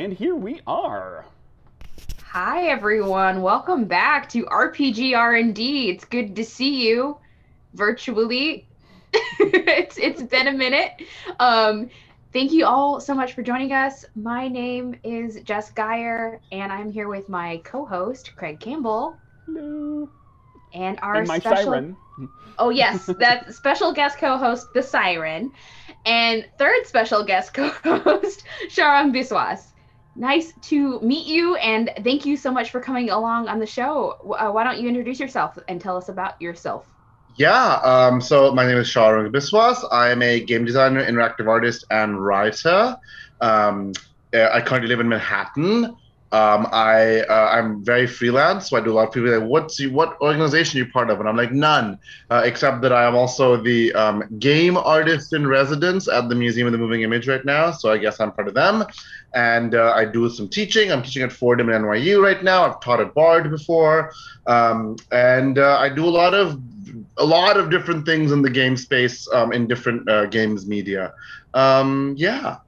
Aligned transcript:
And 0.00 0.14
here 0.14 0.34
we 0.34 0.62
are. 0.66 1.26
Hi 2.24 2.68
everyone, 2.68 3.42
welcome 3.42 3.84
back 3.84 4.30
to 4.30 4.46
RPG 4.46 5.14
R&D. 5.14 5.90
It's 5.90 6.06
good 6.06 6.36
to 6.36 6.42
see 6.42 6.88
you 6.88 7.18
virtually. 7.74 8.66
it's 9.12 9.98
it's 9.98 10.22
been 10.22 10.46
a 10.46 10.52
minute. 10.52 10.92
Um, 11.38 11.90
thank 12.32 12.50
you 12.50 12.64
all 12.64 12.98
so 12.98 13.14
much 13.14 13.34
for 13.34 13.42
joining 13.42 13.74
us. 13.74 14.06
My 14.14 14.48
name 14.48 14.98
is 15.04 15.38
Jess 15.42 15.70
Geyer, 15.72 16.40
and 16.50 16.72
I'm 16.72 16.90
here 16.90 17.08
with 17.08 17.28
my 17.28 17.58
co-host 17.58 18.34
Craig 18.36 18.58
Campbell. 18.58 19.18
Hello. 19.44 20.08
And 20.72 20.98
our 21.02 21.16
and 21.16 21.28
my 21.28 21.40
special 21.40 21.72
siren. 21.72 21.96
Oh 22.58 22.70
yes, 22.70 23.04
that 23.18 23.52
special 23.54 23.92
guest 23.92 24.16
co-host 24.16 24.68
the 24.72 24.82
Siren, 24.82 25.52
and 26.06 26.48
third 26.58 26.86
special 26.86 27.22
guest 27.22 27.52
co-host 27.52 28.44
Sharang 28.70 29.12
Biswas. 29.12 29.69
Nice 30.16 30.52
to 30.62 31.00
meet 31.00 31.26
you, 31.26 31.54
and 31.56 31.90
thank 32.02 32.26
you 32.26 32.36
so 32.36 32.50
much 32.50 32.70
for 32.70 32.80
coming 32.80 33.10
along 33.10 33.48
on 33.48 33.58
the 33.58 33.66
show. 33.66 34.16
Uh, 34.38 34.50
why 34.50 34.64
don't 34.64 34.78
you 34.80 34.88
introduce 34.88 35.20
yourself 35.20 35.58
and 35.68 35.80
tell 35.80 35.96
us 35.96 36.08
about 36.08 36.40
yourself? 36.42 36.86
Yeah, 37.36 37.74
um, 37.84 38.20
so 38.20 38.52
my 38.52 38.66
name 38.66 38.76
is 38.76 38.88
Sharang 38.88 39.30
Biswas. 39.30 39.82
I 39.92 40.10
am 40.10 40.20
a 40.22 40.44
game 40.44 40.64
designer, 40.64 41.04
interactive 41.04 41.48
artist, 41.48 41.86
and 41.90 42.22
writer. 42.22 42.96
Um, 43.40 43.92
uh, 44.34 44.48
I 44.52 44.60
currently 44.60 44.88
live 44.88 45.00
in 45.00 45.08
Manhattan. 45.08 45.96
Um, 46.32 46.68
I 46.70 47.22
uh, 47.22 47.50
I'm 47.50 47.84
very 47.84 48.06
freelance, 48.06 48.70
so 48.70 48.76
I 48.76 48.80
do 48.80 48.92
a 48.92 48.94
lot 48.94 49.08
of 49.08 49.12
people 49.12 49.36
like, 49.36 49.48
"What's 49.48 49.80
you, 49.80 49.90
what 49.90 50.16
organization 50.20 50.80
are 50.80 50.84
you 50.84 50.92
part 50.92 51.10
of?" 51.10 51.18
And 51.18 51.28
I'm 51.28 51.36
like, 51.36 51.50
none, 51.50 51.98
uh, 52.30 52.42
except 52.44 52.82
that 52.82 52.92
I 52.92 53.04
am 53.04 53.16
also 53.16 53.56
the 53.56 53.92
um, 53.94 54.22
game 54.38 54.76
artist 54.76 55.32
in 55.32 55.44
residence 55.48 56.06
at 56.06 56.28
the 56.28 56.36
Museum 56.36 56.68
of 56.68 56.72
the 56.72 56.78
Moving 56.78 57.02
Image 57.02 57.26
right 57.26 57.44
now. 57.44 57.72
So 57.72 57.90
I 57.90 57.98
guess 57.98 58.20
I'm 58.20 58.30
part 58.30 58.46
of 58.46 58.54
them, 58.54 58.84
and 59.34 59.74
uh, 59.74 59.92
I 59.96 60.04
do 60.04 60.30
some 60.30 60.48
teaching. 60.48 60.92
I'm 60.92 61.02
teaching 61.02 61.24
at 61.24 61.32
Fordham 61.32 61.68
and 61.68 61.84
NYU 61.84 62.22
right 62.22 62.44
now. 62.44 62.62
I've 62.62 62.80
taught 62.80 63.00
at 63.00 63.12
Bard 63.12 63.50
before, 63.50 64.12
um, 64.46 64.96
and 65.10 65.58
uh, 65.58 65.78
I 65.80 65.88
do 65.88 66.04
a 66.04 66.14
lot 66.14 66.32
of 66.34 66.60
a 67.16 67.24
lot 67.24 67.56
of 67.56 67.70
different 67.70 68.06
things 68.06 68.30
in 68.30 68.42
the 68.42 68.50
game 68.50 68.76
space 68.76 69.28
um, 69.32 69.52
in 69.52 69.66
different 69.66 70.08
uh, 70.08 70.26
games 70.26 70.66
media. 70.66 71.12
Um, 71.54 72.14
yeah. 72.16 72.58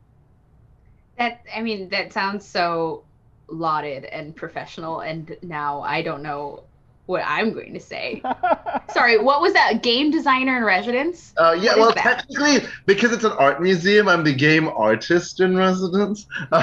That 1.16 1.44
I 1.54 1.62
mean, 1.62 1.88
that 1.90 2.12
sounds 2.12 2.44
so 2.44 3.04
lauded 3.52 4.04
and 4.06 4.34
professional, 4.34 5.00
and 5.00 5.36
now 5.42 5.82
I 5.82 6.02
don't 6.02 6.22
know 6.22 6.64
what 7.06 7.22
I'm 7.26 7.52
going 7.52 7.74
to 7.74 7.80
say. 7.80 8.22
Sorry, 8.92 9.18
what 9.18 9.40
was 9.42 9.52
that? 9.54 9.82
Game 9.82 10.10
designer 10.10 10.56
in 10.56 10.64
residence? 10.64 11.34
Uh, 11.36 11.52
yeah, 11.58 11.70
What 11.70 11.72
is 11.72 11.78
well, 11.78 11.92
that? 11.94 12.02
technically, 12.28 12.68
because 12.86 13.12
it's 13.12 13.24
an 13.24 13.32
art 13.32 13.60
museum, 13.60 14.08
I'm 14.08 14.24
the 14.24 14.32
game 14.34 14.68
artist 14.68 15.40
in 15.40 15.56
residence. 15.56 16.26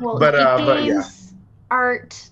Well, 0.00 0.18
But, 0.18 0.34
uh, 0.34 0.58
but, 0.64 0.84
yeah. 0.84 1.02
art. 1.70 2.28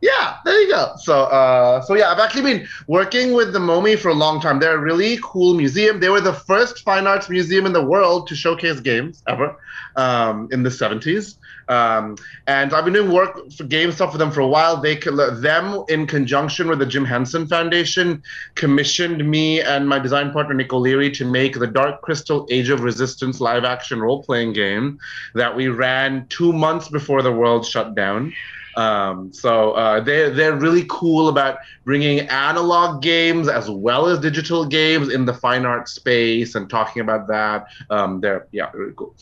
Yeah, 0.00 0.36
there 0.44 0.60
you 0.60 0.70
go. 0.70 0.92
So, 0.98 1.24
uh, 1.24 1.80
so 1.80 1.94
yeah, 1.94 2.10
I've 2.10 2.20
actually 2.20 2.42
been 2.42 2.68
working 2.86 3.32
with 3.32 3.52
the 3.52 3.58
MoMI 3.58 3.98
for 3.98 4.10
a 4.10 4.14
long 4.14 4.40
time. 4.40 4.60
They're 4.60 4.76
a 4.76 4.80
really 4.80 5.18
cool 5.22 5.54
museum. 5.54 5.98
They 5.98 6.08
were 6.08 6.20
the 6.20 6.34
first 6.34 6.80
fine 6.84 7.06
arts 7.08 7.28
museum 7.28 7.66
in 7.66 7.72
the 7.72 7.84
world 7.84 8.28
to 8.28 8.36
showcase 8.36 8.78
games 8.78 9.22
ever 9.26 9.56
um, 9.96 10.48
in 10.52 10.62
the 10.62 10.70
70s. 10.70 11.34
Um, 11.68 12.16
and 12.46 12.72
I've 12.72 12.84
been 12.84 12.94
doing 12.94 13.12
work 13.12 13.50
for 13.52 13.64
game 13.64 13.92
stuff 13.92 14.12
for 14.12 14.18
them 14.18 14.30
for 14.30 14.40
a 14.40 14.46
while. 14.46 14.76
They 14.80 14.96
them 14.96 15.84
in 15.88 16.06
conjunction 16.06 16.68
with 16.68 16.78
the 16.78 16.86
Jim 16.86 17.04
Henson 17.04 17.46
Foundation 17.46 18.22
commissioned 18.54 19.28
me 19.28 19.60
and 19.60 19.86
my 19.86 19.98
design 19.98 20.32
partner 20.32 20.54
Nick 20.54 20.72
O'Leary 20.72 21.10
to 21.12 21.24
make 21.24 21.58
the 21.58 21.66
Dark 21.66 22.00
Crystal 22.02 22.46
Age 22.50 22.70
of 22.70 22.80
Resistance 22.80 23.40
live 23.40 23.64
action 23.64 24.00
role 24.00 24.22
playing 24.22 24.54
game 24.54 24.98
that 25.34 25.54
we 25.54 25.68
ran 25.68 26.26
two 26.28 26.52
months 26.52 26.88
before 26.88 27.20
the 27.20 27.32
world 27.32 27.66
shut 27.66 27.94
down. 27.94 28.32
Um, 28.78 29.32
so 29.32 29.72
uh, 29.72 29.98
they're 29.98 30.30
they're 30.30 30.54
really 30.54 30.86
cool 30.88 31.28
about 31.28 31.58
bringing 31.84 32.20
analog 32.28 33.02
games 33.02 33.48
as 33.48 33.68
well 33.68 34.06
as 34.06 34.20
digital 34.20 34.64
games 34.64 35.12
in 35.12 35.24
the 35.24 35.34
fine 35.34 35.66
art 35.66 35.88
space 35.88 36.54
and 36.54 36.70
talking 36.70 37.02
about 37.02 37.26
that. 37.26 37.66
Um, 37.90 38.20
they're 38.20 38.46
yeah, 38.52 38.70
really 38.72 38.92
cool. 38.96 39.16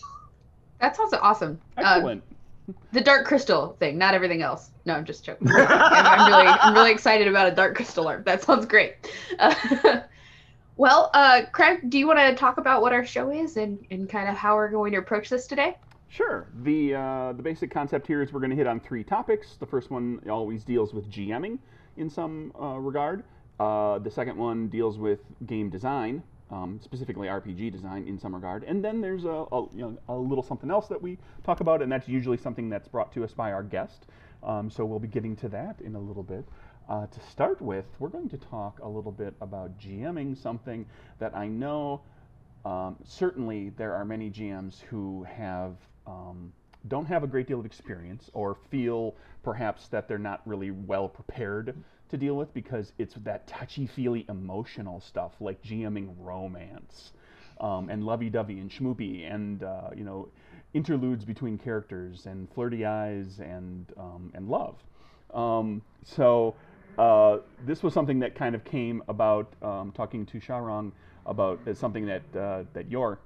That 0.79 0.95
sounds 0.95 1.15
awesome. 1.15 1.59
Uh, 1.79 1.95
Excellent. 1.97 2.23
the 2.93 3.01
dark 3.01 3.27
crystal 3.27 3.77
thing, 3.81 3.97
not 3.97 4.13
everything 4.13 4.43
else. 4.43 4.73
No, 4.85 4.93
I'm 4.93 5.07
just 5.07 5.25
joking. 5.25 5.49
I'm, 5.57 5.67
I'm 5.67 6.31
really, 6.31 6.47
I'm 6.47 6.75
really 6.75 6.93
excited 6.93 7.27
about 7.27 7.51
a 7.51 7.55
dark 7.55 7.77
crystal 7.77 8.07
art. 8.07 8.27
That 8.27 8.43
sounds 8.43 8.67
great. 8.67 9.11
Uh, 9.39 9.55
well, 10.77 11.11
uh, 11.15 11.43
Craig, 11.53 11.89
do 11.89 11.99
you 11.99 12.07
want 12.07 12.19
to 12.19 12.35
talk 12.35 12.59
about 12.59 12.83
what 12.83 12.93
our 12.93 13.07
show 13.07 13.31
is 13.31 13.57
and, 13.57 13.79
and 13.91 14.07
kind 14.07 14.29
of 14.29 14.37
how 14.37 14.55
we're 14.55 14.69
going 14.69 14.93
to 14.93 14.99
approach 14.99 15.31
this 15.31 15.47
today? 15.47 15.79
Sure. 16.09 16.47
The 16.63 16.95
uh, 16.95 17.33
the 17.33 17.43
basic 17.43 17.71
concept 17.71 18.07
here 18.07 18.23
is 18.23 18.33
we're 18.33 18.41
going 18.41 18.51
to 18.51 18.57
hit 18.57 18.67
on 18.67 18.81
three 18.81 19.05
topics. 19.05 19.57
The 19.57 19.67
first 19.67 19.91
one 19.91 20.21
always 20.31 20.65
deals 20.65 20.95
with 20.95 21.11
GMing 21.11 21.59
in 21.97 22.09
some 22.09 22.53
uh, 22.61 22.79
regard. 22.79 23.25
Uh, 23.59 23.99
the 23.99 24.11
second 24.11 24.37
one 24.37 24.69
deals 24.69 24.99
with 24.99 25.21
game 25.47 25.71
design, 25.71 26.23
um, 26.51 26.79
specifically 26.83 27.27
RPG 27.27 27.73
design 27.73 28.07
in 28.07 28.19
some 28.19 28.35
regard. 28.35 28.65
And 28.65 28.85
then 28.85 29.01
there's 29.01 29.25
a, 29.25 29.47
a, 29.51 29.63
you 29.75 29.83
know, 29.83 29.99
a 30.09 30.15
little 30.15 30.45
something 30.45 30.71
else 30.71 30.89
that 30.89 31.01
we 31.01 31.19
talk 31.43 31.61
about, 31.61 31.83
and 31.83 31.91
that's 31.91 32.07
usually 32.07 32.37
something 32.37 32.69
that's 32.69 32.87
brought 32.87 33.13
to 33.15 33.25
us 33.25 33.33
by 33.33 33.53
our 33.53 33.63
guest. 33.63 34.07
Um, 34.43 34.71
so 34.71 34.85
we'll 34.85 34.99
be 35.01 35.09
getting 35.09 35.35
to 35.37 35.49
that 35.49 35.81
in 35.81 35.97
a 35.97 36.01
little 36.01 36.23
bit. 36.23 36.45
Uh, 36.89 37.07
to 37.07 37.21
start 37.31 37.61
with, 37.61 37.87
we're 37.99 38.09
going 38.09 38.29
to 38.29 38.39
talk 38.39 38.79
a 38.81 38.89
little 38.89 39.11
bit 39.11 39.35
about 39.41 39.77
GMing, 39.79 40.37
something 40.41 40.87
that 41.19 41.35
I 41.35 41.49
know 41.49 42.03
um, 42.67 42.97
certainly, 43.05 43.69
there 43.77 43.95
are 43.95 44.05
many 44.05 44.29
GMs 44.29 44.81
who 44.81 45.23
have 45.23 45.77
um, 46.07 46.53
don't 46.89 47.07
have 47.07 47.25
a 47.25 47.27
great 47.27 47.47
deal 47.47 47.59
of 47.59 47.67
experience 47.67 48.31
or 48.33 48.57
feel 48.71 49.15
perhaps 49.43 49.89
that 49.89 50.09
they're 50.09 50.19
not 50.19 50.41
really 50.45 50.71
well 50.71 51.09
prepared 51.09 51.75
to 52.09 52.17
deal 52.17 52.37
with 52.37 52.53
because 52.55 52.93
it's 52.99 53.15
that 53.25 53.47
touchy-feely 53.47 54.25
emotional 54.29 55.01
stuff 55.01 55.33
like 55.41 55.61
GMing 55.63 56.15
romance 56.19 57.13
um, 57.61 57.89
and 57.89 58.05
lovey-dovey 58.05 58.59
and 58.59 58.71
schmoopy 58.71 59.33
and 59.33 59.63
uh, 59.63 59.91
you 59.97 60.05
know 60.05 60.29
interludes 60.75 61.25
between 61.25 61.59
characters 61.59 62.27
and 62.27 62.49
flirty 62.53 62.85
eyes 62.85 63.41
and 63.41 63.93
um, 63.97 64.31
and 64.35 64.49
love. 64.49 64.77
Um, 65.35 65.83
so 66.05 66.55
uh, 66.99 67.39
this 67.65 67.83
was 67.83 67.93
something 67.93 68.21
that 68.21 68.35
kind 68.35 68.55
of 68.55 68.65
came 68.65 69.03
about 69.09 69.53
um, 69.63 69.93
talking 69.93 70.25
to 70.27 70.39
Sharang 70.39 70.93
about 71.25 71.59
something 71.75 72.07
that 72.07 72.23
uh, 72.37 72.65
that 72.73 72.91
you're 72.91 73.19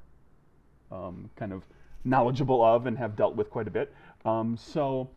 um, 0.90 1.28
kind 1.36 1.52
of 1.52 1.62
knowledgeable 2.04 2.64
of 2.64 2.86
and 2.86 2.96
have 2.98 3.16
dealt 3.16 3.36
with 3.36 3.50
quite 3.50 3.68
a 3.68 3.70
bit. 3.70 3.92
Um, 4.24 4.56
so 4.56 5.10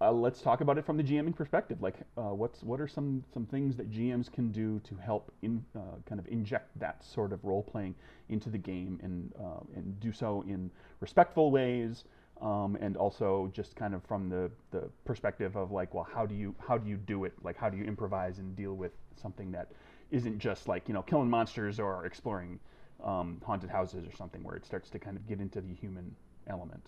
uh, 0.00 0.10
let's 0.10 0.40
talk 0.40 0.62
about 0.62 0.78
it 0.78 0.86
from 0.86 0.96
the 0.96 1.02
GMing 1.02 1.36
perspective. 1.36 1.82
Like, 1.82 1.96
uh, 2.16 2.34
what's 2.34 2.62
what 2.62 2.80
are 2.80 2.88
some 2.88 3.22
some 3.32 3.44
things 3.46 3.76
that 3.76 3.90
GMs 3.90 4.32
can 4.32 4.50
do 4.50 4.80
to 4.80 4.96
help 4.96 5.30
in 5.42 5.62
uh, 5.76 5.96
kind 6.06 6.18
of 6.18 6.26
inject 6.28 6.78
that 6.78 7.04
sort 7.04 7.32
of 7.32 7.44
role 7.44 7.62
playing 7.62 7.94
into 8.30 8.48
the 8.48 8.58
game 8.58 8.98
and 9.02 9.32
uh, 9.38 9.60
and 9.76 10.00
do 10.00 10.12
so 10.12 10.42
in 10.48 10.70
respectful 11.00 11.50
ways. 11.50 12.04
Um, 12.40 12.78
and 12.80 12.96
also 12.96 13.50
just 13.52 13.76
kind 13.76 13.94
of 13.94 14.02
from 14.04 14.30
the, 14.30 14.50
the 14.70 14.88
perspective 15.04 15.56
of 15.56 15.72
like, 15.72 15.92
well, 15.92 16.08
how 16.10 16.24
do 16.24 16.34
you 16.34 16.54
how 16.66 16.78
do 16.78 16.88
you 16.88 16.96
do 16.96 17.24
it? 17.24 17.34
Like, 17.42 17.58
how 17.58 17.68
do 17.68 17.76
you 17.76 17.84
improvise 17.84 18.38
and 18.38 18.56
deal 18.56 18.72
with 18.72 18.92
something 19.20 19.52
that 19.52 19.72
isn't 20.10 20.38
just 20.38 20.66
like 20.66 20.88
you 20.88 20.94
know 20.94 21.02
killing 21.02 21.28
monsters 21.28 21.78
or 21.78 22.06
exploring 22.06 22.58
um, 23.04 23.42
haunted 23.44 23.68
houses 23.68 24.06
or 24.06 24.16
something 24.16 24.42
where 24.42 24.56
it 24.56 24.64
starts 24.64 24.88
to 24.90 24.98
kind 24.98 25.18
of 25.18 25.26
get 25.28 25.40
into 25.40 25.60
the 25.60 25.74
human 25.74 26.14
element. 26.48 26.84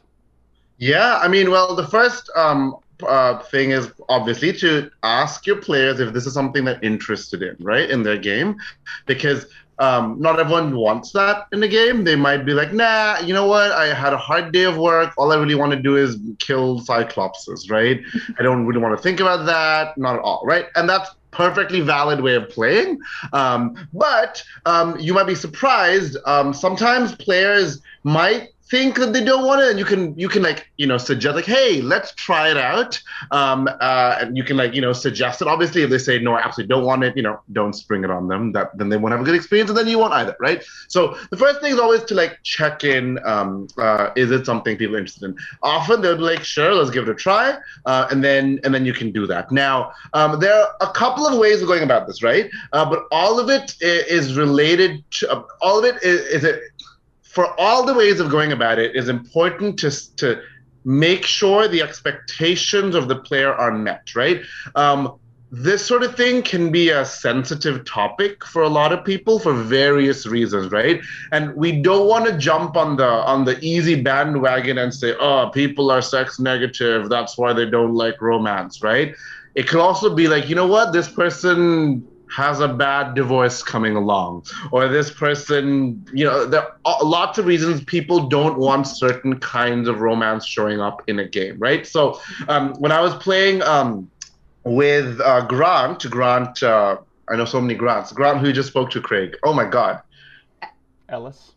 Yeah, 0.79 1.19
I 1.19 1.29
mean, 1.29 1.51
well, 1.51 1.77
the 1.77 1.87
first 1.87 2.31
um, 2.35 2.77
uh, 3.07 3.39
thing 3.39 3.71
is 3.71 3.91
obviously 4.09 4.53
to 4.55 4.91
ask 5.03 5.47
your 5.47 5.57
players 5.57 6.01
if 6.01 6.13
this 6.13 6.27
is 6.27 6.35
something 6.35 6.65
they're 6.65 6.81
interested 6.83 7.43
in, 7.43 7.57
right, 7.61 7.89
in 7.89 8.03
their 8.03 8.19
game, 8.19 8.57
because 9.07 9.47
um, 9.79 10.17
not 10.21 10.39
everyone 10.39 10.77
wants 10.77 11.13
that 11.13 11.47
in 11.53 11.61
the 11.61 11.69
game. 11.69 12.05
They 12.05 12.17
might 12.17 12.45
be 12.45 12.53
like, 12.53 12.73
nah, 12.73 13.19
you 13.21 13.35
know 13.35 13.47
what? 13.47 13.73
I 13.73 13.93
had 13.93 14.13
a 14.13 14.19
hard 14.19 14.53
day 14.53 14.65
of 14.65 14.77
work. 14.77 15.13
All 15.17 15.33
I 15.33 15.37
really 15.37 15.55
want 15.55 15.73
to 15.73 15.79
do 15.79 15.97
is 15.97 16.19
kill 16.39 16.81
cyclopses, 16.81 17.71
right? 17.71 18.01
I 18.39 18.43
don't 18.43 18.67
really 18.67 18.81
want 18.81 18.97
to 18.97 19.03
think 19.03 19.21
about 19.21 19.47
that. 19.47 19.97
Not 19.99 20.17
at 20.17 20.21
all, 20.21 20.43
right? 20.45 20.67
And 20.77 20.89
that's 20.89 21.11
perfectly 21.33 21.81
valid 21.81 22.21
way 22.21 22.35
of 22.35 22.49
playing. 22.51 23.01
Um, 23.33 23.89
but 23.93 24.45
um, 24.67 24.99
you 25.01 25.15
might 25.15 25.27
be 25.27 25.35
surprised. 25.35 26.17
Um, 26.27 26.55
sometimes 26.55 27.15
players 27.17 27.81
might 28.05 28.51
think 28.73 28.97
that 28.97 29.13
they 29.13 29.23
don't 29.23 29.45
want 29.45 29.61
it 29.61 29.69
and 29.69 29.79
you 29.79 29.85
can 29.85 30.19
you 30.19 30.31
can 30.35 30.43
like 30.43 30.61
you 30.79 30.87
know 30.87 30.97
suggest 30.97 31.37
like 31.37 31.45
hey 31.45 31.83
let's 31.83 32.11
try 32.15 32.45
it 32.51 32.57
out. 32.57 32.93
Um 33.31 33.69
uh 33.89 34.17
and 34.21 34.35
you 34.39 34.45
can 34.49 34.57
like 34.57 34.73
you 34.77 34.81
know 34.85 34.95
suggest 34.95 35.43
it. 35.43 35.47
Obviously 35.55 35.83
if 35.83 35.91
they 35.91 35.99
say 35.99 36.19
no 36.19 36.33
i 36.33 36.41
absolutely 36.47 36.73
don't 36.75 36.87
want 36.91 37.05
it 37.05 37.15
you 37.15 37.25
know 37.27 37.37
don't 37.59 37.75
spring 37.75 38.03
it 38.03 38.11
on 38.19 38.29
them. 38.29 38.53
That 38.53 38.67
then 38.79 38.89
they 38.89 38.97
won't 38.97 39.13
have 39.13 39.21
a 39.21 39.29
good 39.29 39.35
experience 39.35 39.69
and 39.69 39.79
then 39.79 39.89
you 39.93 39.99
won't 39.99 40.15
either 40.21 40.35
right? 40.41 40.65
So 40.89 41.01
the 41.31 41.37
first 41.37 41.61
thing 41.61 41.73
is 41.75 41.79
always 41.79 42.03
to 42.05 42.15
like 42.15 42.39
check 42.55 42.83
in 42.83 43.05
um 43.33 43.69
uh 43.77 44.09
is 44.17 44.31
it 44.31 44.47
something 44.47 44.79
people 44.79 44.97
are 44.97 45.01
interested 45.01 45.25
in? 45.29 45.37
Often 45.63 46.01
they'll 46.01 46.23
be 46.25 46.29
like 46.33 46.45
sure 46.55 46.73
let's 46.75 46.93
give 46.97 47.07
it 47.07 47.11
a 47.17 47.19
try 47.27 47.47
uh, 47.85 48.09
and 48.11 48.25
then 48.25 48.59
and 48.65 48.75
then 48.75 48.87
you 48.87 48.95
can 48.95 49.13
do 49.13 49.27
that. 49.27 49.53
Now 49.53 49.93
um 50.15 50.41
there 50.41 50.57
are 50.63 50.69
a 50.81 50.91
couple 51.03 51.27
of 51.27 51.39
ways 51.39 51.61
of 51.61 51.69
going 51.69 51.85
about 51.91 52.07
this 52.07 52.23
right? 52.23 52.47
Uh, 52.73 52.87
but 52.93 53.01
all 53.21 53.39
of 53.39 53.51
it 53.51 53.77
is 53.83 54.35
related 54.45 55.05
to 55.19 55.31
uh, 55.31 55.43
all 55.61 55.79
of 55.79 55.85
it 55.85 56.03
is, 56.03 56.21
is 56.37 56.43
it 56.51 56.57
for 57.33 57.59
all 57.59 57.85
the 57.85 57.95
ways 57.95 58.21
of 58.21 58.31
going 58.31 58.53
about 58.53 58.79
it 58.79 58.95
is 58.95 59.09
important 59.09 59.79
to 59.79 59.91
to 60.17 60.41
make 60.85 61.25
sure 61.25 61.67
the 61.67 61.81
expectations 61.81 62.95
of 62.95 63.09
the 63.09 63.17
player 63.17 63.55
are 63.55 63.73
met, 63.73 64.15
right? 64.15 64.43
Um, 64.75 65.19
this 65.51 65.85
sort 65.85 66.03
of 66.03 66.17
thing 66.17 66.43
can 66.43 66.73
be 66.73 66.89
a 66.89 67.05
sensitive 67.05 67.85
topic 67.85 68.45
for 68.45 68.63
a 68.63 68.69
lot 68.69 68.91
of 68.91 69.05
people 69.05 69.39
for 69.39 69.53
various 69.53 70.27
reasons 70.27 70.73
right? 70.73 71.01
And 71.31 71.55
we 71.55 71.83
don't 71.83 72.09
want 72.09 72.25
to 72.27 72.39
jump 72.39 72.75
on 72.75 72.97
the 72.97 73.07
on 73.07 73.45
the 73.45 73.59
easy 73.61 74.01
bandwagon 74.01 74.79
and 74.79 74.95
say 74.95 75.15
oh 75.21 75.51
people 75.51 75.91
are 75.91 76.01
sex 76.01 76.41
negative 76.41 77.11
that's 77.11 77.37
why 77.37 77.53
they 77.53 77.69
don't 77.69 77.95
like 77.95 78.21
romance 78.23 78.83
right? 78.83 79.15
It 79.55 79.69
could 79.69 79.81
also 79.81 80.15
be 80.15 80.27
like 80.27 80.49
you 80.49 80.55
know 80.55 80.67
what? 80.67 80.95
This 80.95 81.11
person 81.11 82.09
has 82.35 82.61
a 82.61 82.69
bad 82.69 83.15
divorce 83.15 83.63
coming 83.63 83.97
along 83.97 84.45
or 84.71 84.89
this 84.89 85.11
person 85.11 86.05
you 86.13 86.25
know 86.25 86.47
there 86.47 86.67
are 86.85 87.05
lots 87.05 87.39
of 87.39 87.47
reasons 87.47 87.83
people 87.85 88.29
don't 88.29 88.59
want 88.59 88.87
certain 88.87 89.39
kinds 89.39 89.89
of 89.89 90.01
romance 90.01 90.47
showing 90.47 90.81
up 90.81 91.03
in 91.09 91.19
a 91.19 91.29
game 91.29 91.59
right 91.59 91.87
so 91.87 92.21
um, 92.49 92.75
when 92.75 92.91
i 92.91 93.01
was 93.01 93.15
playing 93.17 93.63
um, 93.63 94.09
with 94.65 95.21
uh, 95.21 95.47
Grant. 95.47 96.09
Grant, 96.11 96.63
uh, 96.63 96.99
I 97.29 97.37
know 97.37 97.45
so 97.45 97.61
many 97.61 97.75
Grants. 97.75 98.13
Grant, 98.13 98.41
who 98.41 98.53
just 98.53 98.69
spoke 98.69 98.91
to 98.91 99.01
Craig. 99.01 99.37
Oh 99.43 99.53
my 99.53 99.65
God. 99.65 100.01
Ellis. 101.09 101.53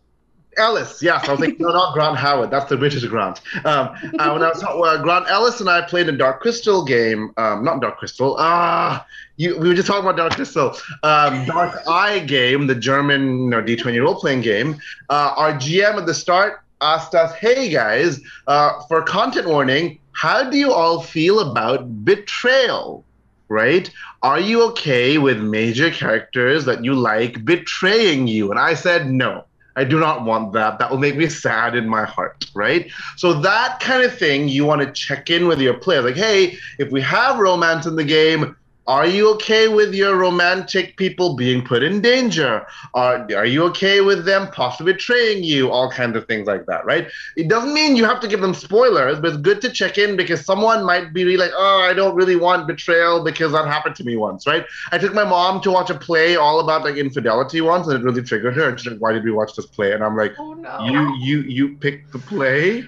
Ellis, 0.57 1.01
yes. 1.01 1.27
I 1.27 1.31
was 1.31 1.39
like, 1.39 1.59
no, 1.59 1.69
not 1.69 1.93
Grant 1.93 2.17
Howard. 2.17 2.51
That's 2.51 2.69
the 2.69 2.77
British 2.77 3.03
Grant. 3.05 3.41
Um, 3.65 3.89
uh, 4.19 4.31
when 4.31 4.43
I 4.43 4.49
was 4.49 4.63
uh, 4.63 5.01
Grant 5.01 5.29
Ellis 5.29 5.59
and 5.59 5.69
I 5.69 5.81
played 5.81 6.09
a 6.09 6.11
Dark 6.11 6.41
Crystal 6.41 6.83
game. 6.83 7.31
Um, 7.37 7.63
not 7.63 7.81
Dark 7.81 7.97
Crystal. 7.97 8.35
Ah, 8.39 9.05
you. 9.37 9.57
We 9.57 9.67
were 9.67 9.73
just 9.73 9.87
talking 9.87 10.03
about 10.03 10.17
Dark 10.17 10.33
Crystal. 10.33 10.75
Um, 11.03 11.45
Dark 11.45 11.79
Eye 11.87 12.19
game, 12.19 12.67
the 12.67 12.75
German 12.75 13.43
you 13.43 13.49
know, 13.49 13.61
D20 13.61 14.01
role 14.01 14.15
playing 14.15 14.41
game. 14.41 14.79
Uh, 15.09 15.33
our 15.35 15.53
GM 15.53 15.95
at 15.95 16.05
the 16.05 16.13
start 16.13 16.61
asked 16.81 17.15
us, 17.15 17.33
"Hey 17.35 17.69
guys, 17.69 18.19
uh, 18.47 18.81
for 18.87 19.01
content 19.01 19.47
warning, 19.47 19.99
how 20.15 20.49
do 20.49 20.57
you 20.57 20.71
all 20.71 21.01
feel 21.01 21.39
about 21.39 22.05
betrayal? 22.05 23.03
Right? 23.47 23.91
Are 24.23 24.39
you 24.39 24.63
okay 24.69 25.19
with 25.19 25.39
major 25.39 25.91
characters 25.91 26.65
that 26.65 26.83
you 26.83 26.95
like 26.95 27.45
betraying 27.45 28.25
you? 28.25 28.49
And 28.49 28.59
I 28.59 28.73
said, 28.73 29.11
no. 29.11 29.43
I 29.75 29.83
do 29.83 29.99
not 29.99 30.23
want 30.23 30.53
that. 30.53 30.79
That 30.79 30.89
will 30.89 30.97
make 30.97 31.17
me 31.17 31.27
sad 31.27 31.75
in 31.75 31.87
my 31.87 32.05
heart, 32.05 32.45
right? 32.53 32.89
So 33.17 33.33
that 33.41 33.79
kind 33.79 34.03
of 34.03 34.17
thing, 34.17 34.47
you 34.47 34.65
want 34.65 34.81
to 34.81 34.91
check 34.91 35.29
in 35.29 35.47
with 35.47 35.59
your 35.59 35.73
player, 35.73 36.01
like, 36.01 36.15
hey, 36.15 36.57
if 36.79 36.91
we 36.91 37.01
have 37.01 37.39
romance 37.39 37.85
in 37.85 37.95
the 37.95 38.03
game, 38.03 38.55
are 38.87 39.07
you 39.07 39.31
okay 39.33 39.67
with 39.67 39.93
your 39.93 40.15
romantic 40.15 40.95
people 40.97 41.35
being 41.35 41.63
put 41.63 41.81
in 41.83 42.01
danger? 42.01 42.65
Are, 42.93 43.27
are 43.35 43.45
you 43.45 43.63
okay 43.65 44.01
with 44.01 44.25
them 44.25 44.47
possibly 44.51 44.93
betraying 44.93 45.43
you? 45.43 45.71
All 45.71 45.89
kinds 45.89 46.15
of 46.15 46.25
things 46.27 46.47
like 46.47 46.65
that, 46.67 46.85
right? 46.85 47.07
It 47.35 47.47
doesn't 47.49 47.73
mean 47.73 47.95
you 47.95 48.05
have 48.05 48.19
to 48.21 48.27
give 48.27 48.41
them 48.41 48.53
spoilers, 48.53 49.19
but 49.19 49.29
it's 49.33 49.41
good 49.41 49.61
to 49.61 49.71
check 49.71 49.97
in 49.97 50.15
because 50.15 50.45
someone 50.45 50.85
might 50.85 51.13
be 51.13 51.23
really 51.23 51.37
like, 51.37 51.51
oh, 51.55 51.81
I 51.81 51.93
don't 51.93 52.15
really 52.15 52.35
want 52.35 52.67
betrayal 52.67 53.23
because 53.23 53.51
that 53.53 53.65
happened 53.65 53.95
to 53.95 54.03
me 54.03 54.15
once, 54.17 54.45
right? 54.45 54.65
I 54.91 54.97
took 54.97 55.13
my 55.13 55.23
mom 55.23 55.61
to 55.61 55.71
watch 55.71 55.89
a 55.89 55.95
play 55.97 56.35
all 56.35 56.59
about 56.59 56.83
like 56.83 56.95
infidelity 56.95 57.61
once, 57.61 57.87
and 57.87 57.99
it 57.99 58.03
really 58.03 58.21
triggered 58.21 58.55
her. 58.55 58.69
And 58.69 58.79
she's 58.79 58.91
like, 58.91 59.01
why 59.01 59.13
did 59.13 59.23
we 59.23 59.31
watch 59.31 59.55
this 59.55 59.65
play? 59.65 59.93
And 59.93 60.03
I'm 60.03 60.15
like, 60.15 60.33
oh, 60.37 60.53
no. 60.53 60.85
you 60.85 61.15
you 61.17 61.41
you 61.41 61.77
picked 61.77 62.11
the 62.11 62.19
play, 62.19 62.87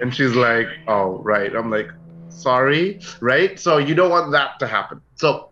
and 0.00 0.14
she's 0.14 0.34
like, 0.34 0.68
oh 0.86 1.20
right. 1.22 1.54
I'm 1.54 1.70
like, 1.70 1.90
sorry, 2.28 3.00
right? 3.20 3.58
So 3.58 3.78
you 3.78 3.94
don't 3.94 4.10
want 4.10 4.32
that 4.32 4.58
to 4.60 4.66
happen. 4.66 5.00
So 5.16 5.50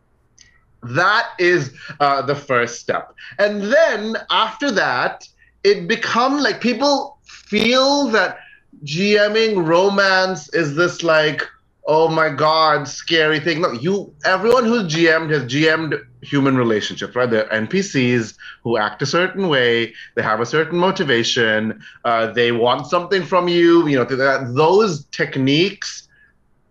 that 0.83 1.31
is 1.39 1.75
uh, 2.01 2.23
the 2.23 2.35
first 2.35 2.81
step. 2.81 3.15
And 3.39 3.63
then 3.63 4.17
after 4.31 4.71
that, 4.73 5.29
it 5.65 5.87
becomes 5.87 6.43
like 6.43 6.61
people 6.61 7.19
feel 7.25 8.09
that 8.09 8.39
GMing 8.85 9.65
romance 9.67 10.53
is 10.55 10.75
this 10.75 11.03
like, 11.03 11.43
oh 11.87 12.09
my 12.09 12.29
God, 12.29 12.89
scary 12.89 13.39
thing. 13.39 13.61
Look, 13.61 13.83
you, 13.83 14.13
everyone 14.25 14.65
who's 14.65 14.93
GM'd 14.93 15.31
has 15.31 15.45
GM'd 15.45 15.95
human 16.23 16.57
relationships, 16.57 17.15
right? 17.15 17.31
They're 17.31 17.49
NPCs 17.49 18.35
who 18.63 18.77
act 18.77 19.03
a 19.03 19.07
certain 19.07 19.49
way. 19.49 19.95
They 20.15 20.23
have 20.23 20.41
a 20.41 20.47
certain 20.47 20.79
motivation. 20.79 21.83
Uh, 22.05 22.33
they 22.33 22.53
want 22.53 22.87
something 22.87 23.25
from 23.25 23.49
you. 23.49 23.87
You 23.87 23.99
know, 23.99 24.05
those 24.55 25.05
techniques 25.07 26.09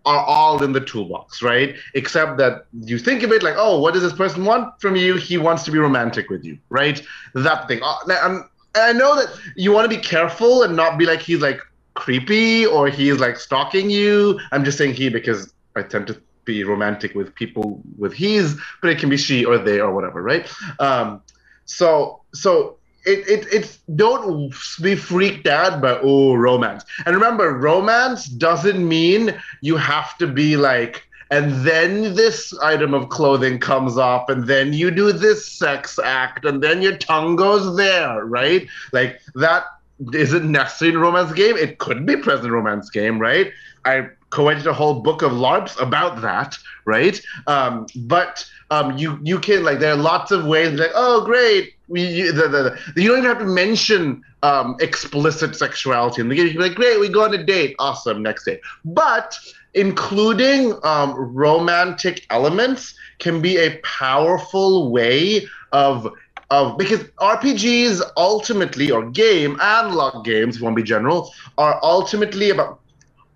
are 0.04 0.24
all 0.24 0.62
in 0.62 0.72
the 0.72 0.80
toolbox, 0.80 1.42
right? 1.42 1.76
Except 1.94 2.36
that 2.38 2.66
you 2.80 2.98
think 2.98 3.22
of 3.22 3.32
it 3.32 3.42
like, 3.42 3.54
oh, 3.56 3.80
what 3.80 3.94
does 3.94 4.02
this 4.02 4.12
person 4.12 4.44
want 4.44 4.80
from 4.80 4.96
you? 4.96 5.16
He 5.16 5.38
wants 5.38 5.62
to 5.64 5.70
be 5.70 5.78
romantic 5.78 6.28
with 6.28 6.44
you, 6.44 6.58
right? 6.70 7.00
That 7.34 7.68
thing. 7.68 7.80
Uh, 7.82 7.94
and 8.08 8.44
I 8.74 8.92
know 8.92 9.14
that 9.16 9.28
you 9.56 9.72
want 9.72 9.90
to 9.90 9.96
be 9.96 10.02
careful 10.02 10.62
and 10.62 10.74
not 10.74 10.98
be 10.98 11.06
like 11.06 11.20
he's 11.20 11.40
like 11.40 11.60
creepy 11.94 12.66
or 12.66 12.88
he's 12.88 13.18
like 13.18 13.36
stalking 13.36 13.90
you. 13.90 14.40
I'm 14.50 14.64
just 14.64 14.78
saying 14.78 14.94
he 14.94 15.08
because 15.08 15.52
I 15.76 15.82
tend 15.82 16.06
to 16.08 16.20
be 16.44 16.64
romantic 16.64 17.14
with 17.14 17.34
people 17.34 17.80
with 17.98 18.12
he's, 18.12 18.56
but 18.80 18.90
it 18.90 18.98
can 18.98 19.08
be 19.08 19.16
she 19.16 19.44
or 19.44 19.58
they 19.58 19.80
or 19.80 19.94
whatever, 19.94 20.22
right? 20.22 20.50
Um, 20.80 21.22
so 21.64 22.22
so 22.34 22.78
it, 23.04 23.28
it 23.28 23.46
it's 23.52 23.78
don't 23.96 24.54
be 24.80 24.94
freaked 24.94 25.46
out 25.46 25.80
by 25.80 25.98
oh 26.02 26.34
romance. 26.34 26.84
And 27.04 27.14
remember 27.14 27.52
romance 27.52 28.26
doesn't 28.26 28.86
mean 28.86 29.34
you 29.60 29.76
have 29.76 30.16
to 30.18 30.26
be 30.26 30.56
like 30.56 31.06
and 31.30 31.52
then 31.66 32.14
this 32.14 32.56
item 32.58 32.92
of 32.92 33.08
clothing 33.08 33.58
comes 33.58 33.96
up 33.96 34.28
and 34.28 34.46
then 34.46 34.72
you 34.72 34.90
do 34.90 35.12
this 35.12 35.50
sex 35.50 35.98
act 35.98 36.44
and 36.44 36.62
then 36.62 36.82
your 36.82 36.96
tongue 36.96 37.36
goes 37.36 37.76
there 37.76 38.24
right? 38.24 38.68
Like 38.92 39.20
that 39.34 39.64
isn't 40.12 40.50
necessarily 40.50 40.94
in 40.94 41.00
a 41.00 41.02
romance 41.02 41.32
game. 41.32 41.56
It 41.56 41.78
could 41.78 42.06
be 42.06 42.16
present 42.16 42.52
romance 42.52 42.90
game 42.90 43.18
right? 43.18 43.50
I 43.84 44.08
co-edited 44.32 44.66
a 44.66 44.72
whole 44.72 45.00
book 45.00 45.22
of 45.22 45.32
larps 45.32 45.78
about 45.80 46.20
that 46.22 46.56
right? 46.84 47.20
Um, 47.46 47.86
but 47.96 48.48
um, 48.70 48.96
you 48.98 49.18
you 49.22 49.38
can 49.38 49.62
like 49.62 49.78
there 49.78 49.92
are 49.92 49.96
lots 49.96 50.30
of 50.30 50.46
ways 50.46 50.78
like 50.78 50.90
oh 50.94 51.24
great 51.24 51.74
we 51.88 52.02
you, 52.02 52.32
the, 52.32 52.48
the, 52.48 52.78
the, 52.94 53.02
you 53.02 53.08
don't 53.08 53.18
even 53.18 53.28
have 53.28 53.38
to 53.38 53.44
mention 53.44 54.22
um, 54.42 54.76
explicit 54.80 55.54
sexuality 55.54 56.20
in 56.20 56.28
the 56.28 56.34
game. 56.34 56.46
You 56.46 56.52
can 56.52 56.62
be 56.62 56.68
like 56.68 56.76
great 56.76 57.00
we 57.00 57.08
go 57.08 57.24
on 57.24 57.34
a 57.34 57.44
date. 57.44 57.76
Awesome 57.78 58.22
next 58.22 58.44
day 58.44 58.60
but 58.84 59.38
including 59.74 60.74
um, 60.82 61.14
romantic 61.14 62.26
elements 62.30 62.94
can 63.18 63.40
be 63.40 63.56
a 63.56 63.78
powerful 63.78 64.90
way 64.90 65.46
of 65.72 66.08
of 66.50 66.76
because 66.76 67.02
RPGs 67.18 68.02
ultimately 68.18 68.90
or 68.90 69.08
game 69.10 69.58
analog 69.60 70.22
games 70.26 70.56
if 70.56 70.60
you 70.60 70.66
want 70.66 70.76
to 70.76 70.82
be 70.82 70.86
general 70.86 71.32
are 71.56 71.80
ultimately 71.82 72.50
about 72.50 72.81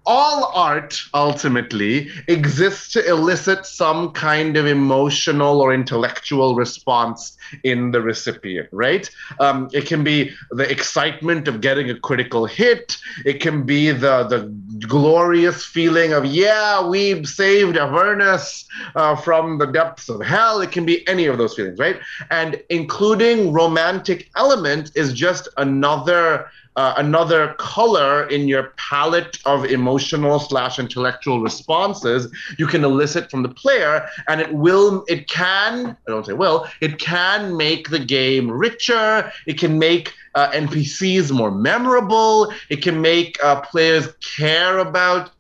all 0.06 0.52
art 0.54 1.00
ultimately 1.14 2.10
exists 2.28 2.92
to 2.92 3.06
elicit 3.06 3.66
some 3.66 4.12
kind 4.12 4.56
of 4.56 4.66
emotional 4.66 5.60
or 5.60 5.74
intellectual 5.74 6.54
response 6.54 7.36
in 7.64 7.90
the 7.90 8.00
recipient, 8.00 8.68
right? 8.72 9.10
Um, 9.40 9.68
it 9.72 9.86
can 9.86 10.04
be 10.04 10.32
the 10.50 10.70
excitement 10.70 11.48
of 11.48 11.60
getting 11.60 11.90
a 11.90 11.98
critical 11.98 12.46
hit. 12.46 12.96
It 13.24 13.40
can 13.40 13.64
be 13.64 13.90
the 13.90 14.24
the 14.24 14.52
glorious 14.86 15.64
feeling 15.64 16.12
of 16.12 16.24
yeah, 16.24 16.86
we've 16.86 17.26
saved 17.26 17.76
Avernus 17.76 18.66
uh, 18.94 19.16
from 19.16 19.58
the 19.58 19.66
depths 19.66 20.08
of 20.08 20.22
hell. 20.22 20.60
It 20.60 20.72
can 20.72 20.86
be 20.86 21.06
any 21.08 21.26
of 21.26 21.38
those 21.38 21.54
feelings, 21.54 21.78
right? 21.78 21.98
And 22.30 22.62
including 22.70 23.52
romantic 23.52 24.30
element 24.36 24.92
is 24.94 25.12
just 25.12 25.48
another 25.56 26.46
uh, 26.76 26.94
another 26.98 27.54
color 27.54 28.28
in 28.28 28.46
your 28.46 28.74
palette 28.76 29.38
of 29.46 29.64
emotional 29.64 30.38
slash 30.38 30.78
intellectual 30.78 31.40
responses 31.40 32.30
you 32.58 32.66
can 32.66 32.84
elicit 32.84 33.30
from 33.30 33.42
the 33.42 33.48
player 33.48 34.06
and 34.28 34.40
it 34.40 34.52
will 34.52 35.04
it 35.08 35.28
can 35.28 35.96
i 36.06 36.10
don't 36.10 36.26
say 36.26 36.32
will 36.32 36.66
it 36.80 36.98
can 36.98 37.56
make 37.56 37.88
the 37.88 37.98
game 37.98 38.50
richer 38.50 39.30
it 39.46 39.58
can 39.58 39.78
make 39.78 40.12
uh, 40.34 40.50
npcs 40.52 41.32
more 41.32 41.50
memorable 41.50 42.52
it 42.68 42.82
can 42.82 43.00
make 43.00 43.42
uh, 43.42 43.60
players 43.62 44.08
care 44.36 44.78
about 44.78 45.30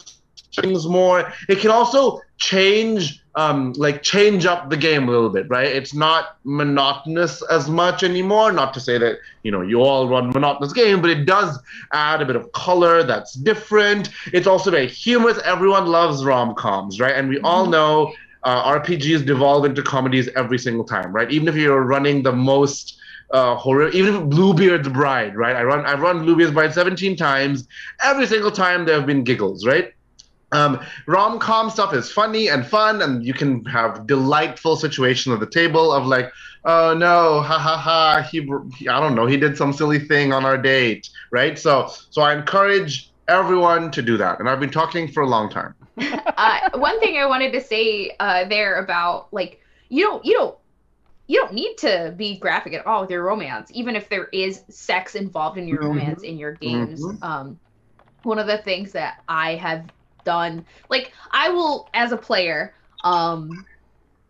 things 0.54 0.86
more 0.86 1.32
it 1.48 1.58
can 1.58 1.70
also 1.70 2.20
change 2.38 3.20
um, 3.36 3.74
like 3.74 4.02
change 4.02 4.46
up 4.46 4.70
the 4.70 4.76
game 4.78 5.08
a 5.08 5.12
little 5.12 5.28
bit, 5.28 5.48
right? 5.50 5.66
It's 5.66 5.92
not 5.92 6.38
monotonous 6.44 7.42
as 7.50 7.68
much 7.68 8.02
anymore. 8.02 8.50
Not 8.50 8.72
to 8.74 8.80
say 8.80 8.96
that 8.96 9.18
you 9.42 9.50
know 9.50 9.60
you 9.60 9.82
all 9.82 10.08
run 10.08 10.30
monotonous 10.30 10.72
game, 10.72 11.02
but 11.02 11.10
it 11.10 11.26
does 11.26 11.58
add 11.92 12.22
a 12.22 12.24
bit 12.24 12.34
of 12.34 12.50
color 12.52 13.02
that's 13.02 13.34
different. 13.34 14.08
It's 14.32 14.46
also 14.46 14.70
very 14.70 14.88
humorous. 14.88 15.38
Everyone 15.44 15.86
loves 15.86 16.24
rom 16.24 16.54
coms, 16.54 16.98
right? 16.98 17.14
And 17.14 17.28
we 17.28 17.38
all 17.40 17.64
mm-hmm. 17.64 17.72
know 17.72 18.14
uh, 18.42 18.78
RPGs 18.80 19.26
devolve 19.26 19.66
into 19.66 19.82
comedies 19.82 20.28
every 20.34 20.58
single 20.58 20.84
time, 20.84 21.12
right? 21.12 21.30
Even 21.30 21.46
if 21.46 21.56
you're 21.56 21.82
running 21.82 22.22
the 22.22 22.32
most 22.32 22.96
uh, 23.32 23.54
horror, 23.56 23.90
even 23.90 24.14
if 24.14 24.22
Bluebeard's 24.30 24.88
Bride, 24.88 25.36
right? 25.36 25.56
I 25.56 25.62
run 25.62 25.84
I've 25.84 26.00
run 26.00 26.24
Bluebeard's 26.24 26.54
Bride 26.54 26.72
17 26.72 27.16
times. 27.16 27.68
Every 28.02 28.26
single 28.26 28.50
time 28.50 28.86
there 28.86 28.94
have 28.96 29.06
been 29.06 29.24
giggles, 29.24 29.66
right? 29.66 29.92
Um, 30.52 30.80
Rom 31.06 31.38
com 31.38 31.70
stuff 31.70 31.92
is 31.92 32.10
funny 32.10 32.48
and 32.48 32.66
fun, 32.66 33.02
and 33.02 33.24
you 33.24 33.34
can 33.34 33.64
have 33.64 34.06
delightful 34.06 34.76
situations 34.76 35.32
at 35.34 35.40
the 35.40 35.50
table 35.50 35.92
of 35.92 36.06
like, 36.06 36.30
oh 36.64 36.94
no, 36.94 37.40
ha 37.40 37.58
ha 37.58 37.76
ha, 37.76 38.22
he, 38.30 38.40
I 38.88 39.00
don't 39.00 39.14
know, 39.14 39.26
he 39.26 39.36
did 39.36 39.56
some 39.56 39.72
silly 39.72 39.98
thing 39.98 40.32
on 40.32 40.44
our 40.44 40.56
date, 40.56 41.08
right? 41.32 41.58
So, 41.58 41.90
so 42.10 42.22
I 42.22 42.34
encourage 42.34 43.12
everyone 43.28 43.90
to 43.92 44.02
do 44.02 44.16
that. 44.18 44.38
And 44.38 44.48
I've 44.48 44.60
been 44.60 44.70
talking 44.70 45.08
for 45.08 45.22
a 45.22 45.28
long 45.28 45.50
time. 45.50 45.74
uh, 45.98 46.60
one 46.74 47.00
thing 47.00 47.18
I 47.18 47.26
wanted 47.26 47.52
to 47.52 47.60
say 47.60 48.14
uh, 48.20 48.44
there 48.48 48.76
about 48.76 49.32
like 49.32 49.60
you 49.88 50.04
don't 50.04 50.24
you 50.24 50.34
don't 50.34 50.56
you 51.26 51.40
don't 51.40 51.54
need 51.54 51.76
to 51.78 52.14
be 52.16 52.38
graphic 52.38 52.72
at 52.74 52.86
all 52.86 53.00
with 53.00 53.10
your 53.10 53.24
romance, 53.24 53.70
even 53.72 53.96
if 53.96 54.08
there 54.08 54.26
is 54.26 54.62
sex 54.68 55.16
involved 55.16 55.58
in 55.58 55.66
your 55.66 55.82
Mhm. 55.82 55.88
romance 55.88 56.22
in 56.22 56.38
your 56.38 56.52
games. 56.52 57.02
Mhm. 57.02 57.22
Um, 57.22 57.60
one 58.22 58.38
of 58.38 58.46
the 58.46 58.58
things 58.58 58.92
that 58.92 59.22
I 59.28 59.54
have 59.56 59.84
done, 60.26 60.66
like 60.90 61.12
I 61.32 61.50
will 61.50 61.90
as 61.94 62.12
a 62.12 62.18
player, 62.18 62.74
um, 63.02 63.66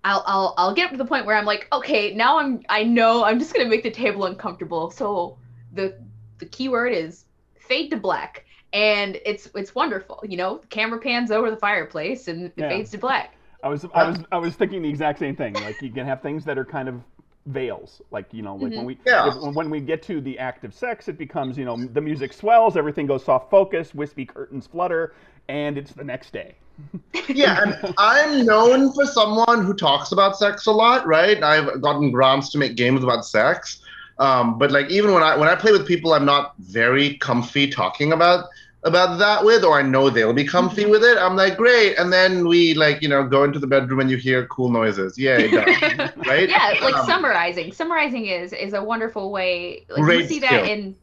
I'll 0.04 0.22
I'll 0.26 0.54
I'll 0.56 0.74
get 0.74 0.90
to 0.92 0.96
the 0.96 1.04
point 1.04 1.26
where 1.26 1.36
I'm 1.36 1.44
like, 1.46 1.66
okay, 1.72 2.14
now 2.14 2.38
I'm 2.38 2.62
I 2.68 2.84
know 2.84 3.24
I'm 3.24 3.38
just 3.38 3.54
gonna 3.54 3.68
make 3.68 3.82
the 3.82 3.90
table 3.90 4.24
uncomfortable. 4.26 4.90
So 4.90 5.38
the 5.72 5.98
the 6.38 6.46
keyword 6.46 6.92
is 6.92 7.24
fade 7.58 7.90
to 7.90 7.96
black. 7.96 8.44
And 8.72 9.18
it's 9.24 9.48
it's 9.54 9.74
wonderful, 9.74 10.20
you 10.28 10.36
know. 10.36 10.58
The 10.58 10.66
camera 10.68 11.00
pans 11.00 11.30
over 11.30 11.50
the 11.50 11.56
fireplace 11.56 12.28
and 12.28 12.52
it 12.56 12.56
Yeah. 12.56 12.68
fades 12.68 12.90
to 12.90 12.98
black. 12.98 13.36
I 13.62 13.68
was 13.68 13.86
I 13.94 14.04
was 14.04 14.24
I 14.32 14.38
was 14.38 14.56
thinking 14.56 14.82
the 14.82 14.88
exact 14.88 15.18
same 15.18 15.36
thing. 15.36 15.60
Like 15.60 15.82
you 15.82 15.90
can 15.90 16.06
have 16.06 16.22
things 16.22 16.44
that 16.46 16.58
are 16.58 16.64
kind 16.64 16.88
of 16.88 17.02
veils. 17.46 18.02
Like 18.10 18.32
you 18.34 18.42
know, 18.42 18.56
like 18.56 18.76
when 18.76 18.86
we 18.86 18.98
Yeah. 19.06 19.24
if- 19.24 19.36
when 19.36 19.70
we 19.70 19.80
get 19.80 20.02
to 20.04 20.20
the 20.20 20.38
act 20.38 20.64
of 20.64 20.74
sex, 20.74 21.08
it 21.08 21.18
becomes 21.18 21.58
you 21.58 21.64
know 21.64 21.88
the 21.92 22.00
music 22.00 22.32
swells, 22.32 22.76
everything 22.76 23.06
goes 23.06 23.24
soft 23.24 23.50
focus, 23.50 23.94
wispy 23.94 24.26
curtains 24.26 24.66
flutter, 24.66 25.14
and 25.48 25.78
it's 25.78 25.92
the 25.92 26.04
next 26.04 26.32
day. 26.32 26.56
yeah, 27.28 27.62
and 27.62 27.94
I'm 27.98 28.44
known 28.44 28.92
for 28.92 29.06
someone 29.06 29.64
who 29.64 29.72
talks 29.74 30.12
about 30.12 30.36
sex 30.36 30.66
a 30.66 30.72
lot, 30.72 31.06
right? 31.06 31.42
I've 31.42 31.80
gotten 31.80 32.10
grants 32.10 32.50
to 32.50 32.58
make 32.58 32.76
games 32.76 33.02
about 33.02 33.24
sex. 33.24 33.80
Um, 34.18 34.58
but 34.58 34.70
like 34.70 34.90
even 34.90 35.12
when 35.12 35.22
I 35.22 35.36
when 35.36 35.48
I 35.48 35.54
play 35.54 35.72
with 35.72 35.86
people 35.86 36.14
I'm 36.14 36.24
not 36.24 36.54
very 36.58 37.14
comfy 37.18 37.68
talking 37.68 38.12
about 38.12 38.46
about 38.84 39.18
that 39.18 39.44
with, 39.44 39.64
or 39.64 39.78
I 39.78 39.82
know 39.82 40.08
they'll 40.10 40.32
be 40.32 40.44
comfy 40.44 40.86
with 40.86 41.02
it, 41.02 41.18
I'm 41.18 41.34
like, 41.36 41.56
great. 41.56 41.98
And 41.98 42.12
then 42.12 42.46
we 42.46 42.74
like, 42.74 43.02
you 43.02 43.08
know, 43.08 43.24
go 43.26 43.42
into 43.44 43.58
the 43.58 43.66
bedroom 43.66 44.00
and 44.00 44.10
you 44.10 44.16
hear 44.16 44.46
cool 44.46 44.70
noises. 44.70 45.18
Yay, 45.18 45.50
done. 45.50 46.12
right? 46.26 46.48
yeah 46.48 46.74
like 46.82 46.94
Um, 46.94 47.06
summarizing 47.06 47.72
summarizing 47.72 48.26
is 48.26 48.52
is 48.52 48.72
a 48.74 48.82
wonderful 48.82 49.30
way 49.32 49.84
like 49.90 50.14
you 50.14 50.24
Great 50.24 50.28
see 50.28 50.38
that 50.40 50.62
skill. 50.62 50.64
in 50.64 50.96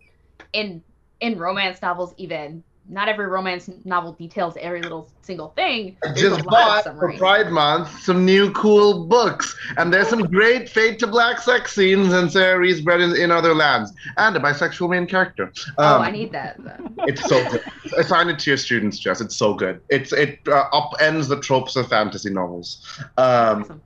in 0.54 0.84
in 1.20 1.38
romance 1.38 1.82
novels 1.82 2.14
even 2.18 2.64
not 2.90 3.08
every 3.08 3.26
romance 3.26 3.70
novel 3.86 4.12
details 4.14 4.56
every 4.60 4.82
little 4.82 5.10
single 5.22 5.50
thing 5.50 5.96
I 6.04 6.14
just 6.14 6.42
a 6.42 6.44
lot 6.50 6.86
of 6.86 6.96
bought 6.96 7.00
for. 7.00 7.18
Pride 7.18 7.50
Month 7.50 8.02
some 8.02 8.26
new 8.26 8.52
cool 8.52 9.06
books, 9.06 9.56
and 9.78 9.94
there's 9.94 10.10
some 10.10 10.24
great 10.24 10.68
fade 10.70 11.00
to 11.00 11.08
black 11.08 11.40
sex 11.40 11.74
scenes 11.74 12.12
and 12.14 12.32
Sarah 12.32 12.60
Rees 12.60 12.82
Brennan, 12.82 13.16
in 13.16 13.32
Other 13.32 13.54
Lands, 13.54 13.94
and 14.18 14.36
a 14.36 14.40
bisexual 14.40 14.90
main 14.90 15.08
character. 15.08 15.52
oh 15.78 15.96
Um, 15.96 16.02
i 16.02 16.12
need 16.12 16.32
that 16.32 16.60
It's 17.00 17.24
so 17.28 17.50
good. 17.50 17.64
Assign 17.98 18.30
it 18.30 18.40
to 18.40 18.50
your 18.50 18.58
students, 18.58 19.00
Jess. 19.00 19.22
It's 19.22 19.36
so 19.36 19.54
good. 19.54 19.82
It's 19.90 20.12
it 20.12 20.40
uh, 20.48 20.70
upends 20.72 21.30
the 21.30 21.40
tropes 21.40 21.76
of 21.76 21.88
fantasy 21.88 22.30
novels. 22.30 23.00
Um, 23.18 23.64
Awesome. 23.64 23.82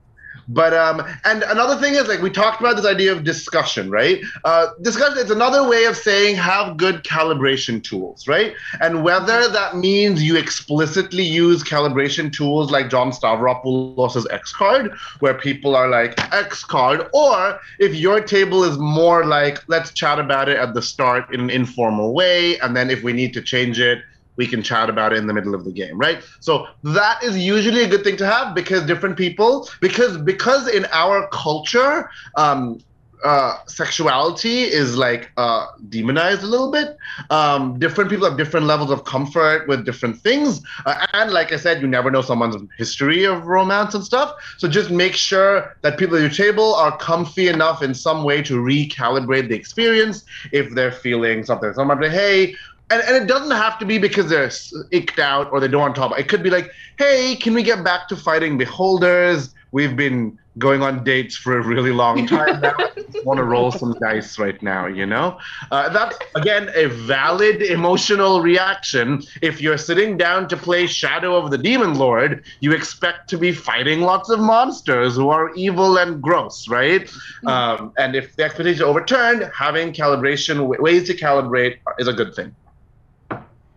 But 0.48 0.74
um, 0.74 1.06
and 1.26 1.44
another 1.44 1.80
thing 1.82 1.96
is 1.96 2.08
like 2.08 2.22
we 2.22 2.30
talked 2.30 2.60
about 2.62 2.76
this 2.76 2.86
idea 2.86 3.12
of 3.12 3.24
discussion, 3.24 3.92
right? 3.92 4.22
Uh, 4.46 4.68
discussion. 4.82 5.18
It's 5.18 5.32
another 5.32 5.68
way 5.68 5.86
of 5.86 5.98
saying 5.98 6.36
have 6.38 6.78
good 6.78 7.04
calibration 7.04 7.84
tools, 7.84 8.28
right? 8.28 8.54
And 8.80 9.04
whether 9.04 9.50
that 9.50 9.78
means 9.78 10.24
you 10.24 10.38
explicitly 10.38 11.24
use 11.24 11.64
calibration 11.64 12.32
tools 12.32 12.72
like 12.72 12.90
John 12.90 13.12
Stavropoulos' 13.12 14.26
X 14.32 14.54
card, 14.54 14.94
where 15.20 15.34
people 15.34 15.76
are 15.76 15.90
like 15.90 16.18
X 16.34 16.64
card, 16.64 17.10
or 17.14 17.60
if 17.80 17.94
your 17.96 18.22
table 18.22 18.64
is 18.64 18.78
more 18.78 19.26
like 19.26 19.68
let's 19.68 19.92
chat 19.92 20.20
about 20.20 20.48
it 20.48 20.58
at 20.58 20.74
the 20.74 20.82
start 20.82 21.34
in 21.34 21.42
an 21.42 21.50
informal 21.50 22.14
way, 22.14 22.58
and 22.60 22.76
then 22.76 22.90
if 22.90 23.04
we 23.04 23.12
need 23.12 23.34
to 23.34 23.42
change 23.42 23.80
it, 23.80 24.00
we 24.38 24.48
can 24.48 24.64
chat 24.64 24.90
about 24.90 25.14
it 25.14 25.18
in 25.18 25.28
the 25.28 25.34
middle 25.34 25.54
of 25.54 25.66
the 25.66 25.72
game, 25.72 25.98
right? 25.98 26.24
So 26.40 26.68
that 26.84 27.24
is 27.24 27.38
usually 27.38 27.84
a 27.84 27.88
good 27.88 28.04
thing 28.04 28.18
to 28.18 28.26
have 28.26 28.56
because 28.56 28.86
different 28.86 29.18
people, 29.18 29.70
because 29.82 30.18
because 30.18 30.68
in 30.68 30.86
our 30.92 31.28
culture, 31.30 32.10
um, 32.36 32.80
uh, 33.24 33.58
sexuality 33.68 34.62
is 34.62 34.96
like 34.96 35.32
uh, 35.38 35.66
demonized 35.90 36.44
a 36.44 36.46
little 36.46 36.72
bit. 36.72 36.98
Um, 37.30 37.80
different 37.80 38.10
people 38.10 38.30
have 38.30 38.38
different 38.38 38.68
levels 38.68 38.92
of 38.92 39.06
comfort 39.06 39.68
with 39.68 39.86
different 39.86 40.22
things, 40.22 40.62
uh, 40.86 41.06
and 41.14 41.32
like 41.32 41.52
I 41.52 41.58
said, 41.58 41.82
you 41.82 41.88
never 41.88 42.12
know 42.12 42.22
someone's 42.22 42.56
history 42.78 43.24
of 43.26 43.48
romance 43.48 43.96
and 43.96 44.04
stuff. 44.04 44.36
So 44.58 44.68
just 44.68 44.92
make 44.92 45.14
sure 45.14 45.76
that 45.82 45.98
people 45.98 46.16
at 46.16 46.22
your 46.22 46.30
table 46.30 46.76
are 46.76 46.96
comfy 46.98 47.48
enough 47.48 47.82
in 47.82 47.94
some 47.94 48.24
way 48.24 48.42
to 48.44 48.62
recalibrate 48.62 49.50
the 49.50 49.56
experience 49.56 50.24
if 50.52 50.70
they're 50.76 50.92
feeling 50.92 51.44
something. 51.44 51.74
Someone 51.74 52.00
be, 52.00 52.10
hey, 52.10 52.56
and, 52.90 53.02
and 53.02 53.16
it 53.16 53.28
doesn't 53.28 53.52
have 53.52 53.78
to 53.80 53.86
be 53.86 53.98
because 53.98 54.30
they're 54.30 54.52
icked 54.92 55.20
out 55.20 55.52
or 55.52 55.60
they 55.60 55.68
don't 55.68 55.82
want 55.82 55.96
to 55.96 56.00
talk 56.00 56.08
about 56.12 56.20
it. 56.20 56.26
It 56.26 56.30
could 56.30 56.44
be 56.44 56.50
like, 56.50 56.72
hey, 56.98 57.36
can 57.36 57.54
we 57.54 57.64
get 57.64 57.84
back 57.84 58.08
to 58.10 58.16
fighting 58.16 58.58
beholders? 58.58 59.54
We've 59.72 59.96
been 59.96 60.38
going 60.58 60.82
on 60.82 61.04
dates 61.04 61.36
for 61.36 61.58
a 61.58 61.64
really 61.64 61.92
long 61.92 62.26
time 62.26 62.62
now. 62.62 62.76
want 63.24 63.38
to 63.38 63.44
roll 63.44 63.72
some 63.72 63.94
dice 64.00 64.40
right 64.40 64.62
now, 64.62 64.86
you 64.88 65.06
know? 65.06 65.38
Uh, 65.72 65.90
that's, 65.90 66.18
again, 66.36 66.70
a 66.76 66.86
valid 66.86 67.62
emotional 67.62 68.42
reaction. 68.42 69.22
If 69.42 69.62
you're 69.62 69.78
sitting 69.78 70.18
down 70.18 70.48
to 70.50 70.58
play 70.58 70.88
Shadow 70.88 71.36
of 71.36 71.52
the 71.52 71.58
Demon 71.58 71.96
Lord, 71.96 72.46
you 72.62 72.72
expect 72.72 73.30
to 73.32 73.38
be 73.38 73.52
fighting 73.52 74.02
lots 74.02 74.30
of 74.30 74.40
monsters 74.40 75.16
who 75.16 75.30
are 75.30 75.54
evil 75.56 75.98
and 75.98 76.22
gross, 76.22 76.68
right? 76.68 77.10
Um, 77.46 77.92
and 77.98 78.16
if 78.16 78.36
the 78.36 78.44
expectations 78.44 78.82
are 78.82 78.86
overturned, 78.86 79.50
having 79.54 79.94
calibration, 79.94 80.80
ways 80.80 81.08
to 81.08 81.14
calibrate 81.14 81.78
is 82.00 82.08
a 82.08 82.14
good 82.14 82.34
thing. 82.34 82.56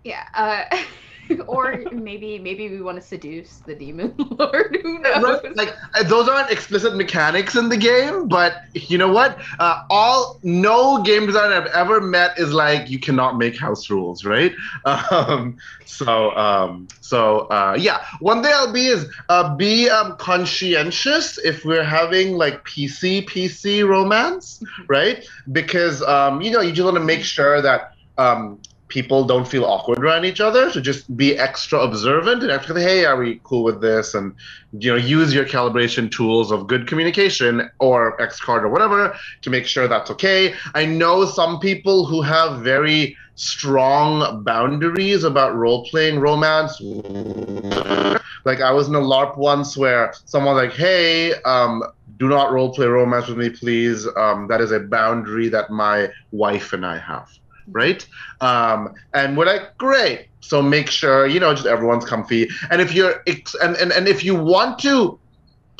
Yeah 0.04 0.24
uh 0.34 0.64
or 1.48 1.84
maybe 1.92 2.38
maybe 2.38 2.68
we 2.68 2.80
want 2.80 2.96
to 2.96 3.02
seduce 3.02 3.60
the 3.66 3.74
demon 3.74 4.14
lord 4.38 4.76
who 4.82 4.98
knows 5.00 5.40
Right, 5.40 5.40
Like 5.54 5.74
uh, 5.94 6.02
those 6.04 6.28
aren't 6.28 6.50
explicit 6.50 6.94
mechanics 6.96 7.56
in 7.56 7.68
the 7.68 7.76
game, 7.76 8.28
but 8.28 8.54
you 8.74 8.98
know 8.98 9.10
what? 9.12 9.38
Uh, 9.58 9.76
all 9.90 10.38
no 10.42 11.02
game 11.02 11.26
designer 11.26 11.54
I've 11.54 11.66
ever 11.74 12.00
met 12.00 12.38
is 12.38 12.52
like 12.52 12.88
you 12.90 12.98
cannot 12.98 13.36
make 13.38 13.58
house 13.58 13.90
rules, 13.90 14.24
right? 14.24 14.52
Um, 15.10 15.56
so 15.84 16.30
um, 16.36 16.88
so 17.00 17.40
uh, 17.48 17.76
yeah, 17.78 18.04
one 18.20 18.42
thing 18.42 18.52
I'll 18.54 18.72
be 18.72 18.86
is 18.86 19.06
uh, 19.28 19.54
be 19.56 19.88
um, 19.88 20.16
conscientious 20.18 21.38
if 21.38 21.64
we're 21.64 21.84
having 21.84 22.34
like 22.36 22.64
PC 22.64 23.22
PC 23.26 23.86
romance, 23.86 24.62
right? 24.88 25.24
Because 25.50 26.02
um, 26.02 26.40
you 26.40 26.50
know 26.50 26.60
you 26.60 26.72
just 26.72 26.84
want 26.84 26.96
to 26.96 27.04
make 27.04 27.24
sure 27.24 27.60
that. 27.62 27.92
Um, 28.18 28.60
people 28.90 29.24
don't 29.24 29.48
feel 29.48 29.64
awkward 29.64 29.98
around 29.98 30.24
each 30.24 30.40
other 30.40 30.70
so 30.70 30.80
just 30.80 31.16
be 31.16 31.38
extra 31.38 31.78
observant 31.78 32.42
and 32.42 32.52
actually 32.52 32.82
hey 32.82 33.04
are 33.04 33.16
we 33.16 33.40
cool 33.44 33.62
with 33.62 33.80
this? 33.80 34.14
And 34.14 34.34
you 34.72 34.90
know 34.90 34.96
use 34.96 35.34
your 35.34 35.44
calibration 35.44 36.10
tools 36.10 36.50
of 36.50 36.66
good 36.66 36.86
communication 36.86 37.70
or 37.78 38.20
x 38.20 38.40
card 38.40 38.64
or 38.64 38.68
whatever 38.68 39.16
to 39.42 39.50
make 39.50 39.66
sure 39.66 39.88
that's 39.88 40.10
okay. 40.10 40.54
I 40.74 40.84
know 40.84 41.24
some 41.24 41.58
people 41.60 42.06
who 42.06 42.22
have 42.22 42.60
very 42.60 43.16
strong 43.34 44.44
boundaries 44.44 45.24
about 45.24 45.56
role-playing 45.56 46.18
romance. 46.20 46.78
Like 48.44 48.60
i 48.60 48.70
was 48.70 48.88
in 48.88 48.94
a 48.94 49.00
larp 49.00 49.36
once 49.36 49.76
where 49.76 50.14
someone 50.24 50.56
like 50.56 50.72
hey 50.72 51.34
um 51.42 51.82
do 52.18 52.28
not 52.28 52.52
role-play 52.52 52.86
romance 52.86 53.28
with 53.28 53.38
me 53.38 53.50
please. 53.50 54.06
Um, 54.16 54.46
that 54.48 54.60
is 54.60 54.72
a 54.72 54.80
boundary 54.80 55.48
that 55.48 55.70
my 55.70 56.10
wife 56.32 56.72
and 56.74 56.84
i 56.84 56.98
have 56.98 57.39
right? 57.72 58.06
Um, 58.40 58.94
and 59.14 59.36
we're 59.36 59.46
like 59.46 59.76
great. 59.78 60.28
So 60.40 60.62
make 60.62 60.90
sure 60.90 61.26
you 61.26 61.40
know 61.40 61.54
just 61.54 61.66
everyone's 61.66 62.04
comfy. 62.04 62.48
And 62.70 62.80
if 62.80 62.94
you're 62.94 63.22
ex- 63.26 63.54
and, 63.62 63.76
and, 63.76 63.92
and 63.92 64.08
if 64.08 64.24
you 64.24 64.34
want 64.34 64.78
to 64.80 65.18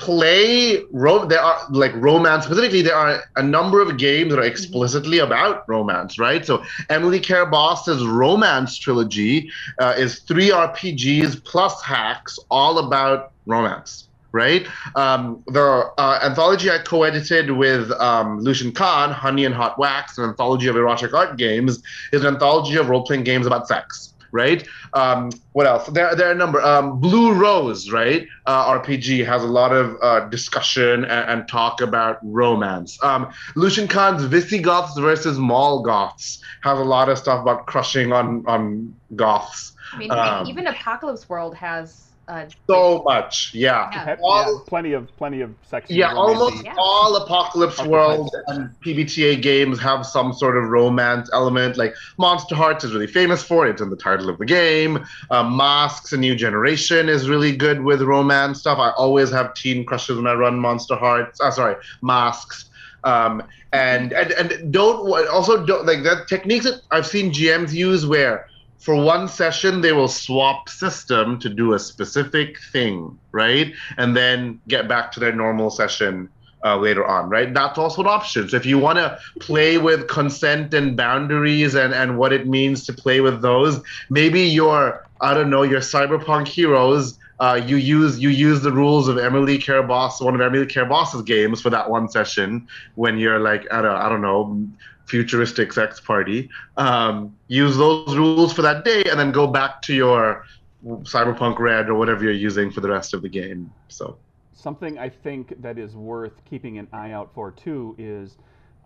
play 0.01 0.83
ro- 0.93 1.27
there 1.27 1.41
are 1.41 1.61
like 1.71 1.95
romance 1.95 2.47
specifically 2.47 2.81
there 2.81 2.97
are 2.97 3.23
a 3.37 3.43
number 3.43 3.83
of 3.83 3.99
games 3.99 4.31
that 4.31 4.39
are 4.39 4.45
explicitly 4.45 5.19
about 5.19 5.69
romance 5.69 6.19
right? 6.19 6.47
So 6.47 6.65
emily 6.89 7.21
care 7.21 7.45
boss's 7.45 8.03
romance 8.07 8.79
trilogy 8.79 9.51
uh, 9.79 9.95
is 9.99 10.21
three 10.21 10.49
rpgs 10.49 11.45
plus 11.45 11.83
hacks 11.83 12.39
all 12.51 12.79
about 12.79 13.33
romance 13.45 14.09
right 14.33 14.67
um, 14.95 15.43
the 15.49 15.91
uh, 15.99 16.21
anthology 16.23 16.71
i 16.71 16.79
co-edited 16.79 17.51
with 17.51 17.91
um, 17.93 18.41
lucian 18.41 18.73
kahn 18.73 19.11
honey 19.11 19.45
and 19.45 19.55
hot 19.55 19.79
wax 19.79 20.19
an 20.19 20.25
anthology 20.25 20.69
of 20.69 20.77
erotic 20.77 21.13
art 21.15 21.37
games 21.37 21.83
is 22.13 22.23
an 22.23 22.35
anthology 22.35 22.77
of 22.77 22.89
role-playing 22.89 23.25
games 23.25 23.47
about 23.47 23.67
sex 23.67 24.11
right? 24.33 24.67
Um, 24.95 25.31
what 25.53 25.67
else? 25.67 25.87
There, 25.89 26.15
there 26.15 26.29
are 26.29 26.33
a 26.33 26.37
number. 26.37 26.61
Um, 26.61 27.01
Blue 27.01 27.33
Rose, 27.33 27.91
right? 27.91 28.27
Uh, 28.47 28.79
RPG 28.79 29.25
has 29.27 29.43
a 29.43 29.47
lot 29.47 29.73
of 29.73 29.97
uh, 30.03 30.29
discussion 30.29 31.05
and, 31.05 31.31
and 31.31 31.49
talk 31.49 31.81
about 31.81 32.19
romance. 32.23 33.03
Um, 33.03 33.33
Lucian 33.57 33.89
Kahn's 33.89 34.25
Visigoths 34.25 34.99
versus 34.99 35.39
Mall 35.39 35.83
Goths 35.83 36.43
has 36.63 36.79
a 36.79 36.85
lot 36.85 37.09
of 37.09 37.19
stuff 37.19 37.43
about 37.43 37.67
crushing 37.67 38.13
on 38.13 38.45
on 38.47 38.95
goths. 39.17 39.73
I 39.93 39.99
mean, 39.99 40.11
Um, 40.11 40.47
even 40.47 40.67
Apocalypse 40.67 41.29
World 41.29 41.55
has 41.57 42.10
Uh, 42.31 42.47
So 42.69 43.03
much, 43.05 43.51
yeah. 43.53 43.91
Yeah. 43.93 44.17
All- 44.23 44.53
yeah, 44.55 44.59
plenty 44.69 44.93
of 44.93 45.09
plenty 45.17 45.41
of 45.41 45.51
sex. 45.69 45.91
Yeah, 45.91 46.15
almost 46.15 46.65
Yeah. 46.65 46.75
all 46.79 47.17
Apocalypse 47.17 47.81
Archetypes. 47.81 47.91
World 47.91 48.31
and 48.47 48.71
PBTA 48.85 49.43
games 49.43 49.81
have 49.81 50.07
some 50.07 50.33
sort 50.33 50.57
of 50.57 50.65
romance 50.71 51.29
element. 51.33 51.77
Like 51.77 51.93
Monsterhearts 52.21 52.85
is 52.85 52.93
really 52.93 53.09
famous 53.09 53.43
for 53.43 53.67
it. 53.67 53.71
It's 53.71 53.83
in 53.83 53.91
the 53.91 53.97
title 53.97 54.29
of 54.31 54.39
the 54.39 54.47
game. 54.47 55.05
Um, 55.33 55.57
Masks: 55.57 56.13
A 56.13 56.17
New 56.17 56.37
Generation 56.37 57.09
is 57.09 57.29
really 57.29 57.55
good 57.57 57.83
with 57.83 58.01
romance 58.03 58.61
stuff. 58.61 58.79
I 58.79 58.91
always 58.91 59.31
have 59.33 59.53
teen 59.55 59.85
crushes 59.85 60.17
when 60.17 60.29
I 60.29 60.35
run 60.35 60.61
Monsterhearts. 60.61 61.41
Uh, 61.41 61.51
sorry, 61.51 61.75
Masks. 62.01 62.67
Um, 63.03 63.43
and, 63.73 64.13
and 64.13 64.31
and 64.33 64.73
don't 64.73 64.99
also 65.29 65.65
don't 65.65 65.87
like 65.87 66.03
that 66.05 66.29
techniques 66.29 66.65
that 66.67 66.83
I've 66.93 67.07
seen 67.07 67.33
GMs 67.33 67.73
use 67.73 68.05
where 68.07 68.47
for 68.81 68.97
one 68.97 69.29
session 69.29 69.83
they 69.83 69.93
will 69.93 70.09
swap 70.09 70.69
system 70.69 71.39
to 71.39 71.49
do 71.49 71.75
a 71.75 71.79
specific 71.79 72.59
thing, 72.73 73.19
right? 73.31 73.73
And 73.97 74.17
then 74.17 74.61
get 74.69 74.89
back 74.89 75.13
to 75.13 75.21
their 75.21 75.35
normal 75.35 75.71
session 75.71 76.29
uh, 76.65 76.77
later 76.77 77.07
on, 77.07 77.29
right? 77.29 77.53
That's 77.53 77.79
also 77.79 78.03
an 78.03 78.09
option. 78.09 78.49
So 78.49 78.57
if 78.57 78.67
you 78.67 78.79
want 78.79 78.99
to 78.99 79.19
play 79.39 79.79
with 79.79 80.09
consent 80.09 80.75
and 80.75 80.97
boundaries 80.97 81.75
and 81.75 81.95
and 81.95 82.19
what 82.19 82.33
it 82.33 82.47
means 82.47 82.85
to 82.87 82.93
play 82.93 83.21
with 83.21 83.43
those, 83.43 83.81
maybe 84.09 84.43
your 84.43 85.07
I 85.21 85.35
don't 85.35 85.51
know 85.51 85.63
your 85.63 85.81
cyberpunk 85.81 86.49
heroes. 86.49 87.19
Uh, 87.39 87.59
you 87.65 87.77
use 87.77 88.19
you 88.19 88.29
use 88.29 88.61
the 88.61 88.73
rules 88.73 89.09
of 89.09 89.17
Emily 89.17 89.57
Care 89.57 89.83
Boss, 89.83 90.21
one 90.21 90.35
of 90.35 90.43
Emily 90.43 90.67
Care 90.67 90.85
Boss's 90.85 91.23
games, 91.23 91.63
for 91.63 91.71
that 91.71 91.89
one 91.89 92.09
session 92.11 92.69
when 92.97 93.19
you're 93.19 93.39
like 93.39 93.67
at 93.71 93.87
a 93.87 93.91
I 93.91 94.11
don't 94.11 94.21
know 94.21 94.69
futuristic 95.11 95.73
sex 95.73 96.01
party. 96.01 96.49
Um, 96.77 97.37
use 97.49 97.77
those 97.77 98.17
rules 98.17 98.53
for 98.53 98.63
that 98.63 98.85
day, 98.85 99.03
and 99.11 99.19
then 99.19 99.33
go 99.33 99.47
back 99.47 99.83
to 99.83 99.95
your 99.95 100.45
Cyberpunk 100.85 101.59
Red 101.59 101.89
or 101.89 101.95
whatever 101.95 102.25
you're 102.25 102.33
using 102.33 102.71
for 102.71 102.81
the 102.81 102.89
rest 102.89 103.13
of 103.13 103.23
the 103.23 103.29
game. 103.29 103.71
So 103.89 104.17
Something 104.53 104.99
I 104.99 105.09
think 105.09 105.61
that 105.63 105.79
is 105.79 105.97
worth 105.97 106.45
keeping 106.45 106.79
an 106.79 106.87
eye 106.93 107.13
out 107.13 107.33
for 107.35 107.51
too 107.51 107.95
is 107.99 108.37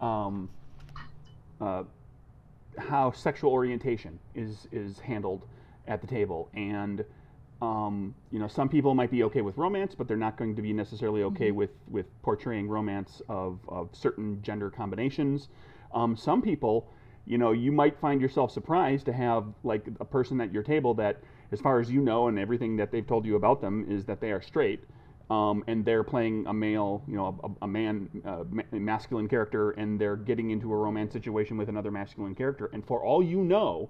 um, 0.01 0.49
uh, 1.61 1.83
how 2.79 3.13
sexual 3.13 3.53
orientation 3.53 4.19
is 4.35 4.67
is 4.73 4.99
handled 4.99 5.43
at 5.87 6.01
the 6.01 6.07
table, 6.07 6.49
and 6.55 7.05
um, 7.61 8.15
you 8.31 8.39
know 8.39 8.49
some 8.49 8.69
people 8.69 8.95
might 8.95 9.11
be 9.11 9.23
okay 9.25 9.43
with 9.43 9.57
romance, 9.57 9.95
but 9.95 10.09
they're 10.09 10.17
not 10.17 10.37
going 10.37 10.57
to 10.57 10.63
be 10.63 10.73
necessarily 10.73 11.23
okay 11.25 11.51
with 11.51 11.71
with 11.89 12.07
portraying 12.23 12.69
romance 12.69 13.23
of, 13.29 13.59
of 13.69 13.89
certain 13.93 14.41
gender 14.43 14.71
combinations. 14.71 15.49
Um, 15.95 16.17
some 16.17 16.43
people, 16.43 16.89
you 17.27 17.39
know, 17.39 17.53
you 17.53 17.73
might 17.73 17.99
find 18.01 18.21
yourself 18.21 18.51
surprised 18.51 19.07
to 19.07 19.13
have 19.13 19.47
like 19.63 19.87
a 20.01 20.05
person 20.05 20.41
at 20.41 20.53
your 20.53 20.63
table 20.63 20.95
that, 20.95 21.21
as 21.53 21.61
far 21.61 21.81
as 21.81 21.91
you 21.91 22.01
know, 22.01 22.29
and 22.29 22.39
everything 22.39 22.77
that 22.77 22.91
they've 22.91 23.07
told 23.07 23.25
you 23.25 23.37
about 23.37 23.61
them 23.61 23.87
is 23.89 24.05
that 24.07 24.21
they 24.21 24.33
are 24.33 24.43
straight 24.43 24.81
um, 25.31 25.65
and 25.67 25.85
they're 25.85 26.05
playing 26.05 26.47
a 26.47 26.53
male, 26.53 27.03
you 27.09 27.17
know, 27.17 27.39
a, 27.43 27.65
a 27.65 27.69
man, 27.69 28.09
uh, 28.25 28.45
masculine 28.73 29.29
character, 29.29 29.71
and 29.73 29.99
they're 29.99 30.17
getting 30.17 30.51
into 30.51 30.73
a 30.73 30.77
romance 30.77 31.13
situation 31.13 31.57
with 31.57 31.69
another 31.69 31.91
masculine 31.91 32.35
character. 32.35 32.71
And 32.73 32.85
for 32.85 33.03
all 33.03 33.23
you 33.23 33.39
know, 33.43 33.89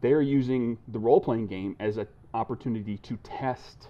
they're 0.00 0.22
using 0.22 0.78
the 0.88 0.98
role 0.98 1.20
playing 1.20 1.48
game 1.48 1.76
as 1.80 1.96
an 1.96 2.06
opportunity 2.34 2.98
to 2.98 3.16
test 3.24 3.88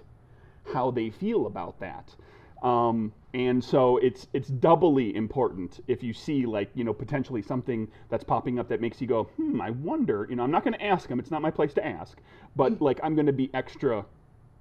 how 0.72 0.90
they 0.90 1.10
feel 1.10 1.46
about 1.46 1.78
that. 1.80 2.14
Um, 2.62 3.12
and 3.36 3.62
so 3.62 3.98
it's 3.98 4.26
it's 4.32 4.48
doubly 4.48 5.14
important 5.14 5.80
if 5.88 6.02
you 6.02 6.14
see 6.14 6.46
like 6.46 6.70
you 6.74 6.84
know 6.84 6.94
potentially 6.94 7.42
something 7.42 7.86
that's 8.08 8.24
popping 8.24 8.58
up 8.58 8.66
that 8.68 8.80
makes 8.80 9.00
you 9.00 9.06
go 9.06 9.24
hmm 9.36 9.60
I 9.60 9.70
wonder 9.70 10.26
you 10.30 10.36
know 10.36 10.42
I'm 10.42 10.50
not 10.50 10.64
going 10.64 10.72
to 10.72 10.82
ask 10.84 11.08
them 11.08 11.18
it's 11.18 11.30
not 11.30 11.42
my 11.42 11.50
place 11.50 11.74
to 11.74 11.86
ask 11.86 12.16
but 12.56 12.80
like 12.80 12.98
I'm 13.02 13.14
going 13.14 13.26
to 13.26 13.32
be 13.32 13.50
extra 13.52 14.06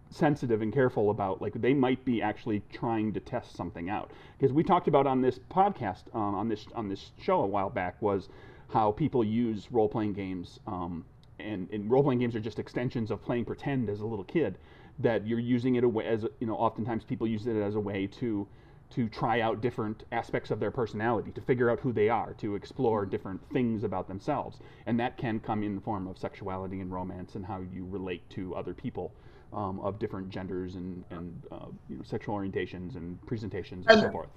sensitive 0.09 0.61
and 0.61 0.73
careful 0.73 1.09
about 1.09 1.41
like 1.41 1.53
they 1.53 1.73
might 1.73 2.03
be 2.05 2.21
actually 2.21 2.61
trying 2.71 3.11
to 3.13 3.19
test 3.19 3.55
something 3.55 3.89
out. 3.89 4.11
Because 4.37 4.53
we 4.53 4.63
talked 4.63 4.87
about 4.87 5.07
on 5.07 5.21
this 5.21 5.39
podcast 5.51 6.03
um, 6.13 6.35
on 6.35 6.47
this 6.47 6.65
on 6.75 6.89
this 6.89 7.11
show 7.19 7.41
a 7.41 7.47
while 7.47 7.69
back 7.69 8.01
was 8.01 8.29
how 8.69 8.91
people 8.91 9.23
use 9.23 9.67
role 9.71 9.89
playing 9.89 10.13
games 10.13 10.59
um, 10.67 11.05
and, 11.39 11.69
and 11.71 11.89
role 11.89 12.03
playing 12.03 12.19
games 12.19 12.35
are 12.35 12.39
just 12.39 12.59
extensions 12.59 13.11
of 13.11 13.21
playing 13.23 13.45
pretend 13.45 13.89
as 13.89 13.99
a 13.99 14.05
little 14.05 14.25
kid 14.25 14.57
that 14.99 15.27
you're 15.27 15.39
using 15.39 15.75
it 15.75 15.83
a 15.83 15.89
way 15.89 16.05
as 16.05 16.25
you 16.39 16.47
know 16.47 16.55
oftentimes 16.55 17.03
people 17.03 17.27
use 17.27 17.45
it 17.47 17.55
as 17.55 17.75
a 17.75 17.79
way 17.79 18.07
to 18.07 18.47
to 18.91 19.09
try 19.09 19.41
out 19.41 19.61
different 19.61 20.03
aspects 20.11 20.51
of 20.51 20.59
their 20.59 20.71
personality 20.71 21.31
to 21.31 21.41
figure 21.41 21.69
out 21.69 21.79
who 21.79 21.91
they 21.91 22.09
are 22.09 22.33
to 22.35 22.55
explore 22.55 23.05
different 23.05 23.41
things 23.51 23.83
about 23.83 24.07
themselves 24.07 24.59
and 24.85 24.99
that 24.99 25.17
can 25.17 25.39
come 25.39 25.63
in 25.63 25.75
the 25.75 25.81
form 25.81 26.07
of 26.07 26.17
sexuality 26.17 26.79
and 26.81 26.91
romance 26.91 27.35
and 27.35 27.45
how 27.45 27.61
you 27.73 27.85
relate 27.85 28.27
to 28.29 28.55
other 28.55 28.73
people 28.73 29.11
um, 29.53 29.79
of 29.79 29.99
different 29.99 30.29
genders 30.29 30.75
and, 30.75 31.03
and 31.11 31.43
uh, 31.51 31.65
you 31.89 31.97
know, 31.97 32.03
sexual 32.03 32.35
orientations 32.35 32.95
and 32.95 33.23
presentations 33.25 33.85
and, 33.87 33.93
And- 33.93 34.01
so 34.01 34.11
forth. 34.11 34.29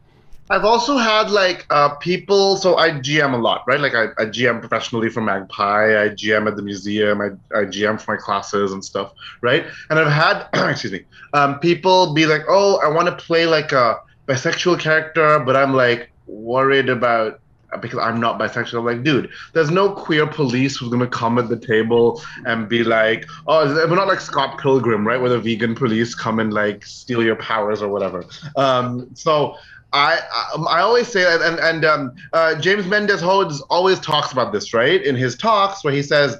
I've 0.51 0.65
also 0.65 0.97
had 0.97 1.31
like 1.31 1.67
uh, 1.69 1.91
people. 1.97 2.57
So 2.57 2.79
I 2.79 2.91
GM 2.93 3.35
a 3.35 3.37
lot, 3.37 3.65
right? 3.67 3.79
Like 3.81 3.95
I, 3.95 4.05
I 4.19 4.25
GM 4.25 4.61
professionally 4.61 5.11
for 5.11 5.21
Magpie. 5.21 6.05
I 6.05 6.09
GM 6.09 6.47
at 6.49 6.57
the 6.57 6.63
museum. 6.63 7.21
I, 7.21 7.27
I 7.55 7.65
GM 7.65 8.01
for 8.01 8.15
my 8.15 8.17
classes 8.17 8.73
and 8.73 8.83
stuff, 8.83 9.13
right? 9.43 9.67
And 9.91 9.99
I've 9.99 10.11
had, 10.11 10.49
excuse 10.71 10.93
me, 10.93 11.05
um, 11.35 11.59
people 11.61 12.15
be 12.15 12.25
like, 12.25 12.43
"Oh, 12.49 12.79
I 12.83 12.89
want 12.89 13.09
to 13.09 13.17
play 13.23 13.45
like 13.45 13.73
a 13.73 13.99
bisexual 14.29 14.79
character," 14.81 15.39
but 15.41 15.57
I'm 15.57 15.75
like 15.75 16.11
worried 16.27 16.89
about 16.89 17.41
because 17.81 17.99
I'm 17.99 18.21
not 18.21 18.39
bisexual. 18.39 18.79
I'm 18.79 18.85
like, 18.85 19.03
dude, 19.03 19.31
there's 19.53 19.71
no 19.71 19.91
queer 19.91 20.27
police 20.27 20.77
who's 20.77 20.89
gonna 20.89 21.07
come 21.07 21.39
at 21.39 21.49
the 21.49 21.59
table 21.59 22.23
and 22.47 22.69
be 22.69 22.85
like, 22.85 23.27
"Oh, 23.47 23.67
we're 23.89 23.95
not 23.95 24.09
like 24.09 24.21
Scott 24.21 24.59
Pilgrim, 24.59 25.07
right? 25.07 25.21
Where 25.21 25.31
the 25.31 25.39
vegan 25.39 25.75
police 25.75 26.15
come 26.15 26.39
and 26.39 26.53
like 26.53 26.85
steal 26.85 27.23
your 27.23 27.37
powers 27.37 27.83
or 27.83 27.89
whatever." 27.89 28.25
Um, 28.57 29.09
so. 29.15 29.57
I, 29.91 30.21
I 30.31 30.63
I 30.69 30.81
always 30.83 31.09
say 31.09 31.23
that, 31.23 31.41
and 31.41 31.59
and 31.61 31.83
um, 31.87 32.15
uh, 32.35 32.57
James 32.61 32.87
Mendez 32.87 33.23
Hodes 33.23 33.63
always 33.71 33.99
talks 33.99 34.33
about 34.33 34.53
this, 34.53 34.75
right? 34.75 35.03
In 35.03 35.17
his 35.17 35.35
talks, 35.35 35.83
where 35.83 35.95
he 35.95 36.03
says, 36.03 36.37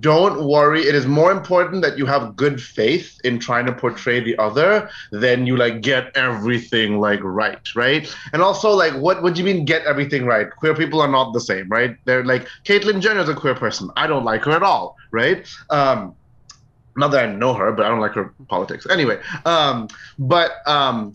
"Don't 0.00 0.44
worry. 0.44 0.82
It 0.82 0.94
is 0.94 1.06
more 1.06 1.32
important 1.32 1.82
that 1.82 1.98
you 1.98 2.06
have 2.06 2.36
good 2.36 2.62
faith 2.62 3.20
in 3.24 3.38
trying 3.38 3.66
to 3.66 3.72
portray 3.72 4.20
the 4.20 4.38
other 4.38 4.88
than 5.10 5.46
you 5.46 5.56
like 5.56 5.80
get 5.80 6.16
everything 6.16 7.00
like 7.00 7.20
right, 7.22 7.66
right? 7.74 8.14
And 8.32 8.42
also, 8.42 8.70
like, 8.70 8.94
what 8.94 9.22
what 9.22 9.36
you 9.36 9.44
mean 9.44 9.64
get 9.64 9.84
everything 9.84 10.24
right? 10.24 10.48
Queer 10.50 10.74
people 10.74 11.00
are 11.00 11.08
not 11.08 11.32
the 11.32 11.40
same, 11.40 11.68
right? 11.68 11.96
They're 12.04 12.24
like 12.24 12.46
Caitlyn 12.64 13.00
Jenner 13.00 13.20
is 13.20 13.28
a 13.28 13.34
queer 13.34 13.54
person. 13.54 13.90
I 13.96 14.06
don't 14.06 14.24
like 14.24 14.44
her 14.44 14.52
at 14.52 14.62
all, 14.62 14.96
right? 15.10 15.46
Um, 15.70 16.14
not 16.96 17.08
that 17.08 17.28
I 17.28 17.32
know 17.32 17.54
her, 17.54 17.72
but 17.72 17.86
I 17.86 17.88
don't 17.88 18.00
like 18.00 18.12
her 18.12 18.34
politics. 18.48 18.86
Anyway, 18.88 19.18
um, 19.46 19.88
but 20.18 20.52
um, 20.66 21.12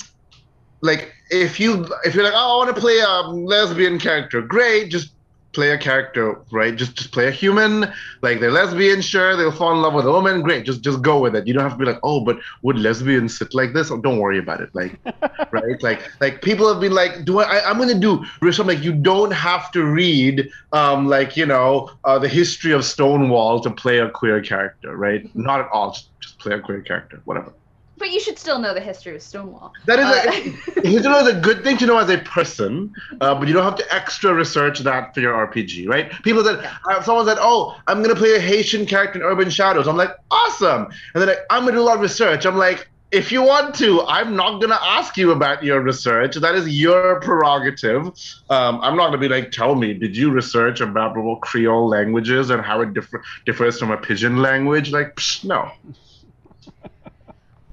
like 0.81 1.13
if 1.29 1.59
you 1.59 1.87
if 2.03 2.15
you're 2.15 2.23
like 2.23 2.33
oh 2.35 2.55
I 2.55 2.65
want 2.65 2.75
to 2.75 2.81
play 2.81 2.99
a 2.99 3.21
lesbian 3.29 3.99
character, 3.99 4.41
great, 4.41 4.89
just 4.89 5.11
play 5.57 5.71
a 5.71 5.77
character, 5.77 6.39
right? 6.51 6.75
Just 6.75 6.95
just 6.95 7.11
play 7.11 7.27
a 7.27 7.31
human. 7.31 7.91
Like 8.21 8.39
they're 8.39 8.51
lesbian, 8.51 9.01
sure, 9.01 9.35
they'll 9.35 9.51
fall 9.51 9.73
in 9.73 9.81
love 9.81 9.95
with 9.95 10.05
a 10.05 10.11
woman, 10.11 10.43
great. 10.43 10.65
Just 10.69 10.81
just 10.83 11.01
go 11.01 11.15
with 11.19 11.35
it. 11.35 11.47
You 11.47 11.53
don't 11.55 11.63
have 11.63 11.77
to 11.77 11.83
be 11.83 11.89
like 11.91 11.99
oh, 12.03 12.19
but 12.19 12.37
would 12.61 12.77
lesbians 12.77 13.35
sit 13.39 13.55
like 13.55 13.73
this? 13.73 13.89
Oh, 13.89 13.97
don't 13.97 14.19
worry 14.19 14.37
about 14.37 14.61
it. 14.61 14.69
Like 14.79 14.93
right? 15.51 15.81
Like 15.81 15.99
like 16.21 16.43
people 16.43 16.71
have 16.71 16.79
been 16.79 16.93
like, 17.01 17.25
do 17.25 17.39
I, 17.39 17.45
I 17.45 17.69
I'm 17.69 17.79
gonna 17.79 18.05
do 18.07 18.23
something 18.51 18.75
like 18.75 18.85
you 18.85 18.93
don't 18.93 19.31
have 19.31 19.71
to 19.71 19.83
read 19.83 20.47
um 20.73 21.07
like 21.07 21.35
you 21.35 21.47
know 21.47 21.89
uh, 22.03 22.19
the 22.19 22.29
history 22.29 22.71
of 22.71 22.85
Stonewall 22.85 23.59
to 23.61 23.71
play 23.71 23.97
a 23.97 24.09
queer 24.11 24.39
character, 24.41 24.95
right? 24.95 25.23
Not 25.35 25.59
at 25.61 25.69
all. 25.73 25.89
Just, 25.91 26.09
just 26.19 26.37
play 26.37 26.53
a 26.53 26.59
queer 26.59 26.81
character, 26.81 27.19
whatever. 27.25 27.51
But 27.97 28.11
you 28.11 28.19
should 28.19 28.37
still 28.37 28.59
know 28.59 28.73
the 28.73 28.79
history 28.81 29.15
of 29.15 29.21
Stonewall. 29.21 29.73
That 29.85 29.99
is 29.99 30.05
Uh, 30.05 30.81
a, 30.83 30.99
know, 31.01 31.19
it's 31.19 31.29
a 31.29 31.39
good 31.39 31.63
thing 31.63 31.77
to 31.77 31.85
know 31.85 31.97
as 31.97 32.09
a 32.09 32.19
person, 32.19 32.93
uh, 33.21 33.33
but 33.35 33.47
you 33.47 33.53
don't 33.53 33.63
have 33.63 33.75
to 33.75 33.93
extra 33.93 34.33
research 34.33 34.79
that 34.79 35.13
for 35.13 35.21
your 35.21 35.33
RPG, 35.47 35.87
right? 35.87 36.11
People 36.23 36.43
said, 36.43 36.63
uh, 36.89 37.01
someone 37.01 37.25
said, 37.25 37.37
"Oh, 37.39 37.75
I'm 37.87 38.01
gonna 38.03 38.15
play 38.15 38.35
a 38.35 38.39
Haitian 38.39 38.85
character 38.85 39.19
in 39.19 39.25
Urban 39.25 39.49
Shadows." 39.49 39.87
I'm 39.87 39.97
like, 39.97 40.15
"Awesome!" 40.29 40.87
And 41.13 41.21
then 41.21 41.27
like, 41.27 41.39
I'm 41.49 41.61
gonna 41.63 41.77
do 41.77 41.81
a 41.81 41.83
lot 41.83 41.95
of 41.95 42.01
research. 42.01 42.45
I'm 42.45 42.57
like, 42.57 42.87
if 43.11 43.31
you 43.31 43.41
want 43.41 43.73
to, 43.75 44.01
I'm 44.03 44.35
not 44.35 44.59
gonna 44.59 44.79
ask 44.81 45.15
you 45.17 45.31
about 45.31 45.63
your 45.63 45.79
research. 45.81 46.35
That 46.35 46.55
is 46.55 46.67
your 46.67 47.19
prerogative. 47.21 48.07
Um, 48.49 48.79
I'm 48.81 48.97
not 48.97 49.07
gonna 49.07 49.17
be 49.17 49.29
like, 49.29 49.51
"Tell 49.51 49.75
me, 49.75 49.93
did 49.93 50.15
you 50.15 50.29
research 50.29 50.81
about 50.81 51.15
Creole 51.41 51.87
languages 51.87 52.49
and 52.49 52.61
how 52.61 52.81
it 52.81 52.93
differ- 52.93 53.23
differs 53.45 53.79
from 53.79 53.91
a 53.91 53.97
Pidgin 53.97 54.37
language?" 54.37 54.91
Like, 54.91 55.15
psh, 55.15 55.45
no. 55.45 55.71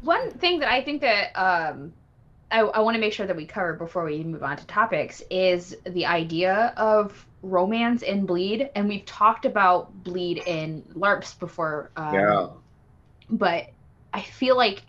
One 0.05 0.31
thing 0.33 0.61
that 0.61 0.71
I 0.71 0.83
think 0.83 1.01
that 1.01 1.33
um, 1.35 1.93
I, 2.51 2.61
I 2.61 2.81
want 2.81 2.95
to 2.95 3.01
make 3.01 3.13
sure 3.13 3.27
that 3.27 3.37
we 3.37 3.47
cover 3.47 3.73
before 3.73 4.05
we 4.05 4.23
move 4.23 4.43
on 4.43 4.57
to 4.57 4.67
topics 4.67 5.23
is 5.31 5.77
the 5.85 6.07
idea 6.07 6.73
of 6.77 7.27
romance 7.43 8.03
and 8.03 8.27
bleed. 8.27 8.71
And 8.75 8.89
we've 8.89 9.05
talked 9.05 9.45
about 9.45 10.05
bleed 10.05 10.43
in 10.47 10.83
LARPs 10.95 11.39
before. 11.39 11.91
Um, 11.97 12.15
Yeah. 12.15 12.49
But 13.31 13.71
I 14.13 14.23
feel 14.23 14.57
like 14.57 14.83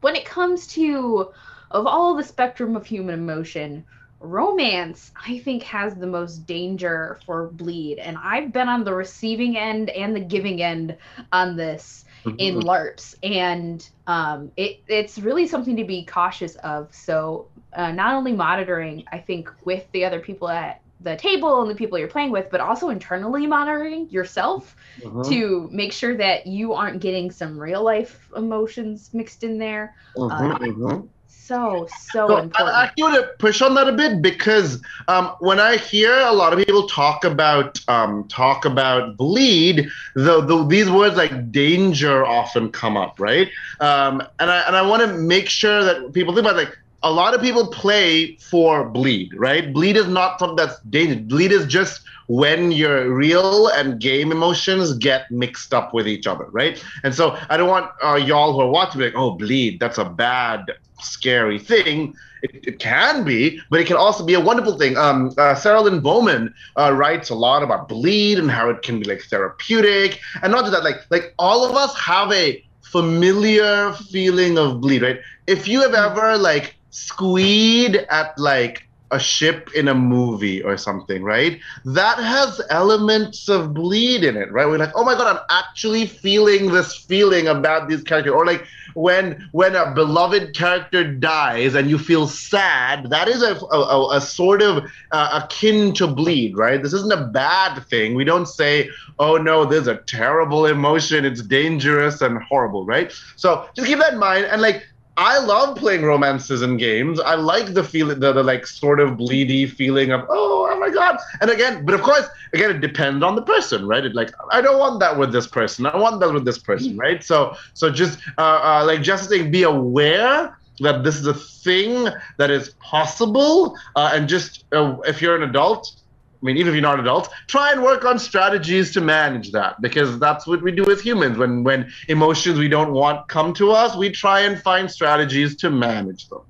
when 0.00 0.16
it 0.16 0.24
comes 0.24 0.66
to, 0.68 1.32
of 1.70 1.86
all 1.86 2.16
the 2.16 2.24
spectrum 2.24 2.76
of 2.76 2.86
human 2.86 3.14
emotion, 3.14 3.84
romance, 4.20 5.12
I 5.26 5.38
think, 5.38 5.62
has 5.64 5.94
the 5.94 6.06
most 6.06 6.46
danger 6.46 7.18
for 7.26 7.48
bleed. 7.48 7.98
And 7.98 8.16
I've 8.16 8.52
been 8.52 8.68
on 8.68 8.84
the 8.84 8.94
receiving 8.94 9.56
end 9.56 9.90
and 9.90 10.14
the 10.16 10.20
giving 10.20 10.62
end 10.62 10.96
on 11.32 11.56
this. 11.56 12.01
In 12.38 12.56
LARPs, 12.60 13.14
and 13.22 13.86
um, 14.06 14.52
it 14.56 14.78
it's 14.88 15.18
really 15.18 15.46
something 15.46 15.76
to 15.76 15.84
be 15.84 16.04
cautious 16.06 16.56
of. 16.56 16.88
So 16.94 17.50
uh, 17.74 17.92
not 17.92 18.14
only 18.14 18.32
monitoring, 18.32 19.04
I 19.12 19.18
think, 19.18 19.48
with 19.64 19.84
the 19.92 20.04
other 20.04 20.20
people 20.20 20.48
at 20.48 20.80
the 21.00 21.16
table 21.16 21.62
and 21.62 21.70
the 21.70 21.74
people 21.74 21.98
you're 21.98 22.08
playing 22.08 22.30
with, 22.32 22.48
but 22.50 22.60
also 22.60 22.88
internally 22.90 23.46
monitoring 23.46 24.08
yourself 24.10 24.74
Mhm. 25.02 25.22
to 25.24 25.68
make 25.72 25.92
sure 25.92 26.16
that 26.16 26.46
you 26.46 26.74
aren't 26.74 27.00
getting 27.00 27.30
some 27.30 27.58
real 27.58 27.82
life 27.84 28.28
emotions 28.36 29.10
mixed 29.12 29.42
in 29.44 29.58
there. 29.58 29.94
Mhm, 30.16 30.56
mhm. 30.60 31.08
So 31.32 31.86
so 31.88 32.28
So 32.28 32.48
I 32.58 32.82
important. 32.82 32.84
actually 32.84 33.02
want 33.02 33.14
to 33.16 33.30
push 33.38 33.60
on 33.62 33.74
that 33.74 33.88
a 33.88 33.92
bit 33.92 34.22
because 34.22 34.82
um, 35.08 35.34
when 35.40 35.58
I 35.60 35.76
hear 35.76 36.12
a 36.12 36.32
lot 36.32 36.52
of 36.52 36.58
people 36.58 36.86
talk 36.86 37.24
about 37.24 37.78
um, 37.88 38.26
talk 38.28 38.64
about 38.64 39.16
bleed, 39.16 39.88
the, 40.14 40.40
the 40.40 40.64
these 40.66 40.90
words 40.90 41.16
like 41.16 41.50
danger 41.52 42.24
often 42.24 42.70
come 42.70 42.96
up, 42.96 43.18
right? 43.18 43.48
Um, 43.80 44.22
and 44.38 44.50
I 44.50 44.60
and 44.66 44.76
I 44.76 44.82
want 44.82 45.02
to 45.02 45.08
make 45.14 45.48
sure 45.48 45.82
that 45.84 46.12
people 46.12 46.34
think 46.34 46.46
about 46.46 46.56
like 46.56 46.76
a 47.02 47.10
lot 47.12 47.34
of 47.34 47.40
people 47.40 47.68
play 47.68 48.36
for 48.36 48.88
bleed, 48.88 49.32
right? 49.36 49.72
Bleed 49.72 49.96
is 49.96 50.08
not 50.08 50.38
something 50.38 50.56
that's 50.56 50.80
dangerous. 50.82 51.20
Bleed 51.22 51.52
is 51.52 51.66
just 51.66 52.02
when 52.28 52.72
your 52.72 53.12
real 53.14 53.68
and 53.68 54.00
game 54.00 54.30
emotions 54.32 54.94
get 54.94 55.30
mixed 55.30 55.72
up 55.74 55.92
with 55.92 56.06
each 56.06 56.26
other, 56.26 56.46
right? 56.52 56.82
And 57.02 57.14
so 57.14 57.36
I 57.48 57.56
don't 57.56 57.68
want 57.68 57.90
uh, 58.02 58.14
y'all 58.14 58.52
who 58.52 58.60
are 58.60 58.68
watching 58.70 58.92
to 58.92 58.98
be 58.98 59.04
like, 59.06 59.14
oh, 59.16 59.32
bleed, 59.32 59.80
that's 59.80 59.98
a 59.98 60.04
bad, 60.04 60.66
scary 61.02 61.58
thing. 61.58 62.14
It, 62.42 62.66
it 62.66 62.78
can 62.80 63.24
be, 63.24 63.60
but 63.70 63.80
it 63.80 63.86
can 63.86 63.96
also 63.96 64.24
be 64.24 64.34
a 64.34 64.40
wonderful 64.40 64.76
thing. 64.76 64.96
Um, 64.96 65.32
uh, 65.38 65.54
Sarah 65.54 65.80
Lynn 65.80 66.00
Bowman 66.00 66.52
uh, 66.76 66.92
writes 66.92 67.30
a 67.30 67.34
lot 67.34 67.62
about 67.62 67.88
bleed 67.88 68.38
and 68.38 68.50
how 68.50 68.68
it 68.68 68.82
can 68.82 68.98
be 68.98 69.04
like 69.04 69.22
therapeutic, 69.22 70.18
and 70.42 70.50
not 70.50 70.62
just 70.62 70.72
that, 70.72 70.82
like 70.82 71.06
like 71.10 71.34
all 71.38 71.64
of 71.64 71.76
us 71.76 71.96
have 71.96 72.32
a 72.32 72.64
familiar 72.82 73.92
feeling 74.10 74.58
of 74.58 74.80
bleed, 74.80 75.02
right? 75.02 75.20
If 75.46 75.68
you 75.68 75.80
have 75.82 75.94
ever 75.94 76.36
like 76.36 76.76
squeed 76.90 77.96
at 78.10 78.36
like 78.38 78.88
a 79.12 79.18
ship 79.20 79.70
in 79.74 79.88
a 79.88 79.94
movie 79.94 80.62
or 80.62 80.76
something, 80.76 81.22
right? 81.22 81.60
That 81.84 82.18
has 82.18 82.60
elements 82.70 83.48
of 83.48 83.74
bleed 83.74 84.24
in 84.24 84.36
it, 84.36 84.50
right? 84.50 84.66
We're 84.66 84.78
like, 84.78 84.92
oh 84.96 85.04
my 85.04 85.14
god, 85.14 85.36
I'm 85.36 85.42
actually 85.50 86.06
feeling 86.06 86.72
this 86.72 86.96
feeling 86.96 87.46
about 87.46 87.88
these 87.88 88.02
characters, 88.02 88.32
or 88.32 88.46
like 88.46 88.64
when 88.94 89.48
when 89.52 89.76
a 89.76 89.92
beloved 89.94 90.54
character 90.54 91.04
dies 91.12 91.74
and 91.74 91.88
you 91.88 91.98
feel 91.98 92.26
sad, 92.26 93.10
that 93.10 93.28
is 93.28 93.42
a 93.42 93.54
a, 93.66 94.16
a 94.16 94.20
sort 94.20 94.62
of 94.62 94.84
uh, 95.12 95.42
akin 95.44 95.94
to 95.94 96.06
bleed, 96.06 96.56
right? 96.56 96.82
This 96.82 96.92
isn't 96.92 97.12
a 97.12 97.26
bad 97.26 97.86
thing. 97.86 98.14
We 98.14 98.24
don't 98.24 98.46
say, 98.46 98.88
oh 99.18 99.36
no, 99.36 99.64
there's 99.64 99.86
a 99.86 99.96
terrible 99.96 100.66
emotion, 100.66 101.24
it's 101.24 101.42
dangerous 101.42 102.20
and 102.22 102.42
horrible, 102.42 102.84
right? 102.86 103.12
So 103.36 103.68
just 103.76 103.86
keep 103.86 103.98
that 103.98 104.14
in 104.14 104.18
mind, 104.18 104.46
and 104.46 104.62
like 104.62 104.86
I 105.16 105.38
love 105.38 105.76
playing 105.76 106.02
romances 106.02 106.62
in 106.62 106.78
games. 106.78 107.20
I 107.20 107.34
like 107.34 107.74
the 107.74 107.84
feeling, 107.84 108.18
the, 108.20 108.32
the 108.32 108.42
like 108.42 108.66
sort 108.66 108.98
of 108.98 109.10
bleedy 109.10 109.70
feeling 109.70 110.10
of 110.10 110.22
oh, 110.28 110.68
oh 110.70 110.78
my 110.80 110.88
god. 110.88 111.18
And 111.40 111.50
again, 111.50 111.84
but 111.84 111.94
of 111.94 112.02
course, 112.02 112.26
again, 112.54 112.70
it 112.70 112.80
depends 112.80 113.22
on 113.22 113.34
the 113.34 113.42
person, 113.42 113.86
right? 113.86 114.04
It 114.04 114.14
like 114.14 114.30
I 114.50 114.62
don't 114.62 114.78
want 114.78 115.00
that 115.00 115.18
with 115.18 115.32
this 115.32 115.46
person. 115.46 115.84
I 115.84 115.96
want 115.96 116.20
that 116.20 116.32
with 116.32 116.44
this 116.44 116.58
person, 116.58 116.96
right? 116.96 117.22
So 117.22 117.54
so 117.74 117.90
just 117.90 118.20
uh, 118.38 118.60
uh 118.62 118.84
like 118.86 119.02
just 119.02 119.28
saying, 119.28 119.50
be 119.50 119.64
aware 119.64 120.56
that 120.80 121.04
this 121.04 121.16
is 121.16 121.26
a 121.26 121.34
thing 121.34 122.08
that 122.38 122.50
is 122.50 122.70
possible, 122.80 123.76
uh, 123.96 124.12
and 124.14 124.28
just 124.28 124.64
uh, 124.72 124.96
if 125.04 125.20
you're 125.20 125.36
an 125.36 125.42
adult. 125.42 125.94
I 126.42 126.44
mean, 126.44 126.56
even 126.56 126.70
if 126.70 126.74
you're 126.74 126.82
not 126.82 126.98
an 126.98 127.04
adult, 127.04 127.28
try 127.46 127.70
and 127.70 127.82
work 127.82 128.04
on 128.04 128.18
strategies 128.18 128.92
to 128.94 129.00
manage 129.00 129.52
that 129.52 129.80
because 129.80 130.18
that's 130.18 130.44
what 130.44 130.60
we 130.60 130.72
do 130.72 130.90
as 130.90 131.00
humans. 131.00 131.38
When 131.38 131.62
when 131.62 131.92
emotions 132.08 132.58
we 132.58 132.68
don't 132.68 132.92
want 132.92 133.28
come 133.28 133.54
to 133.54 133.70
us, 133.70 133.96
we 133.96 134.10
try 134.10 134.40
and 134.40 134.60
find 134.60 134.90
strategies 134.90 135.54
to 135.56 135.70
manage 135.70 136.28
them. 136.28 136.42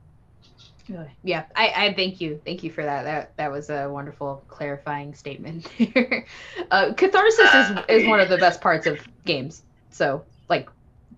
Yeah, 1.22 1.44
I, 1.56 1.72
I 1.76 1.94
thank 1.94 2.20
you. 2.20 2.40
Thank 2.44 2.62
you 2.62 2.70
for 2.70 2.82
that. 2.82 3.04
That 3.04 3.36
that 3.36 3.50
was 3.50 3.70
a 3.70 3.88
wonderful 3.88 4.42
clarifying 4.48 5.14
statement. 5.14 5.68
uh, 6.70 6.92
catharsis 6.94 7.54
is, 7.54 7.78
is 7.88 8.08
one 8.08 8.20
of 8.20 8.28
the 8.28 8.38
best 8.38 8.60
parts 8.60 8.86
of 8.86 8.98
games. 9.24 9.62
So 9.90 10.24
like 10.48 10.68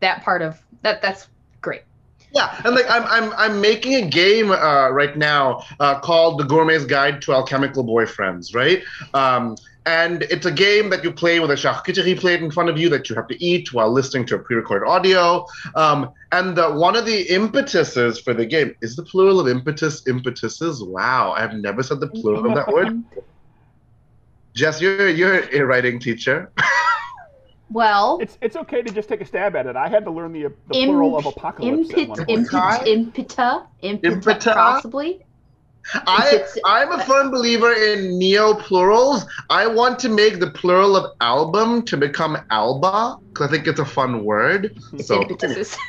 that 0.00 0.22
part 0.22 0.42
of 0.42 0.60
that 0.82 1.00
that's. 1.00 1.28
Yeah, 2.34 2.60
and 2.64 2.74
like 2.74 2.86
I'm 2.88 3.04
I'm 3.04 3.32
I'm 3.36 3.60
making 3.60 3.94
a 3.94 4.06
game 4.06 4.50
uh, 4.50 4.90
right 4.90 5.16
now 5.16 5.64
uh, 5.78 6.00
called 6.00 6.40
The 6.40 6.44
Gourmet's 6.44 6.84
Guide 6.84 7.22
to 7.22 7.32
Alchemical 7.32 7.84
Boyfriends, 7.84 8.54
right? 8.54 8.82
Um, 9.14 9.56
and 9.86 10.22
it's 10.22 10.46
a 10.46 10.50
game 10.50 10.90
that 10.90 11.04
you 11.04 11.12
play 11.12 11.40
with 11.40 11.50
a 11.50 11.54
charcuterie 11.54 12.18
plate 12.18 12.42
in 12.42 12.50
front 12.50 12.70
of 12.70 12.78
you 12.78 12.88
that 12.88 13.08
you 13.08 13.14
have 13.14 13.28
to 13.28 13.44
eat 13.44 13.72
while 13.72 13.92
listening 13.92 14.24
to 14.26 14.36
a 14.36 14.38
pre-recorded 14.38 14.88
audio. 14.88 15.46
Um, 15.74 16.10
and 16.32 16.56
the, 16.56 16.70
one 16.70 16.96
of 16.96 17.04
the 17.04 17.30
impetuses 17.30 18.18
for 18.18 18.32
the 18.32 18.46
game 18.46 18.74
is 18.80 18.96
the 18.96 19.02
plural 19.02 19.40
of 19.40 19.46
impetus 19.46 20.06
impetuses. 20.06 20.82
Wow, 20.82 21.32
I've 21.32 21.52
never 21.52 21.82
said 21.82 22.00
the 22.00 22.08
plural 22.08 22.46
of 22.46 22.54
that 22.54 22.68
word. 22.68 23.02
Jess, 24.54 24.80
you're 24.80 25.08
you're 25.08 25.40
a 25.52 25.60
writing 25.66 25.98
teacher. 25.98 26.50
Well, 27.70 28.18
It's 28.20 28.38
it's 28.40 28.56
okay 28.56 28.82
to 28.82 28.92
just 28.92 29.08
take 29.08 29.20
a 29.20 29.24
stab 29.24 29.56
at 29.56 29.66
it. 29.66 29.76
I 29.76 29.88
had 29.88 30.04
to 30.04 30.10
learn 30.10 30.32
the, 30.32 30.46
uh, 30.46 30.48
the 30.68 30.86
plural 30.86 31.16
of 31.16 31.26
apocalypse 31.26 31.90
at 31.90 31.96
impet, 31.96 32.08
one 32.08 32.18
point. 32.24 32.30
impet, 32.30 32.86
impeta, 32.86 33.66
impeta, 33.82 34.22
Impeta? 34.22 34.54
possibly. 34.54 35.20
I, 35.92 36.44
I'm 36.64 36.92
a 36.92 37.04
firm 37.04 37.30
believer 37.30 37.72
in 37.72 38.18
neo 38.18 38.54
plurals. 38.54 39.26
I 39.50 39.66
want 39.66 39.98
to 40.00 40.08
make 40.08 40.40
the 40.40 40.50
plural 40.50 40.96
of 40.96 41.12
album 41.20 41.84
to 41.86 41.96
become 41.96 42.38
alba 42.50 43.18
because 43.28 43.48
I 43.48 43.50
think 43.50 43.66
it's 43.66 43.80
a 43.80 43.84
fun 43.84 44.24
word. 44.24 44.78
So 45.00 45.22
Impetuses. 45.22 45.76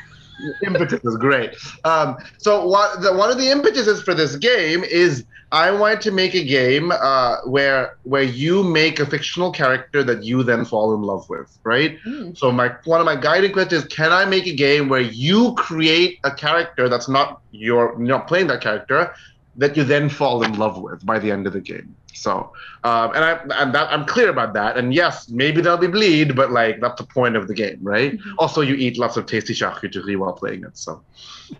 impetus 0.63 1.03
is 1.03 1.17
great. 1.17 1.55
Um, 1.83 2.17
so 2.37 2.65
what 2.67 3.01
the, 3.01 3.13
one 3.13 3.31
of 3.31 3.37
the 3.37 3.51
impetuses 3.51 4.01
for 4.01 4.13
this 4.13 4.35
game 4.35 4.83
is 4.83 5.25
I 5.51 5.71
wanted 5.71 6.01
to 6.01 6.11
make 6.11 6.33
a 6.33 6.43
game 6.43 6.91
uh, 6.91 7.37
where 7.45 7.97
where 8.03 8.23
you 8.23 8.63
make 8.63 8.99
a 8.99 9.05
fictional 9.05 9.51
character 9.51 10.03
that 10.03 10.23
you 10.23 10.43
then 10.43 10.65
fall 10.65 10.93
in 10.93 11.03
love 11.03 11.29
with, 11.29 11.57
right? 11.63 11.97
Mm. 12.03 12.37
So 12.37 12.51
my 12.51 12.71
one 12.83 12.99
of 12.99 13.05
my 13.05 13.15
guiding 13.15 13.53
questions 13.53 13.83
is: 13.83 13.87
Can 13.87 14.11
I 14.11 14.25
make 14.25 14.47
a 14.47 14.55
game 14.55 14.89
where 14.89 15.01
you 15.01 15.53
create 15.55 16.19
a 16.23 16.31
character 16.31 16.89
that's 16.89 17.07
not 17.07 17.41
your 17.51 17.93
you're 17.97 18.17
not 18.17 18.27
playing 18.27 18.47
that 18.47 18.61
character, 18.61 19.13
that 19.57 19.75
you 19.77 19.83
then 19.83 20.09
fall 20.09 20.43
in 20.43 20.53
love 20.57 20.81
with 20.81 21.05
by 21.05 21.19
the 21.19 21.31
end 21.31 21.47
of 21.47 21.53
the 21.53 21.61
game? 21.61 21.95
So, 22.13 22.51
um, 22.83 23.11
and 23.15 23.23
I 23.23 23.39
and 23.61 23.73
that 23.73 23.91
I'm 23.91 24.05
clear 24.05 24.29
about 24.29 24.53
that. 24.53 24.77
And 24.77 24.93
yes, 24.93 25.29
maybe 25.29 25.61
there'll 25.61 25.77
be 25.77 25.87
bleed, 25.87 26.35
but 26.35 26.51
like 26.51 26.79
that's 26.81 27.01
the 27.01 27.07
point 27.07 27.35
of 27.35 27.47
the 27.47 27.53
game, 27.55 27.79
right? 27.81 28.15
Mhm. 28.15 28.39
Also, 28.39 28.61
you 28.61 28.75
eat 28.75 28.97
lots 28.97 29.17
of 29.17 29.25
tasty 29.25 29.53
charcuterie 29.53 30.17
while 30.17 30.33
playing 30.33 30.63
it. 30.63 30.77
So, 30.77 31.03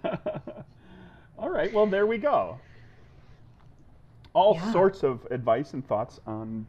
All 1.38 1.50
right, 1.50 1.72
well 1.72 1.88
there 1.88 2.06
we 2.06 2.18
go. 2.18 2.60
All 4.34 4.56
Yeah. 4.56 4.60
sorts 4.60 5.04
of 5.04 5.26
advice 5.32 5.74
and 5.74 5.86
thoughts 5.86 6.20
on 6.26 6.68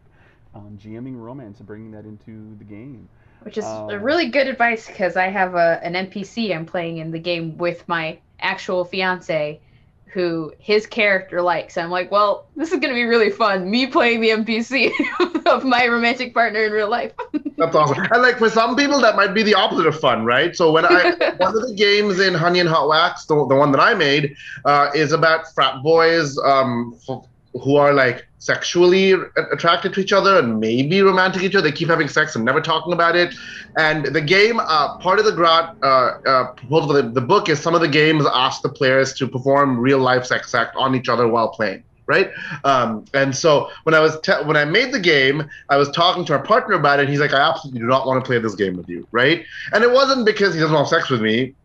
on 0.55 0.79
GMing 0.79 1.21
romance 1.21 1.59
and 1.59 1.67
bringing 1.67 1.91
that 1.93 2.05
into 2.07 2.55
the 2.57 2.65
game. 2.65 3.09
Which 3.41 3.59
is 3.59 3.83
Um, 3.83 3.89
a 3.89 3.99
really 3.99 4.29
good 4.31 4.47
advice 4.49 4.87
because 4.87 5.17
I 5.17 5.29
have 5.29 5.55
a, 5.55 5.81
an 5.83 5.95
NPC 5.97 6.53
I'm 6.55 6.67
playing 6.67 6.99
in 6.99 7.11
the 7.11 7.19
game 7.19 7.57
with 7.59 7.87
my 7.89 8.21
actual 8.41 8.85
fiance 8.85 9.61
who 10.07 10.53
his 10.59 10.87
character 10.87 11.42
likes. 11.42 11.77
I'm 11.77 11.90
like, 11.90 12.11
well, 12.11 12.47
this 12.57 12.73
is 12.73 12.79
going 12.79 12.88
to 12.90 12.95
be 12.95 13.05
really 13.05 13.31
fun. 13.31 13.71
Me 13.71 13.87
playing 13.87 14.21
the 14.21 14.31
NPC 14.31 14.92
of 15.47 15.64
my 15.64 15.87
romantic 15.87 16.33
partner 16.33 16.64
in 16.64 16.73
real 16.73 16.88
life. 16.88 17.12
That's 17.59 17.75
awesome. 17.75 17.99
And 18.11 18.23
like 18.23 18.38
for 18.38 18.49
some 18.49 18.77
people, 18.77 19.01
that 19.01 19.16
might 19.16 19.35
be 19.35 19.42
the 19.42 19.55
opposite 19.55 19.87
of 19.87 19.99
fun, 19.99 20.25
right? 20.25 20.55
So 20.55 20.73
when 20.73 20.85
I 20.85 21.11
one 21.38 21.57
of 21.57 21.69
the 21.69 21.75
games 21.77 22.21
in 22.21 22.35
Honey 22.35 22.61
and 22.61 22.69
Hot 22.69 22.88
Wax, 22.88 23.27
the, 23.27 23.35
the 23.47 23.55
one 23.55 23.73
that 23.73 23.81
I 23.81 23.95
made, 23.95 24.35
uh, 24.64 24.90
is 24.95 25.12
about 25.12 25.53
frat 25.55 25.83
boys 25.83 26.38
um, 26.38 26.99
f- 27.09 27.25
who 27.59 27.77
are 27.77 27.92
like 27.92 28.27
sexually 28.38 29.12
attracted 29.53 29.92
to 29.95 30.01
each 30.01 30.12
other 30.12 30.38
and 30.38 30.61
maybe 30.61 31.03
romantic 31.03 31.42
each 31.42 31.55
other. 31.55 31.69
They 31.69 31.77
keep 31.77 31.88
having 31.88 32.09
sex 32.09 32.37
and 32.37 32.45
never 32.45 32.61
talking 32.61 32.92
about 32.92 33.16
it. 33.16 33.35
And 33.77 34.07
the 34.07 34.21
game, 34.21 34.61
uh, 34.61 34.99
part 34.99 35.19
of 35.19 35.25
the 35.25 35.33
grant 35.33 35.77
uh, 35.83 35.87
uh, 35.87 36.53
proposal 36.53 36.88
for 36.88 37.03
the, 37.03 37.09
the 37.09 37.21
book 37.21 37.49
is 37.49 37.61
some 37.61 37.75
of 37.75 37.81
the 37.81 37.88
games 37.88 38.25
ask 38.33 38.62
the 38.62 38.69
players 38.69 39.12
to 39.14 39.27
perform 39.27 39.79
real 39.79 39.99
life 39.99 40.25
sex 40.25 40.55
act 40.55 40.77
on 40.77 40.95
each 40.95 41.09
other 41.09 41.27
while 41.29 41.49
playing. 41.49 41.83
Right, 42.09 42.31
um, 42.62 43.05
and 43.14 43.35
so 43.35 43.69
when 43.83 43.92
I 43.92 43.99
was 43.99 44.21
te- 44.21 44.45
when 44.45 44.57
I 44.57 44.64
made 44.64 44.92
the 44.92 45.01
game, 45.01 45.51
I 45.69 45.77
was 45.77 45.90
talking 45.90 46.25
to 46.27 46.35
our 46.35 46.42
partner 46.42 46.77
about 46.77 47.01
it. 47.01 47.09
He's 47.09 47.19
like, 47.19 47.33
I 47.33 47.40
absolutely 47.40 47.81
do 47.81 47.87
not 47.87 48.07
want 48.07 48.25
to 48.25 48.29
play 48.29 48.38
this 48.38 48.55
game 48.55 48.77
with 48.77 48.88
you, 48.88 49.09
right? 49.11 49.45
And 49.73 49.83
it 49.83 49.90
wasn't 49.90 50.25
because 50.25 50.55
he 50.55 50.61
doesn't 50.61 50.73
want 50.73 50.87
sex 50.87 51.11
with 51.11 51.21
me. 51.21 51.57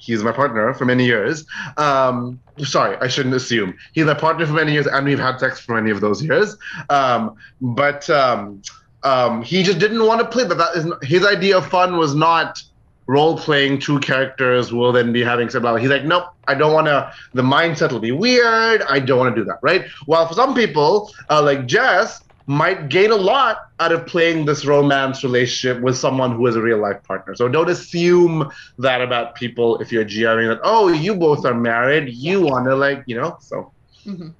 He's 0.00 0.24
my 0.24 0.32
partner 0.32 0.72
for 0.74 0.86
many 0.86 1.04
years. 1.04 1.44
Um, 1.76 2.40
sorry, 2.58 2.96
I 3.00 3.08
shouldn't 3.08 3.34
assume. 3.34 3.76
He's 3.92 4.06
my 4.06 4.14
partner 4.14 4.46
for 4.46 4.54
many 4.54 4.72
years, 4.72 4.86
and 4.86 5.06
we've 5.06 5.18
had 5.18 5.38
sex 5.38 5.60
for 5.60 5.74
many 5.74 5.90
of 5.90 6.00
those 6.00 6.22
years. 6.22 6.56
Um, 6.88 7.36
but 7.60 8.08
um, 8.08 8.62
um, 9.02 9.42
he 9.42 9.62
just 9.62 9.78
didn't 9.78 10.04
want 10.04 10.20
to 10.20 10.26
play. 10.26 10.46
But 10.48 10.58
that 10.58 10.74
is 10.74 10.86
not, 10.86 11.04
his 11.04 11.24
idea 11.24 11.58
of 11.58 11.66
fun 11.68 11.98
was 11.98 12.14
not 12.14 12.62
role 13.06 13.36
playing 13.36 13.80
two 13.80 13.98
characters 13.98 14.72
will 14.72 14.92
then 14.92 15.12
be 15.12 15.22
having 15.22 15.48
sex. 15.48 15.60
blah, 15.60 15.72
blah. 15.72 15.80
He's 15.80 15.90
like, 15.90 16.04
nope, 16.04 16.26
I 16.48 16.54
don't 16.54 16.72
want 16.72 16.86
to. 16.86 17.12
The 17.34 17.42
mindset 17.42 17.92
will 17.92 18.00
be 18.00 18.12
weird. 18.12 18.82
I 18.82 19.00
don't 19.00 19.18
want 19.18 19.34
to 19.34 19.40
do 19.40 19.44
that, 19.46 19.58
right? 19.62 19.84
While 20.06 20.26
for 20.28 20.34
some 20.34 20.54
people, 20.54 21.12
uh, 21.28 21.42
like 21.42 21.66
Jess, 21.66 22.22
might 22.50 22.88
gain 22.88 23.12
a 23.12 23.16
lot 23.16 23.70
out 23.78 23.92
of 23.92 24.04
playing 24.08 24.44
this 24.44 24.66
romance 24.66 25.22
relationship 25.22 25.80
with 25.80 25.96
someone 25.96 26.32
who 26.32 26.44
is 26.48 26.56
a 26.56 26.60
real 26.60 26.78
life 26.78 27.00
partner. 27.04 27.32
So 27.36 27.48
don't 27.48 27.70
assume 27.70 28.50
that 28.76 29.00
about 29.00 29.36
people 29.36 29.78
if 29.80 29.92
you're 29.92 30.04
GMing 30.04 30.48
that, 30.48 30.60
oh, 30.64 30.88
you 30.88 31.14
both 31.14 31.46
are 31.46 31.54
married, 31.54 32.12
you 32.12 32.42
want 32.42 32.66
to, 32.66 32.74
like, 32.74 33.04
you 33.06 33.14
know, 33.14 33.38
so. 33.40 33.72
Mm-hmm. 34.04 34.30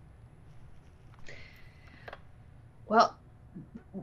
Well, 2.86 3.16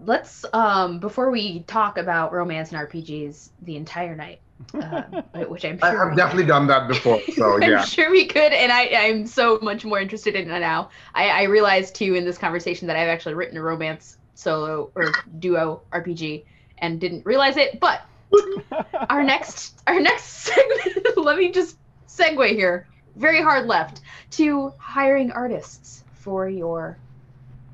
let's 0.06 0.46
um 0.54 1.00
before 1.00 1.30
we 1.30 1.64
talk 1.64 1.98
about 1.98 2.32
romance 2.32 2.72
and 2.72 2.88
RPGs 2.88 3.50
the 3.64 3.76
entire 3.76 4.16
night, 4.16 4.40
uh, 4.82 5.04
which 5.48 5.66
I'm 5.66 5.80
sure 5.84 6.10
I've 6.10 6.16
definitely 6.16 6.44
could. 6.44 6.48
done 6.48 6.68
that 6.68 6.88
before. 6.88 7.22
So 7.36 7.58
I'm 7.62 7.64
yeah. 7.70 7.86
sure 7.86 8.12
we 8.12 8.26
could, 8.26 8.54
and 8.54 8.72
I 8.72 8.90
I'm 8.94 9.28
so 9.28 9.60
much 9.62 9.86
more 9.86 10.00
interested 10.00 10.36
in 10.36 10.50
it 10.50 10.60
now. 10.60 10.90
I 11.14 11.30
I 11.30 11.44
realized 11.44 11.96
too 11.96 12.16
in 12.16 12.26
this 12.26 12.38
conversation 12.38 12.88
that 12.88 12.96
I've 12.96 13.10
actually 13.10 13.36
written 13.36 13.58
a 13.58 13.62
romance 13.62 14.18
solo 14.36 14.92
or 14.96 15.12
duo 15.40 15.82
RPG 15.92 16.46
and 16.80 17.00
didn't 17.00 17.26
realize 17.26 17.58
it, 17.58 17.80
but 17.80 18.02
our 19.10 19.24
next 19.24 19.82
our 19.88 20.00
next 20.00 20.24
segment 20.24 21.18
let 21.18 21.38
me 21.38 21.52
just 21.52 21.78
segue 22.08 22.50
here 22.52 22.88
very 23.16 23.42
hard 23.42 23.68
left 23.68 24.02
to 24.32 24.74
hiring 24.78 25.32
artists 25.32 26.04
for 26.14 26.50
your 26.50 26.98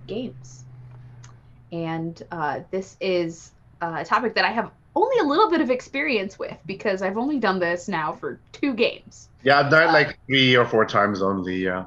games 0.07 0.65
and 1.71 2.23
uh, 2.31 2.59
this 2.71 2.97
is 3.01 3.51
uh, 3.81 3.97
a 3.99 4.05
topic 4.05 4.35
that 4.35 4.45
i 4.45 4.51
have 4.51 4.71
only 4.95 5.17
a 5.19 5.23
little 5.23 5.49
bit 5.49 5.61
of 5.61 5.69
experience 5.69 6.37
with 6.37 6.57
because 6.65 7.01
i've 7.01 7.17
only 7.17 7.39
done 7.39 7.59
this 7.59 7.87
now 7.87 8.13
for 8.13 8.39
two 8.51 8.73
games 8.73 9.29
Yeah, 9.43 9.59
I've 9.59 9.71
done 9.71 9.89
it 9.89 9.91
like 9.91 10.17
three 10.27 10.55
or 10.55 10.65
four 10.65 10.85
times 10.85 11.21
only. 11.21 11.55
Yeah. 11.57 11.85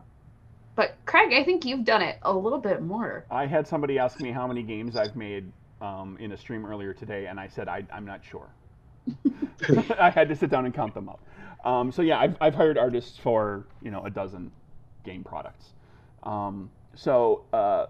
but 0.75 0.97
craig 1.07 1.33
i 1.33 1.43
think 1.45 1.65
you've 1.65 1.85
done 1.85 2.03
it 2.03 2.19
a 2.23 2.33
little 2.33 2.59
bit 2.59 2.83
more 2.83 3.25
I 3.31 3.47
had 3.47 3.67
somebody 3.67 3.99
ask 3.99 4.21
me 4.21 4.31
how 4.33 4.47
many 4.47 4.63
games 4.63 4.97
I've 4.97 5.17
made 5.17 5.51
um, 5.81 6.17
in 6.19 6.33
a 6.33 6.37
stream 6.39 6.65
earlier 6.65 6.95
today, 6.95 7.27
and 7.27 7.39
I 7.39 7.49
said 7.49 7.69
I, 7.69 7.85
I'm 7.93 8.07
not 8.07 8.23
sure. 8.25 8.49
I 9.99 10.09
had 10.11 10.29
to 10.31 10.37
sit 10.37 10.49
down 10.51 10.65
and 10.65 10.75
count 10.75 10.95
them 10.95 11.09
up. 11.09 11.21
Um, 11.67 11.93
so 11.93 12.01
yeah, 12.03 12.19
I've, 12.19 12.35
I've 12.41 12.55
hired 12.55 12.79
artists 12.79 13.19
for 13.19 13.67
you 13.83 13.91
know 13.91 14.03
a 14.05 14.11
dozen 14.11 14.51
game 15.05 15.23
products. 15.23 15.67
Um, 16.23 16.71
so 16.95 17.43
uh, 17.53 17.87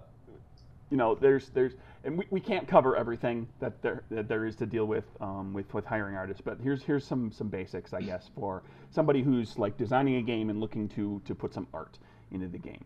you 0.91 0.97
know 0.97 1.15
there's 1.15 1.49
there's 1.51 1.73
and 2.07 2.17
we, 2.17 2.27
we 2.31 2.41
can't 2.41 2.67
cover 2.67 2.97
everything 2.97 3.49
that 3.61 3.83
there 3.83 4.05
that 4.11 4.29
there 4.29 4.47
is 4.47 4.57
to 4.57 4.67
deal 4.67 4.87
with 4.87 5.05
um, 5.21 5.53
with 5.53 5.73
with 5.75 5.85
hiring 5.85 6.17
artists. 6.17 6.41
But 6.41 6.59
here's 6.63 6.83
here's 6.83 7.05
some 7.05 7.31
some 7.33 7.49
basics 7.49 7.93
I 7.93 8.01
guess 8.01 8.31
for 8.35 8.63
somebody 8.91 9.23
who's 9.23 9.59
like 9.59 9.77
designing 9.77 10.17
a 10.17 10.23
game 10.23 10.49
and 10.49 10.61
looking 10.61 10.89
to 10.91 11.21
to 11.25 11.35
put 11.35 11.53
some 11.53 11.67
art 11.75 11.99
into 12.31 12.49
the 12.49 12.59
game. 12.59 12.85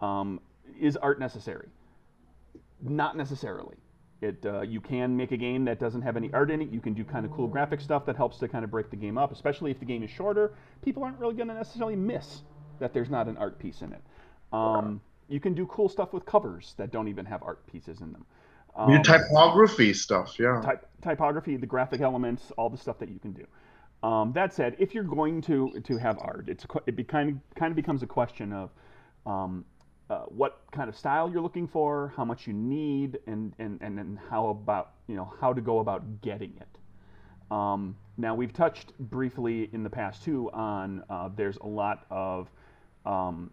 Um, 0.00 0.40
is 0.80 0.96
art 0.96 1.20
necessary? 1.20 1.68
Not 2.80 3.16
necessarily. 3.16 3.76
It, 4.20 4.44
uh, 4.46 4.60
you 4.60 4.80
can 4.80 5.16
make 5.16 5.32
a 5.32 5.36
game 5.36 5.64
that 5.64 5.80
doesn't 5.80 6.02
have 6.02 6.16
any 6.16 6.32
art 6.32 6.50
in 6.52 6.62
it. 6.62 6.70
You 6.70 6.80
can 6.80 6.94
do 6.94 7.02
kind 7.02 7.26
of 7.26 7.32
cool 7.32 7.48
graphic 7.48 7.80
stuff 7.80 8.06
that 8.06 8.14
helps 8.16 8.38
to 8.38 8.46
kind 8.46 8.64
of 8.64 8.70
break 8.70 8.88
the 8.88 8.96
game 8.96 9.18
up, 9.18 9.32
especially 9.32 9.72
if 9.72 9.80
the 9.80 9.84
game 9.84 10.04
is 10.04 10.10
shorter. 10.10 10.54
People 10.80 11.02
aren't 11.02 11.18
really 11.18 11.34
going 11.34 11.48
to 11.48 11.54
necessarily 11.54 11.96
miss 11.96 12.42
that 12.78 12.92
there's 12.92 13.10
not 13.10 13.26
an 13.26 13.36
art 13.36 13.58
piece 13.58 13.82
in 13.82 13.92
it. 13.92 14.00
Um, 14.52 15.00
you 15.28 15.40
can 15.40 15.54
do 15.54 15.66
cool 15.66 15.88
stuff 15.88 16.12
with 16.12 16.24
covers 16.24 16.74
that 16.76 16.92
don't 16.92 17.08
even 17.08 17.24
have 17.26 17.42
art 17.42 17.66
pieces 17.66 18.00
in 18.00 18.12
them. 18.12 18.24
Um, 18.74 19.02
typography 19.02 19.92
stuff. 19.92 20.38
Yeah. 20.38 20.60
type, 20.62 20.88
typography, 21.02 21.56
the 21.56 21.66
graphic 21.66 22.00
elements, 22.00 22.50
all 22.56 22.70
the 22.70 22.78
stuff 22.78 22.98
that 23.00 23.10
you 23.10 23.18
can 23.18 23.32
do. 23.32 23.46
Um, 24.02 24.32
that 24.32 24.52
said, 24.52 24.76
if 24.78 24.94
you're 24.94 25.04
going 25.04 25.40
to 25.42 25.80
to 25.84 25.96
have 25.96 26.18
art, 26.18 26.48
it's 26.48 26.66
it 26.86 26.96
be 26.96 27.04
kind 27.04 27.30
of 27.30 27.54
kind 27.54 27.70
of 27.70 27.76
becomes 27.76 28.02
a 28.02 28.06
question 28.06 28.52
of 28.52 28.70
um, 29.26 29.64
uh, 30.10 30.20
what 30.22 30.60
kind 30.72 30.88
of 30.88 30.96
style 30.96 31.30
you're 31.30 31.42
looking 31.42 31.68
for, 31.68 32.12
how 32.16 32.24
much 32.24 32.46
you 32.46 32.52
need, 32.52 33.18
and 33.26 33.54
and 33.58 33.78
and 33.80 33.96
then 33.96 34.18
how 34.28 34.48
about 34.48 34.94
you 35.06 35.14
know 35.14 35.32
how 35.40 35.52
to 35.52 35.60
go 35.60 35.78
about 35.78 36.20
getting 36.20 36.52
it. 36.60 37.54
Um, 37.54 37.96
now 38.16 38.34
we've 38.34 38.52
touched 38.52 38.96
briefly 38.98 39.70
in 39.72 39.82
the 39.82 39.90
past 39.90 40.24
too 40.24 40.50
on 40.52 41.04
uh, 41.08 41.28
there's 41.36 41.58
a 41.58 41.66
lot 41.66 42.06
of 42.10 42.50
um, 43.06 43.50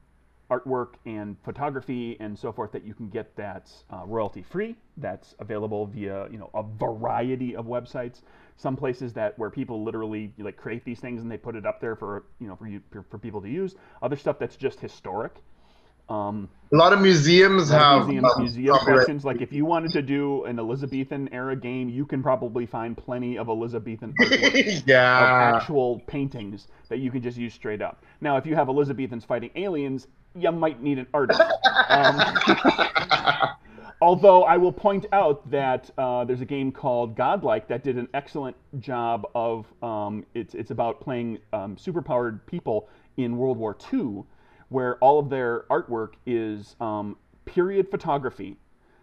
artwork 0.50 0.96
and 1.06 1.38
photography 1.44 2.18
and 2.20 2.38
so 2.38 2.52
forth 2.52 2.72
that 2.72 2.84
you 2.84 2.94
can 2.94 3.10
get 3.10 3.36
that's 3.36 3.84
uh, 3.92 4.04
royalty 4.06 4.42
free. 4.42 4.76
That's 4.98 5.36
available 5.40 5.86
via 5.88 6.28
you 6.32 6.38
know 6.38 6.50
a 6.54 6.64
variety 6.64 7.56
of 7.56 7.66
websites. 7.66 8.22
Some 8.58 8.76
places 8.76 9.14
that 9.14 9.38
where 9.40 9.50
people 9.50 9.84
literally 9.84 10.34
like 10.38 10.58
create 10.58 10.84
these 10.84 11.00
things 11.00 11.22
and 11.22 11.32
they 11.32 11.38
put 11.38 11.56
it 11.56 11.66
up 11.66 11.80
there 11.80 11.96
for 11.96 12.24
you 12.40 12.48
know 12.48 12.56
for 12.56 12.68
you 12.68 12.82
for, 12.92 13.04
for 13.10 13.18
people 13.18 13.42
to 13.42 13.50
use. 13.50 13.76
Other 14.02 14.16
stuff 14.16 14.40
that's 14.40 14.56
just 14.56 14.80
historic. 14.80 15.34
Um, 16.10 16.50
A 16.72 16.76
lot 16.76 16.92
of 16.92 17.02
museums 17.02 17.70
lot 17.70 17.80
have 17.80 18.02
of 18.02 18.08
museum, 18.08 18.26
um, 18.26 18.42
museum 18.42 18.78
collections. 18.80 19.26
Like 19.26 19.42
if 19.42 19.54
you 19.54 19.66
wanted 19.66 19.92
to 19.92 20.02
do 20.02 20.44
an 20.46 20.58
Elizabethan 20.58 21.30
era 21.32 21.56
game, 21.56 21.88
you 21.88 22.06
can 22.06 22.24
probably 22.24 22.66
find 22.66 22.98
plenty 22.98 23.38
of 23.38 23.48
Elizabethan 23.48 24.14
artwork 24.20 24.78
of 24.80 24.88
yeah. 24.88 25.54
actual 25.56 26.00
paintings 26.08 26.68
that 26.90 26.98
you 26.98 27.12
can 27.12 27.22
just 27.22 27.38
use 27.38 27.54
straight 27.54 27.82
up. 27.82 28.04
Now, 28.22 28.38
if 28.38 28.46
you 28.46 28.56
have 28.56 28.70
Elizabethans 28.70 29.24
fighting 29.24 29.52
aliens, 29.56 30.08
you 30.36 30.52
might 30.52 30.82
need 30.82 31.00
an 31.00 31.08
artist. 31.14 31.42
Um, 31.90 32.22
although 34.02 34.44
I 34.44 34.58
will 34.58 34.72
point 34.72 35.08
out 35.12 35.50
that 35.50 35.90
uh, 35.98 36.24
there's 36.24 36.42
a 36.42 36.46
game 36.46 36.72
called 36.72 37.16
Godlike 37.16 37.68
that 37.70 37.84
did 37.84 37.98
an 37.98 38.08
excellent 38.14 38.56
job 38.80 39.28
of 39.34 39.66
um, 39.82 40.26
it's 40.36 40.54
it's 40.54 40.72
about 40.72 41.02
playing 41.02 41.40
um, 41.52 41.76
superpowered 41.76 42.46
people 42.46 42.90
in 43.18 43.38
World 43.38 43.58
War 43.58 43.76
II, 43.92 44.24
where 44.70 44.98
all 44.98 45.20
of 45.20 45.30
their 45.30 45.62
artwork 45.70 46.14
is 46.26 46.76
um, 46.80 47.18
period 47.46 47.90
photography 47.90 48.58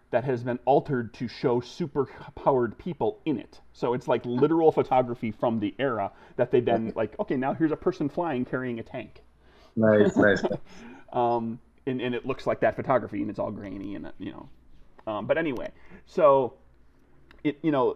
that 0.09 0.23
has 0.23 0.43
been 0.43 0.59
altered 0.65 1.13
to 1.13 1.27
show 1.27 1.59
superpowered 1.59 2.77
people 2.77 3.19
in 3.25 3.37
it. 3.37 3.59
So 3.73 3.93
it's 3.93 4.07
like 4.07 4.25
literal 4.25 4.71
photography 4.71 5.31
from 5.31 5.59
the 5.59 5.75
era 5.79 6.11
that 6.37 6.49
they 6.51 6.61
then 6.61 6.93
like, 6.95 7.19
okay, 7.19 7.35
now 7.35 7.53
here's 7.53 7.71
a 7.71 7.77
person 7.77 8.07
flying 8.07 8.45
carrying 8.45 8.79
a 8.79 8.83
tank. 8.83 9.21
nice, 9.75 10.15
nice. 10.15 10.43
Um, 11.13 11.59
and, 11.85 12.01
and 12.01 12.13
it 12.13 12.25
looks 12.25 12.45
like 12.45 12.59
that 12.61 12.75
photography 12.75 13.21
and 13.21 13.29
it's 13.29 13.39
all 13.39 13.51
grainy 13.51 13.95
and, 13.95 14.11
you 14.19 14.31
know. 14.31 14.49
Um, 15.07 15.25
but 15.25 15.37
anyway, 15.37 15.71
so, 16.05 16.53
it, 17.43 17.57
you 17.61 17.71
know, 17.71 17.95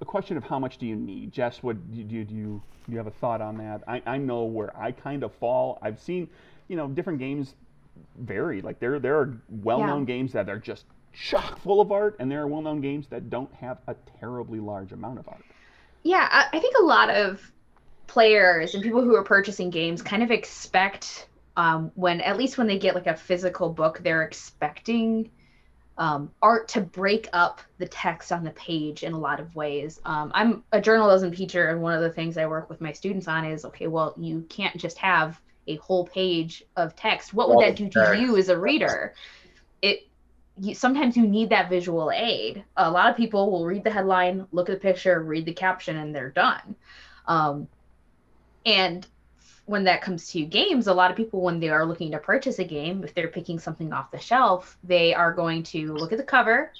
a 0.00 0.04
question 0.04 0.36
of 0.36 0.44
how 0.44 0.58
much 0.58 0.78
do 0.78 0.86
you 0.86 0.96
need? 0.96 1.30
Jess, 1.32 1.62
what 1.62 1.76
do 1.90 1.98
you, 1.98 2.04
do 2.04 2.14
you, 2.14 2.24
do 2.24 2.62
you, 2.88 2.96
have 2.96 3.06
a 3.06 3.10
thought 3.10 3.42
on 3.42 3.58
that? 3.58 3.82
I, 3.86 4.02
I 4.06 4.16
know 4.16 4.44
where 4.44 4.74
I 4.76 4.92
kind 4.92 5.22
of 5.22 5.34
fall. 5.34 5.78
I've 5.82 6.00
seen, 6.00 6.28
you 6.68 6.76
know, 6.76 6.88
different 6.88 7.18
games 7.18 7.54
vary. 8.18 8.62
Like 8.62 8.80
there, 8.80 8.98
there 8.98 9.18
are 9.18 9.38
well-known 9.48 10.06
games 10.06 10.32
that 10.32 10.48
are 10.48 10.58
just 10.58 10.86
chock 11.12 11.58
full 11.58 11.80
of 11.80 11.92
art, 11.92 12.16
and 12.18 12.30
there 12.30 12.40
are 12.40 12.46
well-known 12.46 12.80
games 12.80 13.06
that 13.08 13.28
don't 13.28 13.52
have 13.54 13.78
a 13.88 13.94
terribly 14.20 14.60
large 14.60 14.92
amount 14.92 15.18
of 15.18 15.28
art. 15.28 15.44
Yeah, 16.02 16.28
I, 16.30 16.56
I 16.56 16.60
think 16.60 16.76
a 16.78 16.84
lot 16.84 17.10
of 17.10 17.52
players 18.06 18.74
and 18.74 18.82
people 18.82 19.02
who 19.02 19.14
are 19.16 19.24
purchasing 19.24 19.70
games 19.70 20.00
kind 20.00 20.22
of 20.22 20.30
expect 20.30 21.28
um, 21.58 21.90
when, 21.96 22.20
at 22.20 22.38
least 22.38 22.56
when 22.56 22.68
they 22.68 22.78
get 22.78 22.94
like 22.94 23.08
a 23.08 23.16
physical 23.16 23.68
book, 23.68 23.98
they're 24.04 24.22
expecting 24.22 25.28
um, 25.98 26.30
art 26.40 26.68
to 26.68 26.80
break 26.80 27.28
up 27.32 27.60
the 27.78 27.88
text 27.88 28.30
on 28.30 28.44
the 28.44 28.52
page 28.52 29.02
in 29.02 29.12
a 29.12 29.18
lot 29.18 29.40
of 29.40 29.56
ways. 29.56 30.00
Um, 30.04 30.30
I'm 30.36 30.62
a 30.70 30.80
journalism 30.80 31.32
teacher, 31.32 31.70
and 31.70 31.82
one 31.82 31.94
of 31.94 32.00
the 32.00 32.10
things 32.10 32.38
I 32.38 32.46
work 32.46 32.70
with 32.70 32.80
my 32.80 32.92
students 32.92 33.26
on 33.26 33.44
is 33.44 33.64
okay, 33.64 33.88
well, 33.88 34.14
you 34.16 34.46
can't 34.48 34.76
just 34.76 34.98
have 34.98 35.40
a 35.66 35.74
whole 35.76 36.06
page 36.06 36.62
of 36.76 36.94
text. 36.94 37.34
What 37.34 37.48
would 37.48 37.66
that 37.66 37.74
do 37.74 37.88
to 37.90 38.16
you 38.16 38.36
as 38.36 38.50
a 38.50 38.58
reader? 38.58 39.14
It 39.82 40.06
you, 40.60 40.76
sometimes 40.76 41.16
you 41.16 41.26
need 41.26 41.50
that 41.50 41.68
visual 41.68 42.12
aid. 42.12 42.62
A 42.76 42.88
lot 42.88 43.10
of 43.10 43.16
people 43.16 43.50
will 43.50 43.66
read 43.66 43.82
the 43.82 43.90
headline, 43.90 44.46
look 44.52 44.70
at 44.70 44.76
the 44.76 44.80
picture, 44.80 45.20
read 45.20 45.44
the 45.44 45.52
caption, 45.52 45.96
and 45.96 46.14
they're 46.14 46.30
done. 46.30 46.76
Um, 47.26 47.66
and 48.64 49.04
when 49.68 49.84
that 49.84 50.00
comes 50.00 50.30
to 50.32 50.46
games, 50.46 50.86
a 50.86 50.94
lot 50.94 51.10
of 51.10 51.16
people, 51.16 51.42
when 51.42 51.60
they 51.60 51.68
are 51.68 51.84
looking 51.84 52.10
to 52.10 52.18
purchase 52.18 52.58
a 52.58 52.64
game, 52.64 53.04
if 53.04 53.12
they're 53.12 53.28
picking 53.28 53.58
something 53.58 53.92
off 53.92 54.10
the 54.10 54.18
shelf, 54.18 54.78
they 54.82 55.12
are 55.12 55.30
going 55.30 55.62
to 55.62 55.92
look 55.92 56.10
at 56.10 56.16
the 56.16 56.24
cover. 56.24 56.72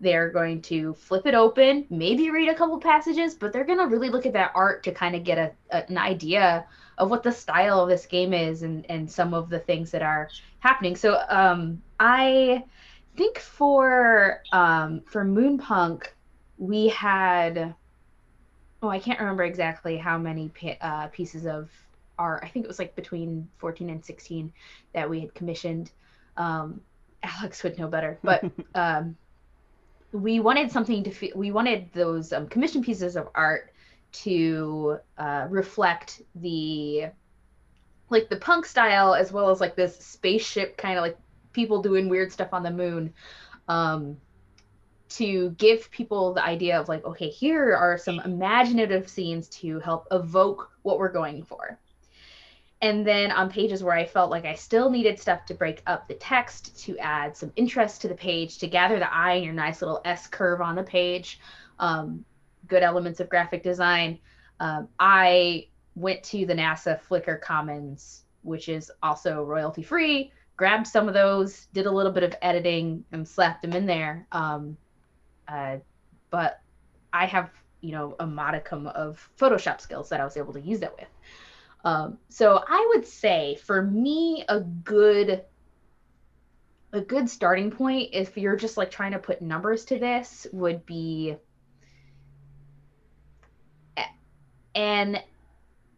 They're 0.00 0.28
going 0.28 0.60
to 0.62 0.92
flip 0.92 1.26
it 1.26 1.32
open, 1.32 1.86
maybe 1.88 2.30
read 2.30 2.50
a 2.50 2.54
couple 2.54 2.78
passages, 2.78 3.34
but 3.34 3.54
they're 3.54 3.64
going 3.64 3.78
to 3.78 3.86
really 3.86 4.10
look 4.10 4.26
at 4.26 4.34
that 4.34 4.52
art 4.54 4.82
to 4.84 4.92
kind 4.92 5.16
of 5.16 5.24
get 5.24 5.38
a, 5.38 5.50
a, 5.74 5.84
an 5.88 5.96
idea 5.96 6.66
of 6.98 7.08
what 7.08 7.22
the 7.22 7.32
style 7.32 7.80
of 7.80 7.88
this 7.88 8.04
game 8.04 8.34
is 8.34 8.62
and, 8.62 8.84
and 8.90 9.10
some 9.10 9.32
of 9.32 9.48
the 9.48 9.60
things 9.60 9.90
that 9.92 10.02
are 10.02 10.28
happening. 10.58 10.94
So 10.94 11.22
um, 11.30 11.80
I 11.98 12.64
think 13.16 13.38
for 13.38 14.42
um, 14.52 15.00
for 15.06 15.24
Moonpunk, 15.24 16.08
we 16.58 16.88
had 16.88 17.74
oh 18.82 18.88
I 18.88 18.98
can't 18.98 19.20
remember 19.20 19.44
exactly 19.44 19.96
how 19.96 20.18
many 20.18 20.52
uh, 20.82 21.06
pieces 21.06 21.46
of 21.46 21.70
art. 22.18 22.42
I 22.44 22.48
think 22.48 22.64
it 22.64 22.68
was 22.68 22.78
like 22.78 22.94
between 22.94 23.48
14 23.58 23.90
and 23.90 24.04
16 24.04 24.52
that 24.92 25.08
we 25.08 25.20
had 25.20 25.34
commissioned. 25.34 25.90
Um, 26.36 26.80
Alex 27.22 27.62
would 27.62 27.78
know 27.78 27.88
better, 27.88 28.18
but 28.24 28.44
um, 28.74 29.16
we 30.12 30.40
wanted 30.40 30.70
something 30.70 31.02
to 31.04 31.10
feel. 31.10 31.32
we 31.36 31.50
wanted 31.50 31.92
those 31.92 32.32
um, 32.32 32.48
commission 32.48 32.82
pieces 32.82 33.16
of 33.16 33.28
art 33.34 33.72
to 34.12 34.98
uh, 35.18 35.46
reflect 35.50 36.22
the 36.36 37.06
like 38.08 38.28
the 38.28 38.36
punk 38.36 38.64
style 38.64 39.14
as 39.14 39.32
well 39.32 39.50
as 39.50 39.60
like 39.60 39.74
this 39.74 39.98
spaceship 39.98 40.76
kind 40.76 40.96
of 40.96 41.02
like 41.02 41.18
people 41.52 41.82
doing 41.82 42.08
weird 42.08 42.30
stuff 42.30 42.50
on 42.52 42.62
the 42.62 42.70
moon 42.70 43.12
um 43.66 44.16
to 45.08 45.50
give 45.50 45.90
people 45.90 46.34
the 46.34 46.44
idea 46.44 46.78
of 46.78 46.88
like, 46.88 47.04
okay, 47.04 47.28
here 47.28 47.74
are 47.74 47.96
some 47.98 48.20
imaginative 48.20 49.08
scenes 49.08 49.48
to 49.48 49.78
help 49.80 50.06
evoke 50.10 50.70
what 50.82 50.98
we're 50.98 51.12
going 51.12 51.42
for. 51.44 51.78
And 52.82 53.06
then 53.06 53.32
on 53.32 53.50
pages 53.50 53.82
where 53.82 53.94
I 53.94 54.04
felt 54.04 54.30
like 54.30 54.44
I 54.44 54.54
still 54.54 54.90
needed 54.90 55.18
stuff 55.18 55.46
to 55.46 55.54
break 55.54 55.82
up 55.86 56.08
the 56.08 56.14
text, 56.14 56.78
to 56.84 56.98
add 56.98 57.36
some 57.36 57.52
interest 57.56 58.02
to 58.02 58.08
the 58.08 58.14
page, 58.14 58.58
to 58.58 58.66
gather 58.66 58.98
the 58.98 59.12
eye 59.12 59.34
in 59.34 59.44
your 59.44 59.54
nice 59.54 59.80
little 59.80 60.02
S 60.04 60.26
curve 60.26 60.60
on 60.60 60.74
the 60.74 60.82
page, 60.82 61.40
um, 61.78 62.24
good 62.68 62.82
elements 62.82 63.20
of 63.20 63.28
graphic 63.28 63.62
design, 63.62 64.18
um, 64.60 64.88
I 64.98 65.68
went 65.94 66.22
to 66.24 66.46
the 66.46 66.54
NASA 66.54 67.00
Flickr 67.00 67.40
Commons, 67.40 68.24
which 68.42 68.68
is 68.68 68.90
also 69.02 69.42
royalty 69.42 69.82
free, 69.82 70.32
grabbed 70.56 70.86
some 70.86 71.08
of 71.08 71.14
those, 71.14 71.66
did 71.72 71.86
a 71.86 71.90
little 71.90 72.12
bit 72.12 72.22
of 72.22 72.34
editing, 72.42 73.04
and 73.12 73.26
slapped 73.26 73.62
them 73.62 73.72
in 73.72 73.86
there. 73.86 74.26
Um, 74.32 74.76
uh, 75.48 75.76
but 76.30 76.60
I 77.12 77.26
have, 77.26 77.50
you 77.80 77.92
know, 77.92 78.16
a 78.20 78.26
modicum 78.26 78.86
of 78.88 79.28
Photoshop 79.38 79.80
skills 79.80 80.08
that 80.10 80.20
I 80.20 80.24
was 80.24 80.36
able 80.36 80.52
to 80.54 80.60
use 80.60 80.80
that 80.80 80.96
with. 80.98 81.08
Um, 81.86 82.18
so 82.28 82.64
I 82.66 82.92
would 82.92 83.06
say 83.06 83.54
for 83.64 83.80
me, 83.80 84.44
a 84.48 84.58
good 84.58 85.44
a 86.92 87.00
good 87.00 87.30
starting 87.30 87.70
point 87.70 88.10
if 88.12 88.36
you're 88.36 88.56
just 88.56 88.76
like 88.76 88.90
trying 88.90 89.12
to 89.12 89.20
put 89.20 89.40
numbers 89.40 89.84
to 89.84 89.98
this 89.98 90.48
would 90.52 90.84
be 90.84 91.36
an 94.74 95.20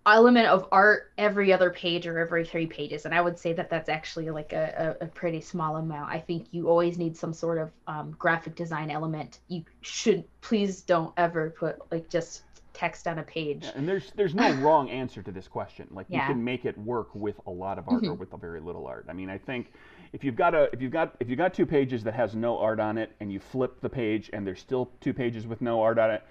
element 0.05 0.47
of 0.47 0.69
art 0.73 1.13
every 1.17 1.55
other 1.55 1.71
page 1.71 2.07
or 2.07 2.19
every 2.19 2.45
three 2.45 2.67
pages. 2.67 3.07
And 3.07 3.15
i 3.15 3.21
would 3.23 3.39
say 3.39 3.55
that 3.55 3.71
that's 3.71 3.89
actually 3.89 4.29
like 4.29 4.53
a, 4.53 4.97
a, 5.01 5.07
pretty 5.07 5.41
small 5.41 5.77
amount. 5.77 6.13
I 6.13 6.19
think 6.19 6.49
you 6.51 6.69
always 6.69 6.99
need 6.99 7.17
some 7.17 7.33
sort 7.33 7.59
of 7.59 7.71
um, 7.87 8.15
graphic 8.19 8.57
design 8.57 8.91
element. 8.91 9.39
You 9.49 9.65
should 9.81 10.25
please 10.43 10.83
don't 10.83 11.15
ever 11.17 11.49
put 11.51 11.79
like 11.91 12.11
just 12.11 12.43
text 12.79 13.09
on 13.09 13.19
a 13.19 13.23
page. 13.25 13.65
Yeah, 13.65 13.73
and 13.75 13.89
there's 13.89 14.13
there's 14.13 14.35
no 14.35 14.53
wrong 14.63 14.89
answer 14.89 15.23
to 15.23 15.33
this 15.33 15.49
question. 15.49 15.89
Like 15.91 16.07
yeah. 16.09 16.21
you 16.21 16.35
can 16.35 16.45
make 16.45 16.65
it 16.65 16.79
work 16.79 17.09
with 17.15 17.41
a 17.47 17.51
lot 17.51 17.79
of 17.79 17.89
art 17.89 18.03
mm-hmm. 18.03 18.13
or 18.13 18.15
with 18.15 18.33
a 18.33 18.37
very 18.37 18.61
little 18.61 18.87
art. 18.87 19.07
I 19.09 19.13
mean, 19.13 19.29
I 19.29 19.39
think 19.39 19.73
if 20.13 20.23
you've 20.23 20.37
got 20.37 20.55
a 20.55 20.71
if 20.73 20.81
you've 20.81 20.93
got 20.93 21.17
if 21.19 21.29
you've 21.29 21.39
got 21.39 21.53
two 21.53 21.67
pages 21.67 22.05
that 22.05 22.15
has 22.15 22.37
no 22.37 22.57
art 22.59 22.79
on 22.79 22.97
it 22.97 23.11
and 23.21 23.33
you 23.33 23.41
flip 23.41 23.81
the 23.81 23.89
page 23.89 24.31
and 24.33 24.47
there's 24.47 24.61
still 24.61 24.91
two 25.01 25.13
pages 25.13 25.47
with 25.47 25.61
no 25.61 25.83
art 25.83 25.99
on 25.99 26.11
it, 26.11 26.23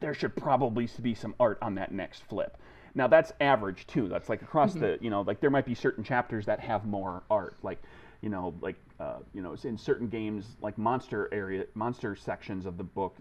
there 0.00 0.12
should 0.12 0.34
probably 0.34 0.88
be 1.00 1.14
some 1.14 1.34
art 1.38 1.58
on 1.62 1.76
that 1.76 1.92
next 1.92 2.24
flip. 2.24 2.58
Now 2.94 3.06
that's 3.06 3.32
average 3.40 3.86
too. 3.86 4.08
That's 4.08 4.28
like 4.28 4.42
across 4.42 4.72
mm-hmm. 4.72 4.80
the 4.80 4.98
you 5.00 5.10
know 5.10 5.22
like 5.22 5.40
there 5.40 5.50
might 5.50 5.66
be 5.66 5.74
certain 5.74 6.02
chapters 6.02 6.44
that 6.46 6.58
have 6.58 6.84
more 6.84 7.22
art 7.30 7.54
like 7.62 7.80
you 8.22 8.28
know 8.28 8.54
like 8.60 8.76
uh, 8.98 9.18
you 9.32 9.40
know 9.40 9.54
in 9.62 9.78
certain 9.78 10.08
games 10.08 10.56
like 10.60 10.76
monster 10.78 11.28
area 11.32 11.64
monster 11.74 12.16
sections 12.16 12.66
of 12.66 12.76
the 12.76 12.84
book 12.84 13.16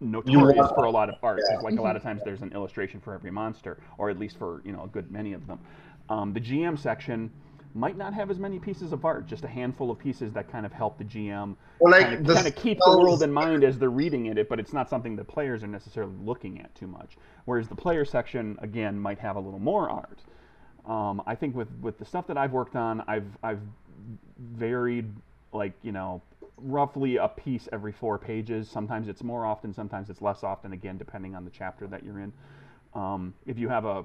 notorious 0.00 0.68
for 0.74 0.84
a 0.84 0.90
lot 0.90 1.08
of 1.08 1.16
art. 1.22 1.40
Yeah. 1.50 1.58
Like 1.58 1.78
a 1.78 1.82
lot 1.82 1.96
of 1.96 2.02
times 2.02 2.22
there's 2.24 2.42
an 2.42 2.52
illustration 2.52 3.00
for 3.00 3.14
every 3.14 3.30
monster, 3.30 3.78
or 3.98 4.10
at 4.10 4.18
least 4.18 4.38
for 4.38 4.62
you 4.64 4.72
know 4.72 4.84
a 4.84 4.88
good 4.88 5.10
many 5.10 5.32
of 5.32 5.46
them. 5.46 5.58
Um, 6.08 6.32
the 6.32 6.40
GM 6.40 6.78
section 6.78 7.30
might 7.74 7.96
not 7.96 8.14
have 8.14 8.30
as 8.30 8.38
many 8.38 8.58
pieces 8.58 8.92
of 8.92 9.04
art, 9.04 9.26
just 9.26 9.44
a 9.44 9.48
handful 9.48 9.90
of 9.90 9.98
pieces 9.98 10.32
that 10.32 10.50
kind 10.50 10.64
of 10.64 10.72
help 10.72 10.98
the 10.98 11.04
GM 11.04 11.54
well, 11.80 11.92
like 11.92 12.06
kind, 12.06 12.28
of, 12.28 12.34
kind 12.34 12.46
of 12.46 12.54
keep 12.56 12.78
the 12.84 12.98
world 12.98 13.22
in 13.22 13.30
mind 13.30 13.62
as 13.62 13.78
they're 13.78 13.90
reading 13.90 14.26
it, 14.26 14.48
but 14.48 14.58
it's 14.58 14.72
not 14.72 14.88
something 14.88 15.14
that 15.16 15.28
players 15.28 15.62
are 15.62 15.68
necessarily 15.68 16.14
looking 16.24 16.60
at 16.60 16.74
too 16.74 16.86
much. 16.86 17.18
Whereas 17.44 17.68
the 17.68 17.74
player 17.74 18.04
section, 18.04 18.58
again, 18.62 18.98
might 18.98 19.18
have 19.18 19.36
a 19.36 19.40
little 19.40 19.60
more 19.60 19.90
art. 19.90 20.18
Um, 20.86 21.22
I 21.26 21.34
think 21.34 21.54
with, 21.54 21.68
with 21.82 21.98
the 21.98 22.04
stuff 22.04 22.26
that 22.28 22.38
I've 22.38 22.52
worked 22.52 22.74
on, 22.74 23.02
I've 23.06 23.26
I've 23.42 23.60
varied 24.38 25.12
like 25.52 25.72
you 25.82 25.92
know 25.92 26.22
roughly 26.60 27.16
a 27.16 27.28
piece 27.28 27.68
every 27.72 27.92
four 27.92 28.18
pages. 28.18 28.68
Sometimes 28.68 29.08
it's 29.08 29.22
more 29.22 29.44
often, 29.44 29.72
sometimes 29.72 30.10
it's 30.10 30.22
less 30.22 30.42
often, 30.44 30.72
again, 30.72 30.98
depending 30.98 31.34
on 31.34 31.44
the 31.44 31.50
chapter 31.50 31.86
that 31.86 32.04
you're 32.04 32.20
in. 32.20 32.32
Um, 32.94 33.34
if 33.46 33.58
you 33.58 33.68
have 33.68 33.84
a, 33.84 34.04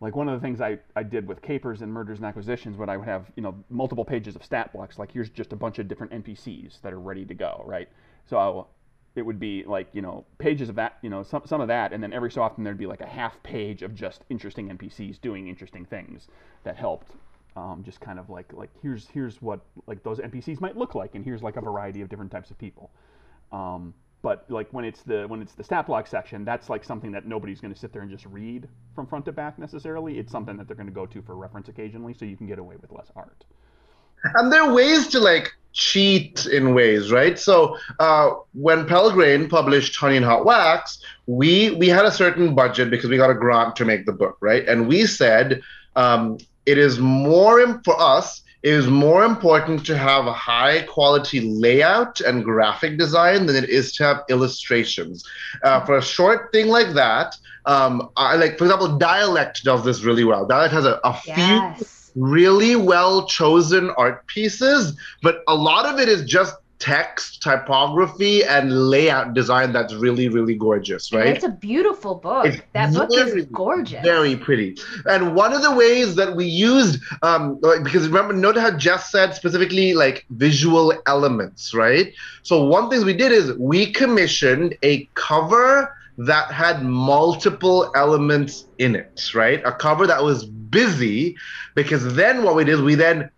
like 0.00 0.16
one 0.16 0.28
of 0.28 0.40
the 0.40 0.44
things 0.44 0.60
I, 0.60 0.78
I 0.96 1.02
did 1.02 1.26
with 1.26 1.42
capers 1.42 1.82
and 1.82 1.92
murders 1.92 2.18
and 2.18 2.26
acquisitions, 2.26 2.76
when 2.76 2.88
I 2.88 2.96
would 2.96 3.08
have, 3.08 3.30
you 3.36 3.42
know, 3.42 3.54
multiple 3.70 4.04
pages 4.04 4.36
of 4.36 4.44
stat 4.44 4.72
blocks, 4.72 4.98
like 4.98 5.12
here's 5.12 5.30
just 5.30 5.52
a 5.52 5.56
bunch 5.56 5.78
of 5.78 5.88
different 5.88 6.12
NPCs 6.12 6.80
that 6.82 6.92
are 6.92 7.00
ready 7.00 7.24
to 7.24 7.34
go, 7.34 7.62
right? 7.66 7.88
So 8.26 8.36
I'll, 8.36 8.68
it 9.14 9.22
would 9.22 9.38
be 9.38 9.64
like, 9.64 9.88
you 9.92 10.02
know, 10.02 10.24
pages 10.38 10.68
of 10.68 10.76
that, 10.76 10.98
you 11.02 11.10
know, 11.10 11.22
some, 11.22 11.42
some 11.44 11.60
of 11.60 11.68
that, 11.68 11.92
and 11.92 12.02
then 12.02 12.12
every 12.12 12.30
so 12.30 12.42
often 12.42 12.64
there'd 12.64 12.78
be 12.78 12.86
like 12.86 13.00
a 13.00 13.06
half 13.06 13.42
page 13.42 13.82
of 13.82 13.94
just 13.94 14.24
interesting 14.30 14.70
NPCs 14.70 15.20
doing 15.20 15.48
interesting 15.48 15.84
things 15.84 16.28
that 16.64 16.76
helped 16.76 17.12
um, 17.56 17.82
just 17.84 18.00
kind 18.00 18.18
of 18.18 18.30
like 18.30 18.52
like 18.52 18.70
here's 18.82 19.08
here's 19.08 19.40
what 19.42 19.60
like 19.86 20.02
those 20.02 20.18
NPCs 20.18 20.60
might 20.60 20.76
look 20.76 20.94
like, 20.94 21.14
and 21.14 21.24
here's 21.24 21.42
like 21.42 21.56
a 21.56 21.60
variety 21.60 22.00
of 22.00 22.08
different 22.08 22.30
types 22.30 22.50
of 22.50 22.58
people. 22.58 22.90
Um, 23.50 23.94
but 24.22 24.44
like 24.48 24.72
when 24.72 24.84
it's 24.84 25.02
the 25.02 25.26
when 25.26 25.42
it's 25.42 25.52
the 25.54 25.64
stat 25.64 25.86
block 25.86 26.06
section, 26.06 26.44
that's 26.44 26.70
like 26.70 26.84
something 26.84 27.12
that 27.12 27.26
nobody's 27.26 27.60
going 27.60 27.74
to 27.74 27.78
sit 27.78 27.92
there 27.92 28.02
and 28.02 28.10
just 28.10 28.24
read 28.26 28.68
from 28.94 29.06
front 29.06 29.24
to 29.26 29.32
back 29.32 29.58
necessarily. 29.58 30.18
It's 30.18 30.30
something 30.30 30.56
that 30.56 30.68
they're 30.68 30.76
going 30.76 30.88
to 30.88 30.94
go 30.94 31.06
to 31.06 31.20
for 31.22 31.36
reference 31.36 31.68
occasionally, 31.68 32.14
so 32.14 32.24
you 32.24 32.36
can 32.36 32.46
get 32.46 32.58
away 32.58 32.76
with 32.80 32.92
less 32.92 33.10
art. 33.16 33.44
And 34.36 34.52
there 34.52 34.62
are 34.62 34.72
ways 34.72 35.08
to 35.08 35.20
like 35.20 35.52
cheat 35.72 36.46
in 36.46 36.74
ways, 36.74 37.10
right? 37.10 37.38
So 37.38 37.76
uh, 37.98 38.34
when 38.52 38.86
Pelgrane 38.86 39.48
published 39.48 39.96
Honey 39.96 40.16
and 40.16 40.24
Hot 40.24 40.44
Wax, 40.44 41.02
we 41.26 41.72
we 41.72 41.88
had 41.88 42.04
a 42.04 42.10
certain 42.12 42.54
budget 42.54 42.90
because 42.90 43.10
we 43.10 43.16
got 43.16 43.30
a 43.30 43.34
grant 43.34 43.74
to 43.76 43.84
make 43.84 44.06
the 44.06 44.12
book, 44.12 44.36
right? 44.40 44.66
And 44.68 44.86
we 44.86 45.06
said 45.06 45.62
um, 45.96 46.38
it 46.66 46.78
is 46.78 46.98
more 46.98 47.80
for 47.84 48.00
us 48.00 48.42
it 48.62 48.72
is 48.74 48.86
more 48.86 49.24
important 49.24 49.84
to 49.86 49.98
have 49.98 50.26
a 50.26 50.32
high 50.32 50.82
quality 50.82 51.40
layout 51.40 52.20
and 52.20 52.44
graphic 52.44 52.96
design 52.96 53.46
than 53.46 53.56
it 53.56 53.68
is 53.68 53.92
to 53.96 54.04
have 54.04 54.22
illustrations. 54.28 55.24
Uh, 55.64 55.84
for 55.84 55.98
a 55.98 56.02
short 56.02 56.52
thing 56.52 56.68
like 56.68 56.94
that, 56.94 57.36
um, 57.66 58.10
I 58.16 58.36
like 58.36 58.58
for 58.58 58.64
example, 58.64 58.98
Dialect 58.98 59.64
does 59.64 59.84
this 59.84 60.04
really 60.04 60.22
well. 60.22 60.46
Dialect 60.46 60.74
has 60.74 60.84
a, 60.84 61.00
a 61.02 61.20
yes. 61.26 61.80
few 62.14 62.22
really 62.22 62.76
well 62.76 63.26
chosen 63.26 63.90
art 63.96 64.26
pieces, 64.28 64.96
but 65.22 65.42
a 65.48 65.54
lot 65.54 65.86
of 65.86 65.98
it 65.98 66.08
is 66.08 66.24
just 66.24 66.54
text, 66.82 67.40
typography, 67.40 68.42
and 68.42 68.90
layout 68.90 69.34
design 69.34 69.72
that's 69.72 69.94
really, 69.94 70.28
really 70.28 70.56
gorgeous, 70.56 71.12
right? 71.12 71.28
it's 71.28 71.44
a 71.44 71.48
beautiful 71.48 72.16
book. 72.16 72.44
It's 72.46 72.60
that 72.72 72.92
book 72.92 73.08
is 73.12 73.46
gorgeous. 73.46 74.02
Very 74.02 74.34
pretty. 74.34 74.76
And 75.06 75.36
one 75.36 75.52
of 75.52 75.62
the 75.62 75.70
ways 75.70 76.16
that 76.16 76.34
we 76.34 76.44
used, 76.44 77.00
um, 77.22 77.60
like, 77.62 77.84
because 77.84 78.08
remember, 78.08 78.34
note 78.34 78.56
how 78.56 78.76
Jess 78.76 79.12
said 79.12 79.32
specifically 79.36 79.94
like 79.94 80.26
visual 80.30 80.92
elements, 81.06 81.72
right? 81.72 82.12
So 82.42 82.64
one 82.64 82.90
thing 82.90 83.04
we 83.04 83.14
did 83.14 83.30
is 83.30 83.52
we 83.58 83.92
commissioned 83.92 84.76
a 84.82 85.08
cover 85.14 85.96
that 86.18 86.50
had 86.50 86.82
multiple 86.82 87.92
elements 87.94 88.66
in 88.78 88.96
it, 88.96 89.30
right? 89.36 89.62
A 89.64 89.70
cover 89.70 90.04
that 90.08 90.22
was 90.24 90.44
busy 90.44 91.36
because 91.76 92.14
then 92.14 92.42
what 92.42 92.56
we 92.56 92.64
did, 92.64 92.80
we 92.80 92.96
then 92.96 93.30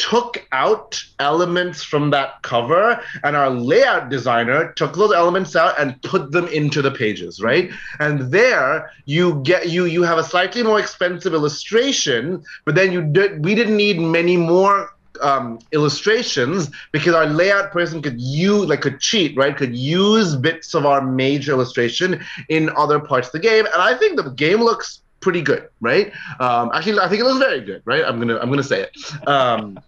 took 0.00 0.46
out 0.52 1.02
elements 1.18 1.82
from 1.82 2.10
that 2.10 2.42
cover 2.42 2.98
and 3.22 3.36
our 3.36 3.50
layout 3.50 4.08
designer 4.08 4.72
took 4.72 4.94
those 4.94 5.12
elements 5.12 5.54
out 5.54 5.78
and 5.78 6.00
put 6.02 6.32
them 6.32 6.48
into 6.48 6.80
the 6.80 6.90
pages 6.90 7.42
right? 7.42 7.70
And 7.98 8.32
there 8.32 8.90
you 9.04 9.42
get 9.44 9.68
you 9.68 9.84
you 9.84 10.02
have 10.02 10.18
a 10.18 10.24
slightly 10.24 10.62
more 10.62 10.80
expensive 10.80 11.34
illustration 11.34 12.42
but 12.64 12.74
then 12.74 12.92
you 12.92 13.02
did 13.02 13.44
we 13.44 13.54
didn't 13.54 13.76
need 13.76 14.00
many 14.00 14.36
more 14.36 14.90
um, 15.20 15.58
illustrations 15.72 16.70
because 16.92 17.14
our 17.14 17.26
layout 17.26 17.72
person 17.72 18.00
could 18.00 18.18
use 18.18 18.66
like 18.66 18.80
could 18.80 19.00
cheat 19.00 19.36
right? 19.36 19.56
Could 19.56 19.76
use 19.76 20.34
bits 20.34 20.74
of 20.74 20.86
our 20.86 21.02
major 21.02 21.52
illustration 21.52 22.24
in 22.48 22.70
other 22.76 22.98
parts 22.98 23.28
of 23.28 23.32
the 23.32 23.40
game 23.40 23.66
and 23.66 23.82
i 23.82 23.94
think 23.94 24.16
the 24.16 24.30
game 24.30 24.60
looks 24.60 25.02
pretty 25.20 25.42
good 25.42 25.68
right? 25.80 26.12
Um, 26.38 26.70
actually 26.72 26.98
i 27.00 27.08
think 27.08 27.20
it 27.20 27.24
looks 27.24 27.38
very 27.38 27.60
good 27.60 27.82
right? 27.84 28.04
I'm 28.04 28.18
gonna 28.18 28.38
i'm 28.38 28.48
gonna 28.48 28.62
say 28.62 28.80
it. 28.82 29.28
Um, 29.28 29.78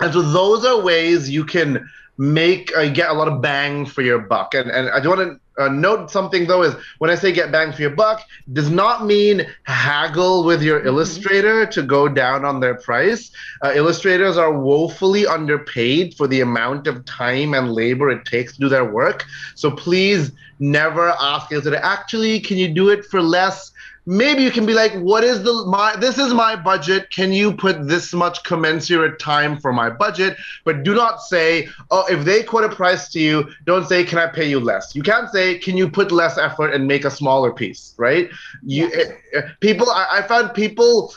and 0.00 0.12
so 0.12 0.22
those 0.22 0.64
are 0.64 0.80
ways 0.82 1.30
you 1.30 1.44
can 1.44 1.88
make 2.18 2.74
uh, 2.76 2.88
get 2.88 3.10
a 3.10 3.12
lot 3.12 3.28
of 3.28 3.42
bang 3.42 3.84
for 3.86 4.02
your 4.02 4.18
buck. 4.18 4.54
And 4.54 4.70
and 4.70 4.88
I 4.90 5.00
do 5.00 5.08
want 5.10 5.20
to 5.20 5.62
uh, 5.62 5.68
note 5.68 6.10
something 6.10 6.46
though 6.46 6.62
is 6.62 6.74
when 6.98 7.10
I 7.10 7.14
say 7.14 7.32
get 7.32 7.52
bang 7.52 7.72
for 7.72 7.82
your 7.82 7.90
buck, 7.90 8.22
does 8.52 8.70
not 8.70 9.04
mean 9.04 9.46
haggle 9.64 10.44
with 10.44 10.62
your 10.62 10.78
mm-hmm. 10.78 10.88
illustrator 10.88 11.66
to 11.66 11.82
go 11.82 12.08
down 12.08 12.44
on 12.44 12.60
their 12.60 12.74
price. 12.74 13.30
Uh, 13.62 13.72
illustrators 13.74 14.36
are 14.36 14.52
woefully 14.52 15.26
underpaid 15.26 16.14
for 16.14 16.26
the 16.26 16.40
amount 16.40 16.86
of 16.86 17.04
time 17.04 17.54
and 17.54 17.72
labor 17.72 18.10
it 18.10 18.24
takes 18.24 18.54
to 18.54 18.60
do 18.60 18.68
their 18.68 18.84
work. 18.84 19.24
So 19.54 19.70
please 19.70 20.32
never 20.58 21.14
ask 21.20 21.52
illustrator. 21.52 21.82
Actually, 21.82 22.40
can 22.40 22.56
you 22.56 22.68
do 22.68 22.88
it 22.90 23.04
for 23.04 23.20
less? 23.20 23.72
Maybe 24.06 24.42
you 24.42 24.50
can 24.50 24.64
be 24.64 24.72
like 24.72 24.92
what 24.94 25.24
is 25.24 25.42
the 25.42 25.52
my 25.66 25.94
this 25.96 26.16
is 26.18 26.32
my 26.32 26.56
budget. 26.56 27.10
Can 27.10 27.32
you 27.32 27.52
put 27.52 27.86
this 27.86 28.12
much 28.12 28.42
commensurate 28.44 29.18
time 29.18 29.58
for 29.58 29.72
my 29.72 29.90
budget? 29.90 30.36
But 30.64 30.84
do 30.84 30.94
not 30.94 31.20
say 31.22 31.68
oh 31.90 32.06
if 32.08 32.24
they 32.24 32.42
quote 32.42 32.64
a 32.64 32.74
price 32.74 33.08
to 33.10 33.20
you 33.20 33.48
don't 33.64 33.86
say 33.86 34.04
can 34.04 34.18
i 34.18 34.26
pay 34.26 34.48
you 34.48 34.60
less? 34.60 34.94
You 34.94 35.02
can't 35.02 35.30
say 35.30 35.58
can 35.58 35.76
you 35.76 35.88
put 35.88 36.12
less 36.12 36.38
effort 36.38 36.72
and 36.72 36.86
make 36.86 37.04
a 37.04 37.10
smaller 37.10 37.52
piece 37.52 37.94
right? 37.98 38.30
You 38.62 38.86
it, 38.86 39.18
eh, 39.34 39.38
eh, 39.38 39.42
people 39.60 39.90
I, 39.90 40.18
I 40.18 40.22
found 40.22 40.54
people 40.54 41.12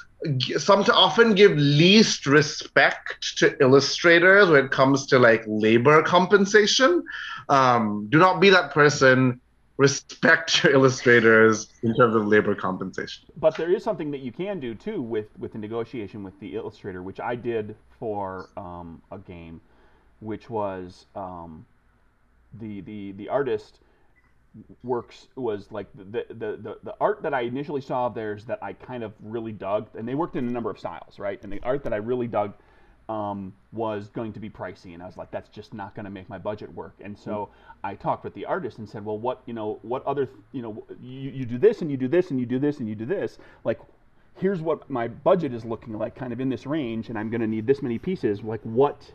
some 0.58 0.84
to 0.84 0.94
often 0.94 1.34
give 1.34 1.54
least 1.54 2.26
respect 2.26 3.38
to 3.38 3.56
illustrators 3.62 4.50
when 4.50 4.66
it 4.66 4.72
comes 4.72 5.06
to 5.08 5.20
like 5.20 5.44
labor 5.48 6.04
compensation. 6.04 7.04
Um, 7.48 8.08
do 8.10 8.18
not 8.18 8.42
be 8.42 8.50
that 8.50 8.72
person. 8.74 9.40
Respect 9.80 10.62
your 10.64 10.74
illustrators 10.74 11.70
in 11.84 11.96
terms 11.96 12.14
of 12.14 12.28
labor 12.28 12.54
compensation. 12.54 13.26
But 13.38 13.56
there 13.56 13.72
is 13.74 13.82
something 13.82 14.12
that 14.12 14.20
you 14.20 14.34
can 14.34 14.60
do 14.60 14.76
too 14.76 15.02
with 15.02 15.28
with 15.40 15.54
the 15.54 15.58
negotiation 15.58 16.22
with 16.22 16.38
the 16.42 16.54
illustrator, 16.56 17.02
which 17.02 17.22
I 17.22 17.36
did 17.36 17.78
for 17.98 18.50
um, 18.58 19.02
a 19.10 19.18
game, 19.18 19.62
which 20.20 20.50
was 20.50 21.06
um, 21.16 21.66
the 22.60 22.82
the 22.82 23.14
the 23.14 23.30
artist 23.30 23.80
works 24.84 25.28
was 25.36 25.72
like 25.72 25.88
the, 25.96 26.26
the 26.28 26.58
the 26.58 26.78
the 26.84 26.96
art 27.00 27.22
that 27.22 27.34
I 27.34 27.42
initially 27.42 27.80
saw 27.82 28.08
of 28.08 28.16
theirs 28.16 28.44
that 28.46 28.60
I 28.62 28.74
kind 28.74 29.02
of 29.02 29.14
really 29.24 29.54
dug, 29.54 29.88
and 29.96 30.06
they 30.06 30.16
worked 30.16 30.36
in 30.36 30.46
a 30.46 30.52
number 30.52 30.70
of 30.70 30.78
styles, 30.78 31.20
right? 31.20 31.42
And 31.42 31.54
the 31.54 31.62
art 31.64 31.86
that 31.86 31.94
I 31.94 31.98
really 31.98 32.28
dug 32.28 32.54
um, 33.10 33.54
was 33.74 34.08
going 34.10 34.32
to 34.34 34.40
be 34.40 34.50
pricey, 34.50 34.94
and 34.94 35.04
I 35.04 35.08
was 35.08 35.18
like, 35.18 35.32
that's 35.32 35.50
just 35.50 35.74
not 35.74 35.96
going 35.96 36.06
to 36.06 36.12
make 36.12 36.30
my 36.30 36.38
budget 36.38 36.74
work. 36.74 36.94
And 37.02 37.18
so 37.18 37.32
mm-hmm. 37.32 37.86
I 37.88 37.96
talked 37.96 38.24
with 38.24 38.34
the 38.36 38.46
artist 38.46 38.78
and 38.78 38.88
said, 38.88 39.04
well, 39.04 39.18
what 39.18 39.42
you 39.46 39.54
know, 39.54 39.80
what 39.82 40.06
other 40.06 40.30
you 40.52 40.62
know, 40.62 40.86
you, 41.02 41.32
you 41.32 41.46
do 41.46 41.58
this 41.58 41.82
and 41.82 41.92
you 41.92 41.98
do 41.98 42.08
this 42.08 42.32
and 42.32 42.40
you 42.40 42.46
do 42.46 42.60
this 42.60 42.80
and 42.80 42.88
you 42.88 42.96
do 42.96 43.06
this, 43.06 43.38
like. 43.64 43.80
Here's 44.36 44.62
what 44.62 44.90
my 44.90 45.10
budget 45.10 45.54
is 45.54 45.66
looking 45.66 45.98
like, 45.98 46.16
kind 46.16 46.32
of 46.32 46.40
in 46.40 46.48
this 46.48 46.66
range, 46.66 47.10
and 47.10 47.20
I'm 47.20 47.30
going 47.30 47.42
to 47.42 47.48
need 47.48 47.68
this 47.68 47.82
many 47.82 48.00
pieces. 48.00 48.42
Like, 48.42 48.62
what 48.62 49.12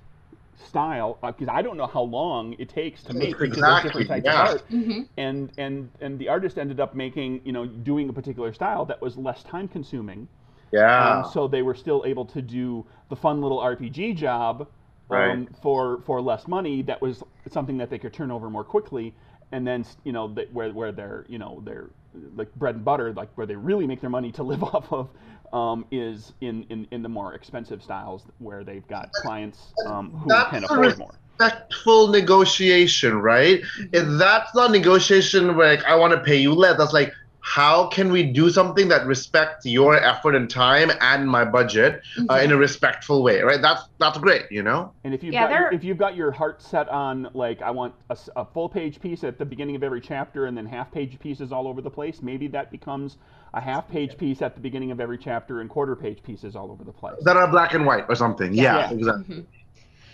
style 0.62 1.18
because 1.22 1.48
uh, 1.48 1.52
I 1.52 1.62
don't 1.62 1.76
know 1.76 1.86
how 1.86 2.02
long 2.02 2.54
it 2.58 2.68
takes 2.68 3.02
to 3.04 3.14
make 3.14 3.40
exactly, 3.40 3.60
those 3.60 3.82
different 3.82 4.08
types 4.08 4.24
yeah. 4.24 4.42
of 4.42 4.48
art. 4.48 4.70
Mm-hmm. 4.70 5.00
And 5.16 5.50
and 5.56 5.90
and 6.00 6.18
the 6.18 6.28
artist 6.28 6.58
ended 6.58 6.80
up 6.80 6.94
making 6.94 7.40
you 7.44 7.52
know 7.52 7.66
doing 7.66 8.08
a 8.08 8.12
particular 8.12 8.52
style 8.52 8.84
that 8.86 9.00
was 9.00 9.16
less 9.16 9.42
time 9.42 9.68
consuming. 9.68 10.28
Yeah. 10.74 11.18
Um, 11.18 11.30
so 11.32 11.46
they 11.46 11.62
were 11.62 11.74
still 11.74 12.02
able 12.04 12.24
to 12.26 12.42
do 12.42 12.84
the 13.08 13.16
fun 13.16 13.40
little 13.40 13.58
RPG 13.58 14.16
job 14.16 14.68
right. 15.08 15.30
um, 15.30 15.48
for 15.62 16.00
for 16.04 16.20
less 16.20 16.48
money. 16.48 16.82
That 16.82 17.00
was 17.00 17.22
something 17.50 17.78
that 17.78 17.90
they 17.90 17.98
could 17.98 18.12
turn 18.12 18.30
over 18.30 18.50
more 18.50 18.64
quickly. 18.64 19.14
And 19.52 19.66
then 19.66 19.84
you 20.02 20.12
know 20.12 20.28
they, 20.28 20.46
where 20.52 20.72
where 20.72 20.90
they're 20.90 21.26
you 21.28 21.38
know 21.38 21.62
they're 21.64 21.90
like 22.34 22.52
bread 22.56 22.76
and 22.76 22.84
butter, 22.84 23.12
like 23.12 23.30
where 23.36 23.46
they 23.46 23.56
really 23.56 23.86
make 23.86 24.00
their 24.00 24.10
money 24.10 24.32
to 24.32 24.42
live 24.52 24.62
off 24.62 24.92
of, 24.92 25.10
um, 25.52 25.84
is 25.90 26.32
in, 26.40 26.64
in, 26.70 26.86
in 26.90 27.02
the 27.02 27.08
more 27.08 27.34
expensive 27.34 27.82
styles 27.82 28.26
where 28.38 28.64
they've 28.64 28.86
got 28.88 29.10
clients 29.12 29.72
um, 29.86 30.10
who 30.10 30.28
that's 30.28 30.50
can 30.50 30.64
afford 30.64 30.98
more. 30.98 31.14
Respectful 31.38 32.08
negotiation, 32.08 33.20
right? 33.20 33.60
Mm-hmm. 33.60 33.84
If 33.92 34.18
that's 34.18 34.54
not 34.54 34.70
negotiation 34.70 35.56
where 35.56 35.76
like, 35.76 35.84
I 35.84 35.94
want 35.96 36.12
to 36.12 36.20
pay 36.20 36.36
you 36.36 36.54
less, 36.54 36.78
that's 36.78 36.92
like 36.92 37.12
how 37.44 37.86
can 37.88 38.10
we 38.10 38.22
do 38.22 38.48
something 38.48 38.88
that 38.88 39.06
respects 39.06 39.66
your 39.66 39.96
effort 39.96 40.34
and 40.34 40.48
time 40.48 40.90
and 41.02 41.28
my 41.28 41.44
budget 41.44 42.00
mm-hmm. 42.16 42.30
uh, 42.30 42.38
in 42.38 42.50
a 42.50 42.56
respectful 42.56 43.22
way 43.22 43.42
right? 43.42 43.60
That's 43.60 43.82
that's 43.98 44.16
great 44.16 44.50
you 44.50 44.62
know? 44.62 44.92
And 45.04 45.12
if 45.12 45.22
you've 45.22 45.34
yeah, 45.34 45.48
got 45.48 45.60
your, 45.60 45.72
if 45.72 45.84
you've 45.84 45.98
got 45.98 46.16
your 46.16 46.30
heart 46.30 46.62
set 46.62 46.88
on 46.88 47.28
like 47.34 47.60
i 47.60 47.70
want 47.70 47.94
a, 48.08 48.16
a, 48.36 48.44
full 48.46 48.68
page 48.68 48.98
piece 48.98 49.24
at 49.24 49.38
the 49.38 49.44
beginning 49.44 49.76
of 49.76 49.82
every 49.82 50.00
chapter 50.00 50.46
and 50.46 50.56
then 50.56 50.64
half 50.64 50.90
page 50.90 51.18
pieces 51.20 51.52
all 51.52 51.68
over 51.68 51.82
the 51.82 51.90
place 51.90 52.22
maybe 52.22 52.46
that 52.48 52.70
becomes 52.70 53.18
a 53.52 53.60
half 53.60 53.88
page 53.88 54.16
piece 54.16 54.40
at 54.40 54.54
the 54.54 54.60
beginning 54.60 54.90
of 54.90 54.98
every 54.98 55.18
chapter 55.18 55.60
and 55.60 55.68
quarter 55.68 55.94
page 55.94 56.22
pieces 56.22 56.56
all 56.56 56.72
over 56.72 56.82
the 56.82 56.92
place. 56.92 57.22
That 57.22 57.36
are 57.36 57.46
black 57.46 57.74
and 57.74 57.86
white 57.86 58.06
or 58.08 58.16
something. 58.16 58.52
Yeah, 58.52 58.78
yeah. 58.78 58.90
exactly. 58.90 59.36
Mm-hmm. 59.36 59.40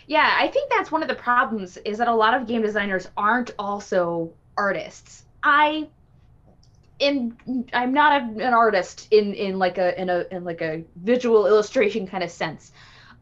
yeah 0.09 0.37
i 0.39 0.49
think 0.49 0.71
that's 0.71 0.91
one 0.91 1.03
of 1.03 1.09
the 1.09 1.15
problems 1.15 1.77
is 1.79 1.99
that 1.99 2.09
a 2.09 2.15
lot 2.15 2.35
of 2.35 2.49
game 2.49 2.63
designers 2.63 3.09
aren't 3.17 3.53
also 3.59 4.33
artists. 4.57 5.25
I 5.43 5.89
in 7.01 7.67
I'm 7.73 7.93
not 7.93 8.23
a, 8.23 8.25
an 8.47 8.55
artist 8.55 9.09
in 9.11 9.35
in 9.35 9.59
like 9.59 9.79
a 9.79 10.01
in 10.01 10.09
a 10.09 10.25
in 10.31 10.45
like 10.45 10.61
a 10.63 10.85
visual 10.97 11.47
illustration 11.47 12.07
kind 12.07 12.23
of 12.23 12.31
sense. 12.31 12.73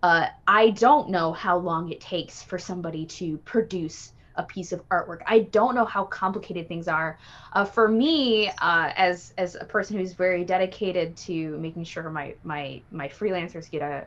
Uh, 0.03 0.27
I 0.47 0.71
don't 0.71 1.11
know 1.11 1.33
how 1.33 1.59
long 1.59 1.91
it 1.91 2.01
takes 2.01 2.43
for 2.43 2.59
somebody 2.59 3.07
to 3.07 3.39
produce 3.39 4.13
a 4.37 4.43
piece 4.45 4.73
of 4.73 4.89
artwork. 4.89 5.23
I 5.27 5.41
don't 5.41 5.75
know 5.75 5.85
how 5.85 6.05
complicated 6.05 6.69
things 6.69 6.87
are. 6.87 7.19
Uh, 7.53 7.65
for 7.65 7.89
me, 7.89 8.49
uh, 8.49 8.93
as 8.97 9.33
as 9.39 9.57
a 9.57 9.65
person 9.65 9.97
who's 9.97 10.13
very 10.13 10.45
dedicated 10.45 11.17
to 11.19 11.57
making 11.59 11.85
sure 11.85 12.11
my 12.11 12.35
my 12.45 12.81
my 12.91 13.09
freelancers 13.09 13.71
get 13.71 13.83
a, 13.83 14.07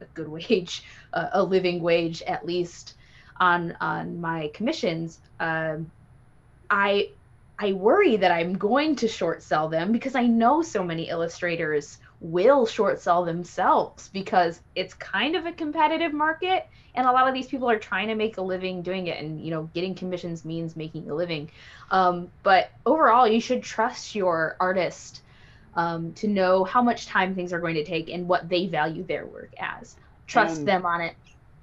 a 0.00 0.04
good 0.14 0.28
wage, 0.48 0.82
uh, 1.12 1.28
a 1.32 1.42
living 1.42 1.82
wage 1.82 2.22
at 2.22 2.46
least 2.46 2.94
on 3.38 3.76
on 3.80 4.20
my 4.20 4.50
commissions, 4.54 5.20
um, 5.40 5.90
I 6.70 7.10
I 7.58 7.72
worry 7.72 8.16
that 8.16 8.30
I'm 8.30 8.58
going 8.58 8.96
to 8.96 9.08
short 9.08 9.42
sell 9.42 9.68
them 9.68 9.92
because 9.92 10.14
I 10.14 10.26
know 10.26 10.62
so 10.62 10.84
many 10.84 11.08
illustrators 11.08 11.98
will 12.20 12.66
short 12.66 13.00
sell 13.00 13.24
themselves 13.24 14.08
because 14.08 14.60
it's 14.74 14.94
kind 14.94 15.36
of 15.36 15.46
a 15.46 15.52
competitive 15.52 16.12
market 16.12 16.66
and 16.94 17.06
a 17.06 17.12
lot 17.12 17.28
of 17.28 17.34
these 17.34 17.46
people 17.46 17.68
are 17.70 17.78
trying 17.78 18.08
to 18.08 18.14
make 18.14 18.38
a 18.38 18.42
living 18.42 18.82
doing 18.82 19.06
it 19.06 19.22
and 19.22 19.40
you 19.40 19.50
know 19.50 19.70
getting 19.74 19.94
commissions 19.94 20.44
means 20.44 20.76
making 20.76 21.10
a 21.10 21.14
living. 21.14 21.50
Um, 21.90 22.30
but 22.42 22.70
overall 22.84 23.28
you 23.28 23.40
should 23.40 23.62
trust 23.62 24.14
your 24.14 24.56
artist 24.60 25.22
um, 25.74 26.12
to 26.14 26.26
know 26.26 26.64
how 26.64 26.82
much 26.82 27.06
time 27.06 27.34
things 27.34 27.52
are 27.52 27.60
going 27.60 27.74
to 27.74 27.84
take 27.84 28.08
and 28.08 28.28
what 28.28 28.48
they 28.48 28.66
value 28.66 29.04
their 29.04 29.26
work 29.26 29.52
as. 29.58 29.96
Trust 30.26 30.58
and, 30.58 30.68
them 30.68 30.86
on 30.86 31.00
it 31.02 31.14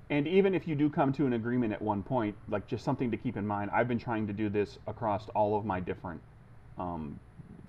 and 0.10 0.28
even 0.28 0.54
if 0.54 0.68
you 0.68 0.76
do 0.76 0.89
come 0.89 1.14
to 1.14 1.26
an 1.26 1.34
agreement 1.34 1.74
at 1.74 1.82
one 1.82 2.04
point, 2.04 2.36
like 2.49 2.68
just 2.68 2.84
something 2.84 3.10
to 3.12 3.18
keep 3.18 3.38
in 3.38 3.47
mind, 3.47 3.72
I've 3.74 3.88
been 3.88 3.99
trying 3.99 4.28
to 4.28 4.34
do 4.34 4.49
this 4.49 4.78
across 4.88 5.30
all 5.30 5.58
of 5.58 5.66
my 5.66 5.80
different 5.80 6.22
um, 6.78 7.20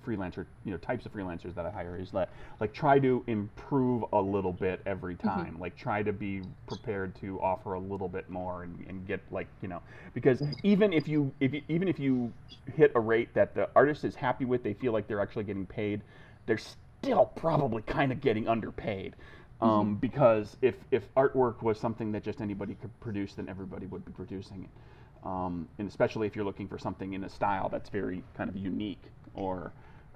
freelancer, 0.05 0.45
you 0.63 0.71
know, 0.71 0.77
types 0.77 1.05
of 1.05 1.13
freelancers 1.13 1.55
that 1.55 1.65
I 1.65 1.71
hire 1.71 1.97
is 1.97 2.11
that 2.11 2.29
like 2.59 2.73
try 2.73 2.99
to 2.99 3.23
improve 3.27 4.05
a 4.13 4.21
little 4.21 4.53
bit 4.53 4.81
every 4.85 5.15
mm-hmm. 5.15 5.27
time. 5.27 5.53
Mm-hmm. 5.53 5.61
Like 5.61 5.75
try 5.75 6.03
to 6.03 6.13
be 6.13 6.41
prepared 6.67 7.15
to 7.21 7.39
offer 7.41 7.73
a 7.73 7.79
little 7.79 8.07
bit 8.07 8.29
more 8.29 8.63
and, 8.63 8.85
and 8.87 9.07
get 9.07 9.21
like 9.31 9.47
you 9.61 9.67
know 9.67 9.81
because 10.13 10.41
even 10.63 10.93
if 10.93 11.07
you 11.07 11.31
if 11.39 11.53
you, 11.53 11.61
even 11.67 11.87
if 11.87 11.99
you 11.99 12.31
hit 12.75 12.91
a 12.95 12.99
rate 12.99 13.33
that 13.33 13.55
the 13.55 13.69
artist 13.75 14.03
is 14.03 14.15
happy 14.15 14.45
with, 14.45 14.63
they 14.63 14.73
feel 14.73 14.93
like 14.93 15.07
they're 15.07 15.21
actually 15.21 15.45
getting 15.45 15.65
paid, 15.65 16.01
they're 16.45 16.59
still 17.01 17.25
probably 17.35 17.81
kind 17.81 18.11
of 18.11 18.21
getting 18.21 18.47
underpaid. 18.47 19.15
Um, 19.61 19.69
mm-hmm. 19.69 19.93
Because 19.95 20.57
if, 20.61 20.75
if 20.91 21.13
artwork 21.15 21.61
was 21.63 21.79
something 21.79 22.11
that 22.11 22.23
just 22.23 22.41
anybody 22.41 22.75
could 22.75 22.97
produce, 22.99 23.33
then 23.33 23.47
everybody 23.49 23.85
would 23.87 24.05
be 24.05 24.11
producing 24.11 24.63
it. 24.63 25.27
Um, 25.27 25.67
and 25.79 25.87
especially 25.87 26.27
if 26.27 26.35
you're 26.35 26.45
looking 26.45 26.67
for 26.67 26.77
something 26.77 27.13
in 27.13 27.23
a 27.23 27.29
style 27.29 27.69
that's 27.69 27.89
very 27.89 28.23
kind 28.37 28.49
of 28.49 28.55
unique 28.55 29.01
or, 29.33 29.71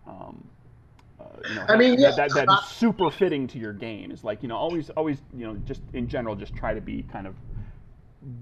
um, 0.08 0.48
uh, 1.20 1.24
you 1.50 1.56
know, 1.56 1.66
I 1.68 1.76
mean, 1.76 2.00
that, 2.02 2.16
that, 2.16 2.32
that 2.34 2.48
is 2.50 2.70
super 2.70 3.10
fitting 3.10 3.48
to 3.48 3.58
your 3.58 3.74
game. 3.74 4.12
Is 4.12 4.24
like 4.24 4.42
you 4.42 4.48
know 4.48 4.56
always 4.56 4.90
always 4.92 5.18
you 5.36 5.46
know 5.46 5.56
just 5.66 5.82
in 5.94 6.08
general 6.08 6.36
just 6.36 6.56
try 6.56 6.74
to 6.74 6.80
be 6.80 7.04
kind 7.12 7.28
of 7.28 7.36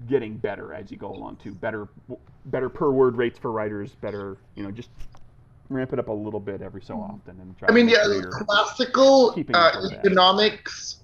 getting 0.08 0.36
better 0.36 0.72
as 0.72 0.90
you 0.90 0.96
go 0.96 1.10
along 1.10 1.36
too. 1.36 1.52
Better 1.54 1.88
better 2.46 2.68
per 2.68 2.90
word 2.90 3.16
rates 3.16 3.38
for 3.38 3.50
writers. 3.50 3.96
Better 4.00 4.36
you 4.54 4.62
know 4.62 4.70
just 4.70 4.90
ramp 5.68 5.92
it 5.92 5.98
up 5.98 6.08
a 6.08 6.12
little 6.12 6.40
bit 6.40 6.62
every 6.62 6.82
so 6.82 6.94
mm-hmm. 6.94 7.14
often 7.14 7.40
and 7.40 7.56
try. 7.58 7.68
I 7.68 7.72
mean, 7.72 7.88
yeah, 7.88 8.04
classical 8.30 9.34
uh, 9.54 9.88
economics 9.92 10.98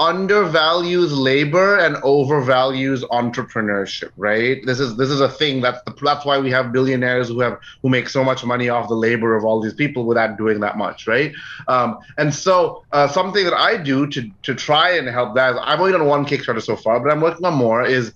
undervalues 0.00 1.12
labor 1.12 1.76
and 1.76 1.96
overvalues 1.96 3.02
entrepreneurship 3.10 4.10
right 4.16 4.64
this 4.64 4.80
is 4.80 4.96
this 4.96 5.10
is 5.10 5.20
a 5.20 5.28
thing 5.28 5.60
that's 5.60 5.82
the, 5.82 5.92
that's 6.00 6.24
why 6.24 6.38
we 6.38 6.50
have 6.50 6.72
billionaires 6.72 7.28
who 7.28 7.38
have 7.40 7.58
who 7.82 7.90
make 7.90 8.08
so 8.08 8.24
much 8.24 8.42
money 8.42 8.70
off 8.70 8.88
the 8.88 8.94
labor 8.94 9.36
of 9.36 9.44
all 9.44 9.60
these 9.60 9.74
people 9.74 10.06
without 10.06 10.38
doing 10.38 10.58
that 10.58 10.78
much 10.78 11.06
right 11.06 11.34
um, 11.68 11.98
and 12.16 12.32
so 12.32 12.82
uh, 12.92 13.06
something 13.06 13.44
that 13.44 13.52
i 13.52 13.76
do 13.76 14.06
to 14.06 14.26
to 14.42 14.54
try 14.54 14.92
and 14.92 15.06
help 15.06 15.34
that 15.34 15.54
i've 15.64 15.78
only 15.78 15.92
done 15.92 16.06
one 16.06 16.24
kickstarter 16.24 16.62
so 16.62 16.74
far 16.74 16.98
but 16.98 17.12
i'm 17.12 17.20
working 17.20 17.44
on 17.44 17.52
more 17.52 17.84
is 17.84 18.14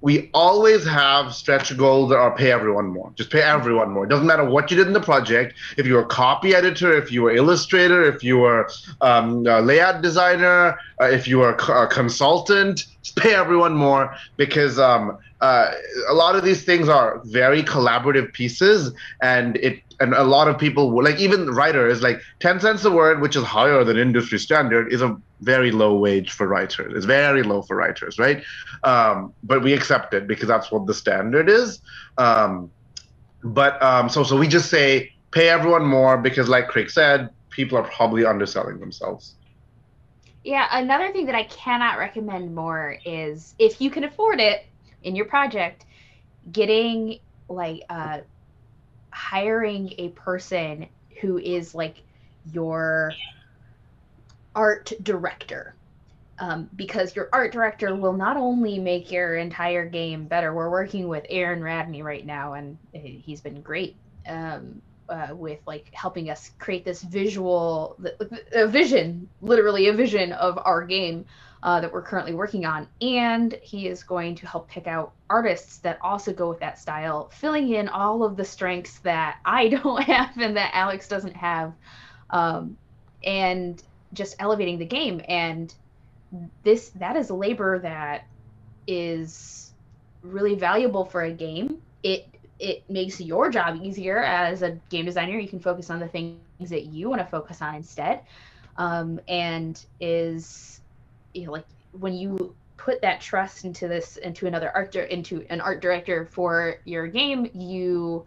we 0.00 0.30
always 0.32 0.86
have 0.86 1.34
stretch 1.34 1.76
goals 1.76 2.10
that 2.10 2.16
are 2.16 2.34
pay 2.36 2.52
everyone 2.52 2.86
more. 2.86 3.12
Just 3.16 3.30
pay 3.30 3.42
everyone 3.42 3.90
more. 3.90 4.04
It 4.04 4.08
doesn't 4.08 4.26
matter 4.26 4.44
what 4.44 4.70
you 4.70 4.76
did 4.76 4.86
in 4.86 4.92
the 4.92 5.00
project. 5.00 5.54
If 5.76 5.86
you're 5.86 6.02
a 6.02 6.06
copy 6.06 6.54
editor, 6.54 6.96
if 6.96 7.10
you 7.10 7.22
were 7.22 7.34
illustrator, 7.34 8.04
if 8.04 8.22
you 8.22 8.38
were 8.38 8.70
um, 9.00 9.44
a 9.46 9.60
layout 9.60 10.02
designer, 10.02 10.78
uh, 11.00 11.06
if 11.06 11.26
you 11.26 11.38
were 11.38 11.54
a, 11.54 11.86
consultant, 11.88 12.86
pay 13.16 13.34
everyone 13.34 13.74
more 13.74 14.14
because 14.36 14.78
um, 14.78 15.18
uh, 15.40 15.72
a 16.08 16.14
lot 16.14 16.36
of 16.36 16.44
these 16.44 16.64
things 16.64 16.88
are 16.88 17.20
very 17.24 17.62
collaborative 17.62 18.32
pieces, 18.32 18.92
and 19.20 19.56
it 19.56 19.82
and 20.00 20.14
a 20.14 20.22
lot 20.22 20.46
of 20.46 20.58
people 20.58 21.02
like 21.02 21.18
even 21.18 21.50
writers 21.50 22.02
like 22.02 22.20
10 22.38 22.60
cents 22.60 22.84
a 22.84 22.90
word 22.90 23.20
which 23.20 23.34
is 23.34 23.42
higher 23.42 23.82
than 23.82 23.98
industry 23.98 24.38
standard 24.38 24.92
is 24.92 25.02
a 25.02 25.20
very 25.40 25.70
low 25.70 25.96
wage 25.96 26.32
for 26.32 26.46
writers. 26.48 26.92
It's 26.96 27.06
very 27.06 27.42
low 27.42 27.62
for 27.62 27.76
writers 27.76 28.18
right? 28.18 28.42
Um, 28.82 29.34
but 29.42 29.62
we 29.62 29.72
accept 29.72 30.14
it 30.14 30.26
because 30.26 30.48
that's 30.48 30.70
what 30.70 30.86
the 30.86 30.94
standard 30.94 31.48
is. 31.48 31.80
Um, 32.16 32.72
but 33.42 33.80
um, 33.82 34.08
so 34.08 34.24
so 34.24 34.36
we 34.36 34.48
just 34.48 34.70
say 34.70 35.10
pay 35.30 35.48
everyone 35.48 35.84
more 35.86 36.18
because 36.18 36.48
like 36.48 36.68
craig 36.68 36.90
said 36.90 37.30
people 37.50 37.78
are 37.78 37.84
probably 37.84 38.24
underselling 38.24 38.78
themselves. 38.80 39.36
Yeah 40.44 40.66
another 40.72 41.12
thing 41.12 41.26
that 41.26 41.34
i 41.34 41.44
cannot 41.44 41.98
recommend 41.98 42.54
more 42.54 42.98
is 43.04 43.54
if 43.58 43.80
you 43.80 43.90
can 43.90 44.04
afford 44.04 44.40
it 44.40 44.64
in 45.02 45.14
your 45.14 45.26
project 45.26 45.84
getting 46.50 47.18
like 47.48 47.82
uh 47.90 48.18
hiring 49.12 49.92
a 49.98 50.08
person 50.10 50.86
who 51.20 51.38
is 51.38 51.74
like 51.74 52.02
your 52.52 53.12
art 54.54 54.92
director 55.02 55.74
um, 56.40 56.68
because 56.76 57.16
your 57.16 57.28
art 57.32 57.52
director 57.52 57.94
will 57.94 58.12
not 58.12 58.36
only 58.36 58.78
make 58.78 59.10
your 59.10 59.36
entire 59.36 59.86
game 59.86 60.26
better. 60.26 60.54
We're 60.54 60.70
working 60.70 61.08
with 61.08 61.24
Aaron 61.28 61.62
Radney 61.62 62.02
right 62.02 62.24
now, 62.24 62.54
and 62.54 62.78
he's 62.92 63.40
been 63.40 63.60
great 63.60 63.96
um, 64.26 64.80
uh, 65.08 65.28
with 65.32 65.58
like 65.66 65.90
helping 65.92 66.30
us 66.30 66.52
create 66.58 66.84
this 66.84 67.02
visual, 67.02 67.98
a 68.52 68.68
vision, 68.68 69.28
literally 69.40 69.88
a 69.88 69.92
vision 69.92 70.32
of 70.32 70.58
our 70.64 70.84
game 70.84 71.24
uh, 71.62 71.80
that 71.80 71.92
we're 71.92 72.02
currently 72.02 72.34
working 72.34 72.64
on. 72.64 72.86
And 73.00 73.58
he 73.62 73.88
is 73.88 74.04
going 74.04 74.36
to 74.36 74.46
help 74.46 74.68
pick 74.68 74.86
out 74.86 75.12
artists 75.28 75.78
that 75.78 75.98
also 76.02 76.32
go 76.32 76.48
with 76.48 76.60
that 76.60 76.78
style, 76.78 77.30
filling 77.32 77.70
in 77.72 77.88
all 77.88 78.22
of 78.22 78.36
the 78.36 78.44
strengths 78.44 79.00
that 79.00 79.38
I 79.44 79.68
don't 79.68 80.02
have 80.04 80.36
and 80.38 80.56
that 80.56 80.70
Alex 80.72 81.08
doesn't 81.08 81.36
have, 81.36 81.72
um, 82.30 82.76
and 83.24 83.82
just 84.12 84.36
elevating 84.38 84.78
the 84.78 84.84
game. 84.84 85.22
And 85.28 85.72
this 86.62 86.90
that 86.96 87.16
is 87.16 87.30
labor 87.30 87.78
that 87.80 88.26
is 88.86 89.72
really 90.22 90.54
valuable 90.54 91.04
for 91.04 91.22
a 91.22 91.32
game. 91.32 91.80
It 92.02 92.26
it 92.58 92.88
makes 92.90 93.20
your 93.20 93.50
job 93.50 93.78
easier 93.82 94.22
as 94.22 94.62
a 94.62 94.72
game 94.90 95.04
designer. 95.04 95.38
You 95.38 95.48
can 95.48 95.60
focus 95.60 95.90
on 95.90 96.00
the 96.00 96.08
things 96.08 96.38
that 96.60 96.86
you 96.86 97.08
want 97.08 97.20
to 97.20 97.26
focus 97.26 97.62
on 97.62 97.74
instead, 97.76 98.20
um, 98.76 99.20
and 99.28 99.82
is 100.00 100.80
you 101.34 101.46
know 101.46 101.52
like 101.52 101.66
when 101.92 102.14
you 102.14 102.54
put 102.76 103.00
that 103.02 103.20
trust 103.20 103.64
into 103.64 103.88
this 103.88 104.16
into 104.16 104.46
another 104.46 104.70
art 104.74 104.94
into 104.96 105.44
an 105.50 105.60
art 105.60 105.80
director 105.80 106.26
for 106.26 106.78
your 106.84 107.06
game, 107.06 107.48
you 107.54 108.24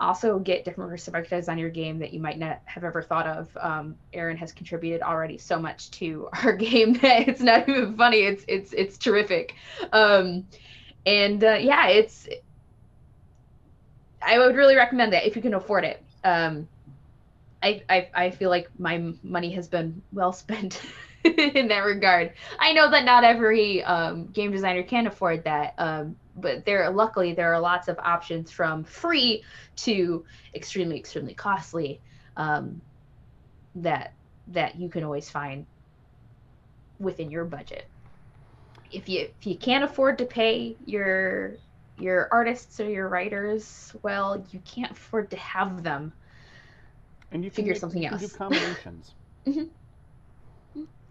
also 0.00 0.38
get 0.38 0.64
different 0.64 0.90
perspectives 0.90 1.48
on 1.48 1.58
your 1.58 1.70
game 1.70 1.98
that 1.98 2.12
you 2.12 2.20
might 2.20 2.38
not 2.38 2.60
have 2.64 2.84
ever 2.84 3.02
thought 3.02 3.26
of. 3.26 3.56
Um, 3.60 3.96
Aaron 4.12 4.36
has 4.38 4.52
contributed 4.52 5.02
already 5.02 5.38
so 5.38 5.58
much 5.58 5.90
to 5.92 6.28
our 6.44 6.54
game 6.54 6.94
that 6.94 7.28
it's 7.28 7.40
not 7.40 7.68
even 7.68 7.96
funny. 7.96 8.20
It's 8.20 8.44
it's 8.48 8.72
it's 8.72 8.98
terrific, 8.98 9.54
um, 9.92 10.46
and 11.06 11.42
uh, 11.44 11.58
yeah, 11.60 11.88
it's. 11.88 12.28
I 14.22 14.38
would 14.38 14.54
really 14.56 14.76
recommend 14.76 15.12
that 15.12 15.26
if 15.26 15.36
you 15.36 15.42
can 15.42 15.54
afford 15.54 15.84
it. 15.84 16.04
Um, 16.24 16.68
I, 17.62 17.82
I 17.88 18.08
I 18.14 18.30
feel 18.30 18.50
like 18.50 18.68
my 18.78 19.12
money 19.22 19.52
has 19.52 19.68
been 19.68 20.02
well 20.12 20.32
spent 20.32 20.80
in 21.24 21.68
that 21.68 21.84
regard. 21.84 22.32
I 22.58 22.72
know 22.72 22.90
that 22.90 23.04
not 23.04 23.24
every 23.24 23.82
um, 23.84 24.28
game 24.28 24.50
designer 24.50 24.82
can 24.82 25.06
afford 25.06 25.44
that, 25.44 25.74
um, 25.78 26.16
but 26.36 26.64
there 26.64 26.88
luckily 26.90 27.34
there 27.34 27.52
are 27.52 27.60
lots 27.60 27.88
of 27.88 27.98
options 27.98 28.50
from 28.50 28.84
free 28.84 29.44
to 29.76 30.24
extremely 30.54 30.98
extremely 30.98 31.34
costly 31.34 32.00
um, 32.36 32.80
that 33.74 34.14
that 34.48 34.76
you 34.76 34.88
can 34.88 35.04
always 35.04 35.28
find 35.28 35.66
within 36.98 37.30
your 37.30 37.44
budget. 37.44 37.86
If 38.90 39.08
you 39.08 39.20
if 39.20 39.46
you 39.46 39.56
can't 39.56 39.84
afford 39.84 40.18
to 40.18 40.26
pay 40.26 40.76
your 40.84 41.56
your 41.98 42.28
artists 42.32 42.80
or 42.80 42.88
your 42.88 43.08
writers, 43.08 43.94
well, 44.02 44.46
you 44.50 44.60
can't 44.60 44.92
afford 44.92 45.30
to 45.30 45.36
have 45.36 45.82
them. 45.82 46.12
And 47.30 47.44
you 47.44 47.50
figure 47.50 47.74
make, 47.74 47.80
something 47.80 48.02
you 48.02 48.08
else. 48.08 48.20
do 48.20 48.28
combinations. 48.38 49.14
mm-hmm. 49.46 49.64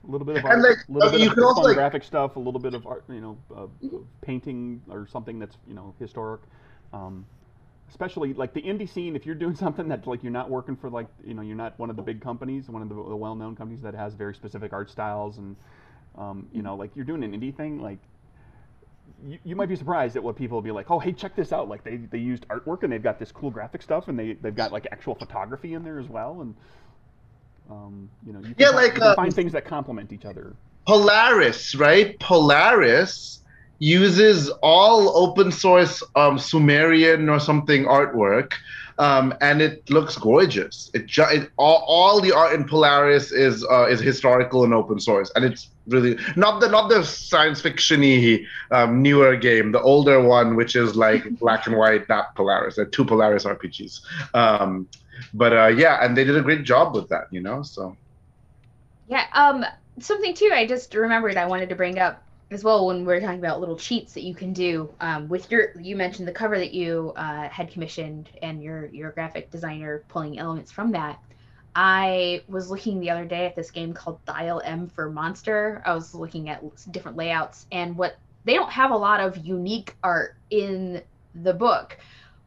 A 0.07 0.11
little 0.11 0.25
bit 0.25 0.37
of 0.37 0.45
art, 0.45 0.61
like, 0.61 0.77
a 0.87 0.91
little 0.91 1.09
uh, 1.09 1.11
bit 1.11 1.37
of 1.37 1.43
also, 1.43 1.61
like- 1.61 1.75
graphic 1.75 2.03
stuff, 2.03 2.35
a 2.35 2.39
little 2.39 2.59
bit 2.59 2.73
of 2.73 2.87
art, 2.87 3.03
you 3.09 3.21
know, 3.21 3.37
uh, 3.55 3.67
painting 4.21 4.81
or 4.89 5.07
something 5.07 5.39
that's 5.39 5.57
you 5.67 5.73
know 5.73 5.93
historic. 5.99 6.41
Um, 6.93 7.25
especially 7.89 8.33
like 8.33 8.53
the 8.53 8.61
indie 8.61 8.87
scene, 8.87 9.15
if 9.15 9.25
you're 9.25 9.35
doing 9.35 9.55
something 9.65 9.87
that 9.89 10.07
like 10.07 10.23
you're 10.23 10.31
not 10.31 10.49
working 10.49 10.75
for 10.75 10.89
like 10.89 11.07
you 11.25 11.33
know 11.33 11.41
you're 11.41 11.57
not 11.57 11.77
one 11.77 11.89
of 11.89 11.95
the 11.95 12.01
big 12.01 12.21
companies, 12.21 12.69
one 12.69 12.81
of 12.81 12.89
the, 12.89 12.95
the 12.95 13.15
well-known 13.15 13.55
companies 13.55 13.81
that 13.81 13.93
has 13.93 14.13
very 14.13 14.33
specific 14.33 14.73
art 14.73 14.89
styles, 14.89 15.37
and 15.37 15.55
um, 16.17 16.47
you 16.53 16.61
know 16.61 16.75
like 16.75 16.91
you're 16.95 17.05
doing 17.05 17.23
an 17.23 17.31
indie 17.33 17.55
thing, 17.55 17.81
like 17.81 17.99
you, 19.25 19.37
you 19.43 19.55
might 19.55 19.69
be 19.69 19.75
surprised 19.75 20.15
at 20.15 20.23
what 20.23 20.35
people 20.35 20.55
will 20.55 20.61
be 20.61 20.71
like. 20.71 20.89
Oh, 20.89 20.99
hey, 20.99 21.11
check 21.11 21.35
this 21.35 21.51
out! 21.51 21.67
Like 21.67 21.83
they, 21.83 21.97
they 21.97 22.19
used 22.19 22.47
artwork 22.47 22.83
and 22.83 22.91
they've 22.93 23.03
got 23.03 23.19
this 23.19 23.31
cool 23.31 23.51
graphic 23.51 23.81
stuff, 23.81 24.07
and 24.07 24.17
they 24.17 24.33
they've 24.33 24.55
got 24.55 24.71
like 24.71 24.87
actual 24.91 25.15
photography 25.15 25.73
in 25.73 25.83
there 25.83 25.99
as 25.99 26.07
well, 26.07 26.41
and 26.41 26.55
um, 27.69 28.09
you 28.25 28.33
know 28.33 28.39
you 28.39 28.45
can, 28.45 28.55
Yeah, 28.57 28.69
like, 28.69 28.95
can 28.95 29.03
uh, 29.03 29.15
find 29.15 29.33
things 29.33 29.51
that 29.53 29.65
complement 29.65 30.11
each 30.11 30.25
other. 30.25 30.53
Polaris, 30.87 31.75
right? 31.75 32.19
Polaris 32.19 33.41
uses 33.79 34.49
all 34.61 35.15
open 35.17 35.51
source 35.51 36.03
um, 36.15 36.37
Sumerian 36.37 37.29
or 37.29 37.39
something 37.39 37.85
artwork, 37.85 38.53
um, 38.97 39.33
and 39.39 39.61
it 39.61 39.89
looks 39.89 40.17
gorgeous. 40.17 40.91
It, 40.93 41.05
ju- 41.05 41.25
it 41.29 41.49
all, 41.57 41.83
all 41.87 42.19
the 42.19 42.31
art 42.31 42.53
in 42.53 42.65
Polaris 42.65 43.31
is 43.31 43.65
uh, 43.69 43.87
is 43.87 43.99
historical 43.99 44.63
and 44.63 44.73
open 44.73 44.99
source, 44.99 45.31
and 45.35 45.45
it's 45.45 45.69
really 45.87 46.17
not 46.35 46.59
the 46.59 46.67
not 46.69 46.89
the 46.89 47.03
science 47.03 47.61
fictiony 47.61 48.45
um, 48.71 49.01
newer 49.01 49.35
game, 49.35 49.71
the 49.71 49.81
older 49.81 50.21
one, 50.21 50.55
which 50.55 50.75
is 50.75 50.95
like 50.95 51.23
black 51.39 51.67
and 51.67 51.77
white, 51.77 52.07
not 52.09 52.35
Polaris. 52.35 52.75
They're 52.75 52.85
two 52.85 53.05
Polaris 53.05 53.45
RPGs. 53.45 54.01
Um, 54.33 54.87
but 55.33 55.53
uh, 55.53 55.67
yeah, 55.67 56.03
and 56.03 56.15
they 56.15 56.23
did 56.23 56.37
a 56.37 56.41
great 56.41 56.63
job 56.63 56.95
with 56.95 57.09
that, 57.09 57.25
you 57.31 57.41
know. 57.41 57.61
So 57.63 57.97
Yeah. 59.07 59.25
Um. 59.33 59.65
Something 59.99 60.33
too. 60.33 60.51
I 60.53 60.65
just 60.65 60.93
remembered. 60.93 61.37
I 61.37 61.45
wanted 61.47 61.69
to 61.69 61.75
bring 61.75 61.99
up 61.99 62.23
as 62.51 62.63
well 62.63 62.87
when 62.87 63.05
we 63.05 63.13
are 63.13 63.21
talking 63.21 63.39
about 63.39 63.59
little 63.59 63.77
cheats 63.77 64.13
that 64.13 64.23
you 64.23 64.33
can 64.33 64.53
do 64.53 64.93
um, 65.01 65.27
with 65.27 65.51
your. 65.51 65.79
You 65.79 65.95
mentioned 65.95 66.27
the 66.27 66.33
cover 66.33 66.57
that 66.57 66.73
you 66.73 67.13
uh, 67.15 67.49
had 67.49 67.71
commissioned 67.71 68.29
and 68.41 68.63
your 68.63 68.87
your 68.87 69.11
graphic 69.11 69.51
designer 69.51 70.03
pulling 70.07 70.39
elements 70.39 70.71
from 70.71 70.91
that. 70.93 71.19
I 71.75 72.43
was 72.47 72.69
looking 72.71 72.99
the 72.99 73.11
other 73.11 73.25
day 73.25 73.45
at 73.45 73.55
this 73.55 73.71
game 73.71 73.93
called 73.93 74.23
Dial 74.25 74.61
M 74.65 74.87
for 74.87 75.09
Monster. 75.09 75.81
I 75.85 75.93
was 75.93 76.13
looking 76.13 76.49
at 76.49 76.63
different 76.91 77.17
layouts 77.17 77.67
and 77.71 77.95
what 77.95 78.17
they 78.45 78.53
don't 78.53 78.71
have 78.71 78.91
a 78.91 78.97
lot 78.97 79.19
of 79.19 79.37
unique 79.37 79.95
art 80.03 80.35
in 80.49 81.01
the 81.35 81.53
book, 81.53 81.97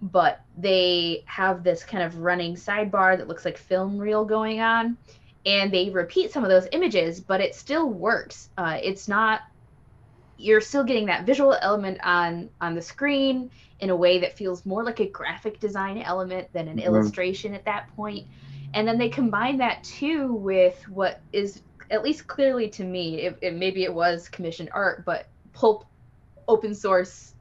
but 0.02 0.40
they 0.56 1.24
have 1.28 1.64
this 1.64 1.84
kind 1.84 2.04
of 2.04 2.18
running 2.18 2.56
sidebar 2.56 3.18
that 3.18 3.28
looks 3.28 3.46
like 3.46 3.58
film 3.58 3.98
reel 3.98 4.24
going 4.26 4.60
on 4.60 4.98
and 5.46 5.72
they 5.72 5.90
repeat 5.90 6.32
some 6.32 6.44
of 6.44 6.50
those 6.50 6.68
images, 6.72 7.20
but 7.20 7.40
it 7.40 7.54
still 7.54 7.88
works. 7.90 8.50
Uh, 8.58 8.78
it's 8.82 9.08
not 9.08 9.40
you're 10.36 10.60
still 10.60 10.84
getting 10.84 11.06
that 11.06 11.26
visual 11.26 11.56
element 11.60 11.98
on 12.02 12.50
on 12.60 12.74
the 12.74 12.82
screen 12.82 13.50
in 13.80 13.90
a 13.90 13.96
way 13.96 14.20
that 14.20 14.36
feels 14.36 14.66
more 14.66 14.84
like 14.84 15.00
a 15.00 15.10
graphic 15.10 15.60
design 15.60 15.98
element 15.98 16.48
than 16.52 16.68
an 16.68 16.78
Mhm. 16.78 16.80
illustration 16.80 17.54
at 17.54 17.64
that 17.66 17.84
point. 17.94 18.26
And 18.74 18.88
then 18.88 18.98
they 18.98 19.10
combine 19.10 19.58
that 19.58 19.84
too 19.84 20.34
with 20.34 20.82
what 20.88 21.20
is 21.32 21.62
at 21.90 22.02
least 22.02 22.26
clearly 22.26 22.70
to 22.70 22.84
me, 22.84 23.20
it, 23.20 23.38
it 23.42 23.54
maybe 23.54 23.84
it 23.84 23.94
was 23.94 24.28
commissioned 24.28 24.70
art, 24.72 25.04
but 25.04 25.26
pulp 25.52 25.84
open 26.48 26.74
source 26.74 27.31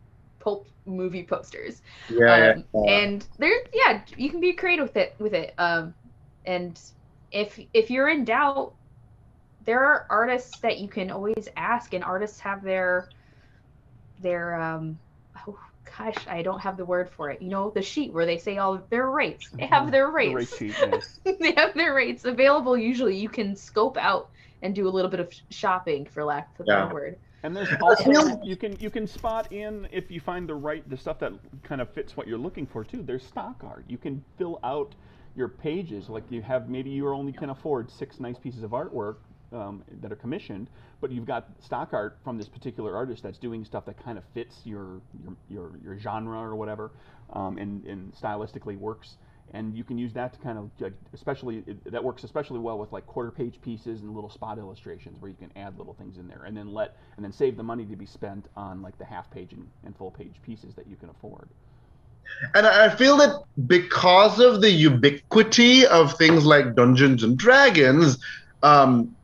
pulp 0.41 0.67
movie 0.85 1.23
posters. 1.23 1.81
Yeah, 2.09 2.55
um, 2.75 2.89
and 2.89 3.27
there 3.37 3.53
yeah 3.73 4.01
you 4.17 4.29
can 4.29 4.41
be 4.41 4.53
creative 4.53 4.87
with 4.87 4.97
it 4.97 5.15
with 5.19 5.33
it. 5.33 5.53
Um 5.57 5.93
and 6.45 6.79
if 7.31 7.59
if 7.73 7.89
you're 7.91 8.09
in 8.09 8.25
doubt 8.25 8.73
there 9.65 9.83
are 9.85 10.05
artists 10.09 10.59
that 10.61 10.79
you 10.79 10.89
can 10.89 11.11
always 11.11 11.47
ask 11.55 11.93
and 11.93 12.03
artists 12.03 12.39
have 12.39 12.63
their 12.63 13.07
their 14.19 14.55
um 14.61 14.99
oh 15.47 15.57
gosh 15.97 16.27
i 16.27 16.41
don't 16.41 16.59
have 16.61 16.77
the 16.77 16.85
word 16.85 17.09
for 17.09 17.29
it. 17.29 17.41
You 17.41 17.49
know 17.49 17.71
the 17.71 17.81
sheet 17.81 18.13
where 18.13 18.25
they 18.25 18.37
say 18.37 18.57
all 18.57 18.81
their 18.89 19.09
rates. 19.09 19.49
They 19.59 19.65
have 19.67 19.87
Mhm. 19.87 19.91
their 19.91 20.07
The 20.07 20.13
rates. 20.13 20.35
rate 20.35 20.47
sheet, 20.49 20.75
yes. 20.81 21.19
they 21.39 21.53
have 21.57 21.73
their 21.73 21.93
rates 21.93 22.25
available. 22.25 22.77
Usually 22.77 23.17
you 23.17 23.29
can 23.29 23.55
scope 23.55 23.97
out 23.97 24.29
and 24.61 24.75
do 24.75 24.87
a 24.87 24.91
little 24.91 25.11
bit 25.11 25.19
of 25.19 25.33
shopping 25.49 26.05
for 26.05 26.23
lack 26.23 26.49
of 26.59 26.65
a 26.65 26.69
better 26.69 26.87
Yeah. 26.87 26.93
word 26.93 27.15
And 27.43 27.55
there's 27.55 27.69
also 27.81 28.39
you 28.43 28.55
can 28.55 28.77
you 28.79 28.89
can 28.89 29.07
spot 29.07 29.51
in 29.51 29.87
if 29.91 30.11
you 30.11 30.19
find 30.19 30.47
the 30.47 30.55
right 30.55 30.87
the 30.89 30.97
stuff 30.97 31.19
that 31.19 31.33
kind 31.63 31.81
of 31.81 31.89
fits 31.93 32.15
what 32.15 32.27
you're 32.27 32.37
looking 32.37 32.65
for 32.65 32.83
too. 32.83 33.03
There's 33.03 33.25
stock 33.25 33.63
art. 33.63 33.85
You 33.87 33.97
can 33.97 34.23
fill 34.37 34.59
out 34.63 34.95
your 35.35 35.47
pages 35.47 36.09
like 36.09 36.23
you 36.29 36.41
have 36.41 36.69
maybe 36.69 36.89
you 36.89 37.07
only 37.09 37.31
can 37.31 37.49
afford 37.49 37.89
six 37.89 38.19
nice 38.19 38.37
pieces 38.37 38.63
of 38.63 38.71
artwork 38.71 39.15
um, 39.53 39.83
that 40.01 40.11
are 40.11 40.15
commissioned, 40.17 40.69
but 40.99 41.11
you've 41.11 41.25
got 41.25 41.49
stock 41.59 41.89
art 41.93 42.17
from 42.23 42.37
this 42.37 42.47
particular 42.47 42.95
artist 42.95 43.23
that's 43.23 43.37
doing 43.37 43.65
stuff 43.65 43.85
that 43.85 44.01
kind 44.03 44.17
of 44.17 44.23
fits 44.33 44.61
your 44.65 45.01
your 45.23 45.35
your, 45.49 45.71
your 45.83 45.99
genre 45.99 46.39
or 46.39 46.55
whatever, 46.55 46.91
um, 47.33 47.57
and 47.57 47.85
and 47.85 48.13
stylistically 48.13 48.77
works. 48.77 49.17
And 49.53 49.75
you 49.75 49.83
can 49.83 49.97
use 49.97 50.13
that 50.13 50.33
to 50.33 50.39
kind 50.39 50.57
of, 50.57 50.93
especially 51.13 51.63
it, 51.67 51.91
that 51.91 52.03
works 52.03 52.23
especially 52.23 52.59
well 52.59 52.79
with 52.79 52.91
like 52.93 53.05
quarter 53.05 53.31
page 53.31 53.59
pieces 53.61 54.01
and 54.01 54.13
little 54.15 54.29
spot 54.29 54.57
illustrations 54.57 55.21
where 55.21 55.29
you 55.29 55.37
can 55.37 55.51
add 55.57 55.77
little 55.77 55.93
things 55.93 56.17
in 56.17 56.27
there, 56.27 56.43
and 56.45 56.55
then 56.55 56.73
let 56.73 56.95
and 57.17 57.25
then 57.25 57.33
save 57.33 57.57
the 57.57 57.63
money 57.63 57.85
to 57.85 57.95
be 57.97 58.05
spent 58.05 58.47
on 58.55 58.81
like 58.81 58.97
the 58.97 59.05
half 59.05 59.29
page 59.29 59.51
and, 59.51 59.67
and 59.85 59.95
full 59.97 60.11
page 60.11 60.35
pieces 60.41 60.73
that 60.75 60.87
you 60.87 60.95
can 60.95 61.09
afford. 61.09 61.49
And 62.55 62.65
I 62.65 62.89
feel 62.89 63.17
that 63.17 63.43
because 63.67 64.39
of 64.39 64.61
the 64.61 64.71
ubiquity 64.71 65.85
of 65.85 66.17
things 66.17 66.45
like 66.45 66.75
Dungeons 66.75 67.23
and 67.23 67.37
Dragons, 67.37 68.17
um, 68.63 69.15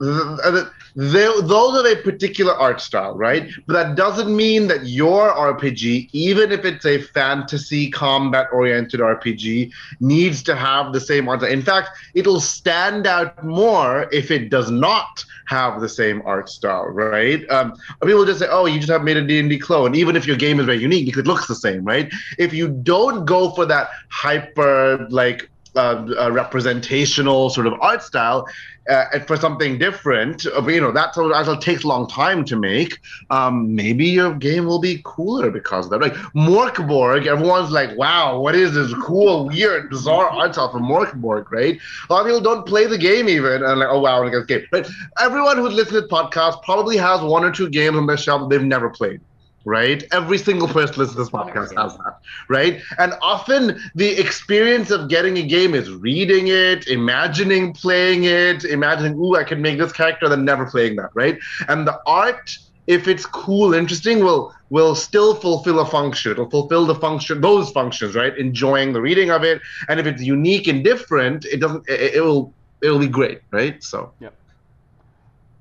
those 0.00 1.84
are 1.84 1.86
a 1.86 1.96
particular 1.96 2.54
art 2.54 2.80
style, 2.80 3.16
right? 3.16 3.50
But 3.66 3.74
that 3.74 3.96
doesn't 3.96 4.34
mean 4.34 4.66
that 4.68 4.86
your 4.86 5.32
RPG, 5.32 6.08
even 6.12 6.52
if 6.52 6.64
it's 6.64 6.86
a 6.86 7.02
fantasy 7.02 7.90
combat 7.90 8.48
oriented 8.52 9.00
RPG, 9.00 9.70
needs 10.00 10.42
to 10.44 10.56
have 10.56 10.92
the 10.92 11.00
same 11.00 11.28
art. 11.28 11.42
In 11.42 11.62
fact, 11.62 11.90
it'll 12.14 12.40
stand 12.40 13.06
out 13.06 13.44
more 13.44 14.08
if 14.12 14.30
it 14.30 14.50
does 14.50 14.70
not 14.70 15.24
have 15.46 15.80
the 15.80 15.88
same 15.88 16.22
art 16.24 16.48
style, 16.48 16.86
right? 16.86 17.48
Um, 17.50 17.74
people 18.02 18.24
just 18.24 18.38
say, 18.38 18.46
"Oh, 18.48 18.66
you 18.66 18.78
just 18.78 18.90
have 18.90 19.02
made 19.02 19.16
a 19.16 19.26
D&D 19.26 19.58
clone," 19.58 19.94
even 19.94 20.16
if 20.16 20.26
your 20.26 20.36
game 20.36 20.60
is 20.60 20.66
very 20.66 20.78
unique 20.78 21.06
because 21.06 21.20
it 21.20 21.26
looks 21.26 21.46
the 21.46 21.54
same, 21.54 21.84
right? 21.84 22.10
If 22.38 22.52
you 22.52 22.68
don't 22.68 23.24
go 23.24 23.50
for 23.50 23.66
that 23.66 23.90
hyper 24.08 25.06
like 25.10 25.50
uh, 25.76 26.30
representational 26.32 27.50
sort 27.50 27.66
of 27.66 27.74
art 27.80 28.02
style 28.02 28.46
uh, 28.88 29.18
for 29.20 29.36
something 29.36 29.78
different. 29.78 30.46
Uh, 30.46 30.66
you 30.66 30.80
know, 30.80 30.92
that 30.92 31.14
that'll 31.14 31.56
take 31.56 31.84
a 31.84 31.86
long 31.86 32.08
time 32.08 32.44
to 32.44 32.56
make. 32.56 32.98
Um, 33.30 33.74
maybe 33.74 34.06
your 34.06 34.34
game 34.34 34.66
will 34.66 34.80
be 34.80 35.00
cooler 35.04 35.50
because 35.50 35.86
of 35.86 35.90
that. 35.90 36.00
Like 36.00 36.14
Mork 36.34 36.86
Borg, 36.88 37.26
everyone's 37.26 37.70
like, 37.70 37.96
"Wow, 37.96 38.40
what 38.40 38.54
is 38.54 38.74
this 38.74 38.92
cool, 38.94 39.46
weird, 39.46 39.90
bizarre 39.90 40.28
art 40.28 40.54
style 40.54 40.72
from 40.72 40.82
Mork 40.82 41.14
Borg?" 41.14 41.50
Right? 41.52 41.78
A 42.08 42.12
lot 42.12 42.20
of 42.20 42.26
people 42.26 42.40
don't 42.40 42.66
play 42.66 42.86
the 42.86 42.98
game 42.98 43.28
even, 43.28 43.62
and 43.62 43.80
like, 43.80 43.88
"Oh 43.90 44.00
wow, 44.00 44.24
I 44.24 44.30
get 44.30 44.46
game." 44.46 44.66
But 44.70 44.88
everyone 45.20 45.58
who's 45.58 45.74
listening 45.74 46.02
to 46.02 46.06
this 46.08 46.10
podcast 46.10 46.62
probably 46.62 46.96
has 46.96 47.20
one 47.20 47.44
or 47.44 47.52
two 47.52 47.68
games 47.68 47.96
on 47.96 48.06
their 48.06 48.16
shelf 48.16 48.42
that 48.42 48.48
they've 48.50 48.66
never 48.66 48.90
played 48.90 49.20
right? 49.64 50.02
Every 50.12 50.38
single 50.38 50.68
person 50.68 50.96
listening 50.98 51.16
to 51.16 51.22
this 51.22 51.30
podcast 51.30 51.72
has 51.76 51.96
that, 51.96 52.14
right? 52.48 52.80
And 52.98 53.14
often 53.22 53.78
the 53.94 54.18
experience 54.18 54.90
of 54.90 55.08
getting 55.08 55.36
a 55.38 55.42
game 55.42 55.74
is 55.74 55.90
reading 55.90 56.48
it, 56.48 56.86
imagining 56.86 57.72
playing 57.72 58.24
it, 58.24 58.64
imagining, 58.64 59.18
ooh, 59.18 59.36
I 59.36 59.44
can 59.44 59.60
make 59.60 59.78
this 59.78 59.92
character, 59.92 60.28
then 60.28 60.44
never 60.44 60.66
playing 60.66 60.96
that, 60.96 61.10
right? 61.14 61.38
And 61.68 61.86
the 61.86 61.98
art, 62.06 62.56
if 62.86 63.06
it's 63.06 63.26
cool, 63.26 63.74
interesting, 63.74 64.20
will 64.24 64.52
will 64.70 64.94
still 64.94 65.34
fulfill 65.34 65.80
a 65.80 65.86
function. 65.86 66.32
It'll 66.32 66.50
fulfill 66.50 66.86
the 66.86 66.94
function, 66.94 67.40
those 67.40 67.70
functions, 67.70 68.14
right? 68.14 68.36
Enjoying 68.36 68.92
the 68.92 69.00
reading 69.00 69.30
of 69.30 69.44
it, 69.44 69.60
and 69.88 70.00
if 70.00 70.06
it's 70.06 70.22
unique 70.22 70.66
and 70.68 70.82
different, 70.84 71.44
it 71.44 71.60
doesn't. 71.60 71.88
It, 71.88 72.16
it 72.16 72.20
will. 72.20 72.54
It'll 72.82 72.98
be 72.98 73.08
great, 73.08 73.40
right? 73.52 73.82
So. 73.82 74.14
Yep. 74.20 74.34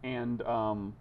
And 0.04 0.42
um, 0.44 0.96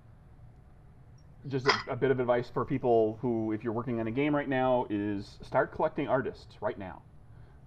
just 1.47 1.67
a, 1.67 1.73
a, 1.91 1.97
bit 1.97 2.11
of 2.11 2.21
advice 2.21 2.51
for 2.53 2.65
people 2.65 3.19
who, 3.21 3.53
if 3.53 3.63
you're 3.63 3.73
working 3.73 4.01
on 4.01 4.07
a 4.07 4.11
game 4.11 4.35
right 4.35 4.49
now, 4.49 4.87
is 4.91 5.39
start 5.43 5.73
collecting 5.73 6.09
artists 6.09 6.57
right 6.61 6.79
now. 6.79 7.03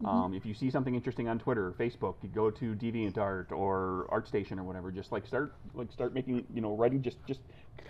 Mm-hmm. 0.02 0.08
Um, 0.08 0.34
if 0.34 0.46
you 0.46 0.54
see 0.54 0.70
something 0.70 0.96
interesting 0.96 1.28
on 1.28 1.40
Twitter, 1.40 1.68
or 1.68 1.72
Facebook, 1.74 2.16
you 2.22 2.30
go 2.30 2.50
to 2.50 2.76
DeviantArt 2.76 3.52
or 3.52 4.08
ArtStation 4.12 4.58
or 4.58 4.64
whatever. 4.64 4.92
Just 4.92 5.12
like 5.12 5.26
start, 5.28 5.54
like 5.74 5.92
start 5.92 6.14
making, 6.14 6.46
you 6.54 6.62
know, 6.62 6.76
writing. 6.76 7.02
Just 7.02 7.18
just 7.28 7.40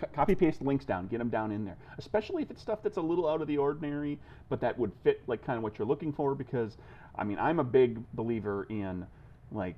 c- 0.00 0.06
copy 0.14 0.34
paste 0.34 0.60
links 0.60 0.84
down, 0.84 1.06
get 1.08 1.18
them 1.18 1.30
down 1.30 1.50
in 1.50 1.64
there. 1.64 1.76
Especially 1.98 2.42
if 2.42 2.50
it's 2.50 2.60
stuff 2.60 2.82
that's 2.82 2.98
a 2.98 3.02
little 3.02 3.28
out 3.28 3.40
of 3.40 3.48
the 3.48 3.56
ordinary, 3.56 4.18
but 4.50 4.60
that 4.60 4.78
would 4.78 4.92
fit 5.02 5.22
like 5.26 5.44
kind 5.44 5.56
of 5.56 5.62
what 5.62 5.78
you're 5.78 5.88
looking 5.88 6.12
for. 6.12 6.34
Because, 6.34 6.76
I 7.16 7.24
mean, 7.24 7.38
I'm 7.38 7.60
a 7.60 7.64
big 7.64 7.98
believer 8.12 8.66
in 8.68 9.06
like 9.50 9.76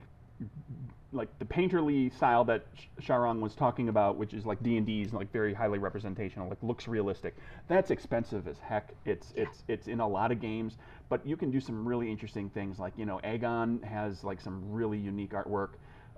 like 1.15 1.39
the 1.39 1.45
painterly 1.45 2.15
style 2.15 2.45
that 2.45 2.67
Sharang 3.01 3.41
was 3.41 3.55
talking 3.55 3.89
about, 3.89 4.17
which 4.17 4.35
is 4.35 4.45
like 4.45 4.63
D 4.63 4.77
and 4.77 4.87
D's, 4.87 5.13
like 5.13 5.33
very 5.33 5.55
highly 5.55 5.79
representational, 5.79 6.49
like 6.49 6.63
looks 6.63 6.89
realistic. 6.89 7.37
That's 7.69 7.91
expensive 7.91 8.49
as 8.49 8.59
heck. 8.59 8.91
It's 9.05 9.33
it's 9.37 9.63
it's 9.69 9.87
in 9.87 10.01
a 10.01 10.09
lot 10.09 10.33
of 10.33 10.41
games, 10.41 10.77
but 11.09 11.27
you 11.27 11.37
can 11.37 11.51
do 11.51 11.61
some 11.61 11.87
really 11.87 12.11
interesting 12.11 12.51
things. 12.51 12.79
Like 12.79 12.93
you 12.97 13.07
know, 13.07 13.21
Agon 13.25 13.81
has 13.83 14.25
like 14.25 14.41
some 14.41 14.63
really 14.71 14.99
unique 14.99 15.31
artwork. 15.31 15.71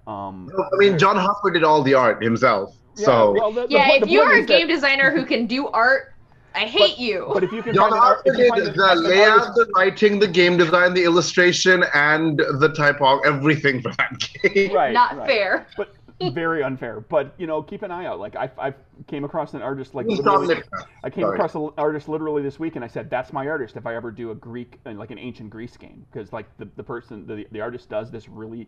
Um, 0.07 0.49
I 0.73 0.77
mean, 0.77 0.99
John 0.99 1.17
Harper 1.17 1.51
did 1.51 1.65
all 1.65 1.83
the 1.83 1.95
art 1.95 2.23
himself. 2.23 2.77
Yeah, 2.97 3.05
so 3.05 3.33
well, 3.33 3.53
the, 3.53 3.67
the, 3.67 3.73
yeah, 3.73 3.99
the, 3.99 4.05
if 4.05 4.09
you're 4.09 4.37
a 4.37 4.45
game 4.45 4.69
that, 4.69 4.75
designer 4.75 5.11
who 5.11 5.27
can 5.27 5.47
do 5.47 5.69
art 5.69 6.15
I 6.57 6.67
hate 6.67 6.93
but, 6.93 6.99
you. 6.99 7.31
But 7.35 7.45
if 7.45 7.53
you 7.53 7.63
can 7.63 7.75
John 7.75 7.91
find 7.91 8.03
art, 8.03 8.25
did 8.25 8.37
the 8.37 8.95
layout, 8.97 9.55
the 9.55 9.71
writing, 9.77 10.19
the 10.19 10.27
game 10.27 10.57
design, 10.57 10.95
the 10.95 11.05
illustration, 11.05 11.85
and 11.93 12.39
the 12.39 12.73
typo, 12.75 13.19
everything 13.21 13.83
for 13.83 13.93
that 13.93 14.19
game. 14.19 14.73
Right. 14.73 14.93
Not 14.93 15.19
right. 15.19 15.27
fair. 15.27 15.67
But 15.77 15.95
very 16.33 16.63
unfair. 16.63 17.01
But 17.01 17.35
you 17.37 17.47
know, 17.47 17.63
keep 17.63 17.83
an 17.83 17.91
eye 17.91 18.07
out. 18.07 18.19
Like 18.19 18.37
I, 18.37 18.51
I 18.59 18.75
came 19.07 19.25
across 19.25 19.53
an 19.53 19.61
artist 19.61 19.95
like 19.95 20.07
I 20.07 21.11
came 21.11 21.25
Sorry. 21.25 21.37
across 21.37 21.55
an 21.55 21.71
artist 21.77 22.09
literally 22.09 22.43
this 22.43 22.59
week, 22.59 22.77
and 22.77 22.85
I 22.85 22.89
said, 22.89 23.11
"That's 23.11 23.33
my 23.35 23.47
artist." 23.47 23.77
If 23.77 23.87
I 23.87 23.95
ever 23.95 24.11
do 24.11 24.31
a 24.31 24.35
Greek, 24.35 24.81
uh, 24.87 24.93
like 24.93 25.11
an 25.11 25.19
ancient 25.19 25.51
Greece 25.51 25.77
game, 25.77 26.07
because 26.11 26.33
like 26.33 26.47
the 26.57 26.69
the 26.77 26.83
person, 26.83 27.27
the 27.27 27.47
the 27.53 27.61
artist 27.61 27.91
does 27.91 28.11
this 28.11 28.29
really 28.29 28.67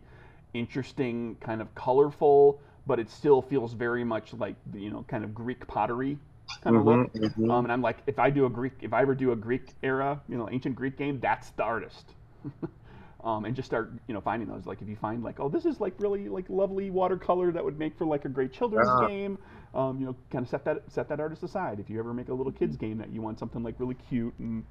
interesting, 0.53 1.37
kind 1.39 1.59
of 1.59 1.73
colorful, 1.73 2.61
but 2.85 2.99
it 2.99 3.09
still 3.09 3.41
feels 3.41 3.73
very 3.73 4.03
much 4.03 4.33
like 4.33 4.55
you 4.75 4.91
know, 4.91 5.03
kind 5.07 5.23
of 5.23 5.33
Greek 5.33 5.65
pottery 5.65 6.19
kind 6.61 6.75
of 6.75 6.83
mm-hmm, 6.83 7.01
look. 7.01 7.13
Mm-hmm. 7.13 7.51
Um, 7.51 7.65
and 7.65 7.71
I'm 7.71 7.81
like, 7.81 7.97
if 8.07 8.19
I 8.19 8.29
do 8.29 8.45
a 8.45 8.49
Greek, 8.49 8.73
if 8.81 8.93
I 8.93 9.01
ever 9.01 9.15
do 9.15 9.31
a 9.31 9.35
Greek 9.35 9.73
era, 9.83 10.21
you 10.27 10.37
know, 10.37 10.49
ancient 10.49 10.75
Greek 10.75 10.97
game, 10.97 11.19
that's 11.19 11.51
the 11.51 11.63
artist. 11.63 12.13
um, 13.23 13.45
and 13.45 13.55
just 13.55 13.67
start, 13.67 13.91
you 14.07 14.13
know, 14.13 14.21
finding 14.21 14.47
those. 14.47 14.65
Like 14.65 14.81
if 14.81 14.87
you 14.87 14.95
find 14.95 15.23
like, 15.23 15.39
oh, 15.39 15.49
this 15.49 15.65
is 15.65 15.79
like 15.79 15.93
really 15.99 16.29
like 16.29 16.45
lovely 16.49 16.89
watercolor 16.89 17.51
that 17.51 17.63
would 17.63 17.77
make 17.77 17.97
for 17.97 18.05
like 18.05 18.25
a 18.25 18.29
great 18.29 18.53
children's 18.53 18.87
uh-huh. 18.87 19.07
game. 19.07 19.37
Um, 19.73 19.99
you 19.99 20.05
know, 20.05 20.15
kind 20.31 20.43
of 20.43 20.49
set 20.49 20.65
that 20.65 20.83
set 20.89 21.07
that 21.09 21.19
artist 21.19 21.43
aside. 21.43 21.79
If 21.79 21.89
you 21.89 21.99
ever 21.99 22.13
make 22.13 22.29
a 22.29 22.33
little 22.33 22.51
kids 22.51 22.75
game 22.75 22.97
that 22.97 23.11
you 23.11 23.21
want 23.21 23.37
something 23.37 23.61
like 23.61 23.75
really 23.77 23.97
cute 24.09 24.33
and 24.39 24.63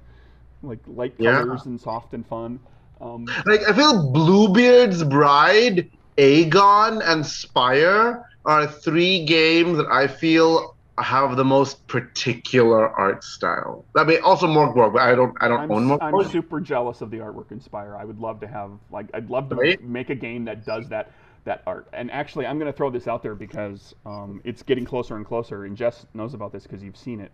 like 0.61 0.79
light 0.87 1.17
colors 1.17 1.61
yeah. 1.63 1.69
and 1.69 1.79
soft 1.79 2.13
and 2.13 2.25
fun. 2.27 2.59
Um, 3.01 3.25
like 3.45 3.61
I 3.67 3.73
feel 3.73 4.11
Bluebeard's 4.11 5.03
Bride, 5.03 5.89
Agon, 6.17 7.01
and 7.01 7.25
Spire 7.25 8.25
are 8.45 8.67
three 8.67 9.25
games 9.25 9.77
that 9.77 9.87
I 9.87 10.07
feel 10.07 10.75
have 11.01 11.35
the 11.35 11.45
most 11.45 11.87
particular 11.87 12.89
art 12.89 13.23
style. 13.23 13.85
I 13.95 14.03
mean, 14.03 14.19
also 14.23 14.47
Mork 14.47 14.73
Borg, 14.73 14.93
but 14.93 15.01
I 15.01 15.15
don't, 15.15 15.35
I 15.41 15.47
don't 15.47 15.61
I'm, 15.61 15.71
own 15.71 15.87
Mork 15.87 15.99
Borg. 16.11 16.25
I'm 16.25 16.31
super 16.31 16.59
jealous 16.59 17.01
of 17.01 17.11
the 17.11 17.17
artwork 17.17 17.51
in 17.51 17.59
Spire. 17.59 17.95
I 17.95 18.05
would 18.05 18.19
love 18.19 18.39
to 18.41 18.47
have, 18.47 18.71
like, 18.91 19.07
I'd 19.13 19.29
love 19.29 19.49
to 19.49 19.55
right? 19.55 19.83
make 19.83 20.09
a 20.09 20.15
game 20.15 20.45
that 20.45 20.65
does 20.65 20.89
that, 20.89 21.11
that 21.45 21.63
art. 21.65 21.87
And 21.93 22.11
actually, 22.11 22.45
I'm 22.45 22.59
going 22.59 22.71
to 22.71 22.77
throw 22.77 22.89
this 22.89 23.07
out 23.07 23.23
there 23.23 23.35
because 23.35 23.95
um, 24.05 24.41
it's 24.43 24.63
getting 24.63 24.85
closer 24.85 25.15
and 25.15 25.25
closer. 25.25 25.65
And 25.65 25.75
Jess 25.75 26.05
knows 26.13 26.33
about 26.33 26.51
this 26.51 26.63
because 26.63 26.83
you've 26.83 26.97
seen 26.97 27.19
it. 27.21 27.31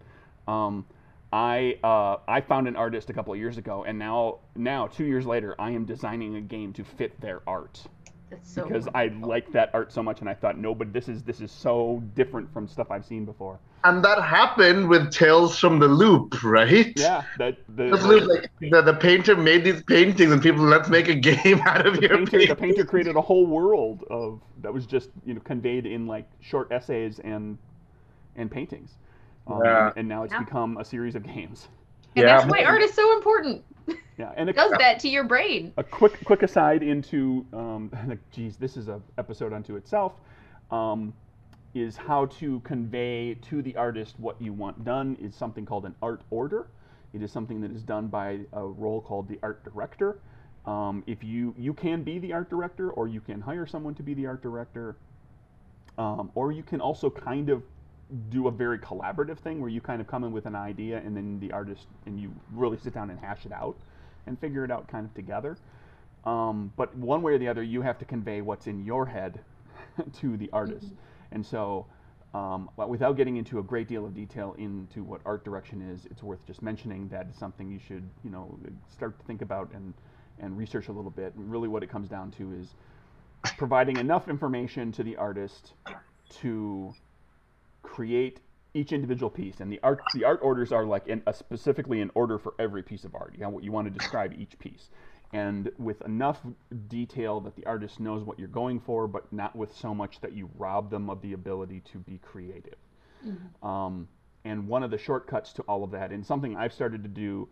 Um, 0.48 0.86
I 1.34 1.78
uh, 1.84 2.18
I 2.28 2.40
found 2.40 2.68
an 2.68 2.76
artist 2.78 3.10
a 3.10 3.14
couple 3.14 3.34
of 3.34 3.40
years 3.40 3.58
ago, 3.58 3.84
and 3.84 4.00
now 4.00 4.40
now 4.56 4.88
two 4.88 5.04
years 5.04 5.26
later, 5.26 5.56
I 5.60 5.72
am 5.72 5.84
designing 5.84 6.36
a 6.36 6.42
game 6.42 6.72
to 6.74 6.84
fit 6.84 7.20
their 7.20 7.42
art. 7.46 7.82
So 8.44 8.64
because 8.64 8.86
wonderful. 8.86 9.26
I 9.26 9.28
like 9.28 9.52
that 9.52 9.70
art 9.74 9.92
so 9.92 10.02
much, 10.02 10.22
and 10.22 10.30
I 10.30 10.34
thought, 10.34 10.58
no, 10.58 10.74
but 10.74 10.94
this 10.94 11.08
is 11.08 11.24
this 11.24 11.42
is 11.42 11.52
so 11.52 12.02
different 12.16 12.52
from 12.52 12.68
stuff 12.68 12.90
I've 12.90 13.06
seen 13.06 13.26
before. 13.26 13.60
And 13.84 14.04
that 14.04 14.22
happened 14.22 14.90
with 14.90 15.12
Tales 15.12 15.60
from 15.60 15.80
the 15.80 15.88
Loop, 15.88 16.44
right? 16.44 16.92
Yeah, 16.96 17.24
that 17.38 17.58
the, 17.76 17.96
the, 17.96 17.98
like, 17.98 18.52
the, 18.60 18.82
the, 18.82 18.94
painter 18.94 19.36
made 19.36 19.64
these 19.64 19.84
paintings, 19.84 20.32
and 20.32 20.42
people 20.42 20.64
let's 20.64 20.90
make 20.90 21.08
a 21.08 21.16
game 21.16 21.62
out 21.66 21.86
of 21.86 21.96
the 21.96 22.02
your 22.02 22.26
painter, 22.26 22.48
The 22.48 22.56
painter 22.56 22.86
created 22.86 23.16
a 23.16 23.22
whole 23.22 23.46
world 23.46 24.04
of 24.10 24.42
that 24.62 24.74
was 24.74 24.86
just 24.86 25.10
you 25.26 25.34
know 25.36 25.42
conveyed 25.42 25.86
in 25.86 26.08
like 26.08 26.28
short 26.42 26.72
essays 26.72 27.20
and 27.20 27.58
and 28.36 28.50
paintings. 28.50 28.92
Um, 29.48 29.62
yeah. 29.64 29.88
and, 29.90 29.98
and, 29.98 30.08
now 30.08 30.24
it's 30.24 30.34
yeah. 30.34 30.40
become 30.40 30.78
a 30.78 30.86
series 30.86 31.14
of 31.16 31.24
games. 31.24 31.68
And 32.16 32.26
yeah. 32.26 32.38
that's 32.38 32.50
why 32.50 32.64
art 32.64 32.82
is 32.82 32.94
so 32.94 33.14
important. 33.14 33.64
Yeah, 34.18 34.32
and 34.38 34.50
it 34.50 34.56
does 34.56 34.72
that 34.80 35.00
to 35.00 35.10
your 35.10 35.26
brain. 35.26 35.74
A 35.78 35.84
quick 35.84 36.24
quick 36.24 36.44
aside 36.44 36.84
into, 36.84 37.46
um, 37.54 37.92
geez, 38.32 38.58
this 38.58 38.78
is 38.78 38.88
a 38.88 39.02
episode 39.18 39.54
unto 39.54 39.76
itself. 39.76 40.14
Um, 40.72 41.14
is 41.76 41.98
how 41.98 42.26
to 42.28 42.62
convey 42.62 43.36
to 43.42 43.62
the 43.62 43.76
artist 43.76 44.16
what 44.18 44.42
you 44.42 44.54
want 44.54 44.82
done 44.86 45.18
is 45.22 45.36
something 45.36 45.66
called 45.66 45.86
an 45.86 45.94
art 46.02 46.22
order. 46.30 46.68
It 47.14 47.22
is 47.22 47.32
something 47.32 47.60
that 47.62 47.72
is 47.72 47.84
done 47.84 48.08
by 48.08 48.40
a 48.54 48.66
role 48.66 49.02
called 49.02 49.28
the 49.28 49.38
art 49.44 49.64
director. 49.66 50.20
Um, 50.66 51.04
if 51.06 51.24
you 51.24 51.54
you 51.58 51.74
can 51.74 52.02
be 52.02 52.18
the 52.18 52.34
art 52.34 52.50
director, 52.50 52.92
or 52.92 53.08
you 53.08 53.20
can 53.20 53.42
hire 53.42 53.68
someone 53.68 53.94
to 53.96 54.04
be 54.04 54.14
the 54.14 54.26
art 54.26 54.42
director, 54.42 54.96
um, 55.98 56.32
or 56.34 56.52
you 56.52 56.64
can 56.64 56.82
also 56.82 57.10
kind 57.10 57.50
of 57.50 57.62
do 58.30 58.48
a 58.48 58.52
very 58.52 58.78
collaborative 58.78 59.38
thing 59.40 59.60
where 59.60 59.70
you 59.70 59.82
kind 59.82 60.00
of 60.00 60.08
come 60.08 60.24
in 60.24 60.32
with 60.32 60.46
an 60.46 60.56
idea 60.56 60.98
and 60.98 61.16
then 61.16 61.40
the 61.40 61.52
artist 61.52 61.88
and 62.06 62.20
you 62.20 62.32
really 62.54 62.78
sit 62.78 62.94
down 62.94 63.10
and 63.10 63.20
hash 63.20 63.46
it 63.46 63.52
out 63.52 63.76
and 64.28 64.40
figure 64.40 64.64
it 64.64 64.72
out 64.72 64.88
kind 64.88 65.06
of 65.06 65.14
together. 65.14 65.58
Um, 66.26 66.72
but 66.76 66.96
one 66.96 67.22
way 67.22 67.34
or 67.34 67.38
the 67.38 67.48
other, 67.48 67.64
you 67.64 67.82
have 67.82 67.98
to 68.00 68.06
convey 68.06 68.42
what's 68.42 68.68
in 68.68 68.84
your 68.84 69.06
head 69.06 69.40
to 70.20 70.38
the 70.38 70.50
artist. 70.52 70.88
Mm-hmm. 70.88 70.96
And 71.36 71.46
so, 71.46 71.86
um, 72.34 72.70
without 72.76 73.16
getting 73.16 73.38
into 73.38 73.60
a 73.60 73.64
great 73.64 73.88
deal 73.88 74.06
of 74.06 74.14
detail 74.14 74.56
into 74.58 75.04
what 75.04 75.22
art 75.26 75.46
direction 75.46 75.82
is, 75.82 76.06
it's 76.12 76.22
worth 76.22 76.46
just 76.46 76.62
mentioning 76.62 77.08
that 77.10 77.28
it's 77.30 77.40
something 77.40 77.70
you 77.72 77.80
should, 77.80 78.10
you 78.26 78.30
know, 78.30 78.60
start 78.92 79.18
to 79.18 79.26
think 79.26 79.42
about 79.42 79.72
and, 79.74 79.94
and 80.40 80.58
research 80.58 80.90
a 80.90 80.92
little 80.92 81.12
bit. 81.12 81.34
And 81.36 81.50
really, 81.50 81.70
what 81.70 81.82
it 81.82 81.90
comes 81.90 82.10
down 82.10 82.32
to 82.32 82.52
is 82.54 82.74
providing 83.58 83.98
enough 83.98 84.28
information 84.28 84.92
to 84.92 85.04
the 85.04 85.16
artist 85.16 85.74
to 86.42 86.94
create 87.86 88.40
each 88.74 88.92
individual 88.92 89.30
piece, 89.30 89.62
and 89.62 89.72
the 89.72 89.80
art 89.84 90.02
the 90.14 90.26
art 90.26 90.40
orders 90.42 90.72
are 90.72 90.86
like 90.86 91.08
in 91.08 91.22
a 91.28 91.34
specifically 91.34 92.02
in 92.02 92.12
order 92.14 92.38
for 92.38 92.54
every 92.60 92.84
piece 92.84 93.06
of 93.06 93.16
art. 93.16 93.34
You 93.34 93.42
know, 93.42 93.60
you 93.60 93.72
want 93.72 93.88
to 93.88 94.00
describe 94.00 94.34
each 94.38 94.60
piece, 94.60 94.90
and 95.32 95.72
with 95.78 96.02
enough 96.02 96.40
detail 96.88 97.40
that 97.42 97.56
the 97.56 97.66
artist 97.66 98.00
knows 98.00 98.24
what 98.24 98.38
you're 98.38 98.48
going 98.50 98.80
for, 98.80 99.08
but 99.08 99.32
not 99.32 99.56
with 99.56 99.76
so 99.76 99.94
much 99.94 100.20
that 100.22 100.34
you 100.34 100.50
rob 100.58 100.90
them 100.90 101.10
of 101.10 101.22
the 101.22 101.34
ability 101.34 101.82
to 101.92 102.00
be 102.00 102.18
creative. 102.18 102.76
Um, 103.64 104.08
and 104.44 104.68
one 104.68 104.84
of 104.84 104.92
the 104.92 104.98
shortcuts 104.98 105.54
to 105.54 105.62
all 105.64 105.84
of 105.84 105.92
that, 105.92 106.12
and 106.12 106.24
something 106.26 106.56
I've 106.56 106.74
started 106.74 107.02
to 107.04 107.10
do, 107.10 107.50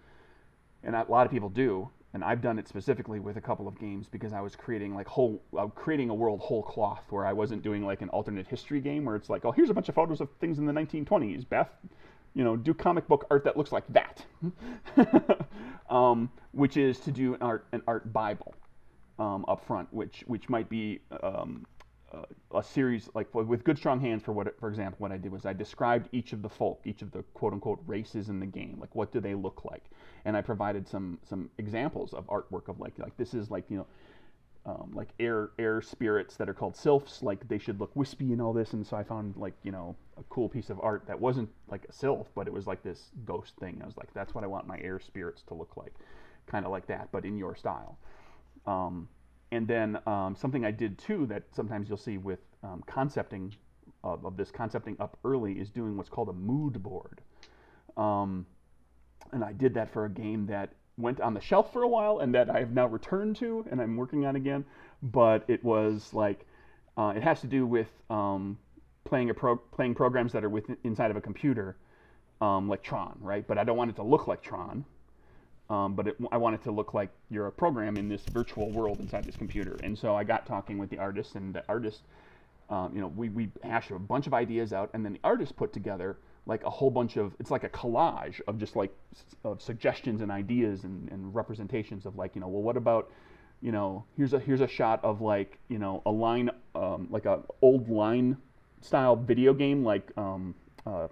and 0.84 0.96
a 0.96 1.06
lot 1.10 1.26
of 1.26 1.32
people 1.32 1.50
do, 1.50 1.90
and 2.14 2.24
I've 2.24 2.42
done 2.42 2.60
it 2.60 2.68
specifically 2.68 3.20
with 3.20 3.38
a 3.38 3.42
couple 3.42 3.68
of 3.68 3.80
games 3.80 4.08
because 4.08 4.34
I 4.34 4.42
was 4.42 4.56
creating 4.56 4.94
like 4.94 5.08
whole, 5.08 5.42
uh, 5.58 5.68
creating 5.68 6.10
a 6.10 6.14
world 6.14 6.40
whole 6.40 6.62
cloth 6.62 7.04
where 7.10 7.26
I 7.26 7.34
wasn't 7.34 7.64
doing 7.64 7.84
like 7.86 8.02
an 8.02 8.10
alternate 8.10 8.48
history 8.48 8.82
game 8.82 9.06
where 9.06 9.16
it's 9.16 9.30
like, 9.30 9.46
oh, 9.46 9.52
here's 9.52 9.70
a 9.70 9.74
bunch 9.74 9.90
of 9.90 9.96
photos 9.96 10.22
of 10.22 10.30
things 10.40 10.60
in 10.60 10.66
the 10.66 10.74
1920s. 10.74 11.48
Beth, 11.50 11.70
you 12.36 12.44
know, 12.44 12.56
do 12.56 12.74
comic 12.74 13.08
book 13.08 13.26
art 13.32 13.44
that 13.46 13.58
looks 13.58 13.72
like 13.72 13.86
that, 13.90 14.26
um, 15.90 16.30
which 16.52 16.78
is 16.78 17.00
to 17.00 17.12
do 17.12 17.34
an 17.34 17.42
art 17.42 17.66
an 17.72 17.82
art 17.88 18.14
Bible 18.14 18.54
um, 19.18 19.44
up 19.48 19.66
front, 19.66 19.92
which 19.92 20.24
which 20.28 20.50
might 20.50 20.70
be 20.70 21.00
um, 21.24 21.66
a 22.54 22.64
series 22.64 23.10
like 23.14 23.34
with 23.34 23.64
good 23.64 23.78
strong 23.78 24.00
hands 24.00 24.22
for 24.22 24.32
what 24.34 24.60
for 24.60 24.70
example 24.70 24.98
what 25.00 25.12
i 25.12 25.18
did 25.18 25.32
was 25.32 25.46
i 25.46 25.54
described 25.54 26.08
each 26.12 26.34
of 26.34 26.42
the 26.42 26.50
folk 26.50 26.80
each 26.86 27.02
of 27.02 27.12
the 27.12 27.24
quote 27.34 27.54
unquote 27.54 27.82
races 27.88 28.30
in 28.30 28.40
the 28.40 28.46
game. 28.46 28.78
Like 28.80 28.94
what 28.96 29.12
do 29.12 29.20
they 29.20 29.36
look 29.36 29.66
like? 29.66 29.84
And 30.26 30.38
i 30.38 30.42
provided 30.42 30.88
some 30.88 31.20
some 31.24 31.50
examples 31.58 32.14
of 32.14 32.28
artwork 32.28 32.68
of 32.68 32.80
like 32.80 32.98
like 33.00 33.16
this 33.18 33.34
is 33.34 33.50
like 33.50 33.66
you 33.70 33.78
know 33.78 33.88
um, 34.66 34.92
like 34.94 35.10
air 35.20 35.50
air 35.60 35.82
spirits 35.82 36.38
that 36.38 36.48
are 36.48 36.54
called 36.54 36.76
sylphs. 36.76 37.22
Like 37.22 37.46
they 37.48 37.58
should 37.58 37.80
look 37.80 37.94
wispy 37.96 38.32
and 38.32 38.42
all 38.42 38.54
this. 38.54 38.74
And 38.74 38.86
so 38.86 38.96
i 38.96 39.04
found 39.04 39.36
like 39.36 39.54
you 39.64 39.72
know 39.72 39.96
a 40.18 40.24
cool 40.30 40.48
piece 40.48 40.70
of 40.70 40.80
art 40.82 41.04
that 41.08 41.20
wasn't 41.20 41.50
like 41.68 41.86
a 41.90 41.94
sylph 41.94 42.28
but 42.36 42.48
it 42.48 42.54
was 42.54 42.68
like 42.68 42.84
this 42.84 43.10
ghost 43.26 43.56
thing. 43.58 43.80
I 43.82 43.86
was 43.86 43.98
like 43.98 44.14
that's 44.14 44.34
what 44.36 44.44
i 44.44 44.48
want 44.48 44.68
my 44.68 44.80
air 44.80 45.00
spirits 45.00 45.42
to 45.48 45.54
look 45.54 45.76
like. 45.76 45.94
Kind 46.46 46.66
of 46.66 46.72
like 46.72 46.88
that 46.88 47.10
but 47.12 47.26
in 47.26 47.38
your 47.38 47.56
style. 47.56 47.98
Um, 48.66 49.10
and 49.54 49.68
then 49.68 50.00
um, 50.08 50.36
something 50.36 50.66
I 50.66 50.72
did 50.72 50.98
too 50.98 51.26
that 51.28 51.44
sometimes 51.56 51.88
you'll 51.88 51.98
see 51.98 52.18
with 52.18 52.40
um, 52.64 52.84
concepting 52.88 53.54
of, 54.04 54.26
of, 54.26 54.36
this 54.36 54.52
concepting 54.52 54.98
up 55.00 55.18
early 55.24 55.54
is 55.54 55.70
doing 55.70 55.96
what's 55.96 56.10
called 56.10 56.30
a 56.30 56.34
mood 56.34 56.82
board. 56.82 57.22
Um, 57.96 58.46
and 59.32 59.44
I 59.44 59.54
did 59.54 59.76
that 59.76 59.94
for 59.94 60.06
a 60.06 60.10
game 60.10 60.48
that 60.48 60.74
went 60.98 61.22
on 61.22 61.34
the 61.34 61.40
shelf 61.40 61.72
for 61.72 61.84
a 61.84 61.88
while 61.88 62.20
and 62.20 62.34
that 62.36 62.50
I 62.50 62.60
have 62.60 62.72
now 62.72 62.88
returned 62.88 63.36
to 63.38 63.66
and 63.70 63.80
I'm 63.80 63.96
working 63.96 64.26
on 64.26 64.36
again. 64.36 64.66
But 65.02 65.44
it 65.48 65.64
was 65.64 66.14
like 66.14 66.46
uh, 66.98 67.14
it 67.16 67.24
has 67.24 67.42
to 67.42 67.48
do 67.48 67.66
with 67.66 67.88
um, 68.10 68.58
playing 69.06 69.30
a 69.30 69.34
pro- 69.34 69.58
playing 69.58 69.96
programs 69.96 70.34
that 70.34 70.44
are 70.44 70.50
within, 70.50 70.78
inside 70.84 71.12
of 71.12 71.18
a 71.18 71.22
computer, 71.22 71.78
um, 72.42 72.68
like 72.68 72.84
Tron, 72.84 73.18
right? 73.22 73.48
But 73.48 73.58
I 73.58 73.64
don't 73.64 73.78
want 73.78 73.92
it 73.92 73.96
to 73.98 74.04
look 74.04 74.28
like 74.28 74.42
Tron. 74.42 74.86
Um, 75.70 75.96
but 75.96 76.08
it, 76.08 76.18
I 76.32 76.38
want 76.38 76.56
it 76.56 76.64
to 76.64 76.72
look 76.72 76.94
like 76.94 77.10
you're 77.30 77.48
a 77.48 77.52
program 77.52 77.98
in 77.98 78.10
this 78.10 78.22
virtual 78.32 78.70
world 78.72 79.00
inside 79.00 79.24
this 79.24 79.38
computer. 79.38 79.78
And 79.82 79.98
so 79.98 80.16
I 80.16 80.24
got 80.24 80.46
talking 80.46 80.78
with 80.78 80.90
the 80.90 81.00
artist, 81.00 81.36
and 81.36 81.54
the 81.54 81.64
artist, 81.70 82.02
um, 82.70 82.92
you 82.94 83.02
know, 83.02 83.08
we, 83.08 83.30
we 83.30 83.50
hashed 83.64 83.92
a 83.92 83.98
bunch 83.98 84.28
of 84.28 84.34
ideas 84.34 84.74
out, 84.74 84.90
and 84.94 85.06
then 85.06 85.14
the 85.14 85.20
artist 85.24 85.56
put 85.56 85.72
together 85.74 86.18
like 86.46 86.64
a 86.66 86.70
whole 86.70 86.92
bunch 86.92 87.16
of, 87.16 87.34
it's 87.40 87.50
like 87.50 87.64
a 87.64 87.70
collage 87.70 88.42
of 88.48 88.58
just 88.58 88.76
like 88.76 88.94
of 89.46 89.62
suggestions 89.62 90.22
and 90.22 90.30
ideas 90.30 90.84
and, 90.84 91.10
and 91.10 91.34
representations 91.34 92.06
of 92.06 92.18
like, 92.18 92.36
you 92.36 92.42
know, 92.42 92.50
well, 92.50 92.62
what 92.62 92.76
about, 92.76 93.10
you 93.62 93.72
know, 93.72 94.04
here's 94.18 94.34
a 94.34 94.40
here's 94.40 94.60
a 94.60 94.68
shot 94.68 95.02
of 95.06 95.22
like, 95.22 95.58
you 95.70 95.80
know, 95.80 96.02
a 96.06 96.12
line, 96.12 96.50
um, 96.76 97.08
like 97.10 97.26
a 97.26 97.42
old 97.62 97.88
line 97.88 98.36
style 98.82 99.16
video 99.16 99.54
game 99.54 99.86
like 99.86 100.12
um, 100.18 100.54
uh, 100.86 101.08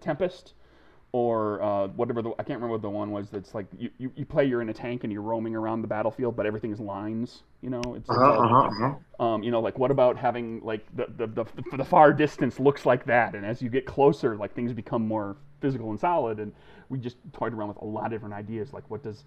Tempest 0.00 0.54
or 1.12 1.62
uh, 1.62 1.86
whatever 1.88 2.20
the 2.20 2.30
I 2.30 2.42
can't 2.42 2.60
remember 2.60 2.72
what 2.72 2.82
the 2.82 2.90
one 2.90 3.10
was 3.10 3.30
that's 3.30 3.54
like 3.54 3.66
you, 3.78 3.90
you, 3.98 4.12
you, 4.16 4.26
play 4.26 4.44
you're 4.44 4.60
in 4.60 4.68
a 4.68 4.74
tank 4.74 5.04
and 5.04 5.12
you're 5.12 5.22
roaming 5.22 5.54
around 5.54 5.82
the 5.82 5.88
battlefield 5.88 6.36
but 6.36 6.46
everything 6.46 6.72
is 6.72 6.80
lines 6.80 7.42
you 7.62 7.70
know? 7.70 7.80
It's, 7.96 8.08
uh-huh, 8.10 8.22
uh, 8.22 8.68
uh-huh, 8.68 9.24
um, 9.24 9.42
you 9.42 9.50
know 9.50 9.60
like 9.60 9.78
what 9.78 9.90
about 9.90 10.16
having 10.16 10.60
like 10.62 10.84
the, 10.94 11.06
the, 11.16 11.26
the, 11.26 11.76
the 11.76 11.84
far 11.84 12.12
distance 12.12 12.60
looks 12.60 12.84
like 12.84 13.06
that 13.06 13.34
and 13.34 13.46
as 13.46 13.62
you 13.62 13.70
get 13.70 13.86
closer 13.86 14.36
like 14.36 14.54
things 14.54 14.72
become 14.72 15.06
more 15.06 15.36
physical 15.60 15.90
and 15.90 16.00
solid 16.00 16.38
and 16.38 16.52
we 16.88 16.98
just 16.98 17.16
toyed 17.32 17.54
around 17.54 17.68
with 17.68 17.78
a 17.78 17.84
lot 17.84 18.06
of 18.06 18.10
different 18.12 18.34
ideas 18.34 18.72
like 18.72 18.84
what 18.90 19.02
does 19.02 19.24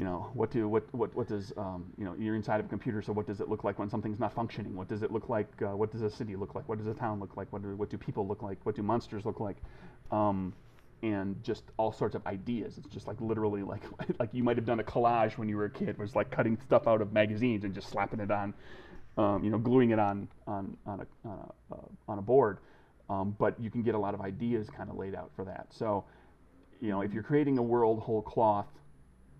you 0.00 0.06
know 0.06 0.30
what 0.32 0.50
do 0.50 0.66
what 0.66 0.82
what 0.94 1.14
what 1.14 1.28
does 1.28 1.52
um, 1.58 1.84
you 1.98 2.06
know 2.06 2.14
you're 2.18 2.34
inside 2.34 2.58
of 2.58 2.64
a 2.64 2.68
computer 2.70 3.02
so 3.02 3.12
what 3.12 3.26
does 3.26 3.38
it 3.42 3.50
look 3.50 3.64
like 3.64 3.78
when 3.78 3.90
something's 3.90 4.18
not 4.18 4.32
functioning 4.32 4.74
what 4.74 4.88
does 4.88 5.02
it 5.02 5.12
look 5.12 5.28
like 5.28 5.46
uh, 5.60 5.76
what 5.76 5.92
does 5.92 6.00
a 6.00 6.08
city 6.08 6.36
look 6.36 6.54
like 6.54 6.66
what 6.70 6.78
does 6.78 6.86
a 6.86 6.94
town 6.94 7.20
look 7.20 7.36
like 7.36 7.52
what 7.52 7.60
do, 7.60 7.76
what 7.76 7.90
do 7.90 7.98
people 7.98 8.26
look 8.26 8.42
like 8.42 8.56
what 8.62 8.74
do 8.74 8.82
monsters 8.82 9.26
look 9.26 9.40
like 9.40 9.58
um, 10.10 10.54
and 11.02 11.42
just 11.44 11.64
all 11.76 11.92
sorts 11.92 12.14
of 12.14 12.26
ideas. 12.26 12.76
It's 12.78 12.88
just 12.88 13.06
like 13.06 13.20
literally 13.20 13.62
like 13.62 13.82
like 14.18 14.30
you 14.32 14.42
might 14.42 14.56
have 14.56 14.66
done 14.66 14.80
a 14.80 14.84
collage 14.84 15.38
when 15.38 15.48
you 15.48 15.56
were 15.56 15.66
a 15.66 15.70
kid, 15.70 15.98
was 15.98 16.16
like 16.16 16.30
cutting 16.30 16.58
stuff 16.64 16.86
out 16.86 17.00
of 17.02 17.12
magazines 17.12 17.64
and 17.64 17.74
just 17.74 17.88
slapping 17.88 18.20
it 18.20 18.30
on, 18.30 18.54
um, 19.16 19.42
you 19.44 19.50
know, 19.50 19.58
gluing 19.58 19.90
it 19.90 19.98
on 19.98 20.28
on 20.46 20.76
on 20.86 21.00
a 21.00 21.28
on 21.28 21.38
a, 21.70 21.74
uh, 21.74 21.78
on 22.08 22.18
a 22.18 22.22
board. 22.22 22.58
Um, 23.08 23.34
but 23.38 23.58
you 23.60 23.70
can 23.70 23.82
get 23.82 23.94
a 23.94 23.98
lot 23.98 24.14
of 24.14 24.20
ideas 24.20 24.68
kind 24.70 24.88
of 24.90 24.96
laid 24.96 25.14
out 25.14 25.30
for 25.34 25.44
that. 25.44 25.66
So, 25.70 26.04
you 26.80 26.90
know, 26.90 27.00
if 27.00 27.12
you're 27.12 27.24
creating 27.24 27.58
a 27.58 27.62
world 27.62 28.00
whole 28.00 28.22
cloth, 28.22 28.68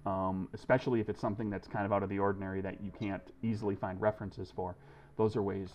um, 0.06 0.48
especially 0.52 1.00
if 1.00 1.08
it's 1.08 1.20
something 1.20 1.50
that's 1.50 1.68
kind 1.68 1.86
of 1.86 1.92
out 1.92 2.02
of 2.02 2.08
the 2.08 2.18
ordinary 2.18 2.60
that 2.60 2.82
you 2.82 2.90
can't 2.98 3.22
easily 3.42 3.74
find 3.76 4.00
references 4.00 4.52
for, 4.54 4.76
those 5.16 5.36
are 5.36 5.42
ways 5.42 5.68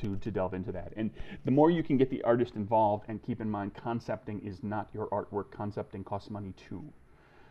to, 0.00 0.16
to 0.16 0.30
delve 0.30 0.54
into 0.54 0.72
that. 0.72 0.92
And 0.96 1.10
the 1.44 1.50
more 1.50 1.70
you 1.70 1.82
can 1.82 1.96
get 1.96 2.10
the 2.10 2.22
artist 2.22 2.54
involved, 2.56 3.04
and 3.08 3.22
keep 3.22 3.40
in 3.40 3.50
mind, 3.50 3.74
concepting 3.74 4.40
is 4.44 4.62
not 4.62 4.88
your 4.94 5.08
artwork. 5.08 5.50
Concepting 5.50 6.04
costs 6.04 6.30
money 6.30 6.54
too. 6.68 6.84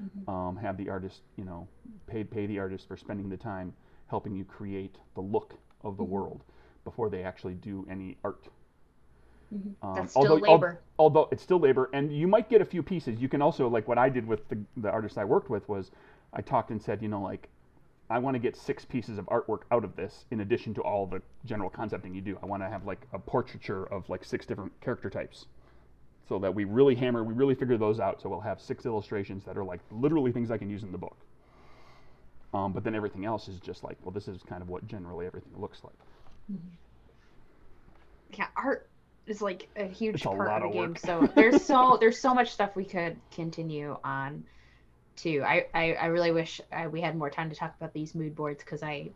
Mm-hmm. 0.02 0.30
Um, 0.30 0.58
have 0.58 0.78
the 0.78 0.90
artist, 0.90 1.22
you 1.36 1.46
know, 1.46 1.68
pay 2.08 2.24
pay 2.24 2.48
the 2.48 2.58
artist 2.58 2.88
for 2.88 2.98
spending 2.98 3.30
the 3.30 3.38
time 3.38 3.74
helping 4.08 4.36
you 4.36 4.44
create 4.44 4.98
the 5.14 5.22
look 5.22 5.54
of 5.84 5.98
the 5.98 6.04
mm-hmm. 6.04 6.14
world 6.14 6.44
before 6.84 7.10
they 7.10 7.24
actually 7.24 7.54
do 7.54 7.86
any 7.90 8.18
art. 8.24 8.48
Mm-hmm. 9.54 9.86
Um, 9.86 9.96
That's 9.96 10.12
still 10.12 10.24
although, 10.24 10.36
labor. 10.36 10.80
Al- 11.00 11.06
although 11.06 11.28
it's 11.32 11.44
still 11.44 11.60
labor, 11.60 11.90
and 11.94 12.16
you 12.16 12.28
might 12.28 12.50
get 12.50 12.62
a 12.62 12.66
few 12.66 12.82
pieces. 12.82 13.20
You 13.20 13.28
can 13.28 13.42
also 13.42 13.68
like 13.68 13.88
what 13.88 13.98
I 13.98 14.10
did 14.10 14.26
with 14.26 14.48
the 14.50 14.58
the 14.78 14.90
artist 14.90 15.18
I 15.18 15.26
worked 15.26 15.50
with 15.50 15.68
was 15.68 15.92
I 16.34 16.42
talked 16.42 16.72
and 16.72 16.82
said, 16.82 17.02
you 17.02 17.10
know, 17.10 17.22
like 17.22 17.50
I 18.10 18.20
want 18.20 18.36
to 18.36 18.40
get 18.40 18.56
six 18.56 18.86
pieces 18.86 19.18
of 19.18 19.26
artwork 19.26 19.62
out 19.72 19.84
of 19.84 19.96
this 19.96 20.26
in 20.32 20.42
addition 20.42 20.74
to 20.76 20.82
all 20.82 21.06
the 21.06 21.22
general 21.46 21.70
concepting 21.70 22.14
you 22.14 22.22
do. 22.22 22.38
I 22.44 22.46
want 22.46 22.62
to 22.62 22.70
have 22.70 22.86
like 22.86 23.02
a 23.14 23.20
portraiture 23.20 23.86
of 23.86 24.10
like 24.10 24.24
six 24.26 24.46
different 24.46 24.80
character 24.82 25.10
types 25.10 25.46
so 26.28 26.40
that 26.40 26.54
we 26.54 26.64
really 26.64 26.96
hammer, 26.96 27.24
we 27.24 27.34
really 27.34 27.56
figure 27.56 27.78
those 27.78 28.00
out. 28.00 28.22
So 28.22 28.30
we'll 28.30 28.42
have 28.42 28.62
six 28.62 28.86
illustrations 28.86 29.44
that 29.46 29.58
are 29.58 29.64
like 29.64 29.80
literally 29.92 30.32
things 30.32 30.52
I 30.52 30.58
can 30.58 30.70
use 30.70 30.84
in 30.84 30.92
the 30.92 30.98
book. 30.98 31.18
Um, 32.54 32.74
but 32.74 32.84
then 32.84 32.96
everything 32.96 33.26
else 33.26 33.48
is 33.48 33.60
just 33.60 33.84
like, 33.84 33.98
well, 34.04 34.12
this 34.12 34.28
is 34.28 34.44
kind 34.44 34.62
of 34.62 34.68
what 34.68 34.86
generally 34.88 35.26
everything 35.26 35.54
looks 35.56 35.82
like. 35.84 35.96
Mm-hmm. 36.52 36.68
Yeah, 38.38 38.48
art 38.58 38.88
is 39.28 39.42
like 39.42 39.70
a 39.76 39.86
huge 39.86 40.16
it's 40.16 40.24
part 40.24 40.48
a 40.48 40.66
of 40.66 40.72
the 40.74 40.78
game. 40.78 40.96
So 40.96 41.30
there's 41.36 41.64
so 41.64 41.98
there's 42.02 42.20
so 42.20 42.34
much 42.34 42.52
stuff 42.52 42.76
we 42.76 42.86
could 42.86 43.18
continue 43.32 43.98
on 44.04 44.44
too. 45.16 45.44
I, 45.46 45.66
I, 45.74 45.94
I 45.94 46.06
really 46.08 46.32
wish 46.32 46.62
I, 46.72 46.88
we 46.88 47.02
had 47.02 47.16
more 47.16 47.30
time 47.30 47.50
to 47.50 47.56
talk 47.56 47.76
about 47.78 47.94
these 47.94 48.16
mood 48.16 48.36
boards 48.36 48.64
because 48.64 48.84
I 48.84 49.10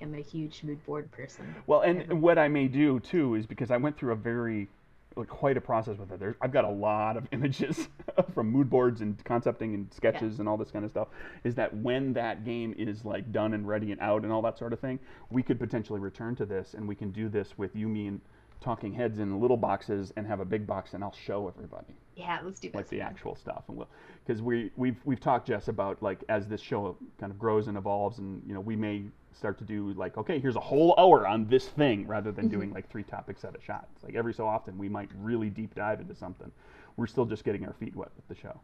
am 0.00 0.14
a 0.14 0.20
huge 0.20 0.62
mood 0.62 0.84
board 0.84 1.10
person. 1.10 1.54
Well, 1.66 1.80
and 1.80 2.20
what 2.20 2.38
I 2.38 2.48
may 2.48 2.68
do 2.68 3.00
too 3.00 3.34
is 3.34 3.46
because 3.46 3.70
I 3.70 3.76
went 3.76 3.96
through 3.96 4.12
a 4.12 4.16
very 4.16 4.68
like 5.16 5.28
quite 5.28 5.56
a 5.56 5.60
process 5.62 5.96
with 5.96 6.12
it. 6.12 6.20
There's, 6.20 6.36
I've 6.42 6.52
got 6.52 6.64
a 6.64 6.70
lot 6.70 7.16
of 7.16 7.26
images 7.32 7.88
from 8.34 8.50
mood 8.50 8.68
boards 8.68 9.00
and 9.00 9.22
concepting 9.24 9.74
and 9.74 9.92
sketches 9.92 10.34
yeah. 10.34 10.40
and 10.40 10.48
all 10.48 10.58
this 10.58 10.70
kind 10.70 10.84
of 10.84 10.90
stuff. 10.90 11.08
Is 11.42 11.54
that 11.54 11.74
when 11.74 12.12
that 12.12 12.44
game 12.44 12.74
is 12.76 13.04
like 13.04 13.32
done 13.32 13.54
and 13.54 13.66
ready 13.66 13.92
and 13.92 14.00
out 14.00 14.24
and 14.24 14.32
all 14.32 14.42
that 14.42 14.58
sort 14.58 14.72
of 14.72 14.80
thing, 14.80 14.98
we 15.30 15.42
could 15.42 15.58
potentially 15.58 16.00
return 16.00 16.36
to 16.36 16.44
this 16.44 16.74
and 16.74 16.86
we 16.86 16.94
can 16.94 17.10
do 17.10 17.28
this 17.28 17.56
with 17.56 17.74
you, 17.74 17.88
me, 17.88 18.08
and 18.08 18.20
talking 18.60 18.92
heads 18.92 19.18
in 19.18 19.40
little 19.40 19.56
boxes 19.56 20.12
and 20.16 20.26
have 20.26 20.40
a 20.40 20.44
big 20.44 20.66
box 20.66 20.94
and 20.94 21.04
I'll 21.04 21.14
show 21.14 21.48
everybody. 21.48 21.94
Yeah, 22.16 22.38
let's 22.42 22.60
do 22.60 22.70
that. 22.70 22.76
Like 22.76 22.88
the 22.88 23.00
actual 23.00 23.36
stuff, 23.36 23.64
and 23.68 23.76
we'll 23.76 23.88
because 24.24 24.40
we 24.42 24.70
we've 24.76 24.96
we've 25.04 25.20
talked 25.20 25.46
Jess 25.46 25.68
about 25.68 26.02
like 26.02 26.24
as 26.30 26.48
this 26.48 26.62
show 26.62 26.96
kind 27.20 27.30
of 27.30 27.38
grows 27.38 27.68
and 27.68 27.76
evolves, 27.76 28.18
and 28.18 28.42
you 28.46 28.54
know 28.54 28.60
we 28.60 28.74
may 28.74 29.04
start 29.34 29.58
to 29.58 29.64
do 29.64 29.92
like 29.92 30.16
okay 30.16 30.38
here's 30.38 30.56
a 30.56 30.60
whole 30.60 30.94
hour 30.96 31.26
on 31.26 31.46
this 31.46 31.68
thing 31.68 32.06
rather 32.06 32.32
than 32.32 32.46
mm-hmm. 32.46 32.56
doing 32.56 32.72
like 32.72 32.90
three 32.90 33.02
topics 33.02 33.44
at 33.44 33.54
a 33.54 33.60
shot. 33.60 33.86
It's 33.94 34.02
like 34.02 34.14
every 34.14 34.32
so 34.32 34.46
often 34.46 34.78
we 34.78 34.88
might 34.88 35.10
really 35.18 35.50
deep 35.50 35.74
dive 35.74 36.00
into 36.00 36.14
something. 36.14 36.50
We're 36.96 37.06
still 37.06 37.26
just 37.26 37.44
getting 37.44 37.66
our 37.66 37.74
feet 37.74 37.94
wet 37.94 38.08
with 38.16 38.26
the 38.28 38.42
show. 38.42 38.58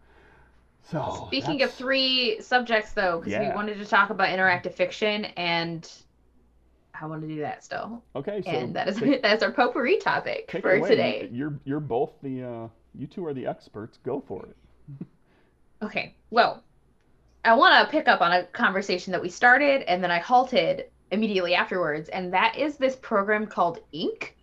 So 0.90 1.24
speaking 1.26 1.62
of 1.62 1.72
three 1.72 2.40
subjects 2.40 2.92
though, 2.92 3.18
because 3.18 3.32
yeah. 3.32 3.48
we 3.50 3.54
wanted 3.54 3.76
to 3.78 3.84
talk 3.84 4.08
about 4.08 4.28
interactive 4.28 4.72
fiction 4.72 5.26
and 5.26 5.88
I 7.00 7.06
want 7.06 7.22
to 7.22 7.28
do 7.28 7.40
that 7.40 7.64
still. 7.64 8.02
Okay, 8.14 8.42
so 8.44 8.50
and 8.50 8.74
that 8.74 8.88
is 8.88 8.96
take, 8.96 9.22
that's 9.22 9.42
our 9.42 9.50
potpourri 9.50 9.98
topic 9.98 10.50
for 10.50 10.80
today. 10.80 11.28
You're 11.32 11.58
you're 11.64 11.80
both 11.80 12.12
the 12.22 12.42
uh, 12.42 12.68
you 12.94 13.06
two 13.06 13.24
are 13.26 13.34
the 13.34 13.46
experts. 13.46 13.98
Go 14.04 14.22
for 14.26 14.46
it. 14.46 15.06
okay, 15.82 16.14
well, 16.30 16.62
I 17.44 17.54
want 17.54 17.84
to 17.84 17.90
pick 17.90 18.08
up 18.08 18.20
on 18.20 18.32
a 18.32 18.44
conversation 18.44 19.12
that 19.12 19.22
we 19.22 19.30
started 19.30 19.82
and 19.82 20.02
then 20.02 20.10
I 20.10 20.18
halted 20.18 20.86
immediately 21.10 21.54
afterwards, 21.54 22.08
and 22.08 22.32
that 22.32 22.56
is 22.56 22.76
this 22.76 22.96
program 22.96 23.46
called 23.46 23.80
Ink. 23.92 24.36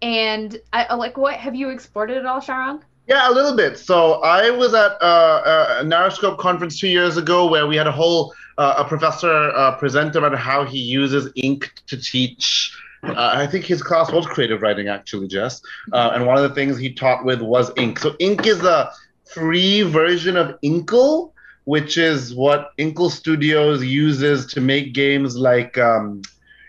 And 0.00 0.56
I 0.72 0.94
like 0.94 1.16
what 1.16 1.34
have 1.34 1.56
you 1.56 1.70
explored 1.70 2.10
it 2.10 2.18
at 2.18 2.26
all, 2.26 2.40
Sharang? 2.40 2.82
Yeah, 3.08 3.30
a 3.30 3.32
little 3.32 3.56
bit. 3.56 3.78
So 3.78 4.20
I 4.22 4.50
was 4.50 4.74
at 4.74 5.02
uh, 5.02 5.78
a 5.80 5.84
NarraScope 5.84 6.36
conference 6.36 6.78
two 6.78 6.88
years 6.88 7.16
ago 7.16 7.48
where 7.48 7.66
we 7.66 7.74
had 7.74 7.86
a 7.86 7.92
whole 7.92 8.34
uh, 8.58 8.74
a 8.78 8.84
professor 8.84 9.50
uh, 9.54 9.76
present 9.76 10.14
about 10.14 10.36
how 10.36 10.64
he 10.64 10.78
uses 10.78 11.32
ink 11.36 11.72
to 11.86 11.96
teach. 11.96 12.70
Uh, 13.02 13.14
I 13.16 13.46
think 13.46 13.64
his 13.64 13.82
class 13.82 14.12
was 14.12 14.26
creative 14.26 14.60
writing, 14.60 14.88
actually, 14.88 15.28
Jess. 15.28 15.62
Uh, 15.90 16.10
and 16.12 16.26
one 16.26 16.36
of 16.36 16.42
the 16.42 16.54
things 16.54 16.76
he 16.76 16.92
taught 16.92 17.24
with 17.24 17.40
was 17.40 17.70
ink. 17.78 17.98
So 17.98 18.14
ink 18.18 18.46
is 18.46 18.62
a 18.62 18.92
free 19.24 19.82
version 19.82 20.36
of 20.36 20.58
Inkle, 20.60 21.32
which 21.64 21.96
is 21.96 22.34
what 22.34 22.72
Inkle 22.76 23.08
Studios 23.08 23.82
uses 23.82 24.44
to 24.46 24.60
make 24.60 24.92
games 24.92 25.34
like 25.36 25.78
um, 25.78 26.20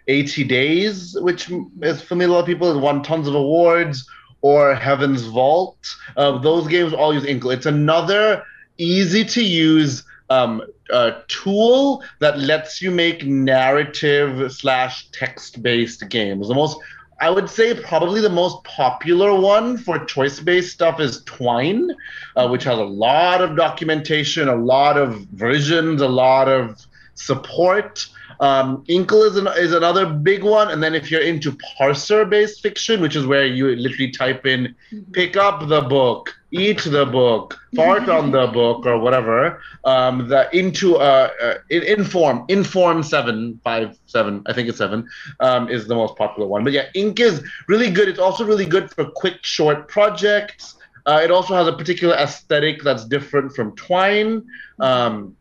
80 0.08 0.44
Days, 0.46 1.18
which 1.20 1.52
is 1.82 2.02
familiar 2.02 2.42
to 2.42 2.46
people, 2.46 2.72
has 2.72 2.78
won 2.78 3.04
tons 3.04 3.28
of 3.28 3.36
awards 3.36 4.08
or 4.42 4.76
Heaven's 4.76 5.24
Vault. 5.24 5.96
Uh, 6.16 6.38
those 6.38 6.68
games 6.68 6.94
all 6.94 7.14
use 7.14 7.26
Inkle. 7.26 7.52
It's 7.52 7.66
another 7.66 8.44
easy 8.78 9.26
to 9.26 9.44
use 9.44 10.04
um, 10.30 10.62
uh, 10.92 11.12
tool 11.28 12.04
that 12.20 12.40
lets 12.40 12.82
you 12.82 12.92
make 12.92 13.26
narrative 13.26 14.52
slash 14.52 15.10
text 15.12 15.62
based 15.62 16.08
games. 16.10 16.48
The 16.48 16.54
most, 16.54 16.78
I 17.20 17.30
would 17.30 17.50
say, 17.50 17.74
probably 17.74 18.22
the 18.22 18.30
most 18.30 18.64
popular 18.64 19.34
one 19.40 19.78
for 19.78 20.06
choice 20.06 20.40
based 20.40 20.74
stuff 20.74 21.00
is 21.00 21.24
Twine, 21.24 21.92
uh, 22.36 22.48
which 22.48 22.64
has 22.64 22.78
a 22.78 22.84
lot 22.84 23.42
of 23.42 23.56
documentation, 23.56 24.48
a 24.48 24.56
lot 24.56 24.98
of 24.98 25.16
versions, 25.34 26.02
a 26.02 26.08
lot 26.08 26.48
of 26.48 26.86
support. 27.16 28.08
Um, 28.40 28.86
Inkle 28.88 29.24
is, 29.24 29.36
an, 29.36 29.48
is 29.58 29.74
another 29.74 30.06
big 30.06 30.44
one. 30.44 30.72
And 30.72 30.82
then 30.82 30.96
if 30.96 31.12
you're 31.12 31.22
into 31.22 31.52
parser 31.52 32.30
based 32.30 32.62
fiction, 32.62 33.02
which 33.02 33.16
is 33.16 33.26
where 33.26 33.46
you 33.46 33.76
literally 33.76 34.12
type 34.12 34.46
in 34.46 34.76
pick 35.12 35.36
up 35.36 35.68
the 35.68 35.82
book, 35.82 36.34
eat 36.52 36.82
the 36.84 37.06
book, 37.06 37.60
fart 37.76 38.08
on 38.08 38.32
the 38.32 38.48
book, 38.54 38.86
or 38.86 38.98
whatever, 38.98 39.62
um, 39.84 40.30
the 40.30 40.50
into 40.58 40.96
uh, 40.98 41.30
uh, 41.42 41.56
inform, 41.70 42.46
inform 42.48 43.04
seven, 43.04 43.60
five, 43.64 43.98
seven, 44.06 44.44
I 44.46 44.54
think 44.54 44.70
it's 44.70 44.78
seven, 44.78 45.08
um, 45.42 45.70
is 45.70 45.88
the 45.88 45.96
most 45.96 46.16
popular 46.16 46.48
one. 46.48 46.64
But 46.64 46.74
yeah, 46.74 46.86
Ink 46.96 47.20
is 47.20 47.44
really 47.68 47.92
good. 47.92 48.08
It's 48.08 48.20
also 48.20 48.46
really 48.46 48.66
good 48.66 48.90
for 48.92 49.06
quick, 49.06 49.40
short 49.44 49.90
projects. 49.90 50.76
Uh, 51.06 51.22
it 51.24 51.32
also 51.32 51.56
has 51.56 51.68
a 51.68 51.74
particular 51.74 52.16
aesthetic 52.16 52.84
that's 52.84 53.06
different 53.06 53.54
from 53.56 53.76
Twine. 53.76 54.46
Um, 54.80 55.36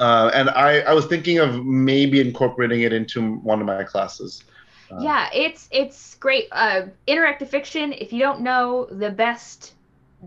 uh, 0.00 0.30
and 0.34 0.50
I, 0.50 0.80
I 0.80 0.92
was 0.92 1.06
thinking 1.06 1.38
of 1.38 1.64
maybe 1.64 2.20
incorporating 2.20 2.82
it 2.82 2.92
into 2.92 3.36
one 3.36 3.60
of 3.60 3.66
my 3.66 3.84
classes. 3.84 4.42
Uh, 4.90 4.98
yeah, 5.00 5.28
it's 5.32 5.68
it's 5.70 6.16
great. 6.16 6.48
Uh, 6.52 6.86
interactive 7.06 7.48
fiction. 7.48 7.92
If 7.92 8.12
you 8.12 8.18
don't 8.18 8.40
know 8.40 8.86
the 8.90 9.10
best, 9.10 9.74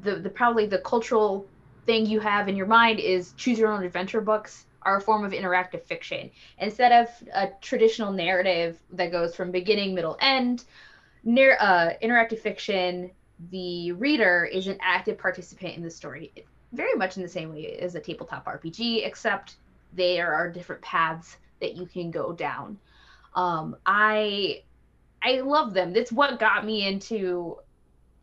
the, 0.02 0.16
the 0.16 0.30
probably 0.30 0.66
the 0.66 0.80
cultural 0.80 1.48
thing 1.86 2.06
you 2.06 2.20
have 2.20 2.48
in 2.48 2.56
your 2.56 2.66
mind 2.66 3.00
is 3.00 3.34
choose 3.34 3.60
your 3.60 3.72
own 3.72 3.84
adventure 3.84 4.22
books 4.22 4.66
are 4.84 4.98
a 4.98 5.02
form 5.02 5.26
of 5.26 5.32
interactive 5.32 5.84
fiction 5.84 6.30
instead 6.60 6.92
of 6.92 7.10
a 7.34 7.50
traditional 7.62 8.12
narrative 8.12 8.78
that 8.94 9.12
goes 9.12 9.36
from 9.36 9.52
beginning, 9.52 9.94
middle, 9.94 10.18
end. 10.22 10.64
Near 11.24 11.58
uh, 11.60 11.90
interactive 12.02 12.40
fiction, 12.40 13.12
the 13.52 13.92
reader 13.92 14.46
is 14.46 14.68
an 14.68 14.78
active 14.82 15.18
participant 15.18 15.76
in 15.76 15.84
the 15.84 15.92
story 15.92 16.32
very 16.74 16.94
much 16.94 17.18
in 17.18 17.24
the 17.24 17.30
same 17.30 17.54
way 17.54 17.78
as 17.80 17.96
a 17.96 18.00
tabletop 18.00 18.46
RPG, 18.46 19.06
except 19.06 19.56
there 19.94 20.34
are 20.34 20.50
different 20.50 20.82
paths 20.82 21.38
that 21.60 21.76
you 21.76 21.86
can 21.86 22.12
go 22.12 22.34
down. 22.34 22.78
Um, 23.36 23.76
I 23.86 24.64
I 25.22 25.42
love 25.42 25.74
them. 25.74 25.94
That's 25.94 26.12
what 26.12 26.40
got 26.40 26.66
me 26.66 26.88
into 26.88 27.58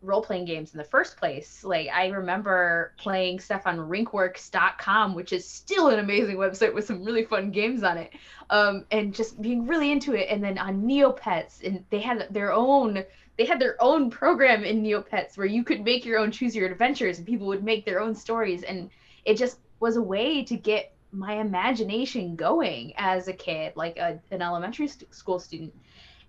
role 0.04 0.22
playing 0.22 0.44
games 0.44 0.72
in 0.72 0.78
the 0.78 0.84
first 0.84 1.16
place. 1.16 1.64
Like 1.64 1.88
I 1.88 2.08
remember 2.08 2.92
playing 2.98 3.40
stuff 3.40 3.62
on 3.66 3.78
rinkworks.com, 3.78 5.14
which 5.14 5.32
is 5.32 5.48
still 5.48 5.88
an 5.88 5.98
amazing 5.98 6.36
website 6.36 6.74
with 6.74 6.86
some 6.86 7.02
really 7.02 7.24
fun 7.24 7.50
games 7.50 7.82
on 7.82 7.98
it. 7.98 8.12
Um, 8.50 8.84
and 8.90 9.14
just 9.14 9.40
being 9.40 9.66
really 9.66 9.90
into 9.90 10.14
it. 10.14 10.28
And 10.30 10.44
then 10.44 10.58
on 10.58 10.82
Neopets, 10.82 11.64
and 11.64 11.84
they 11.90 12.00
had 12.00 12.28
their 12.30 12.52
own 12.52 13.04
they 13.36 13.44
had 13.44 13.60
their 13.60 13.76
own 13.82 14.10
program 14.10 14.64
in 14.64 14.82
Neopets 14.82 15.36
where 15.36 15.46
you 15.46 15.64
could 15.64 15.82
make 15.82 16.04
your 16.04 16.18
own 16.18 16.30
choose 16.30 16.54
your 16.54 16.70
adventures 16.70 17.18
and 17.18 17.26
people 17.26 17.46
would 17.48 17.64
make 17.64 17.84
their 17.84 18.00
own 18.00 18.14
stories. 18.14 18.62
And 18.62 18.90
it 19.24 19.36
just 19.36 19.58
was 19.80 19.96
a 19.96 20.02
way 20.02 20.44
to 20.44 20.56
get 20.56 20.94
my 21.12 21.34
imagination 21.34 22.36
going 22.36 22.92
as 22.96 23.28
a 23.28 23.32
kid 23.32 23.72
like 23.76 23.96
a, 23.98 24.20
an 24.30 24.42
elementary 24.42 24.88
st- 24.88 25.12
school 25.14 25.38
student 25.38 25.72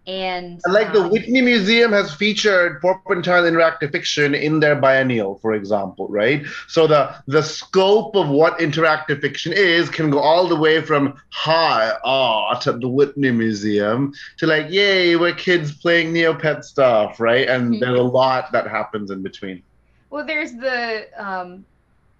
and, 0.07 0.61
and 0.63 0.73
like 0.73 0.87
um, 0.87 0.93
the 0.93 1.07
Whitney 1.09 1.41
Museum 1.41 1.91
has 1.91 2.13
featured 2.13 2.79
Porpentine 2.81 3.43
interactive 3.43 3.91
fiction 3.91 4.35
in 4.35 4.59
their 4.59 4.75
biennial, 4.75 5.39
for 5.39 5.53
example, 5.53 6.07
right? 6.09 6.45
So 6.67 6.85
the 6.85 7.15
the 7.27 7.41
scope 7.41 8.15
of 8.15 8.29
what 8.29 8.59
interactive 8.59 9.21
fiction 9.21 9.51
is 9.53 9.89
can 9.89 10.11
go 10.11 10.19
all 10.19 10.47
the 10.47 10.55
way 10.55 10.81
from 10.81 11.19
high 11.29 11.91
art 12.03 12.67
at 12.67 12.81
the 12.81 12.87
Whitney 12.87 13.31
Museum 13.31 14.13
to 14.37 14.45
like, 14.45 14.69
yay, 14.69 15.15
we're 15.15 15.33
kids 15.33 15.71
playing 15.71 16.13
Neopet 16.13 16.63
stuff, 16.63 17.19
right? 17.19 17.47
And 17.47 17.73
mm-hmm. 17.73 17.79
there's 17.79 17.99
a 17.99 18.03
lot 18.03 18.51
that 18.51 18.67
happens 18.67 19.09
in 19.09 19.23
between. 19.23 19.63
Well, 20.11 20.25
there's 20.25 20.53
the 20.53 21.07
um, 21.17 21.65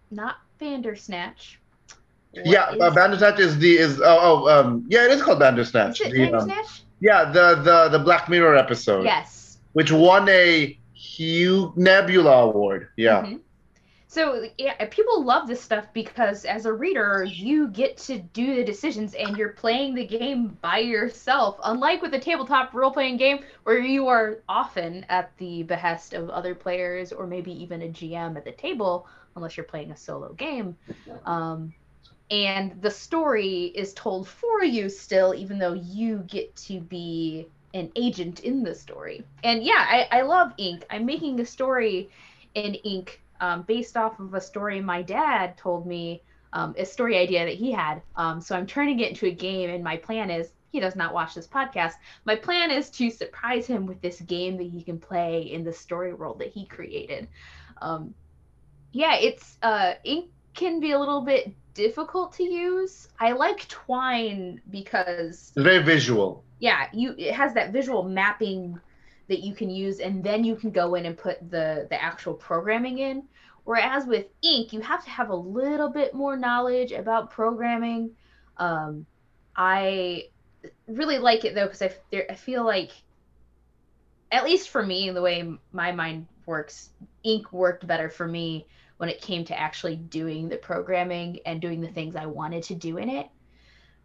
not 0.09 0.37
Bandersnatch. 0.59 1.59
What 2.31 2.45
yeah, 2.47 2.73
is... 2.73 2.81
uh, 2.81 2.91
Bandersnatch 2.91 3.39
is 3.39 3.57
the 3.59 3.77
is 3.77 4.01
oh, 4.01 4.03
oh 4.03 4.49
um 4.49 4.85
yeah 4.89 5.05
it 5.05 5.11
is 5.11 5.21
called 5.21 5.39
Bandersnatch. 5.39 6.01
Is 6.01 6.07
it 6.07 6.11
the, 6.11 6.31
Bandersnatch? 6.31 6.57
Um, 6.57 6.84
yeah, 7.05 7.25
the 7.25 7.55
the 7.55 7.89
the 7.89 7.99
Black 7.99 8.27
Mirror 8.29 8.55
episode. 8.55 9.05
Yes. 9.05 9.59
Which 9.73 9.91
won 9.91 10.27
a 10.27 10.75
Hugh 10.93 11.71
Nebula 11.75 12.47
Award. 12.47 12.89
Yeah. 12.97 13.21
Mm-hmm. 13.21 13.35
So 14.07 14.45
yeah, 14.57 14.73
people 14.85 15.23
love 15.23 15.47
this 15.47 15.61
stuff 15.61 15.85
because 15.93 16.45
as 16.45 16.65
a 16.65 16.73
reader, 16.73 17.23
you 17.29 17.67
get 17.67 17.97
to 17.97 18.17
do 18.17 18.55
the 18.55 18.63
decisions 18.63 19.13
and 19.13 19.37
you're 19.37 19.49
playing 19.49 19.93
the 19.93 20.05
game 20.05 20.57
by 20.61 20.79
yourself. 20.79 21.59
Unlike 21.63 22.01
with 22.01 22.13
a 22.15 22.19
tabletop 22.19 22.73
role-playing 22.73 23.17
game 23.17 23.43
where 23.65 23.77
you 23.77 24.07
are 24.07 24.39
often 24.49 25.05
at 25.09 25.35
the 25.37 25.63
behest 25.63 26.13
of 26.13 26.29
other 26.29 26.55
players 26.55 27.11
or 27.11 27.27
maybe 27.27 27.51
even 27.61 27.83
a 27.83 27.87
GM 27.89 28.35
at 28.37 28.45
the 28.45 28.53
table, 28.53 29.05
unless 29.35 29.57
you're 29.57 29.65
playing 29.65 29.91
a 29.91 29.97
solo 29.97 30.33
game. 30.33 30.77
Um, 31.25 31.73
and 32.31 32.81
the 32.81 32.89
story 32.89 33.65
is 33.75 33.93
told 33.93 34.27
for 34.27 34.63
you 34.63 34.89
still 34.89 35.33
even 35.35 35.59
though 35.59 35.73
you 35.73 36.19
get 36.27 36.55
to 36.55 36.79
be 36.81 37.47
an 37.73 37.91
agent 37.95 38.39
in 38.41 38.63
the 38.63 38.73
story. 38.73 39.27
And 39.43 39.63
yeah 39.63 39.85
i, 39.87 40.07
I 40.19 40.21
love 40.21 40.53
ink. 40.57 40.85
I'm 40.89 41.05
making 41.05 41.39
a 41.39 41.45
story 41.45 42.09
in 42.55 42.75
ink 42.75 43.21
um, 43.41 43.63
based 43.63 43.97
off 43.97 44.19
of 44.19 44.33
a 44.33 44.41
story 44.41 44.81
my 44.81 45.01
dad 45.01 45.57
told 45.57 45.85
me 45.85 46.23
um, 46.53 46.73
a 46.77 46.85
story 46.85 47.17
idea 47.17 47.45
that 47.45 47.55
he 47.55 47.71
had. 47.71 48.01
Um, 48.15 48.41
so 48.41 48.55
i'm 48.55 48.65
turning 48.67 48.99
it 48.99 49.09
into 49.09 49.27
a 49.27 49.31
game 49.31 49.69
and 49.69 49.83
my 49.83 49.97
plan 49.97 50.29
is 50.31 50.53
he 50.71 50.79
does 50.79 50.95
not 50.95 51.13
watch 51.13 51.35
this 51.35 51.47
podcast 51.47 51.93
my 52.25 52.35
plan 52.35 52.71
is 52.71 52.89
to 52.91 53.09
surprise 53.09 53.67
him 53.67 53.85
with 53.85 54.01
this 54.01 54.21
game 54.21 54.57
that 54.57 54.67
he 54.67 54.83
can 54.83 54.99
play 54.99 55.41
in 55.41 55.63
the 55.63 55.73
story 55.73 56.13
world 56.13 56.39
that 56.39 56.49
he 56.49 56.65
created. 56.65 57.27
Um, 57.81 58.13
yeah 58.91 59.15
it's 59.15 59.57
uh 59.61 59.93
ink 60.03 60.29
can 60.55 60.79
be 60.79 60.91
a 60.91 60.99
little 60.99 61.21
bit 61.21 61.53
difficult 61.73 62.33
to 62.33 62.43
use. 62.43 63.07
I 63.19 63.33
like 63.33 63.67
Twine 63.67 64.61
because 64.69 65.51
it's 65.55 65.63
very 65.63 65.83
visual. 65.83 66.43
Yeah, 66.59 66.87
you 66.93 67.13
it 67.17 67.33
has 67.33 67.53
that 67.53 67.71
visual 67.71 68.03
mapping 68.03 68.79
that 69.27 69.39
you 69.39 69.53
can 69.53 69.69
use, 69.69 69.99
and 69.99 70.23
then 70.23 70.43
you 70.43 70.55
can 70.55 70.71
go 70.71 70.95
in 70.95 71.05
and 71.05 71.17
put 71.17 71.39
the 71.51 71.87
the 71.89 72.01
actual 72.01 72.33
programming 72.33 72.99
in. 72.99 73.23
Whereas 73.65 74.05
with 74.05 74.27
Ink, 74.41 74.73
you 74.73 74.81
have 74.81 75.03
to 75.03 75.09
have 75.09 75.29
a 75.29 75.35
little 75.35 75.89
bit 75.89 76.13
more 76.13 76.37
knowledge 76.37 76.91
about 76.91 77.31
programming. 77.31 78.11
Um, 78.57 79.05
I 79.55 80.29
really 80.87 81.17
like 81.17 81.45
it 81.45 81.55
though 81.55 81.65
because 81.65 81.81
I, 81.81 81.91
I 82.29 82.35
feel 82.35 82.63
like, 82.63 82.91
at 84.31 84.45
least 84.45 84.69
for 84.69 84.85
me, 84.85 85.09
the 85.09 85.21
way 85.21 85.51
my 85.71 85.91
mind 85.91 86.27
works, 86.45 86.89
Ink 87.23 87.51
worked 87.51 87.87
better 87.87 88.09
for 88.09 88.27
me 88.27 88.67
when 88.97 89.09
it 89.09 89.21
came 89.21 89.43
to 89.45 89.59
actually 89.59 89.95
doing 89.95 90.49
the 90.49 90.57
programming 90.57 91.39
and 91.45 91.61
doing 91.61 91.81
the 91.81 91.87
things 91.87 92.15
I 92.15 92.25
wanted 92.25 92.63
to 92.63 92.75
do 92.75 92.97
in 92.97 93.09
it. 93.09 93.29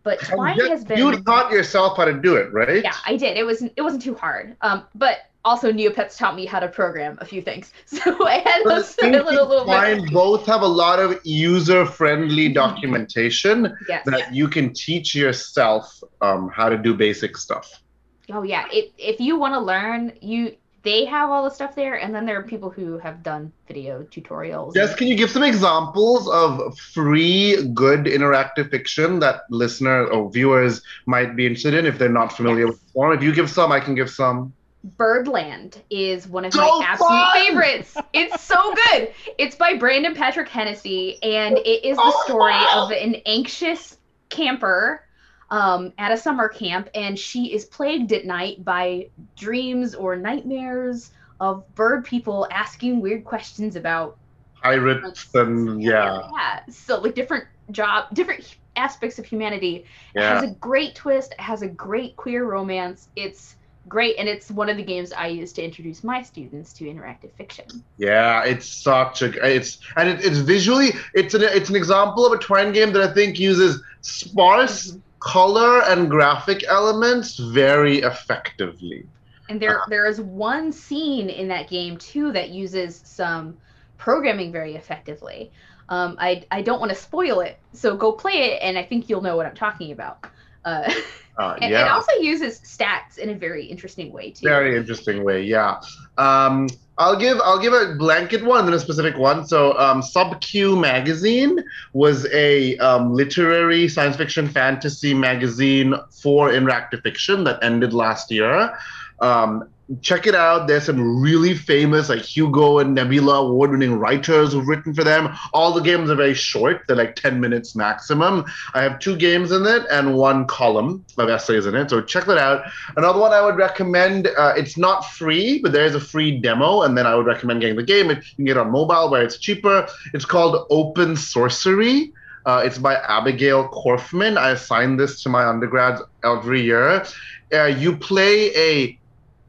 But 0.03 0.21
Twine 0.21 0.59
has 0.69 0.85
been 0.85 0.99
you 0.99 1.21
taught 1.23 1.53
yourself 1.53 1.97
how 1.97 2.07
to 2.07 2.15
do 2.15 2.37
it, 2.37 2.53
right? 2.53 2.83
Yeah, 2.83 2.95
I 3.07 3.17
did. 3.17 3.37
It 3.37 3.45
was 3.45 3.63
it 3.63 3.83
wasn't 3.83 4.03
too 4.03 4.15
hard. 4.15 4.57
Um, 4.63 4.85
but 4.95 5.31
also 5.45 5.71
Neopets 5.71 6.17
taught 6.17 6.37
me 6.37 6.47
how 6.47 6.59
to 6.59 6.69
program 6.69 7.19
a 7.21 7.25
few 7.25 7.43
things, 7.43 7.73
so 7.85 8.27
I 8.27 8.39
had 8.39 8.63
a, 8.65 8.79
a 8.79 9.23
little 9.23 9.47
little. 9.47 9.65
Twine 9.65 10.07
both 10.11 10.47
have 10.47 10.63
a 10.63 10.67
lot 10.67 10.99
of 10.99 11.21
user 11.25 11.85
friendly 11.85 12.47
mm-hmm. 12.47 12.55
documentation 12.55 13.77
yes. 13.89 14.05
that 14.07 14.35
you 14.35 14.49
can 14.49 14.73
teach 14.73 15.15
yourself 15.15 16.03
um, 16.23 16.49
how 16.49 16.71
to 16.71 16.79
do 16.79 16.95
basic 16.95 17.37
stuff. 17.37 17.83
Oh 18.31 18.43
yeah, 18.43 18.67
it, 18.73 18.93
if 18.97 19.21
you 19.21 19.39
want 19.39 19.55
to 19.55 19.61
learn, 19.61 20.13
you 20.23 20.57
they 20.83 21.05
have 21.05 21.31
all 21.31 21.45
the 21.45 21.51
stuff 21.51 21.75
there, 21.75 21.95
and 21.97 22.15
then 22.15 22.25
there 22.27 22.39
are 22.39 22.43
people 22.43 22.71
who 22.71 22.99
have 22.99 23.23
done 23.23 23.53
video 23.69 24.03
tutorials. 24.05 24.75
Yes, 24.75 24.95
can 24.95 25.09
you 25.09 25.17
give 25.17 25.31
some 25.31 25.43
examples 25.43 26.29
of 26.29 26.79
free, 26.79 27.69
good 27.75 28.05
interactive 28.05 28.71
fiction 28.71 29.19
that 29.21 29.43
listeners 29.51 30.09
or 30.11 30.31
viewers 30.31 30.83
might 31.07 31.37
be 31.37 31.47
interested 31.47 31.75
in 31.75 31.87
if 31.87 31.99
they're 31.99 32.09
not 32.09 32.33
familiar 32.33 32.67
yes. 32.67 32.71
with 32.71 32.81
the 32.87 32.93
form? 32.93 33.13
If 33.13 33.23
you 33.23 33.35
give 33.35 33.51
some, 33.51 33.73
I 33.73 33.81
can 33.81 33.95
give 33.95 34.11
some. 34.11 34.53
Birdland 34.97 35.83
is 35.91 36.27
one 36.27 36.47
of 36.47 36.55
So 36.55 36.61
my 36.61 36.87
absolute 36.87 37.11
fun! 37.11 37.47
favorites. 37.47 37.97
It's 38.15 38.43
so 38.43 38.75
good. 38.87 39.13
It's 39.37 39.55
by 39.55 39.75
Brendan 39.77 40.15
Patrick 40.15 40.49
Hennessy, 40.49 41.23
and 41.23 41.59
it 41.59 41.85
is 41.85 41.97
the 41.99 42.03
Oh, 42.03 42.23
story 42.25 42.55
of 42.75 42.91
an 42.91 43.17
anxious 43.27 43.99
camper 44.31 45.05
um, 45.51 45.93
at 45.99 46.13
a 46.13 46.17
summer 46.17 46.49
camp, 46.49 46.89
and 46.95 47.19
she 47.19 47.53
is 47.53 47.65
plagued 47.65 48.13
at 48.13 48.25
night 48.25 48.65
by 48.65 49.09
dreams 49.37 49.95
or 49.95 50.17
nightmares 50.17 51.11
of 51.41 51.65
bird 51.75 52.05
people 52.05 52.47
asking 52.51 53.01
weird 53.01 53.25
questions 53.25 53.77
about 53.77 54.17
Pirates 54.63 55.29
and 55.35 55.83
yeah, 55.83 56.21
yeah. 56.37 56.61
So 56.71 57.01
like 57.01 57.15
different 57.15 57.47
job, 57.71 58.07
different 58.13 58.57
aspects 58.77 59.19
of 59.19 59.25
humanity. 59.25 59.87
It 60.15 60.23
has 60.23 60.43
a 60.43 60.49
great 60.49 60.95
twist. 60.95 61.33
It 61.33 61.41
has 61.41 61.63
a 61.63 61.69
great 61.69 62.17
queer 62.17 62.45
romance. 62.45 63.09
It's 63.17 63.57
great, 63.89 64.17
and 64.19 64.29
it's 64.29 64.51
one 64.51 64.69
of 64.69 64.77
the 64.77 64.85
games 64.85 65.13
I 65.13 65.29
use 65.29 65.53
to 65.55 65.63
introduce 65.65 66.05
my 66.05 66.23
students 66.23 66.75
to 66.75 66.85
interactive 66.85 67.33
fiction. 67.33 67.85
Yeah, 67.97 68.45
it's 68.45 68.69
such 68.69 69.23
a 69.23 69.33
it's 69.47 69.79
and 69.97 70.09
it, 70.11 70.25
it's 70.25 70.39
visually 70.39 70.91
it's 71.15 71.35
an 71.35 71.43
it's 71.43 71.71
an 71.71 71.77
example 71.77 72.27
of 72.27 72.33
a 72.33 72.39
twine 72.39 72.73
game 72.73 72.93
that 72.93 73.03
I 73.03 73.13
think 73.15 73.39
uses 73.39 73.83
sparse 74.03 74.93
Mhm. 74.93 75.03
Color 75.21 75.83
and 75.83 76.11
graphic 76.11 76.65
elements 76.69 77.39
very 77.39 77.99
effectively. 78.01 79.09
And 79.49 79.61
there 79.61 79.83
Uh-huh. 79.83 79.87
there 79.87 80.07
is 80.07 80.21
one 80.21 80.73
scene 80.73 81.29
in 81.29 81.49
that 81.49 81.69
game 81.69 81.99
too 81.99 82.33
that 82.33 82.51
uses 82.51 83.03
some 83.05 83.59
programming 83.99 84.53
very 84.53 84.77
effectively. 84.77 85.53
Um, 85.89 86.17
I 86.21 86.45
I 86.51 86.63
don't 86.63 86.81
want 86.81 86.91
to 86.91 86.97
spoil 86.97 87.41
it, 87.41 87.61
so 87.73 87.97
go 87.97 88.13
play 88.13 88.53
it, 88.55 88.63
and 88.63 88.79
I 88.79 88.85
think 88.85 89.09
you'll 89.09 89.23
know 89.23 89.37
what 89.37 89.47
I'm 89.47 89.55
talking 89.57 89.93
about. 89.93 90.25
Uh, 90.65 90.93
Uh, 91.39 91.57
and 91.61 91.75
yeah, 91.75 91.79
it 91.79 91.89
also 91.89 92.13
uses 92.21 92.61
stats 92.61 93.19
in 93.19 93.31
a 93.31 93.35
very 93.35 93.67
interesting 93.67 94.13
way 94.13 94.33
too. 94.33 94.65
very 94.65 94.77
interesting 94.77 95.25
way. 95.25 95.43
Yeah. 95.43 95.77
Um, 96.21 96.69
I'll 96.99 97.17
give 97.17 97.41
I'll 97.43 97.59
give 97.59 97.73
a 97.73 97.95
blanket 97.95 98.45
one 98.45 98.61
and 98.61 98.69
then 98.69 98.75
a 98.75 98.79
specific 98.79 99.17
one. 99.17 99.47
So 99.47 99.77
um, 99.79 100.03
Sub 100.03 100.39
Q 100.43 100.77
magazine 100.77 101.65
was 101.95 102.27
a 102.27 102.77
um, 102.77 103.15
literary 103.15 103.89
science 103.89 104.17
fiction 104.17 104.47
fantasy 104.47 105.15
magazine 105.15 105.95
for 106.11 106.51
interactive 106.51 107.03
fiction 107.03 107.45
that 107.45 107.59
ended 107.65 107.95
last 107.95 108.31
year. 108.31 108.77
Um, 109.21 109.67
check 110.03 110.27
it 110.27 110.35
out. 110.35 110.67
There's 110.67 110.85
some 110.85 111.21
really 111.21 111.55
famous 111.55 112.09
like 112.09 112.23
Hugo 112.23 112.79
and 112.79 112.95
Nebula 112.95 113.47
award-winning 113.47 113.99
writers 113.99 114.53
who've 114.53 114.67
written 114.67 114.95
for 114.95 115.05
them. 115.05 115.35
All 115.53 115.73
the 115.73 115.81
games 115.81 116.11
are 116.11 116.15
very 116.15 116.35
short; 116.35 116.83
they're 116.87 116.97
like 116.97 117.17
10 117.17 117.41
minutes 117.41 117.75
maximum. 117.75 118.45
I 118.75 118.83
have 118.83 118.99
two 118.99 119.17
games 119.17 119.53
in 119.53 119.67
it 119.67 119.83
and 119.91 120.15
one 120.15 120.47
column 120.47 121.05
of 121.19 121.29
essays 121.29 121.67
in 121.67 121.75
it. 121.75 121.91
So 121.91 122.01
check 122.01 122.25
that 122.27 122.39
out. 122.39 122.65
Another 122.97 123.19
one 123.19 123.33
I 123.33 123.43
would 123.43 123.57
recommend. 123.57 124.29
Uh, 124.29 124.55
it's 124.57 124.77
not 124.77 125.03
free, 125.13 125.61
but 125.61 125.73
there 125.73 125.85
is 125.85 125.95
a 125.95 126.01
free 126.01 126.39
demo, 126.39 126.83
and 126.83 126.97
then 126.97 127.07
I 127.07 127.15
would 127.15 127.27
recommend 127.27 127.61
getting 127.61 127.77
the 127.77 127.83
game. 127.83 128.11
You 128.11 128.17
can 128.37 128.45
get 128.45 128.57
it 128.57 128.61
on 128.61 128.71
mobile 128.71 129.11
where 129.11 129.23
it's 129.23 129.39
cheaper. 129.39 129.87
It's 130.15 130.25
called 130.25 130.67
Open 130.71 131.17
Sorcery. 131.17 132.13
Uh, 132.47 132.63
it's 132.65 132.79
by 132.79 132.95
Abigail 132.95 133.69
Corfman. 133.69 134.39
I 134.39 134.51
assign 134.51 134.97
this 134.97 135.23
to 135.23 135.29
my 135.29 135.47
undergrads 135.47 136.01
every 136.25 136.63
year. 136.63 137.05
Uh, 137.53 137.65
you 137.65 137.97
play 137.97 138.55
a 138.55 139.00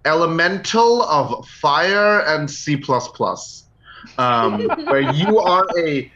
elemental 0.05 1.03
of 1.03 1.47
fire 1.47 2.21
and 2.21 2.49
C++, 2.49 2.81
um, 4.17 4.61
where 4.85 5.11
you 5.13 5.39
are 5.39 5.65
a 5.77 6.11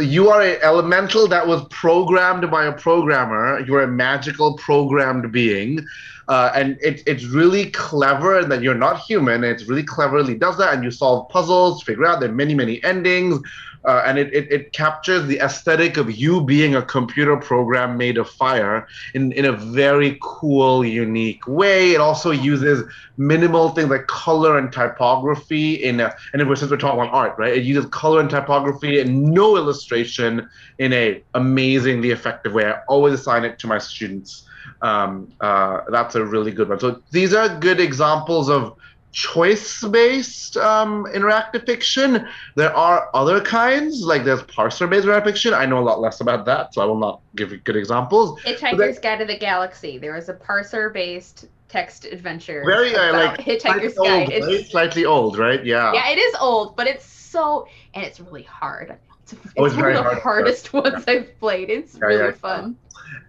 you 0.00 0.28
are 0.28 0.42
a 0.42 0.60
elemental 0.60 1.26
that 1.26 1.46
was 1.46 1.64
programmed 1.70 2.50
by 2.50 2.66
a 2.66 2.72
programmer. 2.72 3.60
You're 3.60 3.82
a 3.82 3.88
magical 3.88 4.54
programmed 4.56 5.32
being, 5.32 5.84
uh, 6.28 6.52
and 6.54 6.78
it, 6.80 7.02
it's 7.06 7.24
really 7.24 7.70
clever 7.70 8.44
that 8.44 8.62
you're 8.62 8.74
not 8.74 9.00
human. 9.00 9.42
It's 9.44 9.68
really 9.68 9.82
cleverly 9.82 10.34
does 10.34 10.58
that, 10.58 10.74
and 10.74 10.84
you 10.84 10.90
solve 10.90 11.28
puzzles, 11.30 11.82
figure 11.82 12.06
out 12.06 12.20
there 12.20 12.28
are 12.28 12.34
many 12.34 12.54
many 12.54 12.82
endings, 12.84 13.40
uh, 13.84 14.02
and 14.06 14.18
it, 14.18 14.32
it 14.32 14.50
it 14.50 14.72
captures 14.72 15.26
the 15.26 15.38
aesthetic 15.38 15.96
of 15.96 16.10
you 16.10 16.40
being 16.40 16.74
a 16.76 16.82
computer 16.82 17.36
program 17.36 17.96
made 17.96 18.18
of 18.18 18.28
fire 18.30 18.86
in 19.14 19.32
in 19.32 19.44
a 19.44 19.52
very 19.52 20.18
cool, 20.22 20.84
unique 20.84 21.46
way. 21.46 21.92
It 21.92 22.00
also 22.00 22.30
uses 22.30 22.84
minimal 23.16 23.70
things 23.70 23.90
like 23.90 24.06
color 24.06 24.58
and 24.58 24.72
typography 24.72 25.74
in 25.74 26.00
a, 26.00 26.14
and 26.32 26.58
since 26.58 26.70
we're 26.70 26.76
talking 26.76 27.00
about 27.00 27.12
art, 27.12 27.34
right? 27.38 27.56
It 27.56 27.64
uses 27.64 27.86
color 27.90 28.20
and 28.20 28.30
typography 28.30 29.00
and 29.00 29.24
no 29.24 29.56
illustration 29.56 30.48
in 30.78 30.92
a 30.92 31.22
amazingly 31.34 32.10
effective 32.10 32.52
way. 32.52 32.66
I 32.66 32.80
always 32.88 33.14
assign 33.14 33.44
it 33.44 33.58
to 33.60 33.66
my 33.66 33.78
students. 33.78 34.48
Um, 34.80 35.32
uh, 35.40 35.82
that's 35.90 36.14
a 36.14 36.24
really 36.24 36.50
good 36.50 36.68
one. 36.68 36.80
So 36.80 37.02
these 37.10 37.34
are 37.34 37.48
good 37.60 37.80
examples 37.80 38.48
of 38.48 38.76
choice-based 39.12 40.56
um, 40.56 41.04
interactive 41.06 41.64
fiction. 41.66 42.26
There 42.56 42.74
are 42.76 43.10
other 43.14 43.40
kinds, 43.40 44.02
like 44.02 44.24
there's 44.24 44.42
parser-based 44.42 45.06
interactive 45.06 45.24
fiction. 45.24 45.54
I 45.54 45.66
know 45.66 45.78
a 45.78 45.84
lot 45.84 46.00
less 46.00 46.20
about 46.20 46.44
that, 46.46 46.74
so 46.74 46.82
I 46.82 46.84
will 46.84 46.98
not 46.98 47.20
give 47.36 47.52
you 47.52 47.58
good 47.58 47.76
examples. 47.76 48.40
Hitchhiker's 48.42 48.98
Guide 48.98 49.18
to 49.20 49.24
the 49.24 49.38
Galaxy. 49.38 49.98
There 49.98 50.14
was 50.14 50.28
a 50.28 50.34
parser-based 50.34 51.46
text 51.68 52.04
adventure. 52.04 52.62
Very 52.66 52.94
uh, 52.94 53.12
like 53.12 53.38
Hitchhiker's 53.40 53.94
Guide. 53.94 54.22
old, 54.24 54.32
It's, 54.32 54.46
right? 54.46 54.66
slightly 54.66 55.04
old, 55.04 55.38
right? 55.38 55.64
Yeah. 55.64 55.92
yeah, 55.92 56.10
it 56.10 56.18
is 56.18 56.34
old, 56.40 56.76
but 56.76 56.86
it's 56.86 57.04
so 57.06 57.66
and 57.94 58.04
it's 58.04 58.20
really 58.20 58.42
hard. 58.42 58.96
It's, 59.22 59.32
it's 59.32 59.52
Oh, 59.56 59.64
it's 59.64 59.74
one 59.76 59.86
of 59.86 59.94
the 59.94 60.02
hard. 60.02 60.18
hardest 60.18 60.72
ones 60.72 61.04
I've 61.06 61.38
played. 61.40 61.70
It's 61.70 61.94
Yeah, 61.94 62.04
really 62.06 62.24
yeah. 62.26 62.32
fun. 62.32 62.76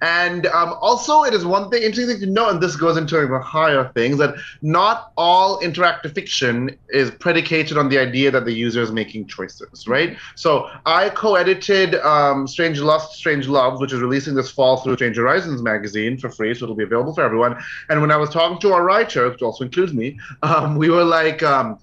And 0.02 0.48
um, 0.48 0.76
also, 0.82 1.24
it 1.24 1.34
is 1.34 1.46
one 1.46 1.70
thing 1.70 1.84
interesting 1.84 2.18
thing 2.18 2.28
to 2.28 2.32
know, 2.32 2.50
and 2.50 2.62
this 2.62 2.76
goes 2.76 2.98
into 2.98 3.22
even 3.22 3.42
higher 3.42 3.92
things 3.94 4.18
that 4.18 4.36
not 4.62 5.12
all 5.18 5.60
interactive 5.62 6.14
fiction 6.14 6.78
is 6.90 7.12
predicated 7.12 7.78
on 7.78 7.90
the 7.90 7.98
idea 7.98 8.32
that 8.32 8.46
the 8.46 8.52
user 8.52 8.82
is 8.82 8.92
making 8.92 9.28
choices, 9.28 9.88
right? 9.88 10.18
So 10.36 10.70
I 10.86 11.10
co-edited 11.10 11.96
um, 11.96 12.48
Strange 12.48 12.80
Lust, 12.80 13.14
Strange 13.14 13.48
Loves, 13.48 13.80
which 13.80 13.94
is 13.94 14.02
releasing 14.02 14.36
this 14.36 14.52
fall 14.52 14.78
through 14.78 14.96
Strange 14.96 15.18
Horizons 15.18 15.62
magazine 15.62 16.18
for 16.18 16.30
free, 16.30 16.54
so 16.54 16.66
it'll 16.66 16.76
be 16.76 16.84
available 16.84 17.14
for 17.14 17.24
everyone. 17.24 17.62
And 17.90 18.02
when 18.02 18.12
I 18.12 18.18
was 18.18 18.30
talking 18.30 18.60
to 18.60 18.74
our 18.74 18.84
writer, 18.84 19.30
which 19.30 19.42
also 19.42 19.64
includes 19.64 19.94
me, 19.94 20.20
um, 20.44 20.78
we 20.78 20.90
were 20.90 21.06
like. 21.06 21.44
Um, 21.44 21.80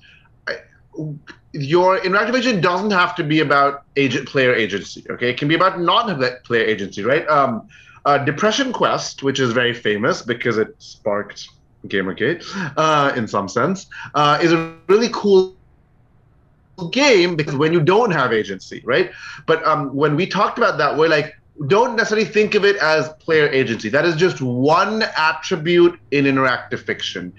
your 1.53 1.98
interactive 2.01 2.32
fiction 2.32 2.61
doesn't 2.61 2.92
have 2.92 3.14
to 3.16 3.24
be 3.24 3.40
about 3.40 3.82
agent 3.96 4.28
player 4.28 4.55
agency 4.55 5.05
okay 5.11 5.30
it 5.30 5.36
can 5.36 5.48
be 5.48 5.55
about 5.55 5.80
non-player 5.80 6.64
agency 6.64 7.03
right 7.03 7.28
um, 7.28 7.68
uh, 8.05 8.18
Depression 8.18 8.72
Quest, 8.72 9.22
which 9.22 9.40
is 9.40 9.53
very 9.53 9.74
famous 9.74 10.22
because 10.22 10.59
it 10.59 10.74
sparked 10.78 11.48
Gamergate 11.86 12.44
uh, 12.76 13.12
in 13.16 13.26
some 13.26 13.48
sense, 13.48 13.86
uh, 14.14 14.38
is 14.42 14.53
a 14.53 14.74
really 14.88 15.09
cool 15.12 15.55
game 16.92 17.36
because 17.36 17.55
when 17.57 17.72
you 17.72 17.80
don't 17.80 18.11
have 18.11 18.32
agency, 18.32 18.82
right? 18.84 19.11
But 19.46 19.64
um, 19.66 19.94
when 19.94 20.16
we 20.16 20.26
talked 20.26 20.59
about 20.59 20.78
that, 20.78 20.96
we're 20.96 21.09
like, 21.09 21.34
don't 21.66 21.94
necessarily 21.94 22.26
think 22.26 22.55
of 22.55 22.64
it 22.64 22.76
as 22.76 23.11
player 23.14 23.48
agency. 23.48 23.90
That 23.90 24.07
is 24.07 24.16
just 24.16 24.40
one 24.40 25.03
attribute 25.16 25.98
in 26.11 26.24
interactive 26.24 26.80
fiction. 26.80 27.34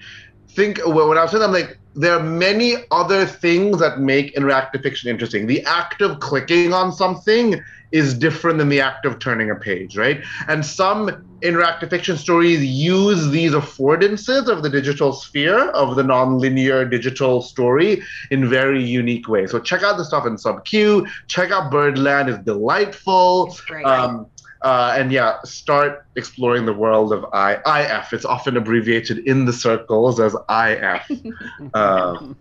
Think 0.48 0.78
when 0.86 1.18
I 1.18 1.22
was 1.22 1.32
saying, 1.32 1.42
I'm 1.42 1.52
like, 1.52 1.78
there 1.94 2.14
are 2.14 2.22
many 2.22 2.76
other 2.90 3.26
things 3.26 3.78
that 3.80 3.98
make 3.98 4.34
interactive 4.36 4.82
fiction 4.82 5.10
interesting. 5.10 5.46
The 5.46 5.62
act 5.64 6.02
of 6.02 6.20
clicking 6.20 6.72
on 6.72 6.92
something 6.92 7.60
is 7.92 8.14
different 8.14 8.58
than 8.58 8.68
the 8.68 8.80
act 8.80 9.04
of 9.04 9.18
turning 9.18 9.50
a 9.50 9.54
page, 9.54 9.96
right? 9.96 10.22
And 10.48 10.64
some 10.64 11.10
interactive 11.40 11.90
fiction 11.90 12.16
stories 12.16 12.64
use 12.64 13.28
these 13.30 13.52
affordances 13.52 14.48
of 14.48 14.62
the 14.62 14.70
digital 14.70 15.12
sphere, 15.12 15.70
of 15.70 15.96
the 15.96 16.02
nonlinear 16.02 16.90
digital 16.90 17.42
story, 17.42 18.02
in 18.30 18.48
very 18.48 18.82
unique 18.82 19.28
ways. 19.28 19.50
So 19.50 19.60
check 19.60 19.82
out 19.82 19.96
the 19.96 20.04
stuff 20.04 20.26
in 20.26 20.36
SubQ. 20.36 21.08
Check 21.28 21.50
out 21.50 21.70
Birdland; 21.70 22.28
it's 22.28 22.42
delightful. 22.44 23.54
Um, 23.84 24.26
uh, 24.62 24.94
and 24.96 25.10
yeah, 25.10 25.38
start 25.44 26.06
exploring 26.16 26.66
the 26.66 26.72
world 26.72 27.12
of 27.12 27.24
I, 27.32 27.54
IF. 27.80 28.12
It's 28.12 28.24
often 28.24 28.56
abbreviated 28.56 29.18
in 29.26 29.44
the 29.44 29.52
circles 29.52 30.20
as 30.20 30.34
IF. 30.48 31.10
uh, 31.74 32.32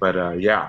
but 0.00 0.16
uh, 0.16 0.30
yeah. 0.32 0.68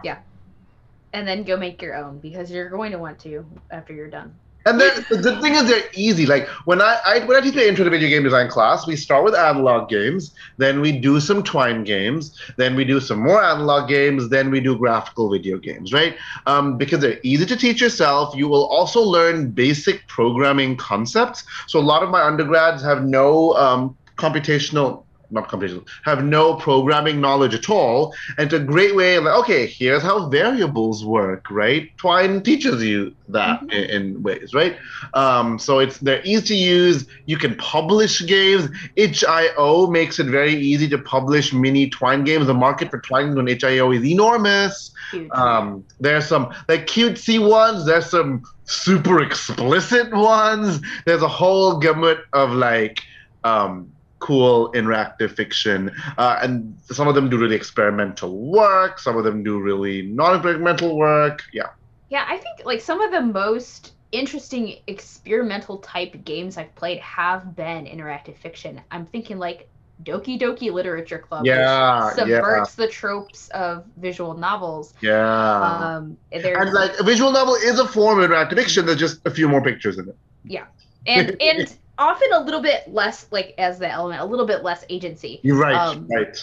And 1.15 1.25
then 1.25 1.43
go 1.43 1.55
make 1.55 1.81
your 1.81 1.95
own 1.95 2.19
because 2.19 2.51
you're 2.51 2.69
going 2.69 2.91
to 2.91 2.99
want 2.99 3.17
to 3.19 3.45
after 3.71 3.93
you're 3.93 4.09
done. 4.09 4.35
And 4.67 4.81
then 4.81 5.05
the 5.11 5.39
thing 5.41 5.53
is 5.53 5.69
they're 5.69 5.83
easy. 5.93 6.25
Like 6.25 6.47
when 6.65 6.81
I, 6.81 6.99
I 7.05 7.19
when 7.25 7.37
I 7.37 7.41
teach 7.41 7.53
the 7.53 7.67
intro 7.67 7.83
to 7.83 7.89
video 7.91 8.09
game 8.09 8.23
design 8.23 8.49
class, 8.49 8.87
we 8.87 8.95
start 8.95 9.23
with 9.23 9.35
analog 9.35 9.89
games, 9.89 10.33
then 10.57 10.81
we 10.81 10.91
do 10.91 11.19
some 11.19 11.43
twine 11.43 11.83
games, 11.83 12.37
then 12.57 12.75
we 12.75 12.83
do 12.83 12.99
some 12.99 13.19
more 13.19 13.43
analog 13.43 13.87
games, 13.87 14.27
then 14.29 14.49
we 14.49 14.59
do 14.59 14.75
graphical 14.75 15.31
video 15.31 15.59
games, 15.59 15.93
right? 15.93 16.17
Um, 16.47 16.77
because 16.77 16.99
they're 16.99 17.19
easy 17.21 17.45
to 17.45 17.55
teach 17.55 17.79
yourself. 17.79 18.35
You 18.35 18.47
will 18.47 18.65
also 18.65 19.01
learn 19.01 19.51
basic 19.51 20.07
programming 20.07 20.77
concepts. 20.77 21.43
So 21.67 21.79
a 21.79 21.85
lot 21.93 22.01
of 22.01 22.09
my 22.09 22.23
undergrads 22.23 22.81
have 22.81 23.05
no 23.05 23.53
um, 23.53 23.95
computational 24.17 25.04
not 25.31 25.47
computational, 25.49 25.87
have 26.03 26.23
no 26.23 26.55
programming 26.55 27.19
knowledge 27.21 27.53
at 27.53 27.69
all. 27.69 28.13
And 28.37 28.45
it's 28.45 28.53
a 28.53 28.59
great 28.59 28.95
way, 28.95 29.17
like, 29.19 29.35
okay, 29.43 29.65
here's 29.67 30.03
how 30.03 30.29
variables 30.29 31.03
work, 31.05 31.49
right? 31.49 31.89
Twine 31.97 32.41
teaches 32.43 32.83
you 32.83 33.13
that 33.29 33.61
Mhm. 33.61 33.71
in, 33.73 33.83
in 33.89 34.23
ways, 34.23 34.53
right? 34.53 34.77
Um, 35.13 35.57
so 35.59 35.79
it's 35.79 35.97
they're 35.99 36.21
easy 36.23 36.45
to 36.47 36.55
use. 36.55 37.07
You 37.25 37.37
can 37.37 37.55
publish 37.55 38.25
games. 38.25 38.69
itch.io 38.95 39.87
makes 39.87 40.19
it 40.19 40.27
very 40.27 40.53
easy 40.55 40.87
to 40.89 40.97
publish 40.97 41.53
mini 41.53 41.89
Twine 41.89 42.23
games. 42.23 42.47
The 42.47 42.53
market 42.53 42.91
for 42.91 42.99
Twine 42.99 43.37
on 43.37 43.47
itch.io 43.47 43.91
is 43.91 44.05
enormous. 44.05 44.91
Um, 45.31 45.83
there's 45.99 46.27
some 46.27 46.53
like 46.67 46.87
cutesy 46.87 47.39
ones. 47.39 47.85
There's 47.85 48.09
some 48.09 48.43
super 48.65 49.21
explicit 49.21 50.11
ones. 50.13 50.81
There's 51.05 51.21
a 51.21 51.27
whole 51.27 51.77
gamut 51.77 52.19
of 52.33 52.51
like 52.51 53.01
um, 53.43 53.91
cool 54.25 54.71
interactive 54.73 55.31
fiction, 55.31 55.91
uh, 56.17 56.39
and 56.41 56.75
some 56.91 57.07
of 57.07 57.13
them 57.13 57.29
do 57.29 57.37
really 57.37 57.55
experimental 57.55 58.31
work. 58.51 58.97
Some 58.97 59.17
of 59.17 59.23
them 59.23 59.43
do 59.43 59.59
really 59.59 60.01
non-experimental 60.01 60.97
work. 60.97 61.43
Yeah, 61.53 61.69
Yeah, 62.09 62.25
I 62.27 62.37
think 62.37 62.65
like 62.65 62.81
some 62.81 63.01
of 63.01 63.11
the 63.11 63.21
most 63.21 63.93
interesting 64.11 64.77
experimental 64.87 65.77
type 65.77 66.23
games 66.25 66.57
I've 66.57 66.73
played 66.73 66.99
have 67.01 67.55
been 67.55 67.85
interactive 67.85 68.37
fiction. 68.37 68.81
I'm 68.89 69.05
thinking 69.05 69.37
like 69.37 69.69
Doki 70.03 70.39
Doki 70.39 70.73
Literature 70.73 71.19
Club, 71.19 71.45
Yeah, 71.45 72.07
which 72.07 72.15
subverts 72.15 72.75
the 72.75 72.87
tropes 72.87 73.49
of 73.49 73.85
visual 73.97 74.33
novels. 74.33 74.95
yeah. 75.01 75.61
Um, 75.61 76.17
and 76.31 76.73
like 76.73 76.99
a 76.99 77.03
visual 77.03 77.31
novel 77.31 77.53
is 77.55 77.79
a 77.79 77.87
form 77.87 78.19
of 78.19 78.29
interactive 78.29 78.55
fiction. 78.55 78.87
There's 78.87 78.99
just 78.99 79.21
a 79.25 79.29
few 79.29 79.47
more 79.47 79.61
pictures 79.61 79.99
in 79.99 80.09
it. 80.09 80.17
Yeah, 80.43 80.65
and 81.05 81.39
and 81.39 81.77
often 81.97 82.27
a 82.33 82.39
little 82.41 82.61
bit 82.61 82.83
less 82.87 83.27
like 83.31 83.53
as 83.57 83.79
the 83.79 83.89
element, 83.89 84.21
a 84.21 84.25
little 84.25 84.45
bit 84.45 84.63
less 84.63 84.83
agency 84.89 85.39
You're 85.43 85.57
right, 85.57 85.75
Um, 85.75 86.07
right. 86.09 86.37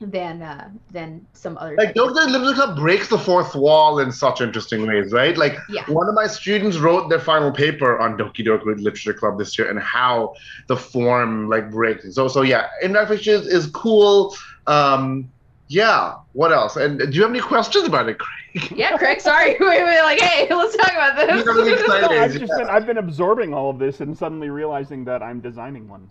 than 0.00 0.42
uh 0.42 0.68
than 0.90 1.26
some 1.34 1.56
other. 1.58 1.76
Like 1.76 1.94
Doki 1.94 2.14
Doki 2.14 2.30
Literature 2.32 2.54
Club 2.54 2.76
breaks 2.76 3.08
the 3.08 3.18
fourth 3.18 3.54
wall 3.54 4.00
in 4.00 4.12
such 4.12 4.40
interesting 4.40 4.86
ways, 4.86 5.12
right? 5.12 5.36
Like 5.36 5.56
Yeah. 5.70 5.84
one 5.88 6.08
of 6.08 6.14
my 6.14 6.26
students 6.26 6.76
wrote 6.78 7.08
their 7.08 7.20
final 7.20 7.52
paper 7.52 7.98
on 7.98 8.18
Doki 8.18 8.44
Doki 8.46 8.64
Literature 8.76 9.14
Club 9.14 9.38
this 9.38 9.56
year 9.58 9.70
and 9.70 9.78
how 9.78 10.34
the 10.68 10.76
form 10.76 11.48
like 11.48 11.70
breaks. 11.70 12.12
So 12.14 12.28
so 12.28 12.42
yeah, 12.42 12.66
interactive 12.82 13.08
fiction 13.08 13.34
is, 13.34 13.46
is 13.46 13.66
cool. 13.68 14.34
Um, 14.66 15.30
yeah. 15.68 16.14
What 16.32 16.52
else? 16.52 16.76
And 16.76 16.98
do 16.98 17.06
you 17.10 17.22
have 17.22 17.30
any 17.30 17.40
questions 17.40 17.86
about 17.86 18.08
it, 18.08 18.18
Craig? 18.18 18.72
Yeah, 18.76 18.96
Craig. 18.96 19.20
Sorry, 19.20 19.56
we 19.60 19.66
were 19.66 20.02
like, 20.02 20.20
hey, 20.20 20.46
let's 20.54 20.76
talk 20.76 20.92
about 20.92 21.16
this. 21.16 21.44
You're 21.44 21.54
really 21.54 21.72
excited. 21.80 22.10
No, 22.10 22.20
I've 22.22 22.32
just 22.32 22.52
been 22.58 22.68
I've 22.68 22.86
been 22.86 22.98
absorbing 22.98 23.52
all 23.54 23.70
of 23.70 23.78
this 23.78 24.00
and 24.00 24.16
suddenly 24.16 24.50
realizing 24.50 25.04
that 25.06 25.22
I'm 25.22 25.40
designing 25.40 25.88
one. 25.88 26.08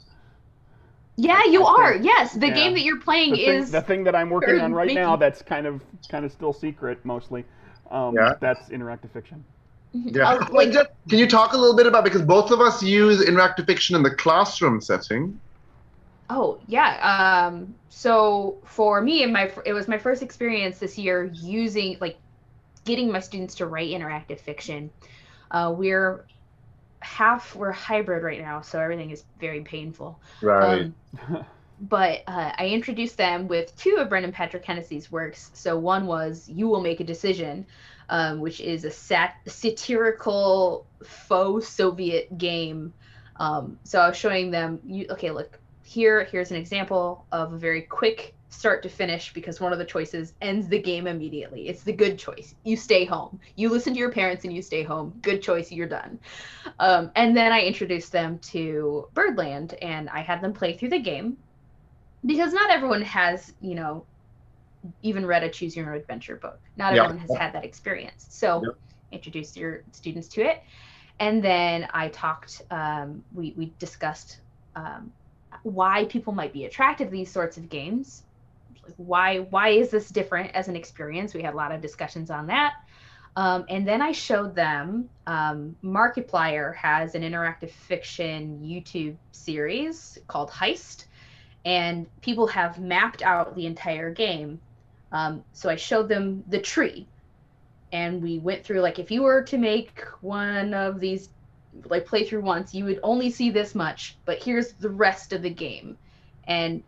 yeah, 1.16 1.41
you 1.45 1.64
I 1.64 1.72
are. 1.82 1.93
think- 1.93 2.06
Yes, 2.06 2.34
the 2.34 2.47
yeah. 2.47 2.54
game 2.54 2.74
that 2.74 2.82
you're 2.82 2.99
playing 2.99 3.32
The 3.32 3.45
thing, 3.45 3.60
is 3.62 3.72
the 3.72 3.82
thing 3.82 4.04
that 4.06 4.16
I'm 4.16 4.30
working 4.30 4.60
on 4.60 4.74
right 4.74 4.93
now 4.93 5.16
that's 5.16 5.41
kind 5.41 5.68
of 5.68 5.82
kind 6.10 6.26
of 6.26 6.32
still 6.32 6.54
secret 6.54 7.04
mostly. 7.06 7.45
Um, 7.91 8.16
Yeah. 8.16 8.34
That's 8.39 8.70
interactive 8.70 9.12
fiction. 9.12 9.43
Yeah. 9.93 10.34
Oh, 10.41 10.54
Like, 10.54 10.74
like 10.74 10.88
can 11.08 11.20
you 11.20 11.28
talk 11.28 11.54
a 11.54 11.58
little 11.58 11.76
bit 11.76 11.86
about 11.86 12.04
because 12.04 12.24
both 12.24 12.49
of 12.49 12.60
us 12.60 12.82
use 12.82 13.24
interactive 13.24 13.68
fiction 13.68 13.95
in 13.95 14.01
the 14.01 14.10
classroom 14.10 14.82
setting? 14.82 15.39
Oh 16.36 16.59
yeah. 16.65 17.45
Um, 17.45 17.75
so 17.89 18.57
for 18.65 19.01
me, 19.01 19.21
and 19.21 19.31
my 19.31 19.51
it 19.67 19.73
was 19.73 19.88
my 19.88 19.99
first 19.99 20.23
experience 20.23 20.79
this 20.79 20.97
year 20.97 21.25
using 21.25 21.97
like 22.01 22.17
getting 22.86 23.11
my 23.11 23.19
students 23.19 23.53
to 23.55 23.67
write 23.67 23.91
interactive 23.91 24.39
fiction. 24.39 24.89
Uh, 25.51 25.71
we're 25.77 26.25
half 27.01 27.55
we're 27.55 27.71
hybrid 27.71 28.23
right 28.23 28.41
now, 28.41 28.61
so 28.61 28.79
everything 28.79 29.11
is 29.11 29.25
very 29.39 29.61
painful. 29.61 30.19
Right. 30.41 30.91
Um, 31.29 31.45
but 31.81 32.23
uh, 32.25 32.51
I 32.57 32.67
introduced 32.69 33.17
them 33.17 33.47
with 33.47 33.75
two 33.75 33.97
of 33.99 34.09
Brendan 34.09 34.31
Patrick 34.31 34.65
Hennessy's 34.65 35.11
works. 35.11 35.51
So 35.53 35.77
one 35.77 36.07
was 36.07 36.49
"You 36.49 36.67
Will 36.67 36.81
Make 36.81 36.99
a 36.99 37.03
Decision," 37.03 37.63
um, 38.09 38.39
which 38.39 38.59
is 38.59 38.86
a 38.86 38.91
sat- 38.91 39.36
satirical 39.45 40.88
faux 41.03 41.67
Soviet 41.67 42.39
game. 42.39 42.91
Um, 43.36 43.77
so 43.84 43.99
I 43.99 44.07
was 44.07 44.17
showing 44.17 44.49
them, 44.49 44.79
you 44.84 45.05
okay, 45.11 45.29
look 45.29 45.59
here. 45.93 46.25
Here's 46.31 46.51
an 46.51 46.57
example 46.57 47.27
of 47.31 47.53
a 47.53 47.57
very 47.59 47.83
quick 47.83 48.35
start 48.49 48.83
to 48.83 48.89
finish 48.89 49.33
because 49.33 49.61
one 49.61 49.73
of 49.73 49.79
the 49.79 49.85
choices 49.85 50.33
ends 50.41 50.67
the 50.67 50.81
game 50.81 51.07
immediately. 51.07 51.67
It's 51.67 51.83
the 51.83 51.93
good 51.93 52.19
choice. 52.19 52.53
You 52.63 52.77
stay 52.77 53.05
home. 53.05 53.39
You 53.55 53.69
listen 53.69 53.93
to 53.93 53.99
your 53.99 54.11
parents 54.11 54.45
and 54.45 54.53
you 54.53 54.61
stay 54.61 54.83
home. 54.83 55.15
Good 55.21 55.41
choice. 55.41 55.71
You're 55.71 55.87
done. 55.87 56.19
Um, 56.79 57.11
and 57.15 57.35
then 57.35 57.51
I 57.51 57.61
introduced 57.63 58.11
them 58.11 58.39
to 58.51 59.07
Birdland 59.13 59.75
and 59.81 60.09
I 60.09 60.21
had 60.21 60.41
them 60.41 60.53
play 60.53 60.77
through 60.77 60.89
the 60.89 60.99
game 61.01 61.37
because 62.25 62.53
not 62.53 62.71
everyone 62.71 63.01
has, 63.03 63.53
you 63.59 63.75
know, 63.75 64.07
even 65.01 65.25
read 65.25 65.43
a 65.43 65.49
choose 65.49 65.75
your 65.75 65.89
own 65.89 65.97
adventure 65.99 66.37
book. 66.37 66.59
Not 66.75 66.93
Yeah. 66.93 67.03
everyone 67.03 67.17
has 67.19 67.33
had 67.33 67.53
that 67.53 67.65
experience. 67.65 68.27
So 68.29 68.61
Yep. 68.63 68.75
introduce 69.11 69.55
your 69.55 69.83
students 69.91 70.29
to 70.29 70.41
it. 70.43 70.61
And 71.19 71.43
then 71.43 71.87
I 71.93 72.09
talked, 72.09 72.61
um, 72.71 73.23
we, 73.33 73.53
we 73.57 73.75
discussed 73.79 74.41
um, 74.75 75.13
why 75.64 76.05
people 76.05 76.34
might 76.34 76.53
be 76.53 76.66
attracted 76.66 77.05
to 77.05 77.11
these 77.11 77.32
sorts 77.32 77.57
of 77.57 77.70
games. 77.70 78.24
Like 78.84 78.93
why 78.97 79.39
why 79.39 79.70
is 79.70 79.89
this 79.89 80.09
different 80.09 80.51
as 80.53 80.68
an 80.68 80.76
experience? 80.76 81.34
We 81.34 81.41
had 81.41 81.53
a 81.53 81.57
lot 81.57 81.72
of 81.72 81.82
discussions 81.82 82.30
on 82.30 82.47
that. 82.47 82.74
Um, 83.36 83.66
and 83.68 83.88
then 83.88 84.01
I 84.01 84.11
showed 84.11 84.55
them 84.55 85.09
um, 85.26 85.76
Markiplier 85.84 86.76
has 86.76 87.16
an 87.16 87.24
interactive 87.24 87.72
fiction 87.72 88.59
YouTube 88.61 89.16
series 89.32 90.20
called 90.28 90.51
Heist, 90.51 91.05
and 91.66 92.05
people 92.22 92.45
have 92.47 92.80
mapped 92.80 93.24
out 93.24 93.55
the 93.55 93.66
entire 93.66 94.11
game. 94.11 94.59
Um, 95.11 95.43
so 95.53 95.70
I 95.70 95.76
showed 95.76 96.09
them 96.09 96.43
the 96.47 96.59
tree, 96.59 97.07
and 97.91 98.22
we 98.22 98.38
went 98.38 98.64
through 98.64 98.82
like 98.82 98.99
if 98.99 99.09
you 99.09 99.24
were 99.24 99.43
to 99.43 99.57
make 99.57 100.01
one 100.22 100.74
of 100.74 100.99
these 100.99 101.30
like 101.86 102.05
play 102.05 102.24
through 102.24 102.41
once, 102.41 102.74
you 102.74 102.86
would 102.86 102.99
only 103.03 103.30
see 103.30 103.49
this 103.49 103.76
much, 103.76 104.17
but 104.26 104.41
here's 104.41 104.74
the 104.74 104.89
rest 104.89 105.34
of 105.34 105.41
the 105.41 105.49
game, 105.49 105.97
and 106.45 106.84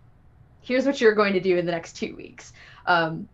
here's 0.62 0.86
what 0.86 1.00
you're 1.00 1.16
going 1.16 1.34
to 1.34 1.40
do 1.40 1.58
in 1.58 1.66
the 1.66 1.72
next 1.72 1.94
two 1.94 2.16
weeks. 2.16 2.54
Um, 2.86 3.28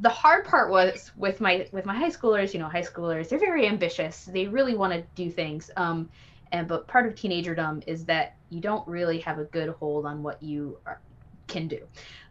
the 0.00 0.08
hard 0.08 0.44
part 0.44 0.70
was 0.70 1.10
with 1.16 1.40
my 1.40 1.66
with 1.72 1.86
my 1.86 1.94
high 1.94 2.10
schoolers 2.10 2.52
you 2.52 2.60
know 2.60 2.68
high 2.68 2.82
schoolers 2.82 3.28
they're 3.28 3.38
very 3.38 3.66
ambitious. 3.66 4.24
They 4.24 4.46
really 4.46 4.74
want 4.74 4.92
to 4.92 5.02
do 5.14 5.30
things. 5.30 5.70
Um 5.76 6.10
and 6.52 6.68
but 6.68 6.86
part 6.86 7.06
of 7.06 7.14
teenagerdom 7.14 7.82
is 7.86 8.04
that 8.06 8.36
you 8.50 8.60
don't 8.60 8.86
really 8.86 9.18
have 9.20 9.38
a 9.38 9.44
good 9.44 9.70
hold 9.70 10.06
on 10.06 10.22
what 10.22 10.42
you 10.42 10.78
are, 10.86 11.00
can 11.46 11.66
do. 11.66 11.80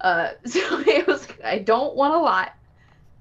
Uh 0.02 0.32
so 0.46 0.60
it 0.82 1.08
was 1.08 1.28
i 1.44 1.60
don't 1.60 1.96
want 1.96 2.14
a 2.14 2.20
lot. 2.20 2.54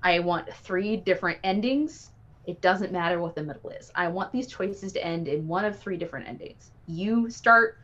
I 0.02 0.18
want 0.18 0.52
three 0.52 0.98
different 0.98 1.38
endings 1.42 2.10
it 2.46 2.60
doesn't 2.60 2.92
matter 2.92 3.20
what 3.20 3.34
the 3.34 3.42
middle 3.42 3.70
is 3.70 3.90
i 3.94 4.08
want 4.08 4.32
these 4.32 4.46
choices 4.46 4.92
to 4.92 5.04
end 5.04 5.28
in 5.28 5.46
one 5.46 5.64
of 5.64 5.78
three 5.78 5.96
different 5.96 6.28
endings 6.28 6.70
you 6.86 7.30
start 7.30 7.78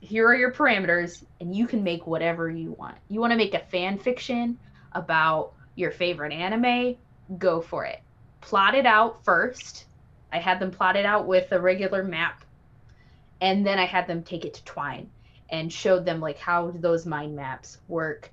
here 0.00 0.28
are 0.28 0.36
your 0.36 0.52
parameters 0.52 1.24
and 1.40 1.54
you 1.54 1.66
can 1.66 1.82
make 1.82 2.06
whatever 2.06 2.50
you 2.50 2.72
want 2.72 2.96
you 3.08 3.20
want 3.20 3.30
to 3.30 3.36
make 3.36 3.54
a 3.54 3.60
fan 3.70 3.98
fiction 3.98 4.58
about 4.94 5.52
your 5.74 5.90
favorite 5.90 6.32
anime, 6.32 6.96
go 7.38 7.60
for 7.60 7.84
it. 7.84 8.00
Plot 8.40 8.74
it 8.74 8.86
out 8.86 9.24
first. 9.24 9.86
I 10.32 10.38
had 10.38 10.60
them 10.60 10.70
plot 10.70 10.96
it 10.96 11.06
out 11.06 11.26
with 11.26 11.50
a 11.52 11.60
regular 11.60 12.02
map, 12.02 12.44
and 13.40 13.66
then 13.66 13.78
I 13.78 13.86
had 13.86 14.06
them 14.06 14.22
take 14.22 14.44
it 14.44 14.54
to 14.54 14.64
Twine 14.64 15.10
and 15.50 15.72
showed 15.72 16.04
them 16.04 16.20
like 16.20 16.38
how 16.38 16.72
those 16.74 17.06
mind 17.06 17.36
maps 17.36 17.78
work 17.88 18.30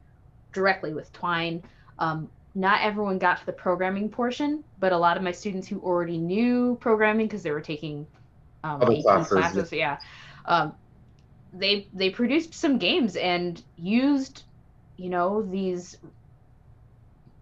directly 0.54 0.94
with 0.94 1.12
Twine. 1.14 1.64
Um, 2.00 2.30
not 2.54 2.82
everyone 2.82 3.18
got 3.18 3.40
to 3.40 3.46
the 3.46 3.54
programming 3.54 4.10
portion, 4.10 4.64
but 4.80 4.92
a 4.92 4.98
lot 4.98 5.18
of 5.18 5.24
my 5.24 5.32
students 5.32 5.68
who 5.68 5.80
already 5.80 6.18
knew 6.18 6.78
programming 6.82 7.28
because 7.28 7.44
they 7.44 7.52
were 7.52 7.62
taking 7.62 8.06
um, 8.64 8.82
Other 8.82 9.02
classes, 9.02 9.32
classes, 9.32 9.72
yeah, 9.72 10.00
um, 10.46 10.74
they 11.54 11.88
they 11.94 12.10
produced 12.10 12.54
some 12.54 12.78
games 12.78 13.16
and 13.16 13.62
used, 13.78 14.44
you 14.98 15.10
know, 15.10 15.42
these 15.42 15.98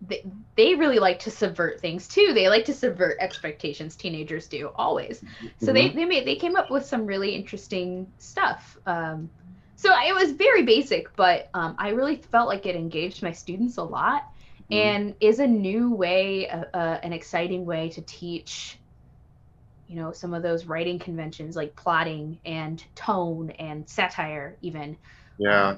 they, 0.07 0.24
they 0.55 0.76
really 0.76 0.99
like 0.99 1.20
to 1.20 1.32
subvert 1.32 1.82
things 1.82 2.07
too. 2.07 2.32
They 2.34 2.47
like 2.47 2.66
to 2.66 2.74
subvert 2.74 3.18
expectations. 3.20 3.95
Teenagers 3.95 4.47
do 4.47 4.72
always. 4.76 5.22
So 5.62 5.74
they 5.74 5.89
they 5.89 6.05
made 6.05 6.26
they 6.26 6.36
came 6.36 6.55
up 6.55 6.72
with 6.72 6.86
some 6.86 7.05
really 7.05 7.36
interesting 7.36 8.07
stuff. 8.20 8.78
Um, 8.86 9.30
so 9.76 9.93
it 9.93 10.14
was 10.14 10.32
very 10.32 10.64
basic, 10.64 11.16
but 11.16 11.49
um, 11.53 11.76
I 11.78 11.89
really 11.89 12.18
felt 12.18 12.48
like 12.48 12.65
it 12.65 12.76
engaged 12.76 13.23
my 13.23 13.31
students 13.31 13.77
a 13.77 13.84
lot, 13.84 14.26
Mhm. 14.72 14.78
and 14.78 15.16
is 15.20 15.40
a 15.40 15.48
new 15.48 15.94
way, 15.94 16.50
uh, 16.50 16.66
uh, 16.74 17.00
an 17.04 17.14
exciting 17.14 17.66
way 17.66 17.90
to 17.90 18.02
teach. 18.02 18.78
You 19.88 19.96
know 19.96 20.12
some 20.12 20.36
of 20.36 20.44
those 20.44 20.66
writing 20.66 21.00
conventions 21.00 21.56
like 21.56 21.76
plotting 21.76 22.40
and 22.46 22.84
tone 22.96 23.50
and 23.52 23.90
satire. 23.90 24.58
Even 24.62 24.98
Yeah. 25.40 25.78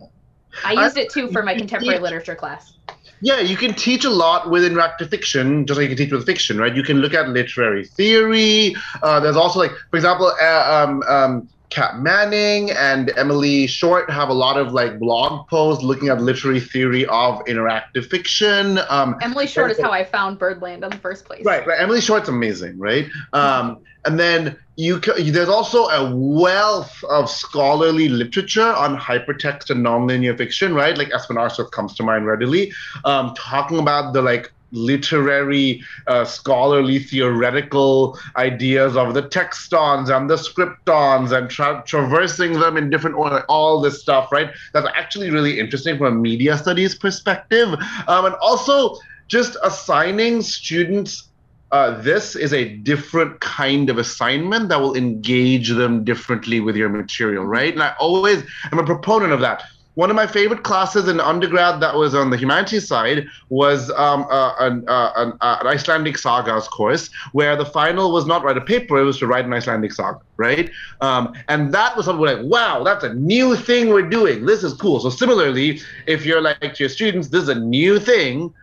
I 0.65 0.73
I- 0.73 0.83
used 0.83 0.97
it 0.97 1.09
too 1.09 1.29
for 1.31 1.43
my 1.43 1.55
contemporary 1.55 1.95
teach- 1.95 2.01
literature 2.09 2.35
class. 2.35 2.73
Yeah, 3.21 3.39
you 3.39 3.55
can 3.55 3.73
teach 3.73 4.03
a 4.03 4.09
lot 4.09 4.49
with 4.49 4.63
interactive 4.63 5.09
fiction, 5.09 5.65
just 5.65 5.79
like 5.79 5.89
you 5.89 5.95
can 5.95 6.05
teach 6.05 6.11
with 6.11 6.25
fiction, 6.25 6.57
right? 6.57 6.75
You 6.75 6.83
can 6.83 6.97
look 6.97 7.13
at 7.13 7.29
literary 7.29 7.85
theory. 7.85 8.75
Uh, 9.01 9.19
there's 9.19 9.37
also 9.37 9.59
like, 9.59 9.71
for 9.91 9.95
example, 9.97 10.33
uh, 10.41 10.85
um, 10.87 11.03
um, 11.07 11.49
Cat 11.71 11.97
Manning 11.99 12.69
and 12.71 13.11
Emily 13.17 13.65
Short 13.65 14.09
have 14.11 14.29
a 14.29 14.33
lot 14.33 14.57
of 14.57 14.73
like 14.73 14.99
blog 14.99 15.47
posts 15.47 15.83
looking 15.83 16.09
at 16.09 16.21
literary 16.21 16.59
theory 16.59 17.05
of 17.07 17.39
interactive 17.45 18.05
fiction. 18.05 18.79
Um, 18.89 19.17
Emily 19.21 19.47
Short 19.47 19.71
is 19.71 19.79
how 19.79 19.91
I 19.91 20.03
found 20.03 20.37
Birdland 20.37 20.83
in 20.83 20.89
the 20.91 20.97
first 20.97 21.25
place. 21.25 21.43
Right, 21.43 21.65
right. 21.65 21.79
Emily 21.79 22.01
Short's 22.01 22.29
amazing, 22.29 22.77
right? 22.77 23.07
Um, 23.33 23.79
and 24.05 24.19
then 24.19 24.57
you 24.75 24.99
there's 24.99 25.49
also 25.49 25.85
a 25.85 26.15
wealth 26.15 27.03
of 27.05 27.29
scholarly 27.29 28.09
literature 28.09 28.73
on 28.73 28.97
hypertext 28.97 29.69
and 29.69 29.85
nonlinear 29.85 30.37
fiction, 30.37 30.73
right? 30.73 30.97
Like 30.97 31.09
Espen 31.09 31.37
Aarseth 31.37 31.71
comes 31.71 31.95
to 31.95 32.03
mind 32.03 32.25
readily, 32.25 32.73
um, 33.05 33.33
talking 33.35 33.79
about 33.79 34.13
the 34.13 34.21
like 34.21 34.51
literary, 34.71 35.83
uh, 36.07 36.25
scholarly, 36.25 36.99
theoretical 36.99 38.17
ideas 38.35 38.95
of 38.95 39.13
the 39.13 39.23
textons 39.23 40.15
and 40.15 40.29
the 40.29 40.35
scriptons 40.35 41.31
and 41.31 41.49
tra- 41.49 41.83
traversing 41.85 42.53
them 42.53 42.77
in 42.77 42.89
different 42.89 43.15
order, 43.15 43.43
all 43.49 43.81
this 43.81 44.01
stuff, 44.01 44.31
right? 44.31 44.51
That's 44.73 44.87
actually 44.95 45.29
really 45.29 45.59
interesting 45.59 45.97
from 45.97 46.07
a 46.07 46.19
media 46.19 46.57
studies 46.57 46.95
perspective. 46.95 47.73
Um, 48.07 48.25
and 48.25 48.35
also 48.35 48.97
just 49.27 49.57
assigning 49.63 50.41
students 50.41 51.29
uh, 51.71 52.01
this 52.01 52.35
is 52.35 52.51
a 52.53 52.75
different 52.79 53.39
kind 53.39 53.89
of 53.89 53.97
assignment 53.97 54.67
that 54.67 54.81
will 54.81 54.95
engage 54.95 55.69
them 55.69 56.03
differently 56.03 56.59
with 56.59 56.75
your 56.75 56.89
material, 56.89 57.45
right? 57.45 57.73
And 57.73 57.81
I 57.81 57.95
always 57.97 58.43
am 58.73 58.79
a 58.79 58.83
proponent 58.83 59.31
of 59.31 59.39
that 59.39 59.63
one 59.95 60.09
of 60.09 60.15
my 60.15 60.25
favorite 60.25 60.63
classes 60.63 61.07
in 61.07 61.19
undergrad 61.19 61.81
that 61.81 61.95
was 61.95 62.15
on 62.15 62.29
the 62.29 62.37
humanities 62.37 62.87
side 62.87 63.25
was 63.49 63.89
um, 63.91 64.25
uh, 64.29 64.53
an, 64.59 64.87
uh, 64.87 65.11
an, 65.17 65.33
uh, 65.41 65.57
an, 65.59 65.67
Icelandic 65.67 66.17
sagas 66.17 66.67
course, 66.67 67.09
where 67.33 67.55
the 67.55 67.65
final 67.65 68.11
was 68.11 68.25
not 68.25 68.43
write 68.43 68.57
a 68.57 68.61
paper; 68.61 68.99
it 68.99 69.03
was 69.03 69.19
to 69.19 69.27
write 69.27 69.45
an 69.45 69.53
Icelandic 69.53 69.91
saga, 69.91 70.19
right? 70.37 70.69
Um, 71.01 71.33
and 71.49 71.73
that 71.73 71.95
was 71.97 72.05
something 72.05 72.25
like, 72.25 72.39
wow, 72.43 72.83
that's 72.83 73.03
a 73.03 73.13
new 73.13 73.55
thing 73.55 73.89
we're 73.89 74.09
doing. 74.09 74.45
This 74.45 74.63
is 74.63 74.73
cool. 74.73 74.99
So 74.99 75.09
similarly, 75.09 75.81
if 76.07 76.25
you're 76.25 76.41
like 76.41 76.59
to 76.61 76.83
your 76.83 76.89
students, 76.89 77.27
this 77.27 77.43
is 77.43 77.49
a 77.49 77.59
new 77.59 77.99
thing. 77.99 78.53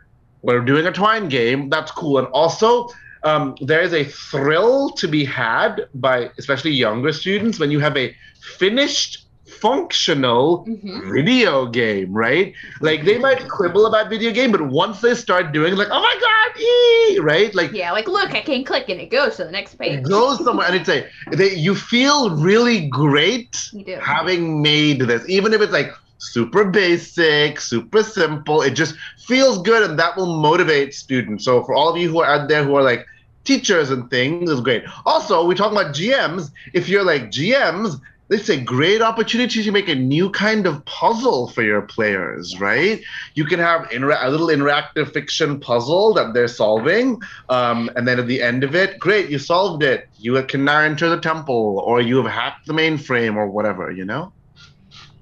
We're 0.42 0.60
doing 0.60 0.86
a 0.86 0.92
twine 0.92 1.28
game. 1.28 1.68
That's 1.68 1.90
cool. 1.90 2.18
And 2.18 2.28
also, 2.28 2.88
um, 3.24 3.56
there 3.60 3.82
is 3.82 3.92
a 3.92 4.04
thrill 4.04 4.90
to 4.90 5.08
be 5.08 5.24
had 5.24 5.88
by 5.94 6.30
especially 6.38 6.70
younger 6.70 7.12
students 7.12 7.58
when 7.58 7.70
you 7.70 7.80
have 7.80 7.96
a 7.96 8.14
finished 8.40 9.27
functional 9.60 10.64
mm-hmm. 10.66 11.12
video 11.12 11.66
game, 11.66 12.12
right? 12.12 12.54
Like 12.80 13.04
they 13.04 13.18
might 13.18 13.48
quibble 13.48 13.86
about 13.86 14.08
video 14.08 14.32
game, 14.32 14.52
but 14.52 14.62
once 14.62 15.00
they 15.00 15.14
start 15.14 15.52
doing 15.52 15.76
like, 15.76 15.88
oh 15.90 16.00
my 16.00 16.16
god, 16.20 16.60
ee! 16.60 17.18
right? 17.20 17.54
Like 17.54 17.72
yeah, 17.72 17.92
like 17.92 18.08
look, 18.08 18.34
I 18.34 18.40
can 18.40 18.64
click 18.64 18.88
and 18.88 19.00
it 19.00 19.10
goes 19.10 19.36
to 19.36 19.44
the 19.44 19.50
next 19.50 19.74
page. 19.76 20.00
It 20.00 20.08
goes 20.08 20.42
somewhere, 20.44 20.66
and 20.66 20.76
it's 20.76 20.88
a 20.88 21.08
they, 21.32 21.54
you 21.54 21.74
feel 21.74 22.30
really 22.36 22.88
great 22.88 23.70
having 24.00 24.62
made 24.62 25.00
this, 25.00 25.28
even 25.28 25.52
if 25.52 25.60
it's 25.60 25.72
like 25.72 25.92
super 26.18 26.64
basic, 26.64 27.60
super 27.60 28.02
simple. 28.02 28.62
It 28.62 28.72
just 28.72 28.94
feels 29.18 29.62
good, 29.62 29.88
and 29.88 29.98
that 29.98 30.16
will 30.16 30.40
motivate 30.40 30.94
students. 30.94 31.44
So 31.44 31.62
for 31.64 31.74
all 31.74 31.88
of 31.88 31.96
you 31.96 32.08
who 32.08 32.20
are 32.20 32.26
out 32.26 32.48
there 32.48 32.64
who 32.64 32.74
are 32.76 32.82
like 32.82 33.06
teachers 33.44 33.90
and 33.90 34.10
things 34.10 34.50
is 34.50 34.60
great. 34.60 34.84
Also, 35.06 35.44
we 35.44 35.54
talk 35.54 35.72
about 35.72 35.94
GMs. 35.94 36.50
If 36.74 36.88
you're 36.88 37.04
like 37.04 37.30
GMs, 37.30 38.00
it's 38.30 38.50
a 38.50 38.60
great 38.60 39.00
opportunity 39.00 39.62
to 39.62 39.70
make 39.70 39.88
a 39.88 39.94
new 39.94 40.30
kind 40.30 40.66
of 40.66 40.84
puzzle 40.84 41.48
for 41.48 41.62
your 41.62 41.82
players, 41.82 42.60
right? 42.60 43.00
You 43.34 43.44
can 43.44 43.58
have 43.58 43.90
inter- 43.90 44.18
a 44.20 44.30
little 44.30 44.48
interactive 44.48 45.12
fiction 45.12 45.60
puzzle 45.60 46.12
that 46.14 46.34
they're 46.34 46.48
solving, 46.48 47.20
um, 47.48 47.90
and 47.96 48.06
then 48.06 48.18
at 48.18 48.26
the 48.26 48.42
end 48.42 48.64
of 48.64 48.74
it, 48.74 48.98
great, 48.98 49.30
you 49.30 49.38
solved 49.38 49.82
it. 49.82 50.08
You 50.18 50.42
can 50.42 50.64
now 50.64 50.80
enter 50.80 51.08
the 51.08 51.20
temple, 51.20 51.82
or 51.84 52.00
you 52.00 52.22
have 52.22 52.30
hacked 52.30 52.66
the 52.66 52.74
mainframe, 52.74 53.36
or 53.36 53.48
whatever, 53.48 53.90
you 53.90 54.04
know. 54.04 54.32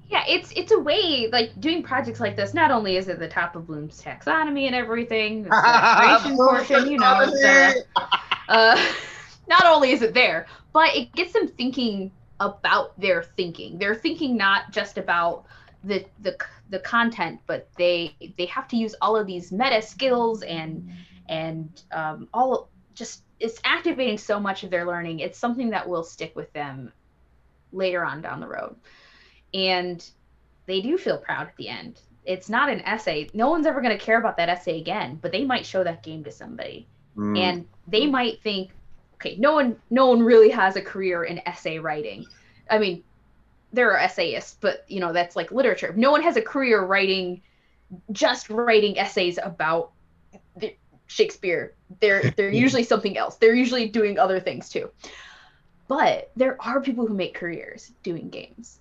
Yeah, 0.09 0.23
it's 0.27 0.51
it's 0.55 0.71
a 0.71 0.79
way 0.79 1.29
like 1.31 1.59
doing 1.59 1.83
projects 1.83 2.19
like 2.19 2.35
this. 2.35 2.53
Not 2.53 2.71
only 2.71 2.95
is 2.95 3.07
it 3.09 3.19
the 3.19 3.27
top 3.27 3.55
of 3.55 3.67
Bloom's 3.67 4.01
taxonomy 4.01 4.65
and 4.65 4.75
everything, 4.75 5.43
the 5.43 5.49
creation 5.49 6.37
portion, 6.37 6.91
you 6.91 6.97
know, 6.97 7.29
uh, 8.47 8.91
not 9.47 9.65
only 9.65 9.91
is 9.91 10.01
it 10.01 10.13
there, 10.13 10.47
but 10.73 10.95
it 10.95 11.13
gets 11.13 11.33
them 11.33 11.47
thinking 11.47 12.11
about 12.39 12.99
their 12.99 13.23
thinking. 13.23 13.77
They're 13.77 13.95
thinking 13.95 14.37
not 14.37 14.71
just 14.71 14.97
about 14.97 15.45
the 15.83 16.05
the 16.21 16.37
the 16.69 16.79
content, 16.79 17.39
but 17.47 17.69
they 17.77 18.15
they 18.37 18.45
have 18.45 18.67
to 18.69 18.77
use 18.77 18.95
all 19.01 19.15
of 19.15 19.27
these 19.27 19.51
meta 19.51 19.81
skills 19.81 20.43
and 20.43 20.91
and 21.29 21.81
um, 21.91 22.27
all 22.33 22.69
just 22.93 23.23
it's 23.39 23.59
activating 23.63 24.17
so 24.17 24.39
much 24.39 24.63
of 24.63 24.69
their 24.69 24.85
learning. 24.85 25.19
It's 25.19 25.37
something 25.37 25.69
that 25.71 25.87
will 25.87 26.03
stick 26.03 26.35
with 26.35 26.51
them 26.53 26.91
later 27.71 28.03
on 28.03 28.21
down 28.21 28.39
the 28.39 28.47
road, 28.47 28.75
and 29.53 30.05
they 30.65 30.81
do 30.81 30.97
feel 30.97 31.17
proud 31.17 31.47
at 31.47 31.55
the 31.57 31.69
end. 31.69 32.01
It's 32.25 32.49
not 32.49 32.69
an 32.69 32.81
essay. 32.81 33.29
No 33.33 33.49
one's 33.49 33.65
ever 33.65 33.81
going 33.81 33.97
to 33.97 34.03
care 34.03 34.19
about 34.19 34.35
that 34.37 34.49
essay 34.49 34.79
again, 34.79 35.17
but 35.21 35.31
they 35.31 35.45
might 35.45 35.65
show 35.65 35.83
that 35.83 36.03
game 36.03 36.23
to 36.25 36.31
somebody, 36.31 36.87
mm. 37.15 37.37
and 37.37 37.67
they 37.87 38.05
might 38.05 38.41
think, 38.41 38.71
okay, 39.19 39.35
no 39.37 39.53
one 39.53 39.77
no 39.89 40.07
one 40.07 40.21
really 40.21 40.49
has 40.49 40.75
a 40.75 40.81
career 40.81 41.23
in 41.23 41.41
essay 41.47 41.79
writing. 41.79 42.25
I 42.69 42.77
mean, 42.79 43.03
there 43.73 43.91
are 43.91 43.99
essayists, 43.99 44.57
but 44.59 44.85
you 44.87 44.99
know, 44.99 45.13
that's 45.13 45.35
like 45.35 45.51
literature. 45.51 45.93
No 45.95 46.11
one 46.11 46.23
has 46.23 46.37
a 46.37 46.41
career 46.41 46.83
writing 46.83 47.41
just 48.11 48.49
writing 48.49 48.97
essays 48.97 49.39
about 49.41 49.91
the, 50.57 50.75
Shakespeare. 51.07 51.73
They're 51.99 52.31
they're 52.35 52.51
usually 52.51 52.83
something 52.83 53.17
else. 53.17 53.37
They're 53.37 53.55
usually 53.55 53.87
doing 53.87 54.19
other 54.19 54.39
things 54.39 54.69
too. 54.69 54.91
But 55.87 56.31
there 56.35 56.61
are 56.61 56.81
people 56.81 57.07
who 57.07 57.13
make 57.13 57.33
careers 57.33 57.93
doing 58.03 58.29
games. 58.29 58.79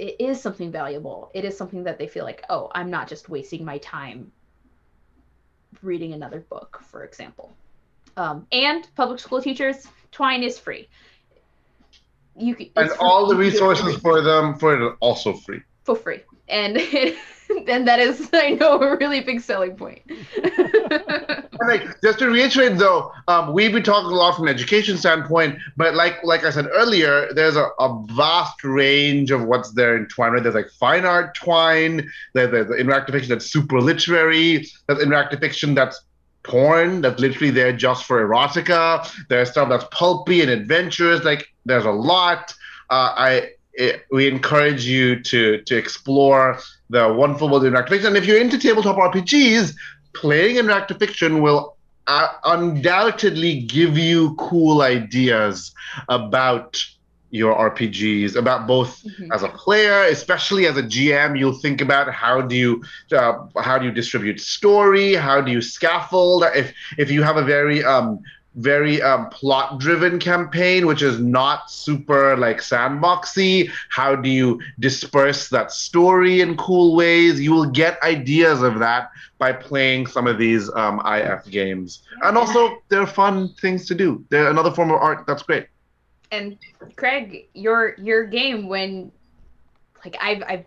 It 0.00 0.16
is 0.18 0.40
something 0.40 0.72
valuable. 0.72 1.30
It 1.32 1.44
is 1.44 1.56
something 1.56 1.84
that 1.84 1.98
they 1.98 2.08
feel 2.08 2.24
like, 2.24 2.44
oh, 2.50 2.72
I'm 2.74 2.90
not 2.90 3.06
just 3.06 3.28
wasting 3.28 3.64
my 3.64 3.78
time 3.78 4.32
reading 5.80 6.12
another 6.12 6.40
book, 6.40 6.82
for 6.90 7.04
example. 7.04 7.52
Um, 8.16 8.46
and 8.52 8.88
public 8.94 9.18
school 9.20 9.42
teachers, 9.42 9.86
Twine 10.12 10.42
is 10.42 10.58
free. 10.58 10.88
You 12.36 12.54
can, 12.54 12.70
and 12.76 12.90
all 12.98 13.26
the 13.28 13.36
resources 13.36 13.96
for 13.98 14.20
them 14.20 14.58
for 14.58 14.74
it 14.74 14.96
also 15.00 15.34
free. 15.34 15.62
For 15.84 15.94
free, 15.94 16.20
and 16.48 16.76
and 17.68 17.86
that 17.86 18.00
is 18.00 18.28
I 18.32 18.50
know 18.50 18.80
a 18.80 18.96
really 18.96 19.20
big 19.20 19.40
selling 19.40 19.76
point. 19.76 20.02
like 21.66 22.00
just 22.02 22.18
to 22.18 22.28
reiterate 22.28 22.78
though, 22.78 23.12
um, 23.28 23.52
we've 23.52 23.72
been 23.72 23.82
talking 23.82 24.10
a 24.10 24.14
lot 24.14 24.36
from 24.36 24.48
an 24.48 24.54
education 24.54 24.96
standpoint, 24.96 25.58
but 25.76 25.94
like 25.94 26.22
like 26.24 26.44
I 26.44 26.50
said 26.50 26.66
earlier, 26.72 27.32
there's 27.34 27.56
a, 27.56 27.68
a 27.78 28.04
vast 28.08 28.64
range 28.64 29.30
of 29.30 29.44
what's 29.44 29.72
there 29.72 29.96
in 29.96 30.06
Twine. 30.08 30.32
Right? 30.32 30.42
There's 30.42 30.54
like 30.54 30.70
fine 30.70 31.04
art 31.04 31.34
Twine. 31.34 32.10
There's, 32.32 32.50
there's 32.50 32.66
interactive 32.66 33.12
fiction 33.12 33.30
that's 33.30 33.46
super 33.46 33.80
literary. 33.80 34.66
There's 34.86 34.98
interactive 34.98 35.40
fiction 35.40 35.74
that's 35.74 36.00
porn 36.44 37.00
that's 37.00 37.20
literally 37.20 37.50
there 37.50 37.72
just 37.72 38.04
for 38.04 38.26
erotica. 38.26 39.10
There's 39.28 39.50
stuff 39.50 39.68
that's 39.68 39.84
pulpy 39.90 40.40
and 40.40 40.50
adventurous. 40.50 41.24
Like 41.24 41.52
there's 41.64 41.84
a 41.84 41.90
lot. 41.90 42.54
Uh, 42.90 43.12
I 43.16 43.50
it, 43.72 44.04
we 44.12 44.28
encourage 44.28 44.84
you 44.84 45.20
to 45.22 45.60
to 45.62 45.76
explore 45.76 46.58
the 46.90 47.12
wonderful 47.12 47.48
world 47.48 47.64
of 47.64 47.72
interactive 47.72 47.88
fiction. 47.88 48.08
And 48.08 48.16
if 48.16 48.26
you're 48.26 48.40
into 48.40 48.58
tabletop 48.58 48.96
RPGs, 48.96 49.74
playing 50.12 50.56
interactive 50.56 50.98
fiction 50.98 51.42
will 51.42 51.76
uh, 52.06 52.28
undoubtedly 52.44 53.62
give 53.62 53.96
you 53.98 54.34
cool 54.36 54.82
ideas 54.82 55.74
about 56.08 56.84
your 57.34 57.54
RPGs, 57.70 58.36
about 58.36 58.68
both 58.68 59.02
mm-hmm. 59.02 59.32
as 59.32 59.42
a 59.42 59.48
player, 59.48 60.04
especially 60.04 60.66
as 60.66 60.76
a 60.76 60.82
GM. 60.82 61.36
You'll 61.36 61.58
think 61.58 61.80
about 61.80 62.12
how 62.12 62.40
do 62.40 62.54
you 62.54 62.84
uh, 63.10 63.46
how 63.60 63.76
do 63.76 63.86
you 63.86 63.92
distribute 63.92 64.40
story, 64.40 65.14
how 65.14 65.40
do 65.40 65.50
you 65.50 65.60
scaffold. 65.60 66.44
If 66.54 66.72
if 66.96 67.10
you 67.10 67.22
have 67.22 67.36
a 67.36 67.42
very 67.42 67.82
um, 67.84 68.22
very 68.54 69.02
um, 69.02 69.28
plot 69.30 69.80
driven 69.80 70.18
campaign 70.20 70.86
which 70.86 71.02
is 71.02 71.18
not 71.18 71.68
super 71.68 72.36
like 72.36 72.58
sandboxy 72.58 73.68
how 73.90 74.14
do 74.14 74.28
you 74.28 74.60
disperse 74.78 75.48
that 75.48 75.72
story 75.72 76.40
in 76.40 76.56
cool 76.56 76.94
ways 76.94 77.40
you 77.40 77.50
will 77.50 77.68
get 77.68 78.00
ideas 78.04 78.62
of 78.62 78.78
that 78.78 79.10
by 79.38 79.52
playing 79.52 80.06
some 80.06 80.28
of 80.28 80.38
these 80.38 80.70
um, 80.74 81.02
if 81.04 81.44
games 81.50 82.04
and 82.22 82.38
also 82.38 82.78
they're 82.90 83.08
fun 83.08 83.52
things 83.60 83.86
to 83.86 83.94
do 83.94 84.24
they're 84.28 84.50
another 84.50 84.70
form 84.70 84.92
of 84.92 85.00
art 85.00 85.24
that's 85.26 85.42
great 85.42 85.66
and 86.34 86.58
Craig, 86.96 87.48
your 87.54 87.94
your 87.98 88.24
game 88.24 88.68
when 88.68 89.12
like 90.04 90.16
I've 90.20 90.42
I've 90.42 90.66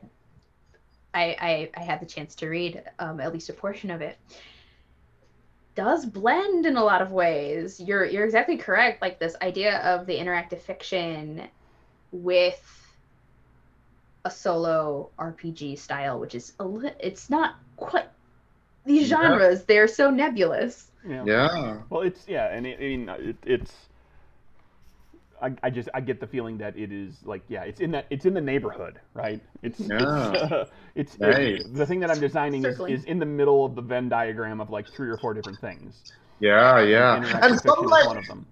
I 1.13 1.23
I, 1.39 1.69
I 1.75 1.83
had 1.83 1.99
the 1.99 2.05
chance 2.05 2.35
to 2.35 2.47
read 2.47 2.81
um, 2.99 3.19
at 3.19 3.33
least 3.33 3.49
a 3.49 3.53
portion 3.53 3.91
of 3.91 4.01
it 4.01 4.17
does 5.77 6.07
blend 6.07 6.65
in 6.65 6.75
a 6.75 6.83
lot 6.83 7.03
of 7.03 7.11
ways. 7.11 7.79
You're 7.79 8.03
you're 8.03 8.25
exactly 8.25 8.57
correct. 8.57 9.01
Like 9.01 9.19
this 9.19 9.35
idea 9.41 9.77
of 9.79 10.07
the 10.07 10.17
interactive 10.17 10.59
fiction 10.59 11.43
with 12.11 12.63
a 14.25 14.31
solo 14.31 15.11
RPG 15.19 15.77
style, 15.77 16.19
which 16.19 16.33
is 16.33 16.53
a 16.59 16.65
li- 16.65 16.91
it's 16.99 17.29
not 17.29 17.55
quite 17.77 18.07
these 18.85 19.07
genres. 19.07 19.59
Yeah. 19.59 19.65
They're 19.67 19.87
so 19.87 20.09
nebulous. 20.09 20.89
Yeah. 21.07 21.23
yeah. 21.25 21.77
Well, 21.89 22.01
it's 22.01 22.27
yeah, 22.27 22.47
and 22.51 22.65
it, 22.65 22.79
I 22.79 22.81
mean 22.81 23.09
it, 23.09 23.37
it's 23.45 23.73
I, 25.41 25.53
I 25.63 25.69
just 25.69 25.89
I 25.93 26.01
get 26.01 26.19
the 26.19 26.27
feeling 26.27 26.57
that 26.59 26.77
it 26.77 26.91
is 26.91 27.13
like 27.23 27.43
yeah 27.47 27.63
it's 27.63 27.79
in 27.79 27.91
that 27.91 28.05
it's 28.09 28.25
in 28.25 28.33
the 28.33 28.41
neighborhood 28.41 28.99
right 29.13 29.39
it's 29.61 29.79
Yeah. 29.79 30.63
it's, 30.95 31.15
it's 31.15 31.19
Nice. 31.19 31.37
it- 31.61 31.73
the 31.73 31.85
thing 31.85 31.99
that 31.99 32.09
I'm 32.11 32.19
designing 32.19 32.65
is, 32.65 32.79
is 32.87 33.03
in 33.05 33.19
the 33.19 33.25
middle 33.25 33.63
of 33.65 33.75
the 33.75 33.81
Venn 33.81 34.09
diagram 34.09 34.59
of 34.59 34.69
like 34.69 34.87
three 34.91 35.09
or 35.09 35.17
four 35.17 35.33
different 35.33 35.59
things. 35.61 36.05
Yeah, 36.39 36.79
yeah. 36.81 37.17
Interactive 37.19 37.41
And 37.43 37.53
fiction 37.61 37.75
some 37.75 37.85
like 37.87 38.05
one 38.07 38.17
of 38.17 38.27
them. 38.27 38.45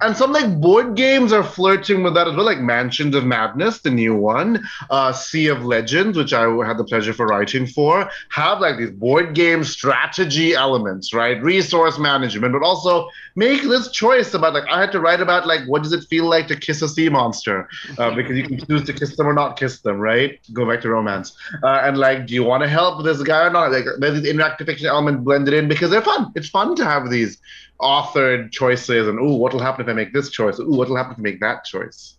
And 0.00 0.16
some 0.16 0.32
like 0.32 0.60
board 0.60 0.96
games 0.96 1.32
are 1.32 1.44
flirting 1.44 2.02
with 2.02 2.14
that 2.14 2.26
as 2.26 2.34
well, 2.34 2.46
like 2.46 2.60
Mansions 2.60 3.14
of 3.14 3.24
Madness, 3.24 3.80
the 3.80 3.90
new 3.90 4.14
one, 4.14 4.66
uh, 4.88 5.12
Sea 5.12 5.48
of 5.48 5.64
Legends, 5.64 6.16
which 6.16 6.32
I 6.32 6.48
had 6.66 6.78
the 6.78 6.84
pleasure 6.84 7.12
for 7.12 7.26
writing 7.26 7.66
for, 7.66 8.10
have 8.30 8.60
like 8.60 8.78
these 8.78 8.90
board 8.90 9.34
game 9.34 9.62
strategy 9.62 10.54
elements, 10.54 11.12
right? 11.12 11.42
Resource 11.42 11.98
management, 11.98 12.52
but 12.52 12.62
also 12.62 13.08
make 13.36 13.62
this 13.62 13.90
choice 13.90 14.32
about 14.32 14.54
like 14.54 14.64
I 14.70 14.80
had 14.80 14.92
to 14.92 15.00
write 15.00 15.20
about 15.20 15.46
like 15.46 15.66
what 15.66 15.82
does 15.82 15.92
it 15.92 16.04
feel 16.08 16.24
like 16.24 16.46
to 16.48 16.56
kiss 16.56 16.80
a 16.82 16.88
sea 16.88 17.08
monster, 17.08 17.68
uh, 17.98 18.10
because 18.14 18.36
you 18.36 18.44
can 18.44 18.64
choose 18.66 18.84
to 18.84 18.92
kiss 18.92 19.16
them 19.16 19.26
or 19.26 19.34
not 19.34 19.58
kiss 19.58 19.80
them, 19.80 19.98
right? 19.98 20.40
Go 20.52 20.66
back 20.66 20.80
to 20.82 20.88
romance, 20.88 21.36
uh, 21.62 21.82
and 21.84 21.98
like, 21.98 22.26
do 22.26 22.34
you 22.34 22.44
want 22.44 22.62
to 22.62 22.68
help 22.68 23.04
this 23.04 23.22
guy 23.22 23.46
or 23.46 23.50
not? 23.50 23.70
Like, 23.70 23.84
there's 23.98 24.22
these 24.22 24.32
interactive 24.32 24.66
fiction 24.66 24.86
elements 24.86 25.22
blended 25.24 25.54
in 25.54 25.68
because 25.68 25.90
they're 25.90 26.02
fun. 26.02 26.32
It's 26.34 26.48
fun 26.48 26.74
to 26.76 26.84
have 26.84 27.10
these 27.10 27.38
authored 27.80 28.52
choices 28.52 29.08
and 29.08 29.18
ooh, 29.18 29.34
what'll 29.34 29.60
happen 29.60 29.82
if 29.82 29.88
I 29.88 29.92
make 29.92 30.12
this 30.12 30.30
choice? 30.30 30.58
Ooh, 30.58 30.70
what'll 30.70 30.96
happen 30.96 31.12
if 31.12 31.18
I 31.18 31.22
make 31.22 31.40
that 31.40 31.64
choice? 31.64 32.16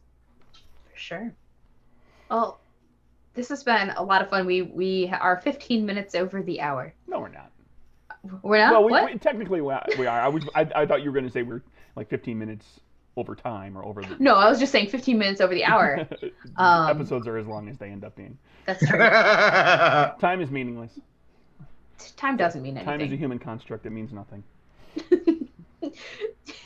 For 0.92 0.98
sure. 0.98 1.34
Well, 2.30 2.60
this 3.34 3.50
has 3.50 3.64
been 3.64 3.92
a 3.92 4.04
lot 4.04 4.22
of 4.22 4.30
fun. 4.30 4.46
We 4.46 4.62
we 4.62 5.08
are 5.08 5.40
15 5.42 5.86
minutes 5.86 6.16
over 6.16 6.42
the 6.42 6.62
hour. 6.62 6.94
No, 7.08 7.20
we're 7.20 7.30
not. 7.30 7.52
We're 8.44 8.58
not. 8.58 8.74
well, 8.74 8.84
we, 8.84 8.92
what? 8.92 9.14
we, 9.14 9.20
technically 9.20 9.62
we 9.62 9.72
are. 9.72 9.84
I, 10.08 10.28
was, 10.28 10.48
I, 10.54 10.68
I 10.76 10.86
thought 10.86 11.02
you 11.02 11.10
were 11.10 11.14
going 11.14 11.26
to 11.26 11.32
say 11.32 11.42
we're 11.42 11.64
like 11.96 12.10
15 12.10 12.38
minutes 12.38 12.82
over 13.18 13.36
time 13.36 13.78
or 13.78 13.86
over 13.86 14.02
the. 14.02 14.16
No, 14.20 14.36
I 14.36 14.50
was 14.50 14.60
just 14.60 14.72
saying 14.72 14.90
15 14.90 15.18
minutes 15.18 15.42
over 15.42 15.54
the 15.54 15.66
hour. 15.66 16.08
Um, 16.58 16.90
Episodes 16.90 17.28
are 17.28 17.38
as 17.38 17.48
long 17.48 17.70
as 17.70 17.78
they 17.78 17.90
end 17.90 18.04
up 18.04 18.16
being. 18.16 18.38
That's 18.66 18.86
true. 18.86 19.00
Time 19.00 20.42
is 20.42 20.52
meaningless. 20.52 20.92
Time 22.18 22.36
doesn't 22.36 22.62
mean 22.62 22.78
anything. 22.78 23.00
Time 23.00 23.02
is 23.02 23.12
a 23.12 23.16
human 23.16 23.40
construct. 23.40 23.86
It 23.86 23.92
means 23.92 24.12
nothing. 24.12 24.44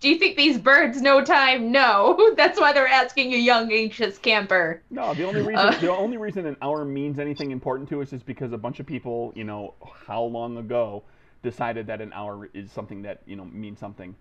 Do 0.00 0.08
you 0.08 0.18
think 0.18 0.36
these 0.36 0.58
birds 0.58 1.00
know 1.00 1.22
time? 1.24 1.72
No. 1.72 2.32
That's 2.36 2.60
why 2.60 2.72
they're 2.72 2.86
asking 2.86 3.34
a 3.34 3.38
young 3.38 3.72
anxious 3.72 4.18
camper. 4.18 4.82
No, 4.90 5.14
the 5.14 5.24
only 5.24 5.42
reason 5.42 5.56
Uh. 5.56 5.70
the 5.80 5.90
only 5.90 6.16
reason 6.16 6.46
an 6.46 6.56
hour 6.62 6.84
means 6.84 7.18
anything 7.18 7.50
important 7.50 7.88
to 7.90 8.02
us 8.02 8.12
is 8.12 8.22
because 8.22 8.52
a 8.52 8.58
bunch 8.58 8.78
of 8.80 8.86
people, 8.86 9.32
you 9.34 9.44
know, 9.44 9.74
how 10.06 10.22
long 10.22 10.58
ago 10.58 11.02
decided 11.42 11.86
that 11.86 12.00
an 12.00 12.12
hour 12.12 12.48
is 12.54 12.70
something 12.72 13.02
that 13.02 13.22
you 13.26 13.36
know 13.36 13.44
means 13.44 13.78
something. 13.78 14.14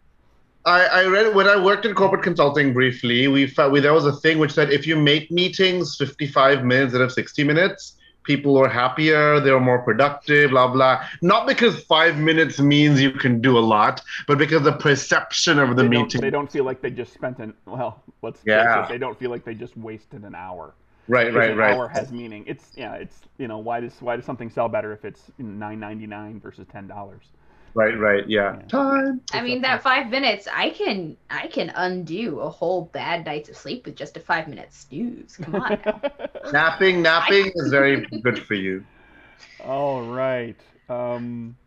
I, 0.65 0.85
I 0.85 1.05
read 1.05 1.35
when 1.35 1.47
I 1.47 1.63
worked 1.63 1.85
in 1.85 1.93
corporate 1.93 2.23
consulting 2.23 2.73
briefly. 2.73 3.27
We 3.27 3.45
found 3.45 3.71
we, 3.71 3.79
there 3.79 3.93
was 3.93 4.05
a 4.05 4.13
thing 4.13 4.39
which 4.39 4.53
said 4.53 4.71
if 4.71 4.87
you 4.87 4.95
make 4.95 5.29
meetings 5.29 5.95
55 5.97 6.63
minutes 6.63 6.93
instead 6.93 7.01
of 7.01 7.11
60 7.11 7.43
minutes, 7.43 7.97
people 8.25 8.57
are 8.57 8.67
happier, 8.69 9.39
they're 9.39 9.59
more 9.59 9.79
productive, 9.79 10.51
blah 10.51 10.67
blah. 10.67 11.03
Not 11.21 11.47
because 11.47 11.83
five 11.83 12.17
minutes 12.17 12.59
means 12.59 13.01
you 13.01 13.11
can 13.11 13.41
do 13.41 13.57
a 13.57 13.65
lot, 13.75 14.01
but 14.27 14.37
because 14.37 14.63
the 14.63 14.73
perception 14.73 15.59
of 15.59 15.75
the 15.75 15.83
they, 15.83 15.89
meeting. 15.89 16.21
they 16.21 16.29
don't 16.29 16.51
feel 16.51 16.63
like 16.65 16.81
they 16.81 16.91
just 16.91 17.13
spent 17.13 17.39
an 17.39 17.53
well. 17.65 18.03
Let's 18.21 18.41
Yeah. 18.45 18.83
it, 18.83 18.89
they 18.89 18.97
don't 18.97 19.17
feel 19.17 19.31
like 19.31 19.43
they 19.45 19.53
just 19.55 19.77
wasted 19.77 20.23
an 20.23 20.35
hour. 20.35 20.73
right, 21.07 21.33
right, 21.33 21.51
an 21.51 21.57
right. 21.57 21.73
hour 21.75 21.87
has 21.87 22.11
meaning. 22.11 22.43
It's 22.47 22.71
yeah. 22.75 22.93
It's 22.95 23.21
you 23.37 23.47
know 23.47 23.59
why 23.59 23.79
does 23.79 23.93
why 24.01 24.15
does 24.15 24.25
something 24.25 24.49
sell 24.49 24.67
better 24.69 24.91
if 24.93 25.05
it's 25.05 25.31
nine 25.37 25.79
ninety 25.79 26.07
nine 26.07 26.39
versus 26.39 26.67
ten 26.71 26.87
dollars? 26.87 27.25
Right, 27.75 27.99
right, 27.99 28.27
yeah. 28.29 28.55
Yeah. 28.55 28.67
Time. 28.67 29.21
I 29.33 29.41
mean, 29.41 29.61
that 29.61 29.83
five 29.83 30.09
minutes, 30.09 30.47
I 30.51 30.69
can, 30.69 31.17
I 31.29 31.47
can 31.47 31.73
undo 31.75 32.39
a 32.39 32.49
whole 32.49 32.85
bad 32.85 33.25
night's 33.25 33.49
of 33.49 33.57
sleep 33.57 33.85
with 33.85 33.97
just 33.97 34.15
a 34.15 34.21
five 34.21 34.47
minute 34.47 34.73
snooze. 34.73 35.35
Come 35.35 35.55
on. 35.55 35.81
now. 35.85 36.01
Napping, 36.53 37.01
napping 37.01 37.51
is 37.53 37.69
very 37.69 38.05
good 38.23 38.41
for 38.41 38.53
you. 38.53 38.85
All 39.59 40.01
right. 40.03 40.59
Um, 40.87 41.57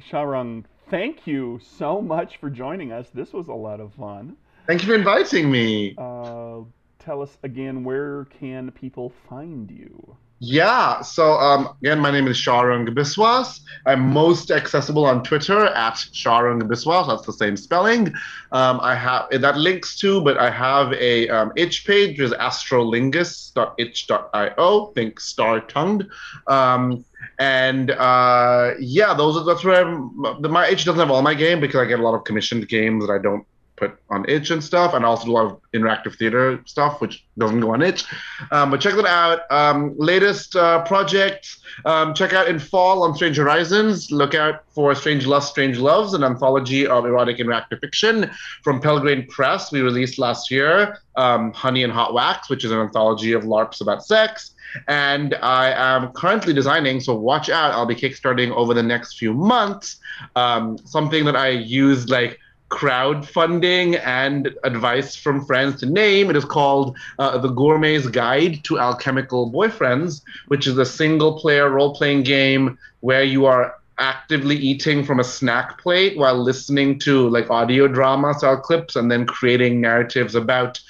Sharang, 0.00 0.64
thank 0.88 1.26
you 1.26 1.60
so 1.62 2.00
much 2.00 2.38
for 2.38 2.48
joining 2.48 2.90
us. 2.90 3.10
This 3.12 3.34
was 3.34 3.48
a 3.48 3.54
lot 3.54 3.80
of 3.80 3.92
fun. 3.94 4.36
Thank 4.66 4.80
you 4.80 4.88
for 4.88 4.94
inviting 4.94 5.50
me. 5.50 5.94
Uh, 5.98 6.60
tell 6.98 7.20
us 7.20 7.36
again, 7.42 7.84
where 7.84 8.24
can 8.26 8.70
people 8.70 9.12
find 9.28 9.70
you? 9.70 10.16
Yeah. 10.42 11.02
So 11.02 11.34
um, 11.34 11.76
again, 11.82 12.00
my 12.00 12.10
name 12.10 12.26
is 12.26 12.38
Sharang 12.38 12.88
Biswas. 12.88 13.60
I'm 13.84 14.10
most 14.10 14.50
accessible 14.50 15.04
on 15.04 15.22
Twitter 15.22 15.66
at 15.66 15.96
Sharang 15.96 16.62
Biswas. 16.62 17.08
That's 17.08 17.26
the 17.26 17.34
same 17.34 17.58
spelling. 17.58 18.06
Um, 18.50 18.80
I 18.80 18.94
have 18.94 19.28
that 19.38 19.58
links 19.58 19.98
to, 19.98 20.22
but 20.22 20.38
I 20.38 20.48
have 20.50 20.94
a 20.94 21.28
um, 21.28 21.52
itch 21.56 21.86
page, 21.86 22.18
which 22.18 22.30
is 22.30 22.32
astrolingus.itch.io. 22.32 24.86
Think 24.94 25.20
star 25.20 25.60
tongued. 25.60 26.08
Um, 26.46 27.04
and 27.38 27.90
uh, 27.90 28.70
yeah, 28.78 29.12
those 29.12 29.36
are 29.36 29.44
that's 29.44 29.62
where 29.62 29.84
I'm, 29.84 30.40
my 30.40 30.68
itch 30.68 30.86
doesn't 30.86 31.00
have 31.00 31.10
all 31.10 31.20
my 31.20 31.34
game 31.34 31.60
because 31.60 31.80
I 31.80 31.84
get 31.84 32.00
a 32.00 32.02
lot 32.02 32.14
of 32.14 32.24
commissioned 32.24 32.66
games 32.66 33.06
that 33.06 33.12
I 33.12 33.18
don't 33.18 33.44
put 33.80 33.98
on 34.10 34.24
itch 34.28 34.50
and 34.50 34.62
stuff, 34.62 34.94
and 34.94 35.04
also 35.04 35.24
do 35.24 35.32
a 35.32 35.36
lot 35.38 35.46
of 35.46 35.60
interactive 35.74 36.14
theater 36.16 36.60
stuff, 36.66 37.00
which 37.00 37.24
doesn't 37.38 37.60
go 37.60 37.72
on 37.72 37.82
itch. 37.82 38.04
Um, 38.52 38.70
but 38.70 38.80
check 38.80 38.94
that 38.94 39.06
out. 39.06 39.50
Um, 39.50 39.94
latest 39.98 40.54
uh, 40.54 40.84
projects. 40.84 41.60
Um, 41.86 42.14
check 42.14 42.32
out 42.32 42.46
in 42.46 42.58
fall 42.58 43.02
on 43.02 43.14
Strange 43.14 43.38
Horizons. 43.38 44.12
Look 44.12 44.34
out 44.34 44.62
for 44.74 44.94
Strange 44.94 45.26
Lust, 45.26 45.50
Strange 45.50 45.78
Loves, 45.78 46.14
an 46.14 46.22
anthology 46.22 46.86
of 46.86 47.06
erotic 47.06 47.38
interactive 47.38 47.80
fiction 47.80 48.30
from 48.62 48.80
Pelgrane 48.80 49.26
Press. 49.26 49.72
We 49.72 49.80
released 49.80 50.18
last 50.18 50.50
year. 50.50 50.98
Um, 51.16 51.52
Honey 51.52 51.82
and 51.82 51.92
Hot 51.92 52.14
Wax, 52.14 52.48
which 52.50 52.64
is 52.64 52.70
an 52.70 52.78
anthology 52.78 53.32
of 53.32 53.42
LARPs 53.42 53.80
about 53.80 54.04
sex. 54.04 54.54
And 54.86 55.34
I 55.42 55.72
am 55.72 56.12
currently 56.12 56.52
designing, 56.52 57.00
so 57.00 57.14
watch 57.14 57.50
out. 57.50 57.72
I'll 57.72 57.86
be 57.86 57.96
kickstarting 57.96 58.50
over 58.52 58.72
the 58.72 58.82
next 58.82 59.18
few 59.18 59.34
months. 59.34 59.96
Um, 60.36 60.78
something 60.84 61.24
that 61.24 61.34
I 61.34 61.48
used 61.48 62.08
like 62.08 62.38
crowdfunding 62.70 64.00
and 64.04 64.50
advice 64.64 65.16
from 65.16 65.44
friends 65.44 65.80
to 65.80 65.86
name. 65.86 66.30
It 66.30 66.36
is 66.36 66.44
called 66.44 66.96
uh, 67.18 67.38
The 67.38 67.48
Gourmet's 67.48 68.06
Guide 68.06 68.62
to 68.64 68.78
Alchemical 68.78 69.50
Boyfriends, 69.50 70.22
which 70.48 70.66
is 70.66 70.78
a 70.78 70.86
single 70.86 71.38
player 71.38 71.68
role 71.68 71.94
playing 71.94 72.22
game 72.22 72.78
where 73.00 73.24
you 73.24 73.46
are 73.46 73.74
actively 73.98 74.56
eating 74.56 75.04
from 75.04 75.20
a 75.20 75.24
snack 75.24 75.78
plate 75.78 76.16
while 76.16 76.36
listening 76.42 76.98
to 77.00 77.28
like 77.28 77.50
audio 77.50 77.86
drama 77.86 78.32
style 78.34 78.56
clips 78.56 78.96
and 78.96 79.10
then 79.10 79.26
creating 79.26 79.80
narratives 79.80 80.34
about 80.34 80.80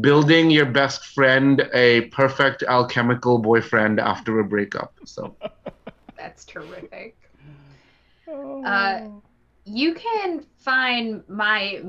building 0.00 0.50
your 0.50 0.66
best 0.66 1.06
friend 1.06 1.66
a 1.72 2.02
perfect 2.12 2.62
alchemical 2.64 3.38
boyfriend 3.38 3.98
after 3.98 4.38
a 4.38 4.44
breakup. 4.44 4.92
So 5.04 5.34
That's 6.18 6.44
terrific. 6.44 7.16
Oh. 8.28 8.62
Uh, 8.62 9.00
You 9.68 9.94
can 9.94 10.46
find 10.56 11.22
my 11.28 11.82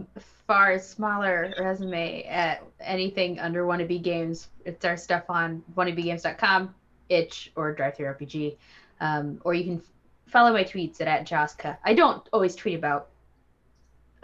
far 0.45 0.79
smaller 0.79 1.53
resume 1.59 2.23
at 2.23 2.61
anything 2.81 3.39
under 3.39 3.63
Wannabe 3.63 4.01
Games. 4.01 4.49
It's 4.65 4.83
our 4.83 4.97
stuff 4.97 5.23
on 5.29 5.63
wannabegames.com, 5.75 6.75
itch, 7.07 7.51
or 7.55 7.73
DriveThruRPG. 7.73 8.57
Um, 8.99 9.39
or 9.45 9.53
you 9.53 9.63
can 9.63 9.81
follow 10.27 10.51
my 10.51 10.63
tweets 10.63 10.99
at, 10.99 11.07
at. 11.07 11.79
I 11.83 11.93
don't 11.93 12.27
always 12.33 12.55
tweet 12.55 12.75
about 12.75 13.07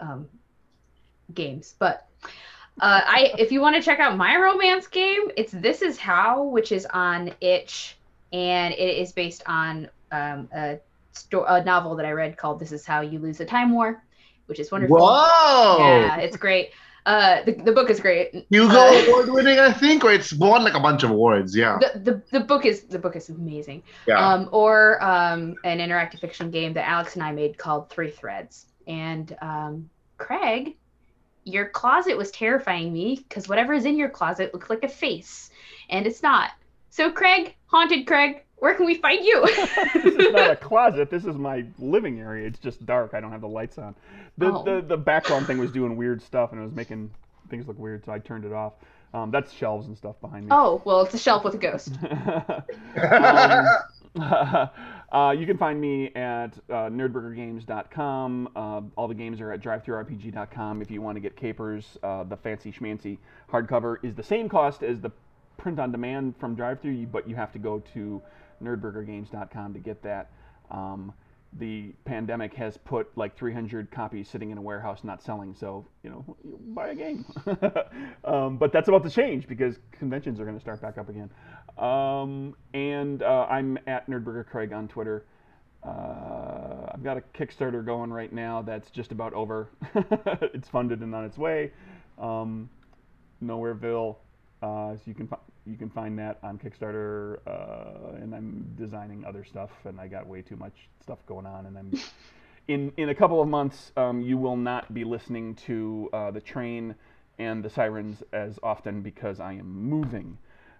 um, 0.00 0.28
games, 1.32 1.74
but 1.78 2.06
uh, 2.80 3.00
I 3.04 3.32
if 3.38 3.50
you 3.50 3.60
want 3.62 3.76
to 3.76 3.82
check 3.82 4.00
out 4.00 4.16
my 4.18 4.36
romance 4.36 4.86
game, 4.86 5.30
it's 5.36 5.52
This 5.52 5.80
Is 5.80 5.96
How, 5.96 6.42
which 6.42 6.72
is 6.72 6.86
on 6.86 7.32
itch, 7.40 7.96
and 8.32 8.74
it 8.74 8.98
is 8.98 9.12
based 9.12 9.42
on 9.46 9.88
um, 10.12 10.48
a 10.54 10.78
sto- 11.16 11.44
a 11.44 11.64
novel 11.64 11.96
that 11.96 12.06
I 12.06 12.12
read 12.12 12.36
called 12.36 12.60
"This 12.60 12.72
Is 12.72 12.84
How 12.86 13.00
You 13.00 13.18
Lose 13.18 13.40
a 13.40 13.44
Time 13.44 13.72
War," 13.72 14.02
which 14.46 14.60
is 14.60 14.70
wonderful. 14.70 14.98
Whoa! 14.98 15.78
Yeah, 15.78 16.16
it's 16.18 16.36
great. 16.36 16.70
Uh, 17.06 17.44
the, 17.44 17.52
the 17.52 17.70
book 17.70 17.88
is 17.88 18.00
great. 18.00 18.46
Hugo 18.50 18.74
Uh, 18.74 19.04
award 19.06 19.28
winning, 19.30 19.60
I 19.60 19.72
think, 19.72 20.02
or 20.04 20.12
it's 20.12 20.32
won 20.32 20.64
like 20.64 20.74
a 20.74 20.80
bunch 20.80 21.04
of 21.04 21.10
awards. 21.10 21.54
Yeah. 21.56 21.78
the, 21.78 22.00
the 22.00 22.22
the 22.32 22.40
book 22.44 22.66
is 22.66 22.82
the 22.82 22.98
book 22.98 23.14
is 23.14 23.28
amazing. 23.28 23.84
Yeah. 24.08 24.18
Um, 24.18 24.48
or 24.50 25.00
um, 25.02 25.54
an 25.64 25.78
interactive 25.78 26.20
fiction 26.20 26.50
game 26.50 26.72
that 26.72 26.88
Alex 26.88 27.14
and 27.14 27.22
I 27.22 27.30
made 27.30 27.58
called 27.58 27.90
Three 27.90 28.10
Threads. 28.10 28.66
And 28.88 29.36
um, 29.40 29.88
Craig, 30.18 30.76
your 31.44 31.68
closet 31.68 32.16
was 32.16 32.32
terrifying 32.32 32.92
me 32.92 33.24
because 33.28 33.48
whatever 33.48 33.72
is 33.72 33.84
in 33.84 33.96
your 33.96 34.08
closet 34.08 34.52
looks 34.52 34.68
like 34.68 34.82
a 34.82 34.88
face, 34.88 35.50
and 35.90 36.06
it's 36.08 36.24
not. 36.24 36.50
So 36.90 37.12
Craig, 37.12 37.54
haunted 37.66 38.04
Craig, 38.06 38.42
where 38.58 38.74
can 38.74 38.86
we 38.86 38.94
find 38.96 39.24
you? 39.24 39.46
this 39.94 40.14
is 40.14 40.32
not 40.32 40.50
a 40.50 40.56
closet. 40.60 41.10
This 41.10 41.24
is 41.24 41.36
my 41.36 41.64
living 41.78 42.20
area. 42.20 42.46
It's 42.46 42.58
just 42.58 42.84
dark. 42.86 43.12
I 43.14 43.20
don't 43.20 43.32
have 43.32 43.40
the 43.42 43.48
lights 43.48 43.78
on. 43.78 43.94
The 44.38 44.52
Oh. 44.52 44.62
the, 44.64 44.80
the 44.86 44.96
background 44.96 45.46
thing 45.46 45.58
was 45.58 45.70
doing 45.72 45.96
weird 45.96 46.22
stuff 46.22 46.52
and 46.52 46.60
it 46.60 46.64
was 46.64 46.72
making 46.74 47.10
things 47.50 47.66
look 47.68 47.78
weird, 47.78 48.04
so 48.04 48.12
I 48.12 48.18
turned 48.18 48.44
it 48.44 48.52
off. 48.52 48.72
Um, 49.14 49.30
that's 49.30 49.52
shelves 49.52 49.86
and 49.86 49.96
stuff 49.96 50.20
behind 50.20 50.44
me. 50.46 50.48
oh, 50.52 50.82
well, 50.84 51.00
it's 51.02 51.14
a 51.14 51.18
shelf 51.18 51.44
with 51.44 51.54
a 51.54 51.58
ghost. 51.58 51.92
um, 53.10 53.66
Uh, 55.12 55.30
you 55.30 55.46
can 55.46 55.56
find 55.56 55.80
me 55.80 56.08
at 56.16 56.48
uh, 56.68 56.88
nerdburgergames.com. 56.90 58.48
Uh, 58.56 58.80
all 58.96 59.06
the 59.08 59.14
games 59.14 59.40
are 59.40 59.52
at 59.52 59.60
drivethrurpg.com. 59.62 60.82
If 60.82 60.90
you 60.90 61.00
want 61.00 61.16
to 61.16 61.20
get 61.20 61.36
Capers, 61.36 61.96
uh, 62.02 62.24
the 62.24 62.36
fancy 62.36 62.72
schmancy 62.72 63.18
hardcover 63.50 63.96
is 64.02 64.14
the 64.14 64.22
same 64.22 64.48
cost 64.48 64.82
as 64.82 65.00
the 65.00 65.10
print 65.58 65.78
on 65.78 65.92
demand 65.92 66.34
from 66.38 66.56
DriveThru, 66.56 67.10
but 67.10 67.28
you 67.28 67.36
have 67.36 67.52
to 67.52 67.58
go 67.58 67.82
to 67.94 68.20
nerdburgergames.com 68.62 69.74
to 69.74 69.78
get 69.78 70.02
that. 70.02 70.30
Um, 70.70 71.12
the 71.58 71.94
pandemic 72.04 72.52
has 72.54 72.76
put 72.76 73.08
like 73.16 73.36
300 73.36 73.90
copies 73.90 74.28
sitting 74.28 74.50
in 74.50 74.58
a 74.58 74.62
warehouse 74.62 75.04
not 75.04 75.22
selling, 75.22 75.54
so 75.54 75.86
you 76.02 76.10
know, 76.10 76.36
buy 76.74 76.88
a 76.88 76.94
game. 76.94 77.24
um, 78.24 78.58
but 78.58 78.72
that's 78.72 78.88
about 78.88 79.04
to 79.04 79.10
change 79.10 79.46
because 79.46 79.78
conventions 79.92 80.38
are 80.38 80.44
going 80.44 80.56
to 80.56 80.60
start 80.60 80.82
back 80.82 80.98
up 80.98 81.08
again. 81.08 81.30
Um, 81.78 82.54
and 82.74 83.22
uh, 83.22 83.46
I'm 83.48 83.78
at 83.86 84.08
Nerdburger 84.08 84.46
Craig 84.46 84.72
on 84.72 84.88
Twitter. 84.88 85.24
Uh, 85.82 86.90
I've 86.92 87.02
got 87.04 87.16
a 87.16 87.20
Kickstarter 87.20 87.84
going 87.84 88.12
right 88.12 88.32
now 88.32 88.62
that's 88.62 88.90
just 88.90 89.12
about 89.12 89.32
over. 89.34 89.68
it's 89.94 90.68
funded 90.68 91.00
and 91.00 91.14
on 91.14 91.24
its 91.24 91.38
way. 91.38 91.72
Um, 92.18 92.68
Nowhereville. 93.42 94.16
Uh, 94.62 94.96
so 94.96 95.02
you 95.04 95.14
can 95.14 95.28
fi- 95.28 95.36
you 95.66 95.76
can 95.76 95.90
find 95.90 96.18
that 96.18 96.38
on 96.42 96.58
Kickstarter, 96.58 97.38
uh, 97.46 98.16
and 98.22 98.34
I'm 98.34 98.72
designing 98.76 99.24
other 99.24 99.44
stuff, 99.44 99.70
and 99.84 100.00
I 100.00 100.06
got 100.06 100.26
way 100.26 100.42
too 100.42 100.56
much 100.56 100.88
stuff 101.02 101.18
going 101.26 101.46
on, 101.46 101.66
and 101.66 101.76
I'm 101.76 101.92
in 102.68 102.92
in 102.96 103.08
a 103.08 103.14
couple 103.14 103.42
of 103.42 103.48
months. 103.48 103.92
Um, 103.96 104.20
you 104.20 104.38
will 104.38 104.56
not 104.56 104.94
be 104.94 105.04
listening 105.04 105.54
to 105.66 106.08
uh, 106.12 106.30
the 106.30 106.40
train 106.40 106.94
and 107.38 107.62
the 107.62 107.70
sirens 107.70 108.22
as 108.32 108.58
often 108.62 109.02
because 109.02 109.40
I 109.40 109.54
am 109.54 109.66
moving. 109.66 110.38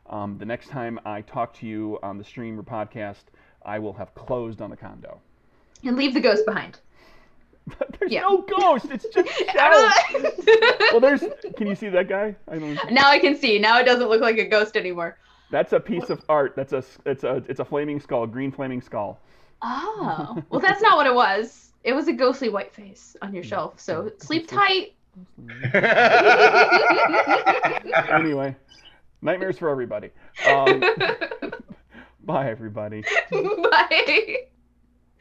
Um, 0.09 0.39
the 0.39 0.45
next 0.45 0.69
time 0.69 1.01
I 1.05 1.23
talk 1.23 1.53
to 1.55 1.67
you 1.67 1.99
on 2.03 2.17
the 2.17 2.25
stream 2.25 2.59
or 2.59 2.63
podcast, 2.63 3.25
I 3.65 3.79
will 3.79 3.95
have 3.95 4.15
closed 4.15 4.63
on 4.63 4.71
the 4.71 4.77
condo. 4.77 5.21
And 5.85 5.97
leave 5.97 6.15
the 6.15 6.21
ghost 6.21 6.47
behind. 6.47 6.79
There's 7.99 8.13
Yeah. 8.13 8.21
no 8.23 8.43
ghost. 8.43 8.87
It's 8.91 9.07
just 9.13 9.29
shells. 9.53 9.93
well, 10.93 11.01
there's. 11.01 11.25
Can 11.57 11.67
you 11.67 11.75
see 11.75 11.89
that 11.89 12.09
guy? 12.09 12.35
I 12.49 12.59
don't. 12.59 12.79
now 12.93 13.09
I 13.11 13.19
can 13.19 13.37
see. 13.37 13.59
Now 13.59 13.79
it 13.81 13.85
doesn't 13.85 14.09
look 14.09 14.21
like 14.21 14.39
a 14.39 14.47
ghost 14.47 14.77
anymore. 14.77 15.19
That's 15.51 15.73
a 15.73 15.81
piece 15.81 16.11
of 16.11 16.23
art. 16.29 16.55
That's 16.57 16.73
a. 16.73 16.85
It's 17.05 17.25
a. 17.25 17.43
It's 17.49 17.61
a 17.61 17.65
flaming 17.65 18.01
skull. 18.01 18.25
a 18.25 18.27
Green 18.27 18.53
flaming 18.53 18.81
skull. 18.81 19.21
Oh, 19.63 20.43
well, 20.51 20.61
that's 20.61 20.83
not 20.83 20.97
what 20.97 21.07
it 21.07 21.15
was. 21.15 21.73
It 21.85 21.93
was 21.93 22.09
a 22.09 22.13
ghostly 22.13 22.49
white 22.49 22.75
face 22.75 23.17
on 23.23 23.33
your 23.35 23.45
shelf. 23.45 23.79
So 23.81 24.11
sleep 24.19 24.49
tight. 24.49 24.95
anyway, 28.13 28.55
nightmares 29.23 29.59
for 29.59 29.71
everybody. 29.71 30.11
Um, 30.47 30.83
bye, 32.25 32.51
everybody. 32.51 33.03
Bye. 33.31 34.47